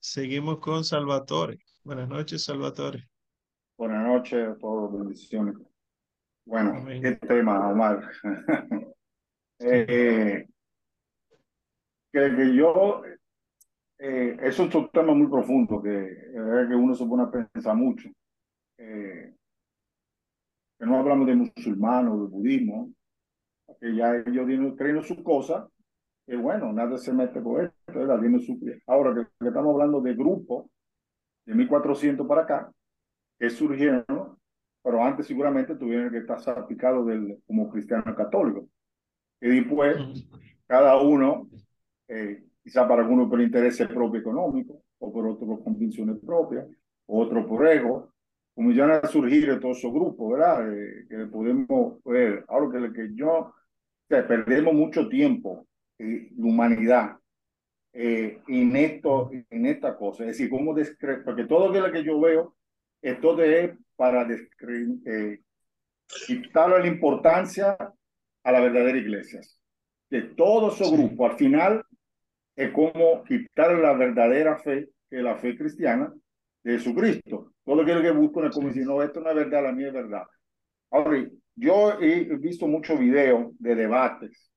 Seguimos 0.00 0.58
con 0.58 0.84
Salvatore. 0.84 1.58
Buenas 1.82 2.08
noches, 2.08 2.44
Salvatore. 2.44 3.08
Buenas 3.76 4.06
noches 4.06 4.48
a 4.48 4.56
todos, 4.58 4.92
bendiciones. 4.92 5.56
Bueno, 6.46 6.84
qué 6.86 7.16
tema, 7.16 7.68
Omar. 7.68 8.10
Eh, 9.60 10.46
que, 12.12 12.36
que 12.36 12.56
yo, 12.56 13.02
eh, 13.98 14.36
es 14.42 14.58
un 14.58 14.68
tema 14.90 15.14
muy 15.14 15.28
profundo 15.28 15.80
que, 15.80 15.90
eh, 15.90 16.66
que 16.68 16.74
uno 16.74 16.94
se 16.94 17.06
pone 17.06 17.22
a 17.22 17.30
pensar 17.30 17.76
mucho. 17.76 18.10
Eh, 18.76 19.34
que 20.78 20.86
no 20.86 20.98
hablamos 20.98 21.26
de 21.28 21.36
musulmanes, 21.36 22.12
de 22.12 22.26
budismo, 22.26 22.92
que 23.80 23.94
ya 23.94 24.16
ellos 24.16 24.46
tienen, 24.46 24.76
creen 24.76 24.96
en 24.98 25.02
sus 25.02 25.22
cosas, 25.22 25.66
y 26.26 26.36
bueno, 26.36 26.72
nadie 26.72 26.98
se 26.98 27.12
mete 27.12 27.42
con 27.42 27.64
esto, 27.64 27.76
¿verdad? 27.86 28.20
Tiene 28.20 28.40
su, 28.40 28.58
ahora 28.86 29.14
que, 29.14 29.26
que 29.38 29.48
estamos 29.48 29.74
hablando 29.74 30.00
de 30.00 30.14
grupos 30.14 30.66
de 31.44 31.54
1400 31.54 32.26
para 32.26 32.42
acá, 32.42 32.72
que 33.38 33.50
surgieron, 33.50 34.04
¿no? 34.08 34.38
pero 34.84 35.02
antes 35.02 35.26
seguramente 35.26 35.74
tuvieron 35.76 36.10
que 36.10 36.18
estar 36.18 36.40
salpicados 36.40 37.06
del, 37.06 37.38
como 37.46 37.70
cristianos 37.70 38.14
católicos. 38.14 38.64
Y 39.40 39.48
después, 39.48 39.96
cada 40.66 41.00
uno, 41.00 41.48
eh, 42.08 42.44
quizá 42.62 42.86
para 42.86 43.02
algunos 43.02 43.30
por 43.30 43.40
intereses 43.40 43.88
propio 43.88 44.20
económico, 44.20 44.82
o 44.98 45.12
por 45.12 45.26
otros 45.26 45.48
por 45.48 45.64
convicciones 45.64 46.18
propias, 46.24 46.66
otro 47.06 47.46
por 47.46 47.66
ego, 47.66 48.13
como 48.54 48.72
ya 48.72 48.86
van 48.86 49.04
a 49.04 49.08
surgir 49.08 49.58
todos 49.60 49.78
esos 49.78 49.92
grupos, 49.92 50.32
¿verdad? 50.32 50.72
Eh, 50.72 51.06
que 51.08 51.26
podemos 51.26 52.02
ver. 52.04 52.44
Ahora 52.48 52.80
que, 52.80 52.92
que 52.92 53.08
yo, 53.14 53.30
o 53.30 53.54
sea, 54.08 54.26
perdemos 54.26 54.74
mucho 54.74 55.08
tiempo, 55.08 55.66
eh, 55.98 56.30
la 56.36 56.46
humanidad, 56.46 57.16
eh, 57.96 58.40
en, 58.48 58.74
esto, 58.74 59.30
en 59.50 59.66
esta 59.66 59.96
cosa. 59.96 60.24
Es 60.24 60.30
decir, 60.30 60.50
cómo 60.50 60.74
descre 60.74 61.18
porque 61.18 61.44
todo 61.44 61.68
lo 61.68 61.92
que 61.92 62.02
yo 62.02 62.20
veo, 62.20 62.56
esto 63.00 63.40
es 63.40 63.70
para 63.94 64.26
eh, 64.28 65.40
quitarle 66.26 66.80
la 66.80 66.86
importancia 66.88 67.76
a 68.42 68.52
la 68.52 68.60
verdadera 68.60 68.98
iglesia. 68.98 69.40
De 70.10 70.22
todos 70.22 70.74
esos 70.74 70.92
grupos, 70.92 71.30
al 71.30 71.38
final 71.38 71.84
es 72.56 72.72
como 72.72 73.22
quitar 73.24 73.78
la 73.78 73.92
verdadera 73.94 74.58
fe, 74.58 74.88
que 75.08 75.18
es 75.18 75.22
la 75.22 75.36
fe 75.36 75.56
cristiana, 75.56 76.12
de 76.64 76.72
Jesucristo. 76.72 77.53
Todo 77.64 77.76
lo 77.82 78.02
que 78.02 78.10
buscan 78.10 78.46
es 78.46 78.54
como 78.54 78.68
sí. 78.68 78.74
decir, 78.74 78.86
no, 78.86 79.02
esto 79.02 79.20
no 79.20 79.30
es 79.30 79.36
verdad, 79.36 79.62
la 79.62 79.72
mía 79.72 79.88
es 79.88 79.94
verdad. 79.94 80.24
Ahora, 80.90 81.26
yo 81.56 82.00
he 82.00 82.36
visto 82.36 82.66
muchos 82.66 82.98
videos 82.98 83.52
de 83.58 83.74
debates, 83.74 84.50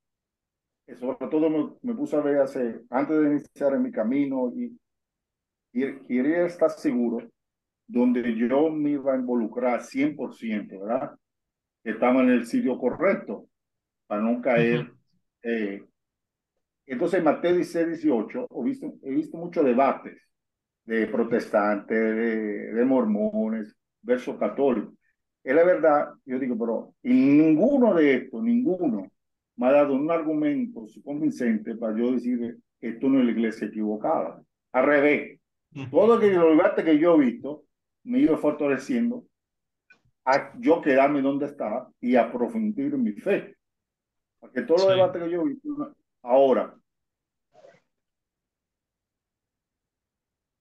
sobre 0.99 1.27
todo 1.27 1.49
me, 1.49 1.69
me, 1.81 1.95
puse 1.95 2.15
a 2.15 2.21
ver 2.21 2.39
hace, 2.39 2.81
antes 2.89 3.17
de 3.17 3.27
iniciar 3.27 3.73
en 3.73 3.83
mi 3.83 3.91
camino 3.91 4.51
y 4.55 4.77
quería 6.07 6.45
estar 6.45 6.69
seguro 6.69 7.29
donde 7.87 8.35
yo 8.35 8.69
me 8.69 8.91
iba 8.91 9.13
a 9.13 9.17
involucrar 9.17 9.81
100%, 9.81 10.79
¿verdad? 10.79 11.11
Que 11.83 11.91
estaba 11.91 12.21
en 12.21 12.29
el 12.29 12.45
sitio 12.45 12.77
correcto 12.77 13.47
para 14.07 14.21
no 14.21 14.41
caer. 14.41 14.91
eh, 15.43 15.81
entonces, 16.85 17.19
en 17.19 17.25
Mateo 17.25 17.55
16, 17.55 17.87
18, 17.87 18.47
he 18.49 18.63
visto, 18.63 18.93
he 19.03 19.11
visto 19.11 19.37
muchos 19.37 19.63
debates 19.65 20.26
de 20.87 21.05
protestantes, 21.07 21.97
de, 21.97 22.73
de 22.73 22.85
mormones, 22.85 23.75
versus 24.01 24.37
católicos. 24.37 24.93
Es 25.43 25.53
la 25.53 25.63
verdad, 25.63 26.09
yo 26.25 26.39
digo, 26.39 26.57
pero 26.57 26.93
y 27.03 27.13
ninguno 27.13 27.93
de 27.93 28.15
estos, 28.15 28.41
ninguno, 28.41 29.09
me 29.57 29.67
ha 29.67 29.71
dado 29.71 29.93
un 29.95 30.09
argumento 30.09 30.85
convincente 31.03 31.75
para 31.75 31.97
yo 31.97 32.13
decir 32.13 32.57
que 32.79 32.89
esto 32.89 33.09
no 33.09 33.19
es 33.19 33.25
la 33.25 33.31
iglesia 33.31 33.67
equivocada. 33.67 34.41
Al 34.71 34.85
revés, 34.85 35.39
todo 35.91 36.15
aquello 36.15 36.49
debate 36.49 36.83
que 36.83 36.97
yo 36.97 37.15
he 37.15 37.25
visto 37.25 37.63
me 38.03 38.19
iba 38.19 38.37
fortaleciendo 38.37 39.25
a 40.25 40.53
yo 40.59 40.81
quedarme 40.81 41.21
donde 41.21 41.47
estaba 41.47 41.89
y 41.99 42.15
a 42.15 42.31
profundizar 42.31 42.97
mi 42.97 43.11
fe. 43.13 43.55
Porque 44.39 44.61
todos 44.61 44.81
los 44.81 44.95
debates 44.95 45.21
que 45.21 45.29
yo 45.29 45.41
he 45.41 45.49
visto 45.49 45.95
ahora, 46.21 46.73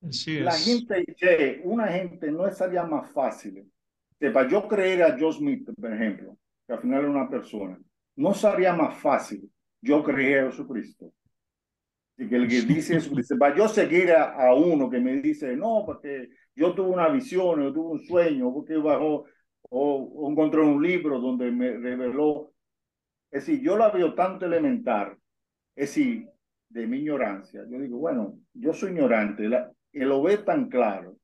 Así 0.09 0.41
la 0.41 0.57
es. 0.57 0.65
gente, 0.65 1.05
che, 1.17 1.61
una 1.65 1.89
gente 1.89 2.31
no 2.31 2.47
estaría 2.47 2.85
más 2.85 3.11
fácil. 3.13 3.71
Para 4.19 4.49
yo 4.49 4.67
creer 4.67 5.03
a 5.03 5.17
Joe 5.19 5.33
Smith, 5.33 5.69
por 5.79 5.93
ejemplo, 5.93 6.39
que 6.67 6.73
al 6.73 6.81
final 6.81 7.05
es 7.05 7.11
una 7.11 7.29
persona, 7.29 7.79
no 8.17 8.35
sería 8.35 8.73
más 8.73 8.97
fácil 8.99 9.51
yo 9.83 10.03
creer 10.03 10.45
a 10.45 10.51
Jesucristo. 10.51 11.13
Y 12.19 12.29
que 12.29 12.37
el 12.37 12.49
que 12.49 12.63
dice 12.63 12.99
dice, 12.99 13.37
para 13.37 13.55
yo 13.55 13.69
seguir 13.69 14.11
a, 14.13 14.33
a, 14.49 14.55
uno 14.55 14.89
que 14.89 14.99
me 15.01 15.21
dice, 15.21 15.55
no, 15.55 15.83
porque 15.85 16.31
yo 16.55 16.75
tuve 16.75 16.89
una 16.89 17.09
visión, 17.09 17.63
yo 17.63 17.73
tuve 17.73 17.93
un 17.93 18.03
sueño, 18.07 18.53
porque 18.55 18.77
bajó 18.79 19.27
o, 19.69 19.97
o 20.15 20.31
encontré 20.31 20.61
un 20.63 20.83
libro 20.83 21.21
donde 21.21 21.51
me 21.51 21.77
reveló. 21.77 22.55
Es 23.31 23.47
decir, 23.47 23.63
yo 23.63 23.77
la 23.77 23.91
veo 23.91 24.15
tanto 24.15 24.47
elemental, 24.47 25.19
es 25.75 25.91
decir, 25.91 26.27
de 26.71 26.87
mi 26.87 26.99
ignorancia. 26.99 27.65
Yo 27.69 27.79
digo, 27.79 27.99
bueno, 27.99 28.39
yo 28.55 28.73
soy 28.73 28.93
ignorante, 28.93 29.49
la, 29.49 29.71
y 29.97 30.01
lo 30.01 30.23
ve 30.23 30.37
tan 30.37 30.69
claro, 30.69 31.17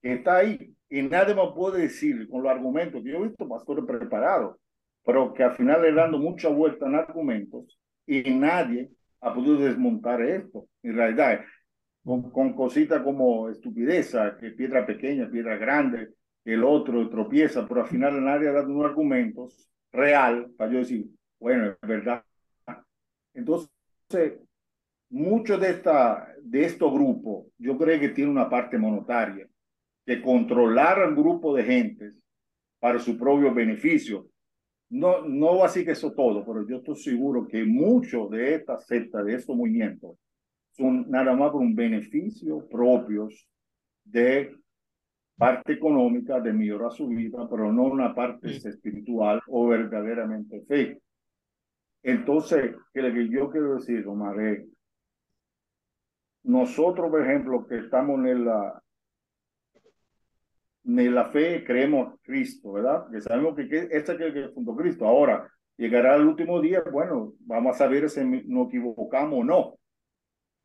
que 0.00 0.12
está 0.12 0.36
ahí, 0.36 0.76
y 0.88 1.02
nadie 1.02 1.34
me 1.34 1.52
puede 1.52 1.82
decir 1.82 2.28
con 2.28 2.44
los 2.44 2.52
argumentos 2.52 3.02
que 3.02 3.10
yo 3.10 3.18
he 3.18 3.28
visto 3.28 3.48
pastores 3.48 3.84
preparados, 3.84 4.56
pero 5.04 5.34
que 5.34 5.42
al 5.42 5.56
final 5.56 5.82
le 5.82 5.92
dando 5.92 6.18
mucha 6.18 6.48
vuelta 6.48 6.86
en 6.86 6.94
argumentos, 6.94 7.80
y 8.06 8.22
nadie 8.30 8.92
ha 9.22 9.34
podido 9.34 9.56
desmontar 9.58 10.22
esto. 10.22 10.68
En 10.84 10.94
realidad, 10.94 11.40
con, 12.04 12.30
con 12.30 12.54
cositas 12.54 13.02
como 13.02 13.48
estupideza, 13.48 14.36
que 14.38 14.52
piedra 14.52 14.86
pequeña, 14.86 15.28
piedra 15.28 15.56
grande, 15.56 16.10
que 16.44 16.54
el 16.54 16.62
otro 16.62 17.10
tropieza, 17.10 17.66
pero 17.66 17.82
al 17.82 17.88
final 17.88 18.24
nadie 18.24 18.48
ha 18.48 18.52
dado 18.52 18.72
unos 18.72 18.88
argumentos 18.88 19.68
real 19.90 20.48
para 20.56 20.70
yo 20.70 20.78
decir, 20.78 21.06
bueno, 21.40 21.70
es 21.72 21.88
verdad. 21.88 22.22
Entonces, 23.34 24.38
mucho 25.10 25.58
de, 25.58 25.70
esta, 25.70 26.28
de 26.42 26.64
estos 26.64 26.92
grupos, 26.92 27.46
yo 27.58 27.76
creo 27.76 27.98
que 28.00 28.10
tiene 28.10 28.30
una 28.30 28.48
parte 28.48 28.78
monetaria, 28.78 29.46
que 30.06 30.22
controlar 30.22 31.00
al 31.00 31.14
grupo 31.14 31.54
de 31.54 31.64
gentes 31.64 32.14
para 32.78 32.98
su 32.98 33.18
propio 33.18 33.52
beneficio. 33.52 34.26
No, 34.88 35.22
no 35.22 35.62
así 35.62 35.84
que 35.84 35.92
eso 35.92 36.12
todo, 36.12 36.44
pero 36.44 36.66
yo 36.66 36.78
estoy 36.78 36.96
seguro 36.96 37.46
que 37.46 37.64
muchos 37.64 38.30
de 38.30 38.54
estas 38.54 38.86
sectas, 38.86 39.24
de 39.24 39.34
estos 39.34 39.56
movimientos, 39.56 40.16
son 40.72 41.08
nada 41.10 41.34
más 41.34 41.50
por 41.50 41.60
un 41.60 41.74
beneficio 41.74 42.66
propios 42.68 43.46
de 44.04 44.56
parte 45.36 45.72
económica, 45.72 46.40
de 46.40 46.52
mejorar 46.52 46.92
su 46.92 47.08
vida, 47.08 47.48
pero 47.48 47.72
no 47.72 47.84
una 47.84 48.14
parte 48.14 48.48
espiritual 48.48 49.40
o 49.46 49.68
verdaderamente 49.68 50.62
fe. 50.62 51.00
Entonces, 52.02 52.74
que 52.92 53.02
lo 53.02 53.12
que 53.12 53.28
yo 53.28 53.50
quiero 53.50 53.76
decir, 53.76 54.06
Omar, 54.06 54.40
es, 54.40 54.66
nosotros, 56.42 57.10
por 57.10 57.22
ejemplo, 57.22 57.66
que 57.66 57.78
estamos 57.78 58.18
en 58.26 58.44
la, 58.44 58.82
en 60.84 61.14
la 61.14 61.30
fe, 61.30 61.64
creemos 61.64 62.18
Cristo, 62.22 62.72
¿verdad? 62.72 63.06
Que 63.10 63.20
sabemos 63.20 63.54
que, 63.54 63.68
que 63.68 63.88
este 63.90 64.12
es 64.12 64.20
el 64.20 64.32
que 64.32 64.48
fundó 64.48 64.74
Cristo. 64.76 65.06
Ahora, 65.06 65.48
llegará 65.76 66.16
el 66.16 66.26
último 66.26 66.60
día, 66.60 66.82
bueno, 66.90 67.34
vamos 67.40 67.74
a 67.74 67.78
saber 67.78 68.08
si 68.10 68.24
nos 68.24 68.68
equivocamos 68.68 69.40
o 69.40 69.44
no. 69.44 69.78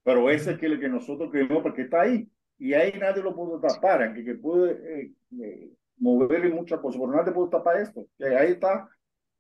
Pero 0.04 0.30
ese 0.30 0.52
es 0.52 0.64
el 0.64 0.80
que 0.80 0.90
nosotros 0.90 1.32
creemos 1.32 1.64
porque 1.64 1.84
está 1.84 2.02
ahí. 2.02 2.30
Y 2.58 2.74
ahí 2.74 2.94
nadie 3.00 3.22
lo 3.22 3.36
puede 3.36 3.60
tapar, 3.62 4.04
aunque 4.04 4.24
que 4.24 4.36
puede 4.36 4.72
eh, 4.72 5.12
eh, 5.42 5.72
moverle 5.98 6.50
muchas 6.50 6.80
cosas, 6.80 7.02
pero 7.02 7.12
nadie 7.12 7.34
puede 7.34 7.50
tapar 7.50 7.82
esto. 7.82 8.06
Que 8.18 8.28
ahí 8.28 8.52
está, 8.54 8.88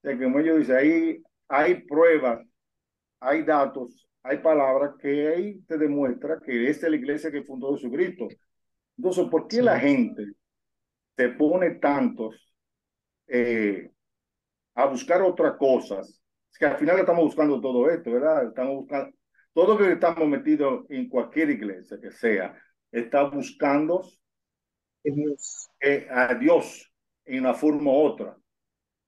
que 0.01 0.17
como 0.17 0.39
ellos 0.39 0.59
dicen, 0.59 0.75
ahí 0.75 1.23
hay 1.47 1.81
pruebas, 1.83 2.45
hay 3.19 3.43
datos, 3.43 4.04
hay 4.25 4.39
palabras 4.39 4.95
que 4.99 5.27
ahí 5.27 5.61
te 5.61 5.77
demuestra 5.77 6.39
que 6.43 6.69
esta 6.69 6.87
es 6.87 6.91
la 6.91 6.97
iglesia 6.97 7.31
que 7.31 7.43
fundó 7.43 7.75
Jesucristo. 7.75 8.27
Entonces, 8.97 9.25
¿por 9.29 9.47
qué 9.47 9.57
sí. 9.57 9.61
la 9.61 9.79
gente 9.79 10.23
se 11.15 11.29
pone 11.29 11.75
tantos 11.75 12.51
eh, 13.27 13.91
a 14.73 14.85
buscar 14.87 15.21
otras 15.21 15.55
cosas? 15.57 16.21
Es 16.51 16.57
que 16.57 16.65
al 16.65 16.77
final 16.77 16.99
estamos 16.99 17.23
buscando 17.23 17.61
todo 17.61 17.89
esto, 17.89 18.11
¿verdad? 18.11 18.47
Estamos 18.47 18.75
buscando, 18.75 19.15
todo 19.53 19.77
lo 19.77 19.85
que 19.85 19.93
estamos 19.93 20.27
metidos 20.27 20.85
en 20.89 21.07
cualquier 21.07 21.51
iglesia 21.51 21.99
que 22.01 22.11
sea, 22.11 22.59
está 22.91 23.23
buscando 23.29 24.01
Dios. 25.03 25.69
Eh, 25.79 26.07
a 26.09 26.33
Dios 26.33 26.91
en 27.25 27.41
una 27.41 27.53
forma 27.53 27.91
u 27.91 27.95
otra. 27.95 28.35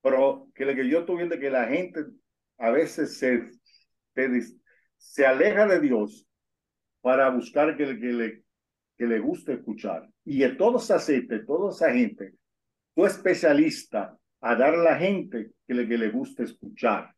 Pero 0.00 0.48
que 0.54 0.64
lo 0.64 0.76
que 0.76 0.88
yo 0.88 1.00
estoy 1.00 1.16
viendo 1.16 1.34
es 1.34 1.40
que 1.40 1.50
la 1.50 1.66
gente 1.66 2.04
a 2.58 2.70
veces 2.70 3.18
se, 3.18 3.50
se, 4.14 4.57
se 4.98 5.24
aleja 5.24 5.66
de 5.66 5.80
Dios 5.80 6.26
para 7.00 7.30
buscar 7.30 7.76
que, 7.76 7.98
que, 7.98 8.12
le, 8.12 8.44
que 8.96 9.06
le 9.06 9.18
guste 9.20 9.54
escuchar. 9.54 10.08
Y 10.24 10.40
de 10.40 10.50
todo 10.50 10.78
ese 10.78 10.92
aceite, 10.92 11.38
toda 11.40 11.70
esa 11.70 11.92
gente, 11.92 12.34
tú 12.94 13.06
especialista 13.06 14.18
a 14.40 14.54
dar 14.54 14.74
a 14.74 14.82
la 14.82 14.96
gente 14.96 15.52
que 15.66 15.74
le, 15.74 15.88
que 15.88 15.96
le 15.96 16.10
guste 16.10 16.42
escuchar. 16.42 17.14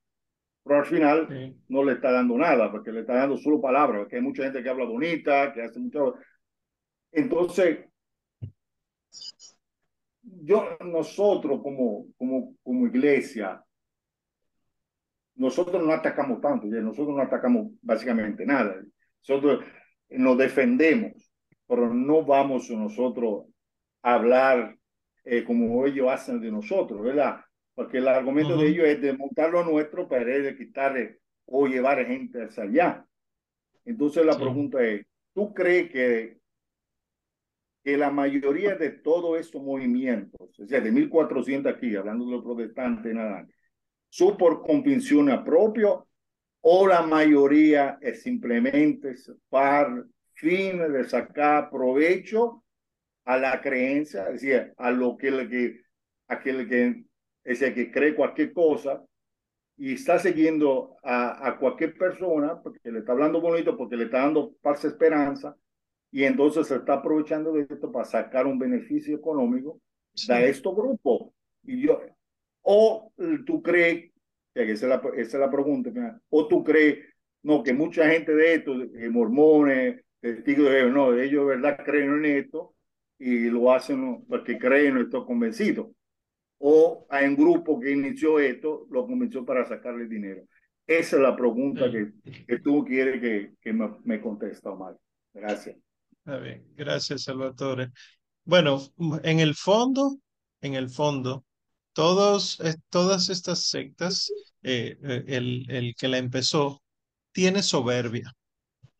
Pero 0.62 0.78
al 0.78 0.86
final 0.86 1.27
sí. 1.28 1.57
no 1.69 1.82
le 1.82 1.94
está 1.94 2.12
dando 2.12 2.36
nada, 2.36 2.70
porque 2.70 2.93
le 2.93 3.01
está 3.01 3.15
dando 3.15 3.36
solo 3.39 3.61
palabras, 3.61 4.02
porque 4.02 4.16
hay 4.16 4.23
mucha 4.23 4.44
gente 4.44 4.62
que 4.62 4.69
habla 4.69 4.85
bonita, 4.85 5.52
que 5.52 5.62
hace 5.62 5.81
mucho... 5.81 6.15
Entonces, 7.12 7.78
yo, 10.23 10.77
nosotros 10.85 11.61
como, 11.62 12.07
como, 12.16 12.55
como 12.62 12.86
iglesia, 12.86 13.65
nosotros 15.35 15.82
no 15.85 15.93
atacamos 15.93 16.40
tanto, 16.40 16.66
ya 16.66 16.81
nosotros 16.81 17.16
no 17.16 17.23
atacamos 17.23 17.73
básicamente 17.82 18.44
nada. 18.44 18.77
Nosotros 19.27 19.65
nos 20.11 20.39
defendemos, 20.39 21.32
pero 21.66 21.93
no 21.93 22.24
vamos 22.24 22.69
nosotros 22.70 23.47
a 24.02 24.15
hablar 24.15 24.77
eh, 25.24 25.44
como 25.44 25.86
ellos 25.86 26.09
hacen 26.11 26.40
de 26.40 26.51
nosotros, 26.51 27.02
¿verdad? 27.02 27.40
Porque 27.74 27.98
el 27.98 28.09
argumento 28.09 28.55
uh 28.55 28.57
-huh. 28.57 28.62
de 28.62 28.69
ellos 28.69 28.86
es 28.86 29.01
desmontar 29.01 29.51
lo 29.51 29.65
nuestro 29.65 30.09
para 30.09 30.24
de 30.24 30.57
quitarle 30.57 31.20
o 31.47 31.66
llevar 31.66 32.05
gente 32.07 32.43
hacia 32.43 32.65
allá. 32.65 33.07
Entonces 33.85 34.24
la 34.24 34.35
sí. 34.35 34.40
pregunta 34.40 34.82
es, 34.82 35.07
¿tú 35.35 35.52
crees 35.55 35.90
que, 35.90 36.39
que 37.82 37.97
la 37.97 38.11
mayoría 38.11 38.77
de 38.77 38.90
todos 38.90 39.39
estos 39.39 39.62
movimientos, 39.62 40.59
o 40.59 40.66
sea, 40.66 40.81
de 40.81 40.90
1400 40.90 41.73
aquí, 41.73 41.94
hablando 41.97 42.24
de 42.24 42.32
los 42.32 42.44
protestantes, 42.44 43.15
nada, 43.15 43.47
son 44.11 44.37
por 44.37 44.62
convicción 44.62 45.45
propia 45.45 45.95
o 46.61 46.87
la 46.87 47.03
mayoría 47.03 47.99
es 48.03 48.23
simplemente 48.23 49.15
para 49.49 50.05
fines 50.35 50.93
de 50.93 51.05
sacar 51.05 51.70
provecho 51.70 52.65
a 53.24 53.39
la 53.39 53.61
creencia, 53.61 54.27
es 54.27 54.43
decir, 54.43 54.74
a 54.77 54.91
lo 54.91 55.16
que, 55.16 55.28
el 55.28 55.49
que 55.49 55.81
aquel 56.28 56.69
que 56.69 57.05
es 57.45 57.62
el 57.62 57.74
que 57.74 57.91
cree 57.91 58.15
cualquier 58.15 58.53
cosa 58.53 59.03
y 59.77 59.95
está 59.95 60.19
siguiendo 60.19 60.97
a, 61.03 61.49
a, 61.49 61.59
cualquier 61.59 61.97
persona 61.97 62.61
porque 62.61 62.91
le 62.91 62.99
está 62.99 63.12
hablando 63.12 63.41
bonito, 63.41 63.77
porque 63.77 63.97
le 63.97 64.05
está 64.05 64.19
dando 64.19 64.55
falsa 64.61 64.89
esperanza 64.89 65.57
y 66.11 66.24
entonces 66.24 66.66
se 66.66 66.77
está 66.77 66.95
aprovechando 66.95 67.53
de 67.53 67.62
esto 67.62 67.91
para 67.91 68.05
sacar 68.05 68.47
un 68.47 68.59
beneficio 68.59 69.16
económico 69.16 69.81
sí. 70.15 70.32
de 70.32 70.51
estos 70.51 70.74
grupos. 70.74 71.32
Y 71.62 71.82
yo, 71.82 72.01
o 72.62 73.12
tú 73.47 73.62
crees, 73.62 74.12
que 74.55 74.73
esa 74.73 74.87
es 74.87 74.91
la, 74.91 75.03
esa 75.16 75.37
es 75.37 75.41
la 75.41 75.51
pregunta, 75.51 75.91
o 76.28 76.49
tú 76.49 76.65
crees, 76.65 76.99
no, 77.43 77.62
que 77.62 77.73
mucha 77.73 78.09
gente 78.09 78.35
de 78.35 78.55
esto, 78.55 78.77
de 78.78 79.11
mormones, 79.11 80.03
testigos 80.20 80.70
de 80.70 80.91
no, 80.91 81.15
ellos 81.19 81.49
de 81.49 81.57
verdad 81.57 81.81
creen 81.85 82.24
en 82.24 82.24
esto 82.27 82.74
y 83.19 83.51
lo 83.51 83.73
hacen 83.73 84.24
porque 84.28 84.59
creen, 84.59 84.95
no 84.95 85.01
estoy 85.01 85.24
convencido. 85.24 85.93
O 86.59 87.07
hay 87.09 87.27
un 87.27 87.37
grupo 87.37 87.81
que 87.81 87.93
inició 87.93 88.39
esto, 88.39 88.87
lo 88.91 89.07
convenció 89.07 89.45
para 89.47 89.66
sacarle 89.66 90.07
dinero. 90.07 90.43
Esa 90.87 91.16
es 91.16 91.23
la 91.23 91.37
pregunta 91.37 91.91
que, 91.91 92.12
que 92.47 92.59
tú 92.59 92.85
quieres 92.85 93.20
que, 93.20 93.53
que 93.61 93.73
me, 93.73 93.91
me 94.05 94.20
conteste, 94.20 94.69
Omar. 94.69 94.97
Gracias. 95.32 95.77
Está 96.19 96.39
bien, 96.39 96.66
gracias, 96.77 97.23
Salvatore. 97.23 97.89
Bueno, 98.45 98.81
en 99.23 99.41
el 99.41 99.55
fondo, 99.55 100.19
en 100.61 100.74
el 100.74 100.91
fondo, 100.91 101.45
todos, 101.93 102.59
todas 102.91 103.29
estas 103.29 103.67
sectas, 103.67 104.31
eh, 104.62 104.99
eh, 105.03 105.25
el, 105.29 105.67
el 105.71 105.95
que 105.97 106.09
la 106.09 106.19
empezó, 106.19 106.83
tiene 107.33 107.62
soberbia. 107.62 108.33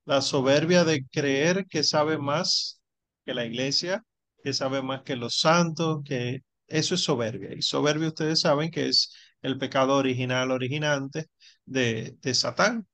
La 0.07 0.23
soberbia 0.23 0.85
de 0.85 1.07
creer 1.09 1.67
que 1.69 1.85
sabe 1.85 2.19
más 2.19 2.81
que 3.25 3.35
la 3.35 3.47
iglesia, 3.47 4.05
que 4.45 4.53
sabe 4.55 4.83
más 4.83 5.03
que 5.03 5.17
los 5.17 5.37
santos, 5.37 6.01
que 6.05 6.41
eso 6.69 6.95
es 6.95 7.03
soberbia. 7.03 7.55
Y 7.55 7.63
soberbia 7.63 8.09
ustedes 8.09 8.41
saben 8.41 8.71
que 8.71 8.89
es 8.89 9.15
el 9.43 9.59
pecado 9.59 9.97
original, 9.97 10.51
originante 10.53 11.27
de, 11.67 12.17
de 12.23 12.35
Satán, 12.35 12.87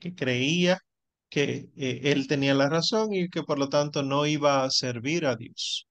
que 0.00 0.14
creía 0.14 0.80
que 1.30 1.70
eh, 1.76 2.00
él 2.04 2.28
tenía 2.28 2.54
la 2.54 2.68
razón 2.70 3.12
y 3.14 3.28
que 3.30 3.42
por 3.42 3.58
lo 3.58 3.68
tanto 3.70 4.02
no 4.04 4.26
iba 4.26 4.64
a 4.64 4.70
servir 4.70 5.26
a 5.26 5.36
Dios. 5.36 5.87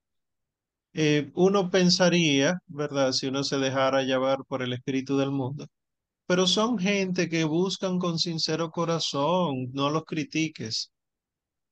Eh, 0.98 1.32
uno 1.36 1.70
pensaría, 1.72 2.58
¿verdad? 2.68 3.12
Si 3.14 3.28
uno 3.28 3.44
se 3.44 3.58
dejara 3.58 4.04
llevar 4.04 4.40
por 4.48 4.62
el 4.64 4.74
espíritu 4.74 5.16
del 5.18 5.32
mundo, 5.32 5.68
pero 6.28 6.48
son 6.48 6.80
gente 6.80 7.30
que 7.30 7.44
buscan 7.46 8.00
con 8.00 8.20
sincero 8.20 8.72
corazón, 8.72 9.72
no 9.74 9.90
los 9.92 10.06
critiques, 10.06 10.92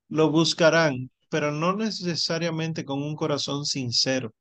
lo 0.10 0.31
buscarán, 0.31 1.11
pero 1.30 1.52
no 1.52 1.76
necesariamente 1.76 2.85
con 2.85 3.03
un 3.03 3.15
corazón 3.15 3.65
sincero, 3.65 4.34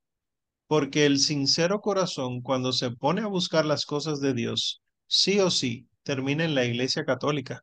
porque 0.69 1.07
el 1.07 1.19
sincero 1.21 1.81
corazón, 1.81 2.43
cuando 2.43 2.73
se 2.73 2.91
pone 2.93 3.23
a 3.23 3.29
buscar 3.29 3.67
las 3.67 3.87
cosas 3.87 4.21
de 4.21 4.35
Dios, 4.35 4.83
sí 5.09 5.41
o 5.41 5.51
sí, 5.51 5.89
termina 6.05 6.45
en 6.45 6.55
la 6.57 6.65
iglesia 6.67 7.05
católica, 7.05 7.63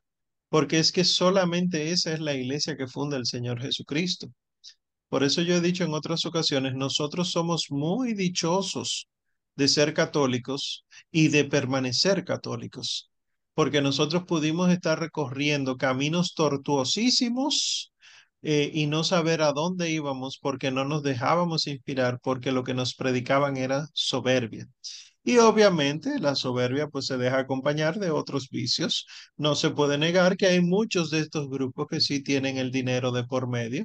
porque 0.50 0.78
es 0.80 0.92
que 0.92 1.04
solamente 1.04 1.90
esa 1.92 2.12
es 2.14 2.20
la 2.20 2.34
iglesia 2.34 2.76
que 2.76 2.88
funda 2.88 3.16
el 3.18 3.26
Señor 3.26 3.60
Jesucristo. 3.62 4.28
Por 5.12 5.24
eso 5.24 5.42
yo 5.42 5.56
he 5.56 5.60
dicho 5.60 5.84
en 5.84 5.92
otras 5.92 6.24
ocasiones, 6.24 6.74
nosotros 6.74 7.30
somos 7.30 7.66
muy 7.68 8.14
dichosos 8.14 9.08
de 9.56 9.68
ser 9.68 9.92
católicos 9.92 10.86
y 11.10 11.28
de 11.28 11.44
permanecer 11.44 12.24
católicos, 12.24 13.10
porque 13.52 13.82
nosotros 13.82 14.24
pudimos 14.24 14.70
estar 14.70 14.98
recorriendo 14.98 15.76
caminos 15.76 16.32
tortuosísimos 16.34 17.92
eh, 18.40 18.70
y 18.72 18.86
no 18.86 19.04
saber 19.04 19.42
a 19.42 19.52
dónde 19.52 19.90
íbamos 19.90 20.38
porque 20.40 20.70
no 20.70 20.86
nos 20.86 21.02
dejábamos 21.02 21.66
inspirar, 21.66 22.18
porque 22.22 22.50
lo 22.50 22.64
que 22.64 22.72
nos 22.72 22.94
predicaban 22.94 23.58
era 23.58 23.88
soberbia. 23.92 24.66
Y 25.24 25.36
obviamente 25.36 26.20
la 26.20 26.34
soberbia 26.36 26.88
pues 26.88 27.04
se 27.04 27.18
deja 27.18 27.40
acompañar 27.40 27.98
de 27.98 28.10
otros 28.10 28.48
vicios. 28.48 29.06
No 29.36 29.56
se 29.56 29.70
puede 29.70 29.98
negar 29.98 30.38
que 30.38 30.46
hay 30.46 30.62
muchos 30.62 31.10
de 31.10 31.20
estos 31.20 31.50
grupos 31.50 31.86
que 31.90 32.00
sí 32.00 32.22
tienen 32.22 32.56
el 32.56 32.70
dinero 32.70 33.12
de 33.12 33.24
por 33.24 33.46
medio. 33.46 33.84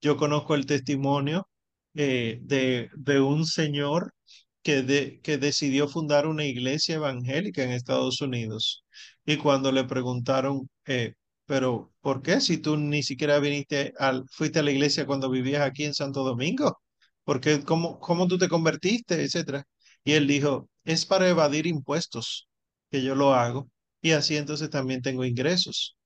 Yo 0.00 0.16
conozco 0.16 0.54
el 0.54 0.66
testimonio 0.66 1.48
eh, 1.94 2.38
de, 2.42 2.90
de 2.96 3.20
un 3.20 3.46
señor 3.46 4.14
que, 4.62 4.82
de, 4.82 5.20
que 5.22 5.38
decidió 5.38 5.88
fundar 5.88 6.26
una 6.26 6.44
iglesia 6.44 6.96
evangélica 6.96 7.62
en 7.62 7.70
Estados 7.72 8.20
Unidos. 8.20 8.84
Y 9.24 9.36
cuando 9.36 9.72
le 9.72 9.84
preguntaron, 9.84 10.68
eh, 10.86 11.14
pero 11.46 11.92
¿por 12.00 12.22
qué 12.22 12.40
si 12.40 12.58
tú 12.58 12.76
ni 12.76 13.02
siquiera 13.02 13.38
viniste 13.40 13.92
al, 13.98 14.24
fuiste 14.30 14.60
a 14.60 14.62
la 14.62 14.70
iglesia 14.72 15.06
cuando 15.06 15.30
vivías 15.30 15.62
aquí 15.62 15.84
en 15.84 15.94
Santo 15.94 16.22
Domingo? 16.24 16.78
Porque 17.24 17.62
cómo, 17.64 17.98
cómo 18.00 18.26
tú 18.28 18.38
te 18.38 18.48
convertiste, 18.48 19.22
etcétera. 19.22 19.64
Y 20.04 20.12
él 20.12 20.26
dijo, 20.26 20.68
es 20.84 21.04
para 21.06 21.28
evadir 21.28 21.66
impuestos 21.66 22.48
que 22.90 23.02
yo 23.02 23.14
lo 23.14 23.34
hago 23.34 23.68
y 24.02 24.12
así 24.12 24.36
entonces 24.36 24.70
también 24.70 25.02
tengo 25.02 25.24
ingresos. 25.24 25.96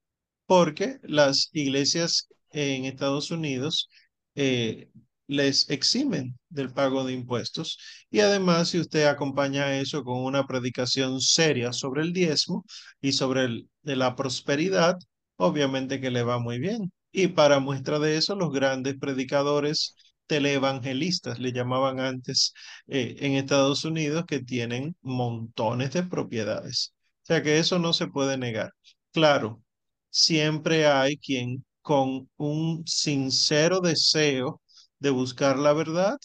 Porque 0.47 0.97
las 1.03 1.49
iglesias 1.53 2.27
en 2.55 2.85
Estados 2.85 3.31
Unidos 3.31 3.89
eh, 4.35 4.89
les 5.27 5.69
eximen 5.69 6.37
del 6.49 6.71
pago 6.73 7.03
de 7.03 7.13
impuestos. 7.13 7.77
Y 8.09 8.19
además, 8.21 8.69
si 8.69 8.79
usted 8.79 9.05
acompaña 9.05 9.77
eso 9.79 10.03
con 10.03 10.19
una 10.23 10.45
predicación 10.47 11.19
seria 11.21 11.73
sobre 11.73 12.03
el 12.03 12.13
diezmo 12.13 12.65
y 13.01 13.13
sobre 13.13 13.45
el, 13.45 13.69
de 13.83 13.95
la 13.95 14.15
prosperidad, 14.15 14.97
obviamente 15.37 15.99
que 16.01 16.11
le 16.11 16.23
va 16.23 16.39
muy 16.39 16.59
bien. 16.59 16.91
Y 17.11 17.27
para 17.29 17.59
muestra 17.59 17.99
de 17.99 18.17
eso, 18.17 18.35
los 18.35 18.51
grandes 18.51 18.95
predicadores 18.99 19.95
teleevangelistas, 20.27 21.39
le 21.39 21.51
llamaban 21.53 21.99
antes 21.99 22.53
eh, 22.87 23.15
en 23.19 23.33
Estados 23.33 23.85
Unidos, 23.85 24.25
que 24.27 24.39
tienen 24.41 24.95
montones 25.01 25.91
de 25.93 26.03
propiedades. 26.03 26.93
O 27.23 27.25
sea 27.27 27.41
que 27.43 27.59
eso 27.59 27.79
no 27.79 27.93
se 27.93 28.07
puede 28.07 28.37
negar. 28.37 28.71
Claro, 29.11 29.63
siempre 30.09 30.87
hay 30.87 31.17
quien 31.17 31.65
con 31.85 32.29
un 32.37 32.83
sincero 32.87 33.79
deseo 33.81 34.61
de 34.99 35.11
buscar 35.11 35.59
la 35.59 35.73
verdad, 35.73 36.17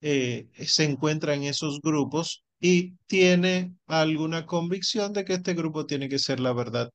eh, 0.00 0.48
se 0.66 0.84
encuentra 0.84 1.34
en 1.34 1.44
esos 1.44 1.80
grupos 1.82 2.44
y 2.60 2.92
tiene 3.06 3.74
alguna 3.86 4.46
convicción 4.46 5.12
de 5.12 5.24
que 5.24 5.34
este 5.34 5.54
grupo 5.54 5.86
tiene 5.86 6.08
que 6.08 6.18
ser 6.20 6.38
la 6.40 6.52
verdad. 6.52 6.90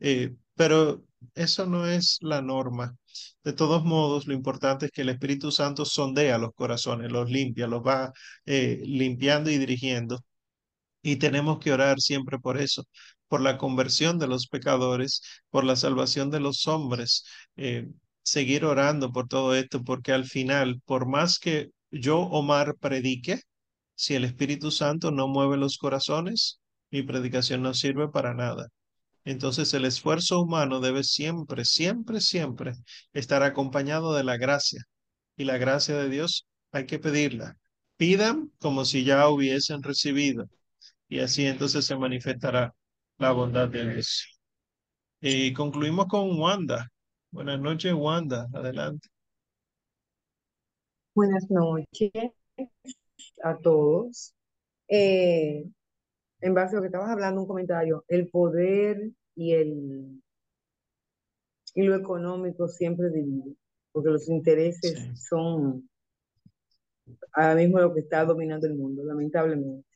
Eh, 0.00 0.34
pero 0.54 1.04
eso 1.34 1.66
no 1.66 1.86
es 1.86 2.18
la 2.20 2.42
norma. 2.42 2.96
De 3.44 3.52
todos 3.52 3.84
modos, 3.84 4.26
lo 4.26 4.34
importante 4.34 4.86
es 4.86 4.92
que 4.92 5.02
el 5.02 5.08
Espíritu 5.10 5.50
Santo 5.52 5.84
sondea 5.84 6.38
los 6.38 6.52
corazones, 6.54 7.10
los 7.10 7.28
limpia, 7.30 7.66
los 7.66 7.82
va 7.82 8.12
eh, 8.46 8.80
limpiando 8.84 9.50
y 9.50 9.58
dirigiendo. 9.58 10.20
Y 11.02 11.16
tenemos 11.16 11.58
que 11.58 11.72
orar 11.72 12.00
siempre 12.00 12.38
por 12.38 12.60
eso, 12.60 12.84
por 13.28 13.40
la 13.40 13.58
conversión 13.58 14.18
de 14.18 14.28
los 14.28 14.48
pecadores, 14.48 15.22
por 15.50 15.64
la 15.64 15.76
salvación 15.76 16.30
de 16.30 16.40
los 16.40 16.66
hombres. 16.66 17.24
Eh, 17.56 17.88
seguir 18.22 18.64
orando 18.64 19.12
por 19.12 19.28
todo 19.28 19.54
esto, 19.54 19.82
porque 19.84 20.12
al 20.12 20.24
final, 20.24 20.80
por 20.84 21.06
más 21.08 21.38
que 21.38 21.70
yo, 21.90 22.20
Omar, 22.20 22.76
predique, 22.78 23.40
si 23.94 24.14
el 24.14 24.24
Espíritu 24.24 24.70
Santo 24.70 25.10
no 25.10 25.28
mueve 25.28 25.56
los 25.56 25.78
corazones, 25.78 26.60
mi 26.90 27.02
predicación 27.02 27.62
no 27.62 27.74
sirve 27.74 28.08
para 28.08 28.34
nada. 28.34 28.68
Entonces 29.24 29.74
el 29.74 29.84
esfuerzo 29.84 30.40
humano 30.40 30.80
debe 30.80 31.04
siempre, 31.04 31.64
siempre, 31.64 32.20
siempre 32.20 32.74
estar 33.12 33.42
acompañado 33.42 34.14
de 34.14 34.24
la 34.24 34.36
gracia. 34.38 34.82
Y 35.36 35.44
la 35.44 35.58
gracia 35.58 35.96
de 35.96 36.08
Dios 36.08 36.46
hay 36.72 36.86
que 36.86 36.98
pedirla. 36.98 37.56
Pidan 37.96 38.52
como 38.58 38.84
si 38.84 39.04
ya 39.04 39.28
hubiesen 39.28 39.82
recibido. 39.82 40.48
Y 41.08 41.20
así 41.20 41.46
entonces 41.46 41.84
se 41.86 41.96
manifestará 41.96 42.74
la 43.18 43.32
bondad 43.32 43.68
de 43.68 43.94
Dios. 43.94 44.38
Y 45.20 45.52
concluimos 45.52 46.06
con 46.06 46.38
Wanda. 46.38 46.88
Buenas 47.30 47.60
noches, 47.60 47.92
Wanda. 47.92 48.48
Adelante. 48.54 49.08
Buenas 51.14 51.50
noches 51.50 52.12
a 53.42 53.56
todos. 53.58 54.34
Eh, 54.88 55.64
en 56.40 56.54
base 56.54 56.74
a 56.74 56.76
lo 56.76 56.82
que 56.82 56.86
estabas 56.86 57.10
hablando, 57.10 57.40
un 57.40 57.48
comentario. 57.48 58.04
El 58.08 58.28
poder 58.28 59.10
y 59.34 59.52
el 59.54 60.22
y 61.74 61.82
lo 61.82 61.94
económico 61.94 62.66
siempre 62.66 63.10
divide, 63.10 63.54
porque 63.92 64.10
los 64.10 64.28
intereses 64.28 64.98
Sí. 64.98 65.16
son 65.16 65.88
ahora 67.32 67.54
mismo 67.56 67.78
lo 67.78 67.94
que 67.94 68.00
está 68.00 68.24
dominando 68.24 68.66
el 68.66 68.74
mundo, 68.74 69.04
lamentablemente. 69.04 69.87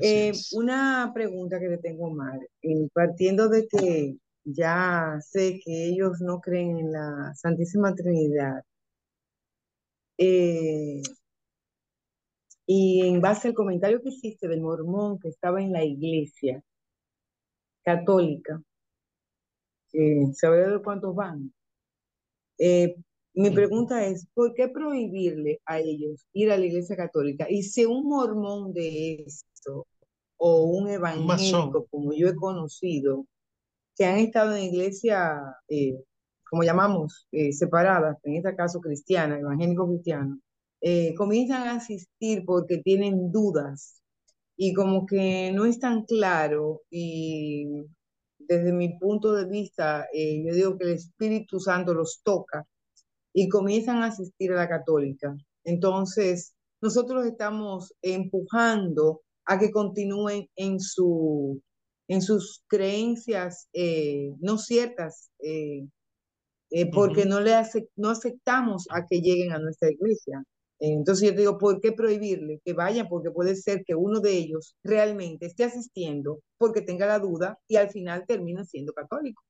Eh, 0.00 0.32
una 0.52 1.10
pregunta 1.14 1.58
que 1.58 1.68
le 1.68 1.78
tengo, 1.78 2.06
Omar, 2.06 2.38
eh, 2.62 2.88
partiendo 2.92 3.48
de 3.48 3.66
que 3.66 4.16
ya 4.44 5.18
sé 5.20 5.60
que 5.64 5.86
ellos 5.88 6.20
no 6.20 6.40
creen 6.40 6.78
en 6.78 6.92
la 6.92 7.34
Santísima 7.34 7.94
Trinidad, 7.94 8.62
eh, 10.18 11.00
y 12.66 13.06
en 13.06 13.20
base 13.20 13.48
al 13.48 13.54
comentario 13.54 14.02
que 14.02 14.10
hiciste 14.10 14.46
del 14.48 14.60
mormón 14.60 15.18
que 15.18 15.28
estaba 15.28 15.62
en 15.62 15.72
la 15.72 15.84
iglesia 15.84 16.62
católica, 17.82 18.62
eh, 19.92 20.32
¿sabe 20.34 20.68
de 20.68 20.82
cuántos 20.82 21.14
van? 21.14 21.52
Eh, 22.58 22.96
mi 23.34 23.50
pregunta 23.50 24.04
es, 24.04 24.26
¿por 24.34 24.52
qué 24.54 24.68
prohibirle 24.68 25.60
a 25.64 25.78
ellos 25.78 26.26
ir 26.32 26.50
a 26.50 26.58
la 26.58 26.66
iglesia 26.66 26.96
católica? 26.96 27.46
Y 27.48 27.62
si 27.62 27.84
un 27.84 28.08
mormón 28.08 28.72
de 28.72 29.24
esto 29.68 29.86
o 30.40 30.64
un 30.64 30.88
evangélico 30.88 31.86
como 31.90 32.12
yo 32.12 32.28
he 32.28 32.36
conocido, 32.36 33.26
que 33.96 34.04
han 34.04 34.18
estado 34.18 34.54
en 34.54 34.64
iglesia, 34.64 35.56
eh, 35.68 36.00
como 36.48 36.62
llamamos, 36.62 37.26
eh, 37.32 37.52
separadas, 37.52 38.18
en 38.22 38.36
este 38.36 38.54
caso 38.54 38.80
cristiana, 38.80 39.38
evangélico 39.38 39.88
cristiano, 39.88 40.38
eh, 40.80 41.12
comienzan 41.16 41.66
a 41.66 41.76
asistir 41.76 42.44
porque 42.46 42.78
tienen 42.78 43.32
dudas 43.32 44.00
y 44.56 44.74
como 44.74 45.06
que 45.06 45.50
no 45.52 45.64
es 45.64 45.80
tan 45.80 46.04
claro 46.04 46.82
y 46.88 47.84
desde 48.38 48.72
mi 48.72 48.96
punto 48.98 49.32
de 49.32 49.46
vista, 49.46 50.06
eh, 50.12 50.44
yo 50.46 50.54
digo 50.54 50.78
que 50.78 50.84
el 50.84 50.92
Espíritu 50.94 51.58
Santo 51.58 51.94
los 51.94 52.20
toca 52.22 52.64
y 53.32 53.48
comienzan 53.48 54.02
a 54.02 54.06
asistir 54.06 54.52
a 54.52 54.56
la 54.56 54.68
católica. 54.68 55.36
Entonces, 55.64 56.54
nosotros 56.80 57.26
estamos 57.26 57.92
empujando 58.02 59.22
a 59.48 59.58
que 59.60 59.72
continúen 59.72 60.48
en, 60.56 60.80
su, 60.80 61.62
en 62.08 62.22
sus 62.22 62.64
creencias 62.68 63.68
eh, 63.74 64.32
no 64.40 64.58
ciertas, 64.58 65.30
eh, 65.40 65.86
eh, 66.70 66.92
porque 66.92 67.24
Ujú. 67.24 67.26
no, 67.26 67.40
le 67.40 67.54
ace- 67.54 67.88
no 67.96 68.10
aceptamos 68.10 68.86
a 68.90 69.06
que 69.06 69.20
lleguen 69.20 69.52
a 69.52 69.58
nuestra 69.58 69.90
iglesia. 69.90 70.44
Entonces 70.80 71.28
yo 71.30 71.34
te 71.34 71.40
digo, 71.40 71.58
¿por 71.58 71.80
qué 71.80 71.92
prohibirle 71.92 72.60
que 72.64 72.72
vayan? 72.74 73.08
Porque 73.08 73.30
puede 73.30 73.56
ser 73.56 73.84
que 73.84 73.94
uno 73.96 74.20
de 74.20 74.32
ellos 74.38 74.76
realmente 74.84 75.46
esté 75.46 75.64
asistiendo 75.64 76.40
porque 76.58 76.82
tenga 76.82 77.06
la 77.06 77.18
duda 77.18 77.58
y 77.68 77.76
al 77.76 77.90
final 77.90 78.24
termina 78.26 78.64
siendo 78.64 78.92
católico. 78.92 79.42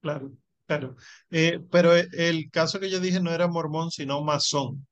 Claro, 0.00 0.32
claro. 0.66 0.96
Eh, 1.30 1.60
pero 1.70 1.96
e- 1.96 2.08
el 2.12 2.50
caso 2.50 2.78
que 2.80 2.90
yo 2.90 3.00
dije 3.00 3.20
no 3.20 3.30
era 3.32 3.48
mormón, 3.48 3.90
sino 3.90 4.22
masón. 4.22 4.86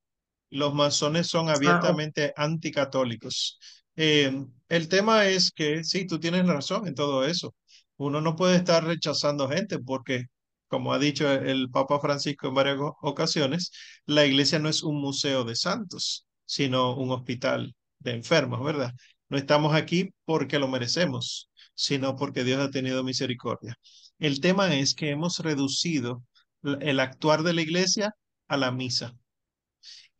Los 0.50 0.74
masones 0.74 1.28
son 1.28 1.50
Ah, 1.64 1.96
abiertamente 1.96 2.32
anticatólicos. 2.36 3.60
Eh, 3.96 4.46
el 4.68 4.88
tema 4.88 5.26
es 5.26 5.50
que 5.52 5.84
sí, 5.84 6.06
tú 6.06 6.18
tienes 6.18 6.46
razón 6.46 6.86
en 6.86 6.94
todo 6.94 7.24
eso. 7.24 7.54
Uno 7.96 8.20
no 8.20 8.36
puede 8.36 8.56
estar 8.56 8.84
rechazando 8.84 9.48
gente 9.48 9.78
porque, 9.78 10.26
como 10.68 10.92
ha 10.92 10.98
dicho 10.98 11.30
el 11.30 11.70
Papa 11.70 12.00
Francisco 12.00 12.48
en 12.48 12.54
varias 12.54 12.78
ocasiones, 13.02 13.70
la 14.06 14.24
iglesia 14.26 14.58
no 14.58 14.68
es 14.68 14.82
un 14.82 15.00
museo 15.00 15.44
de 15.44 15.56
santos, 15.56 16.26
sino 16.44 16.96
un 16.96 17.10
hospital 17.10 17.74
de 17.98 18.12
enfermos, 18.12 18.64
¿verdad? 18.64 18.92
No 19.28 19.36
estamos 19.38 19.74
aquí 19.74 20.10
porque 20.24 20.58
lo 20.58 20.68
merecemos, 20.68 21.50
sino 21.74 22.16
porque 22.16 22.44
Dios 22.44 22.60
ha 22.60 22.70
tenido 22.70 23.04
misericordia. 23.04 23.76
El 24.18 24.40
tema 24.40 24.74
es 24.74 24.94
que 24.94 25.10
hemos 25.10 25.38
reducido 25.40 26.22
el 26.62 27.00
actuar 27.00 27.42
de 27.42 27.52
la 27.54 27.62
iglesia 27.62 28.14
a 28.48 28.56
la 28.56 28.70
misa 28.70 29.14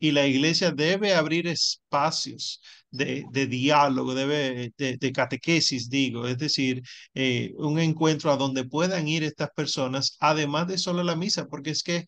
y 0.03 0.11
la 0.11 0.27
iglesia 0.27 0.71
debe 0.71 1.15
abrir 1.15 1.47
espacios 1.47 2.61
de, 2.91 3.25
diálogo, 3.47 4.13
debe, 4.13 4.73
de, 4.77 4.97
de 4.97 5.11
catequesis, 5.13 5.89
digo, 5.89 6.27
es 6.27 6.37
decir, 6.37 6.81
eh, 7.13 7.53
un 7.57 7.79
encuentro 7.79 8.29
a 8.29 8.35
donde 8.35 8.65
puedan 8.65 9.07
ir 9.07 9.23
estas 9.23 9.49
personas, 9.55 10.17
además 10.19 10.67
de 10.67 10.77
solo 10.77 11.03
la 11.03 11.15
misa, 11.15 11.47
porque 11.47 11.69
es 11.69 11.83
que 11.83 12.05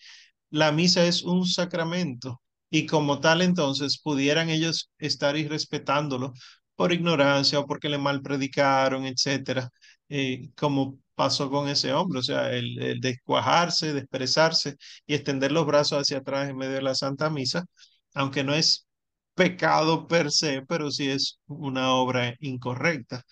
la 0.49 0.71
misa 0.73 1.05
es 1.07 1.23
un 1.23 1.47
sacramento 1.47 2.41
y 2.69 2.85
como 2.85 3.21
tal 3.21 3.41
entonces 3.41 3.97
pudieran 4.01 4.49
ellos 4.49 4.91
estar 4.97 5.37
irrespetándolo 5.37 6.33
por 6.75 6.91
ignorancia 6.91 7.59
o 7.59 7.65
porque 7.65 7.87
le 7.89 7.97
mal 7.97 8.21
predicaron, 8.21 9.05
etcétera, 9.05 9.69
eh, 10.09 10.49
como 10.57 10.99
pasó 11.15 11.49
con 11.49 11.67
ese 11.69 11.93
hombre, 11.93 12.19
o 12.19 12.23
sea, 12.23 12.51
el, 12.51 12.81
el 12.81 12.99
descuajarse, 13.01 13.93
de 13.93 13.99
expresarse 14.01 14.75
y 15.07 15.15
extender 15.15 15.51
los 15.51 15.65
brazos 15.65 16.01
hacia 16.01 16.17
atrás 16.19 16.49
en 16.49 16.57
medio 16.57 16.73
de 16.73 16.81
la 16.81 16.95
Santa 16.95 17.29
Misa, 17.29 17.65
aunque 18.13 18.43
no 18.43 18.53
es 18.53 18.87
pecado 19.35 20.07
per 20.07 20.31
se, 20.31 20.61
pero 20.63 20.91
sí 20.91 21.09
es 21.09 21.39
una 21.47 21.93
obra 21.95 22.35
incorrecta. 22.39 23.23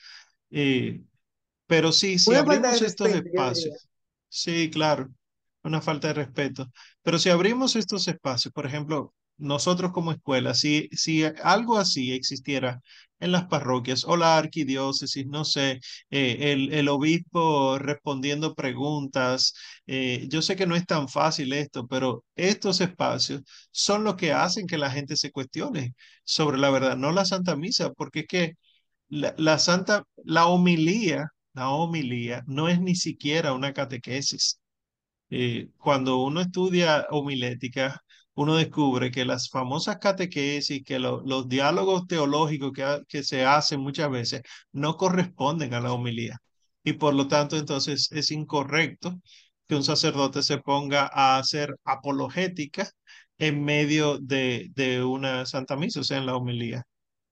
Eh, 0.52 1.02
pero 1.68 1.92
sí, 1.92 2.20
si 2.20 2.36
Una 2.36 2.44
de 2.44 2.46
abrimos 2.46 2.82
estos 2.82 3.14
respeto, 3.14 3.16
espacios, 3.16 3.88
sí, 4.30 4.70
claro, 4.72 5.10
una 5.64 5.82
falta 5.82 6.10
de 6.10 6.14
respeto, 6.16 6.68
pero 7.02 7.20
si 7.20 7.30
abrimos 7.30 7.76
estos 7.76 8.08
espacios, 8.08 8.54
por 8.54 8.66
ejemplo, 8.66 9.14
nosotros 9.38 9.92
como 9.92 10.12
escuela, 10.12 10.54
si, 10.54 10.90
si 10.92 11.24
algo 11.44 11.78
así 11.78 12.14
existiera 12.14 12.82
en 13.20 13.32
las 13.32 13.46
parroquias 13.48 14.04
o 14.06 14.18
la 14.18 14.38
arquidiócesis, 14.38 15.26
no 15.28 15.46
sé, 15.46 15.80
eh, 16.10 16.38
el, 16.54 16.74
el 16.74 16.90
obispo 16.90 17.78
respondiendo 17.80 18.54
preguntas, 18.56 19.54
eh, 19.88 20.28
yo 20.30 20.42
sé 20.42 20.56
que 20.56 20.68
no 20.68 20.76
es 20.76 20.86
tan 20.86 21.08
fácil 21.10 21.54
esto, 21.54 21.88
pero 21.88 22.26
estos 22.36 22.82
espacios 22.82 23.42
son 23.72 24.04
los 24.04 24.16
que 24.16 24.34
hacen 24.34 24.68
que 24.68 24.78
la 24.78 24.92
gente 24.92 25.16
se 25.18 25.32
cuestione 25.32 25.94
sobre 26.24 26.58
la 26.58 26.70
verdad, 26.70 26.98
no 26.98 27.12
la 27.12 27.26
Santa 27.26 27.56
Misa, 27.56 27.92
porque 27.94 28.22
es 28.22 28.28
que 28.28 28.54
la, 29.10 29.34
la 29.38 29.60
santa, 29.60 30.04
la 30.26 30.48
homilía, 30.48 31.30
la 31.54 31.70
homilía 31.70 32.44
no 32.48 32.70
es 32.70 32.82
ni 32.82 32.96
siquiera 32.96 33.54
una 33.54 33.74
catequesis. 33.74 34.60
Eh, 35.30 35.70
cuando 35.80 36.20
uno 36.24 36.42
estudia 36.42 37.08
homilética, 37.10 38.03
uno 38.36 38.56
descubre 38.56 39.12
que 39.12 39.26
las 39.26 39.50
famosas 39.50 39.98
catequesis, 40.00 40.84
que 40.84 41.00
lo- 41.00 41.22
los 41.26 41.48
diálogos 41.50 42.08
teológicos 42.08 42.72
que, 42.74 43.02
que 43.08 43.24
se 43.24 43.46
hacen 43.46 43.80
muchas 43.82 44.10
veces 44.12 44.42
no 44.72 44.98
corresponden 44.98 45.74
a 45.74 45.82
la 45.82 45.94
homilía. 45.94 46.38
Y 46.84 46.94
por 46.94 47.14
lo 47.14 47.28
tanto, 47.28 47.58
entonces 47.58 48.10
es 48.12 48.32
incorrecto 48.32 49.20
que 49.68 49.76
un 49.76 49.84
sacerdote 49.84 50.44
se 50.44 50.58
ponga 50.60 51.10
a 51.14 51.38
hacer 51.38 51.76
apologética 51.86 52.90
en 53.38 53.64
medio 53.64 54.18
de, 54.20 54.70
de 54.76 55.04
una 55.04 55.46
santa 55.46 55.76
misa, 55.76 56.02
o 56.02 56.04
sea, 56.04 56.18
en 56.18 56.26
la 56.26 56.36
homilía 56.36 56.84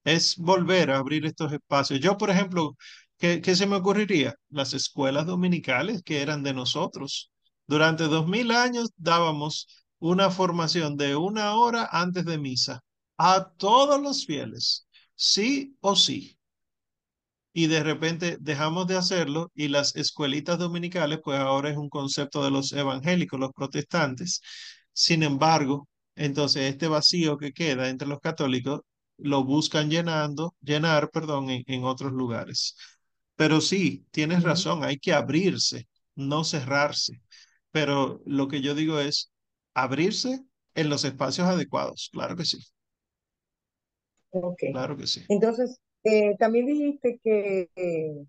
es 0.04 0.38
volver 0.38 0.92
a 0.92 0.98
abrir 0.98 1.26
estos 1.26 1.54
espacios. 1.54 2.00
Yo, 2.00 2.18
por 2.18 2.30
ejemplo, 2.30 2.76
¿qué, 3.18 3.42
qué 3.42 3.56
se 3.56 3.68
me 3.68 3.76
ocurriría? 3.78 4.36
Las 4.50 4.74
escuelas 4.74 5.26
dominicales 5.26 6.02
que 6.04 6.22
eran 6.22 6.44
de 6.44 6.54
nosotros. 6.54 7.32
Durante 7.68 8.06
dos 8.06 8.28
mil 8.28 8.52
años 8.52 8.90
dábamos 8.98 9.68
una 10.02 10.32
formación 10.32 10.98
de 10.98 11.16
una 11.16 11.56
hora 11.56 11.90
antes 11.92 12.26
de 12.26 12.38
misa 12.40 12.82
a 13.18 13.52
todos 13.58 14.02
los 14.02 14.26
fieles, 14.28 14.88
sí 15.16 15.78
o 15.82 15.96
sí. 15.96 16.38
Y 17.54 17.68
de 17.68 17.84
repente 17.84 18.38
dejamos 18.40 18.88
de 18.88 18.96
hacerlo 18.98 19.52
y 19.56 19.68
las 19.68 19.96
escuelitas 19.96 20.58
dominicales, 20.60 21.20
pues 21.24 21.40
ahora 21.40 21.70
es 21.70 21.78
un 21.78 21.90
concepto 21.90 22.44
de 22.44 22.52
los 22.52 22.72
evangélicos, 22.72 23.40
los 23.40 23.52
protestantes. 23.54 24.42
Sin 24.94 25.22
embargo, 25.24 25.88
entonces 26.16 26.64
este 26.72 26.88
vacío 26.88 27.38
que 27.38 27.52
queda 27.54 27.90
entre 27.90 28.08
los 28.08 28.20
católicos 28.20 28.82
lo 29.18 29.44
buscan 29.44 29.90
llenando, 29.90 30.56
llenar, 30.62 31.10
perdón, 31.12 31.50
en, 31.50 31.64
en 31.68 31.84
otros 31.84 32.12
lugares. 32.14 32.76
Pero 33.36 33.60
sí, 33.62 34.06
tienes 34.12 34.44
razón, 34.44 34.84
hay 34.84 34.98
que 35.00 35.14
abrirse, 35.14 35.88
no 36.16 36.44
cerrarse. 36.44 37.22
Pero 37.72 38.22
lo 38.26 38.48
que 38.48 38.62
yo 38.62 38.76
digo 38.76 39.00
es 39.00 39.31
abrirse 39.74 40.44
en 40.76 40.90
los 40.90 41.06
espacios 41.06 41.48
adecuados. 41.48 42.10
Claro 42.14 42.36
que 42.36 42.46
sí, 42.46 42.60
Ok. 44.32 44.64
claro 44.72 44.98
que 44.98 45.08
sí. 45.08 45.22
Entonces, 45.28 45.80
eh, 46.04 46.36
también 46.38 46.66
dijiste 46.66 47.20
que 47.24 47.70
eh, 47.76 48.26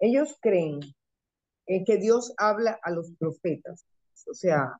ellos 0.00 0.36
creen 0.40 0.80
eh, 1.66 1.84
que 1.84 1.98
Dios 1.98 2.32
habla 2.38 2.78
a 2.82 2.90
los 2.90 3.12
profetas. 3.18 3.84
O 4.30 4.34
sea, 4.34 4.72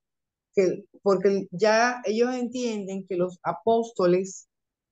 que 0.54 0.84
porque 1.02 1.48
ya 1.52 2.02
ellos 2.06 2.34
entienden 2.34 3.06
que 3.08 3.16
los 3.16 3.38
apóstoles 3.42 4.48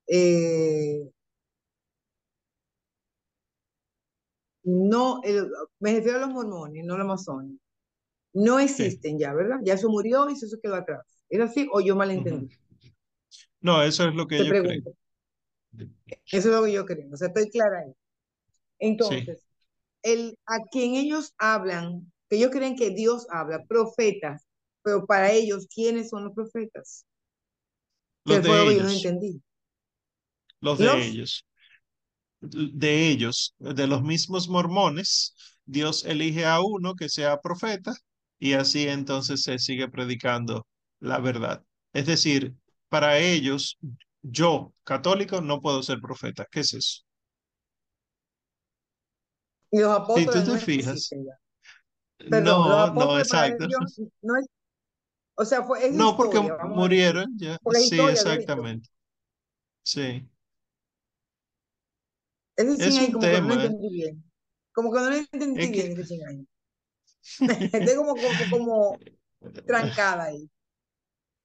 eh, 0.09 1.11
no, 4.65 5.21
el- 5.25 5.51
me 5.81 5.95
refiero 5.95 6.19
a 6.19 6.21
los 6.23 6.31
mormones, 6.35 6.85
no 6.85 6.95
a 6.95 6.99
los 6.99 7.07
masones, 7.07 7.59
no 8.37 8.59
Sí. 8.77 9.01
existen 9.01 9.19
ya, 9.19 9.35
¿verdad? 9.35 9.59
Ya 9.65 9.75
eso 9.75 9.89
murió 9.91 10.29
y 10.31 10.35
eso 10.35 10.47
se 10.49 10.61
quedó 10.61 10.77
atrás. 10.77 11.03
¿Es 11.31 11.41
así 11.41 11.69
o 11.73 11.81
yo 11.81 11.97
malentendí? 11.97 12.51
No, 13.61 13.83
eso 13.83 14.09
es 14.09 14.15
lo 14.15 14.27
que 14.27 14.39
Te 14.39 14.45
ellos 14.45 14.57
creen. 14.61 14.87
pregunto. 14.87 14.95
Eso 16.31 16.49
es 16.51 16.55
lo 16.55 16.65
que 16.65 16.73
yo 16.73 16.87
creo. 16.87 17.09
O 17.13 17.17
sea, 17.17 17.29
estoy 17.29 17.51
clara 17.51 17.81
ahí. 17.81 17.93
Sí, 18.99 19.17
Entonces, 19.21 19.45
el, 20.03 20.39
a 20.47 20.61
quien 20.71 20.95
ellos 20.97 21.35
hablan, 21.39 22.13
que 22.31 22.37
ellos 22.39 22.51
creen 22.53 22.77
que 22.77 22.91
Dios 22.91 23.27
habla, 23.31 23.65
profetas, 23.69 24.47
pero 24.83 25.07
para 25.07 25.33
ellos, 25.33 25.69
¿quiénes 25.75 26.11
son 26.11 26.25
los 26.27 26.35
profetas? 26.35 27.07
los 28.25 28.43
de 28.43 28.57
lo 28.57 28.67
que 28.67 28.75
yo 28.77 28.83
no 28.83 28.91
ellos, 28.91 28.91
entendí. 28.91 29.43
los 30.61 30.81
de 30.81 30.89
Los, 30.89 31.07
ellos, 31.07 31.45
de 32.41 33.09
ellos, 33.11 33.55
de 33.59 33.87
los 33.87 34.03
mismos 34.03 34.49
mormones, 34.49 35.35
Dios 35.67 36.05
elige 36.05 36.47
a 36.47 36.61
uno 36.61 36.95
que 36.95 37.09
sea 37.09 37.41
profeta 37.41 37.95
y 38.39 38.55
así 38.55 38.89
entonces 38.89 39.43
se 39.43 39.59
sigue 39.59 39.89
predicando 39.89 40.67
la 41.01 41.19
verdad. 41.19 41.65
Es 41.93 42.07
decir, 42.07 42.55
para 42.89 43.19
ellos, 43.19 43.79
yo, 44.23 44.73
católico, 44.85 45.41
no 45.41 45.61
puedo 45.61 45.83
ser 45.83 46.01
profeta. 46.01 46.47
¿Qué 46.51 46.61
es 46.61 46.75
eso? 46.75 47.03
y 49.71 49.79
los 49.81 49.91
Si 49.91 49.95
tú 49.97 50.03
apóstoles 50.03 50.49
no 50.49 50.55
te 50.55 50.61
fijas, 50.61 51.11
no, 52.31 52.41
no, 52.41 52.81
apóstoles 52.81 53.27
exacto. 53.27 53.67
no 54.23 54.37
es, 54.39 54.47
o 55.37 55.45
sea, 55.45 55.63
fue, 55.65 55.87
es 55.87 55.95
No, 55.95 56.17
porque 56.17 56.39
historia, 56.39 56.65
murieron 56.65 57.39
ya. 57.39 57.59
Sí, 57.75 58.01
exactamente. 58.01 58.89
Sí. 59.83 60.29
Es 62.57 62.99
un 62.99 63.13
como 63.13 63.21
que 63.21 63.29
no 63.29 63.33
tema. 63.35 63.55
entendí 63.55 63.89
bien. 63.91 64.25
Como 64.73 64.93
que 64.93 65.01
no 65.01 65.11
lo 65.11 65.17
entendí 65.17 65.61
Es 65.61 65.71
bien 65.71 65.95
que. 65.97 66.47
Estoy 67.73 67.97
como, 67.97 68.17
como, 68.19 68.49
como 68.49 69.01
trancada 69.67 70.25
ahí. 70.27 70.51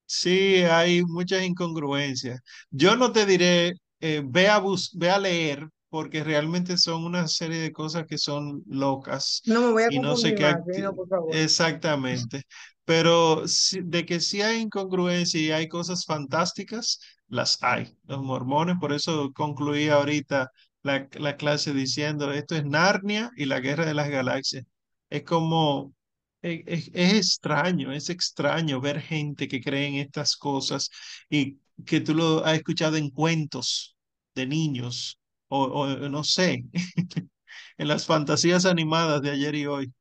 Sí, 0.05 0.57
hay 0.63 1.03
muchas 1.03 1.43
incongruencias. 1.43 2.39
Yo 2.69 2.95
no 2.97 3.11
te 3.13 3.25
diré, 3.25 3.73
eh, 4.01 4.21
ve 4.25 4.49
a 4.49 4.59
bus- 4.59 4.91
ve 4.97 5.09
a 5.09 5.17
leer, 5.19 5.69
porque 5.89 6.23
realmente 6.23 6.77
son 6.77 7.05
una 7.05 7.27
serie 7.27 7.59
de 7.59 7.71
cosas 7.71 8.05
que 8.07 8.17
son 8.17 8.61
locas 8.67 9.41
No 9.45 9.61
me 9.61 9.71
voy 9.71 9.83
a 9.83 9.87
y 9.87 9.99
no 9.99 10.15
sé 10.17 10.33
qué 10.35 10.53
por 10.95 11.07
favor. 11.07 11.35
exactamente. 11.37 12.43
Pero 12.83 13.43
de 13.83 14.05
que 14.05 14.19
sí 14.19 14.41
hay 14.41 14.59
incongruencia 14.61 15.39
y 15.41 15.51
hay 15.51 15.67
cosas 15.69 16.05
fantásticas, 16.05 16.99
las 17.27 17.57
hay. 17.63 17.95
Los 18.03 18.21
mormones, 18.21 18.75
por 18.79 18.91
eso 18.93 19.31
concluí 19.33 19.87
ahorita 19.89 20.49
la, 20.83 21.07
la 21.13 21.37
clase 21.37 21.73
diciendo, 21.73 22.31
esto 22.33 22.55
es 22.55 22.65
Narnia 22.65 23.31
y 23.37 23.45
la 23.45 23.59
Guerra 23.61 23.85
de 23.85 23.93
las 23.93 24.09
Galaxias. 24.09 24.65
Es 25.11 25.23
como 25.25 25.95
e- 26.43 26.63
Es, 26.67 26.91
es 26.95 27.13
extraño, 27.15 27.93
es 27.93 28.09
extraño 28.11 28.81
ver 28.81 29.01
gente 29.01 29.47
que 29.49 29.61
cree 29.61 29.87
en 29.89 29.95
estas 29.97 30.37
cosas 30.37 30.91
y 31.31 31.59
que 31.85 32.01
tú 32.01 32.15
lo 32.15 32.45
has 32.45 32.57
escuchado 32.57 32.97
en 32.97 33.11
cuentos 33.11 33.97
de 34.35 34.47
niños 34.47 35.19
o, 35.49 35.63
o 35.65 35.87
no 36.09 36.23
sé, 36.25 36.65
en 37.77 37.89
las 37.89 38.05
fantasías 38.07 38.65
animadas 38.65 39.21
de 39.23 39.31
ayer 39.31 39.55
y 39.55 39.67
hoy. 39.67 39.93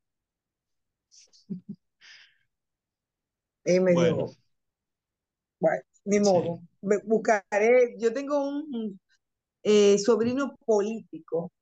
Bueno, 3.89 4.27
medio, 4.27 4.37
bueno, 5.59 5.82
ni 6.05 6.20
sí. 6.23 6.39
modo. 6.39 6.62
Me- 6.82 6.99
Buscaré, 7.05 7.97
yo 7.99 8.12
tengo 8.12 8.49
un 8.49 8.99
eh, 9.65 9.99
sobrino 9.99 10.57
político 10.66 11.53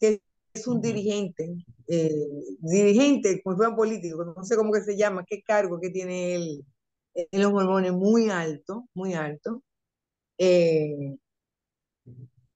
que 0.00 0.22
es 0.54 0.66
un 0.66 0.80
dirigente, 0.80 1.54
eh, 1.88 2.10
dirigente, 2.60 3.40
fuera 3.42 3.74
político, 3.74 4.24
no 4.24 4.44
sé 4.44 4.56
cómo 4.56 4.72
que 4.72 4.82
se 4.82 4.96
llama, 4.96 5.24
qué 5.26 5.42
cargo 5.42 5.80
que 5.80 5.90
tiene 5.90 6.34
él 6.36 6.64
en 7.14 7.42
los 7.42 7.52
Mormones, 7.52 7.92
muy 7.92 8.30
alto, 8.30 8.88
muy 8.94 9.14
alto. 9.14 9.62
Eh, 10.38 11.16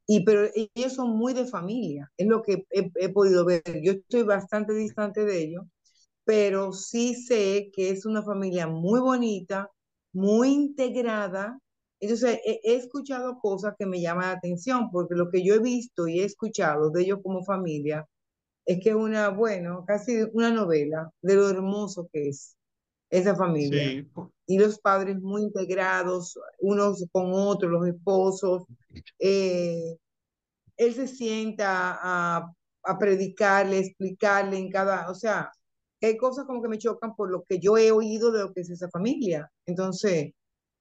y 0.06 0.24
pero 0.24 0.48
ellos 0.74 0.92
son 0.94 1.16
muy 1.16 1.32
de 1.34 1.46
familia, 1.46 2.10
es 2.16 2.26
lo 2.26 2.42
que 2.42 2.66
he, 2.70 2.90
he 2.96 3.08
podido 3.08 3.44
ver. 3.44 3.62
Yo 3.82 3.92
estoy 3.92 4.22
bastante 4.22 4.74
distante 4.74 5.24
de 5.24 5.42
ellos, 5.42 5.64
pero 6.24 6.72
sí 6.72 7.14
sé 7.14 7.70
que 7.74 7.90
es 7.90 8.06
una 8.06 8.22
familia 8.22 8.66
muy 8.68 9.00
bonita, 9.00 9.70
muy 10.14 10.50
integrada. 10.52 11.58
Entonces, 12.04 12.40
he, 12.44 12.60
he 12.64 12.76
escuchado 12.76 13.38
cosas 13.38 13.74
que 13.78 13.86
me 13.86 14.00
llaman 14.00 14.26
la 14.26 14.32
atención, 14.32 14.90
porque 14.90 15.14
lo 15.14 15.30
que 15.30 15.44
yo 15.44 15.54
he 15.54 15.58
visto 15.60 16.06
y 16.08 16.20
he 16.20 16.24
escuchado 16.24 16.90
de 16.90 17.02
ellos 17.02 17.20
como 17.22 17.44
familia 17.44 18.06
es 18.66 18.80
que 18.82 18.90
es 18.90 18.96
una, 18.96 19.30
bueno, 19.30 19.84
casi 19.86 20.22
una 20.32 20.50
novela 20.50 21.10
de 21.22 21.34
lo 21.34 21.48
hermoso 21.50 22.08
que 22.12 22.28
es 22.28 22.56
esa 23.10 23.36
familia. 23.36 23.90
Sí, 23.90 24.08
Y 24.46 24.58
los 24.58 24.78
padres 24.80 25.20
muy 25.20 25.42
integrados, 25.42 26.38
unos 26.60 27.04
con 27.12 27.32
otros, 27.32 27.70
los 27.70 27.86
esposos. 27.88 28.64
eh, 29.18 29.96
él 30.76 30.94
se 30.94 31.06
sienta 31.06 31.98
a, 32.02 32.52
a 32.84 32.98
predicarle, 32.98 33.78
explicarle 33.78 34.58
en 34.58 34.70
cada, 34.70 35.10
o 35.10 35.14
sea, 35.14 35.50
hay 36.02 36.16
cosas 36.16 36.44
como 36.46 36.60
que 36.62 36.68
me 36.68 36.78
chocan 36.78 37.14
por 37.16 37.30
lo 37.30 37.44
que 37.44 37.58
yo 37.58 37.78
he 37.78 37.90
oído 37.90 38.30
de 38.32 38.40
lo 38.40 38.52
que 38.52 38.60
es 38.60 38.70
esa 38.70 38.90
familia. 38.90 39.50
Entonces, 39.66 40.32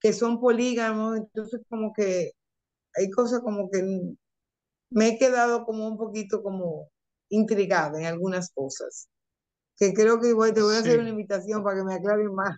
que 0.03 0.13
son 0.13 0.41
polígamos, 0.41 1.17
entonces 1.19 1.61
como 1.69 1.93
que 1.93 2.33
hay 2.95 3.11
cosas 3.11 3.41
como 3.41 3.69
que 3.71 3.83
me 4.89 5.09
he 5.09 5.17
quedado 5.17 5.65
como 5.65 5.87
un 5.87 5.97
poquito 5.97 6.41
como 6.43 6.89
intrigada 7.29 7.99
en 7.99 8.05
algunas 8.05 8.51
cosas, 8.51 9.09
que 9.77 9.93
creo 9.93 10.21
que 10.21 10.29
igual 10.29 10.53
te 10.55 10.63
voy 10.63 10.75
a 10.77 10.79
hacer 10.81 10.99
una 11.01 11.09
sí. 11.09 11.11
invitación 11.11 11.63
para 11.63 11.77
que 11.79 11.85
me 11.85 11.95
aclaren 11.95 12.33
más. 12.35 12.57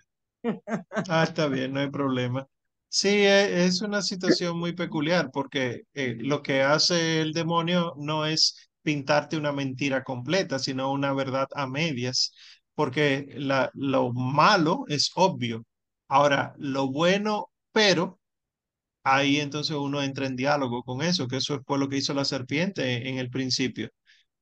Ah, 1.08 1.22
está 1.24 1.46
bien, 1.48 1.72
no 1.72 1.80
hay 1.80 1.90
problema. 1.90 2.46
Sí, 2.88 3.08
e- 3.08 3.64
es 3.66 3.80
una 3.82 4.02
situación 4.02 4.58
muy 4.58 4.72
peculiar 4.74 5.30
porque 5.32 5.82
eh, 5.94 6.16
lo 6.20 6.42
que 6.42 6.62
hace 6.62 7.20
el 7.20 7.32
demonio 7.32 7.94
no 7.96 8.26
es 8.26 8.68
pintarte 8.82 9.36
una 9.36 9.52
mentira 9.52 10.02
completa, 10.04 10.58
sino 10.58 10.90
una 10.92 11.12
verdad 11.12 11.46
a 11.54 11.66
medias, 11.66 12.32
porque 12.74 13.26
la, 13.36 13.70
lo 13.74 14.12
malo 14.12 14.84
es 14.88 15.10
obvio. 15.14 15.64
Ahora, 16.08 16.54
lo 16.58 16.88
bueno, 16.90 17.50
pero 17.72 18.20
ahí 19.04 19.40
entonces 19.40 19.76
uno 19.76 20.02
entra 20.02 20.26
en 20.26 20.36
diálogo 20.36 20.82
con 20.84 21.02
eso, 21.02 21.28
que 21.28 21.36
eso 21.38 21.62
fue 21.66 21.78
lo 21.78 21.88
que 21.88 21.98
hizo 21.98 22.14
la 22.14 22.24
serpiente 22.24 23.08
en 23.08 23.18
el 23.18 23.30
principio. 23.30 23.90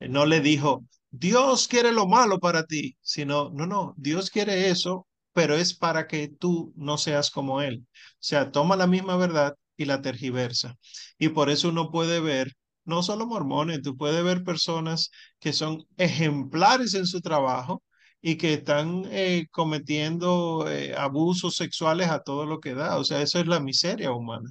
No 0.00 0.26
le 0.26 0.40
dijo, 0.40 0.84
Dios 1.10 1.68
quiere 1.68 1.92
lo 1.92 2.06
malo 2.06 2.40
para 2.40 2.64
ti, 2.66 2.96
sino, 3.02 3.50
no, 3.50 3.66
no, 3.66 3.94
Dios 3.98 4.30
quiere 4.30 4.70
eso, 4.70 5.06
pero 5.32 5.54
es 5.56 5.74
para 5.74 6.06
que 6.06 6.28
tú 6.28 6.72
no 6.76 6.98
seas 6.98 7.30
como 7.30 7.62
Él. 7.62 7.86
O 7.86 8.16
sea, 8.20 8.52
toma 8.52 8.76
la 8.76 8.86
misma 8.86 9.16
verdad 9.16 9.54
y 9.76 9.84
la 9.86 10.02
tergiversa. 10.02 10.76
Y 11.18 11.30
por 11.30 11.50
eso 11.50 11.68
uno 11.70 11.90
puede 11.90 12.20
ver, 12.20 12.52
no 12.84 13.02
solo 13.02 13.26
mormones, 13.26 13.82
tú 13.82 13.96
puedes 13.96 14.22
ver 14.24 14.44
personas 14.44 15.10
que 15.40 15.52
son 15.52 15.84
ejemplares 15.96 16.94
en 16.94 17.06
su 17.06 17.20
trabajo 17.20 17.82
y 18.26 18.36
que 18.38 18.54
están 18.54 19.04
eh, 19.10 19.46
cometiendo 19.50 20.66
eh, 20.70 20.94
abusos 20.96 21.56
sexuales 21.56 22.08
a 22.10 22.20
todo 22.22 22.46
lo 22.46 22.58
que 22.60 22.74
da. 22.74 22.96
O 22.98 23.04
sea, 23.04 23.20
eso 23.22 23.38
es 23.40 23.46
la 23.46 23.60
miseria 23.60 24.12
humana. 24.12 24.50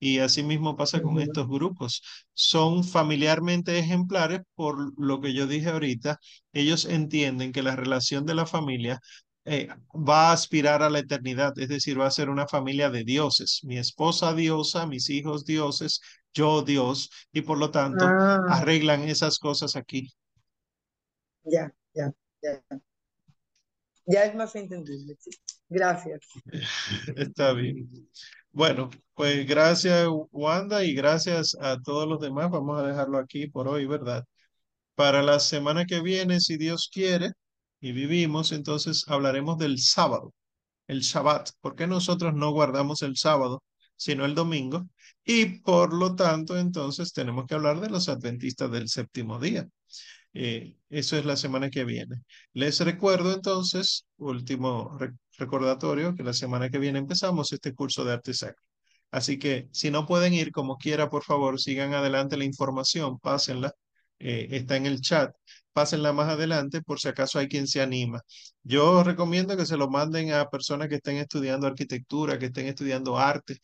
Y 0.00 0.18
así 0.18 0.42
mismo 0.42 0.76
pasa 0.76 1.00
con 1.02 1.20
estos 1.20 1.48
grupos. 1.48 2.02
Son 2.34 2.84
familiarmente 2.84 3.78
ejemplares 3.78 4.40
por 4.54 4.92
lo 5.00 5.20
que 5.20 5.34
yo 5.34 5.46
dije 5.46 5.70
ahorita. 5.70 6.18
Ellos 6.52 6.84
entienden 6.84 7.52
que 7.52 7.62
la 7.62 7.76
relación 7.76 8.26
de 8.26 8.34
la 8.34 8.46
familia 8.46 9.00
eh, 9.46 9.68
va 9.94 10.30
a 10.30 10.32
aspirar 10.32 10.82
a 10.82 10.90
la 10.90 11.00
eternidad, 11.00 11.58
es 11.58 11.68
decir, 11.68 11.98
va 12.00 12.06
a 12.06 12.10
ser 12.10 12.28
una 12.30 12.46
familia 12.48 12.90
de 12.90 13.04
dioses. 13.04 13.60
Mi 13.64 13.78
esposa 13.78 14.34
diosa, 14.34 14.86
mis 14.86 15.08
hijos 15.10 15.44
dioses, 15.46 16.00
yo 16.34 16.62
Dios, 16.62 17.10
y 17.32 17.42
por 17.42 17.58
lo 17.58 17.70
tanto 17.70 18.16
Ah, 18.16 18.40
arreglan 18.46 19.02
esas 19.04 19.38
cosas 19.38 19.76
aquí. 19.76 20.10
ya, 21.44 21.72
ya, 21.94 22.12
ya. 22.42 22.62
Ya 24.06 24.24
es 24.24 24.34
más 24.34 24.54
entendible. 24.54 25.16
Gracias. 25.68 26.20
Está 27.16 27.52
bien. 27.52 27.88
Bueno, 28.52 28.90
pues 29.14 29.46
gracias 29.46 30.08
Wanda 30.30 30.84
y 30.84 30.94
gracias 30.94 31.56
a 31.60 31.80
todos 31.80 32.08
los 32.08 32.20
demás. 32.20 32.50
Vamos 32.50 32.80
a 32.80 32.86
dejarlo 32.86 33.18
aquí 33.18 33.48
por 33.48 33.66
hoy, 33.68 33.86
¿verdad? 33.86 34.24
Para 34.94 35.22
la 35.22 35.40
semana 35.40 35.86
que 35.86 36.00
viene, 36.02 36.40
si 36.40 36.56
Dios 36.56 36.90
quiere 36.92 37.32
y 37.80 37.92
vivimos, 37.92 38.52
entonces 38.52 39.04
hablaremos 39.08 39.58
del 39.58 39.78
sábado, 39.80 40.32
el 40.88 41.00
Shabbat. 41.00 41.50
¿Por 41.60 41.74
qué 41.76 41.86
nosotros 41.86 42.34
no 42.34 42.52
guardamos 42.52 43.02
el 43.02 43.16
sábado, 43.16 43.62
sino 43.96 44.24
el 44.24 44.34
domingo? 44.34 44.86
Y 45.24 45.60
por 45.60 45.94
lo 45.94 46.14
tanto, 46.14 46.58
entonces 46.58 47.12
tenemos 47.12 47.46
que 47.46 47.54
hablar 47.54 47.80
de 47.80 47.90
los 47.90 48.08
adventistas 48.08 48.70
del 48.70 48.88
séptimo 48.88 49.38
día. 49.40 49.68
Eh, 50.34 50.76
eso 50.90 51.16
es 51.16 51.24
la 51.24 51.36
semana 51.36 51.70
que 51.70 51.84
viene. 51.84 52.16
Les 52.54 52.80
recuerdo 52.80 53.32
entonces, 53.34 54.06
último 54.18 54.96
re- 54.98 55.12
recordatorio, 55.38 56.14
que 56.14 56.22
la 56.24 56.32
semana 56.32 56.70
que 56.70 56.78
viene 56.78 56.98
empezamos 56.98 57.52
este 57.52 57.74
curso 57.74 58.04
de 58.04 58.12
arte 58.14 58.34
sacro. 58.34 58.62
Así 59.10 59.38
que 59.38 59.68
si 59.72 59.90
no 59.90 60.06
pueden 60.06 60.34
ir 60.34 60.50
como 60.52 60.76
quiera, 60.76 61.08
por 61.10 61.22
favor, 61.24 61.60
sigan 61.60 61.94
adelante 61.94 62.36
la 62.36 62.44
información, 62.44 63.18
pásenla. 63.20 63.72
eh, 64.18 64.48
está 64.52 64.76
en 64.76 64.86
el 64.86 65.00
chat, 65.00 65.34
pásenla 65.72 66.12
más 66.12 66.28
adelante 66.28 66.80
por 66.82 67.00
si 67.00 67.08
acaso 67.08 67.38
hay 67.38 67.48
quien 67.48 67.66
se 67.66 67.80
anima. 67.82 68.20
Yo 68.62 69.02
recomiendo 69.04 69.56
que 69.56 69.66
se 69.66 69.76
lo 69.76 69.88
manden 69.90 70.32
a 70.32 70.46
personas 70.48 70.88
que 70.88 70.96
estén 70.96 71.16
estudiando 71.16 71.66
arquitectura, 71.66 72.38
que 72.38 72.46
estén 72.46 72.66
estudiando 72.66 73.18
arte, 73.18 73.58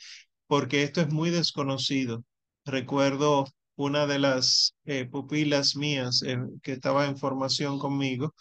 porque 0.46 0.82
esto 0.82 1.00
es 1.00 1.10
muy 1.12 1.30
desconocido. 1.30 2.24
Recuerdo 2.64 3.46
una 3.84 4.06
de 4.06 4.18
las 4.18 4.74
eh, 4.84 5.06
pupilas 5.06 5.76
mías 5.76 6.22
eh, 6.22 6.38
que 6.62 6.72
estaba 6.72 7.06
en 7.06 7.16
formación 7.16 7.78
conmigo, 7.78 8.34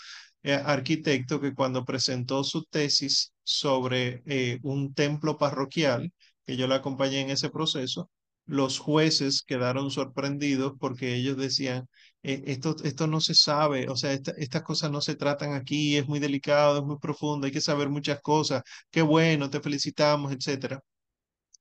eh, 0.43 0.53
arquitecto, 0.53 1.39
que 1.41 1.53
cuando 1.53 1.85
presentó 1.85 2.43
su 2.43 2.63
tesis 2.65 3.33
sobre 3.43 4.21
eh, 4.25 4.59
un 4.63 4.93
templo 4.93 5.37
parroquial, 5.37 6.11
que 6.45 6.57
yo 6.57 6.67
la 6.67 6.75
acompañé 6.75 7.21
en 7.21 7.29
ese 7.31 7.49
proceso, 7.49 8.09
los 8.45 8.79
jueces 8.79 9.43
quedaron 9.43 9.91
sorprendidos 9.91 10.73
porque 10.79 11.15
ellos 11.15 11.37
decían, 11.37 11.87
eh, 12.23 12.43
esto, 12.47 12.75
esto 12.83 13.05
no 13.07 13.21
se 13.21 13.35
sabe, 13.35 13.87
o 13.89 13.95
sea, 13.95 14.11
esta- 14.13 14.31
estas 14.37 14.63
cosas 14.63 14.91
no 14.91 15.01
se 15.01 15.15
tratan 15.15 15.53
aquí, 15.53 15.97
es 15.97 16.07
muy 16.07 16.19
delicado, 16.19 16.79
es 16.79 16.83
muy 16.85 16.97
profundo, 16.99 17.45
hay 17.45 17.51
que 17.53 17.61
saber 17.61 17.89
muchas 17.89 18.21
cosas, 18.21 18.63
qué 18.91 19.01
bueno, 19.03 19.49
te 19.49 19.61
felicitamos, 19.61 20.31
etcétera 20.33 20.81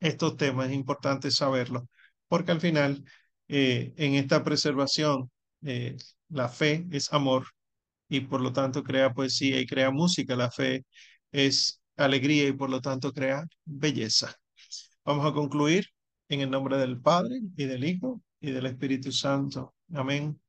estos 0.00 0.36
temas 0.36 0.68
es 0.68 0.74
importante 0.74 1.30
saberlo, 1.30 1.88
porque 2.28 2.52
al 2.52 2.60
final, 2.60 3.04
eh, 3.48 3.94
en 3.96 4.14
esta 4.14 4.44
preservación, 4.44 5.30
eh, 5.62 5.96
la 6.28 6.48
fe 6.48 6.86
es 6.90 7.12
amor 7.12 7.46
y 8.08 8.20
por 8.20 8.40
lo 8.40 8.52
tanto 8.52 8.82
crea 8.82 9.12
poesía 9.14 9.60
y 9.60 9.66
crea 9.66 9.90
música. 9.90 10.36
La 10.36 10.50
fe 10.50 10.84
es 11.32 11.80
alegría 11.96 12.48
y 12.48 12.52
por 12.52 12.70
lo 12.70 12.80
tanto 12.80 13.12
crea 13.12 13.46
belleza. 13.64 14.34
Vamos 15.04 15.26
a 15.26 15.32
concluir 15.32 15.86
en 16.28 16.40
el 16.42 16.50
nombre 16.50 16.76
del 16.78 17.00
Padre 17.00 17.40
y 17.56 17.64
del 17.64 17.84
Hijo 17.84 18.22
y 18.40 18.50
del 18.50 18.66
Espíritu 18.66 19.12
Santo. 19.12 19.74
Amén. 19.94 20.40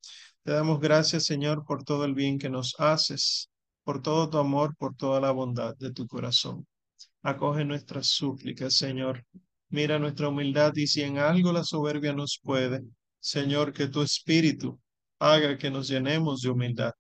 Te 0.43 0.51
damos 0.51 0.79
gracias, 0.79 1.25
Señor, 1.25 1.65
por 1.65 1.83
todo 1.83 2.05
el 2.05 2.13
bien 2.13 2.37
que 2.37 2.49
nos 2.49 2.75
haces, 2.79 3.49
por 3.83 4.01
todo 4.01 4.29
tu 4.29 4.37
amor, 4.37 4.75
por 4.77 4.95
toda 4.95 5.21
la 5.21 5.31
bondad 5.31 5.75
de 5.77 5.91
tu 5.91 6.07
corazón. 6.07 6.67
Acoge 7.23 7.65
nuestras 7.65 8.07
súplicas, 8.07 8.75
Señor. 8.75 9.25
Mira 9.69 9.99
nuestra 9.99 10.29
humildad 10.29 10.73
y 10.75 10.87
si 10.87 11.01
en 11.01 11.17
algo 11.19 11.51
la 11.51 11.63
soberbia 11.63 12.13
nos 12.13 12.39
puede, 12.41 12.83
Señor, 13.19 13.73
que 13.73 13.87
tu 13.87 14.01
espíritu 14.01 14.79
haga 15.19 15.57
que 15.57 15.69
nos 15.69 15.87
llenemos 15.89 16.41
de 16.41 16.49
humildad. 16.49 16.93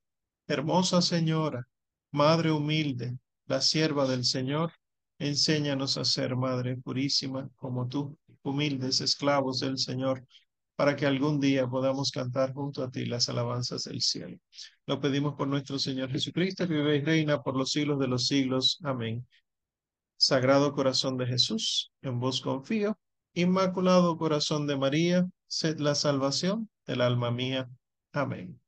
Hermosa 0.47 1.01
Señora, 1.01 1.63
Madre 2.11 2.51
humilde, 2.51 3.17
la 3.47 3.61
sierva 3.61 4.07
del 4.07 4.23
Señor, 4.25 4.71
enséñanos 5.19 5.97
a 5.97 6.05
ser 6.05 6.35
Madre 6.35 6.77
purísima 6.77 7.49
como 7.55 7.87
tú, 7.87 8.17
humildes 8.43 9.01
esclavos 9.01 9.59
del 9.59 9.77
Señor. 9.77 10.25
para 10.75 10.95
que 10.95 11.05
algún 11.05 11.39
día 11.41 11.67
podamos 11.67 12.09
cantar 12.09 12.53
junto 12.53 12.81
a 12.83 12.89
ti 12.89 13.05
las 13.05 13.27
alabanzas 13.27 13.83
del 13.83 14.01
cielo. 14.01 14.37
Lo 14.85 15.01
pedimos 15.01 15.35
por 15.35 15.47
nuestro 15.47 15.77
Señor 15.77 16.09
Jesucristo, 16.09 16.67
que 16.67 16.73
vive 16.73 16.97
y 16.97 17.01
reina 17.01 17.41
por 17.41 17.57
los 17.57 17.71
siglos 17.71 17.99
de 17.99 18.07
los 18.07 18.27
siglos. 18.27 18.79
Amén. 18.83 19.27
Sagrado 20.19 20.73
corazón 20.73 21.17
de 21.17 21.25
Jesús, 21.25 21.93
en 22.01 22.19
vos 22.19 22.41
confío. 22.41 22.99
Inmaculado 23.33 24.17
corazón 24.17 24.67
de 24.67 24.75
María, 24.75 25.25
sed 25.47 25.79
la 25.79 25.95
salvación 25.95 26.69
del 26.85 26.99
alma 26.99 27.31
mía. 27.31 27.69
Amén. 28.11 28.59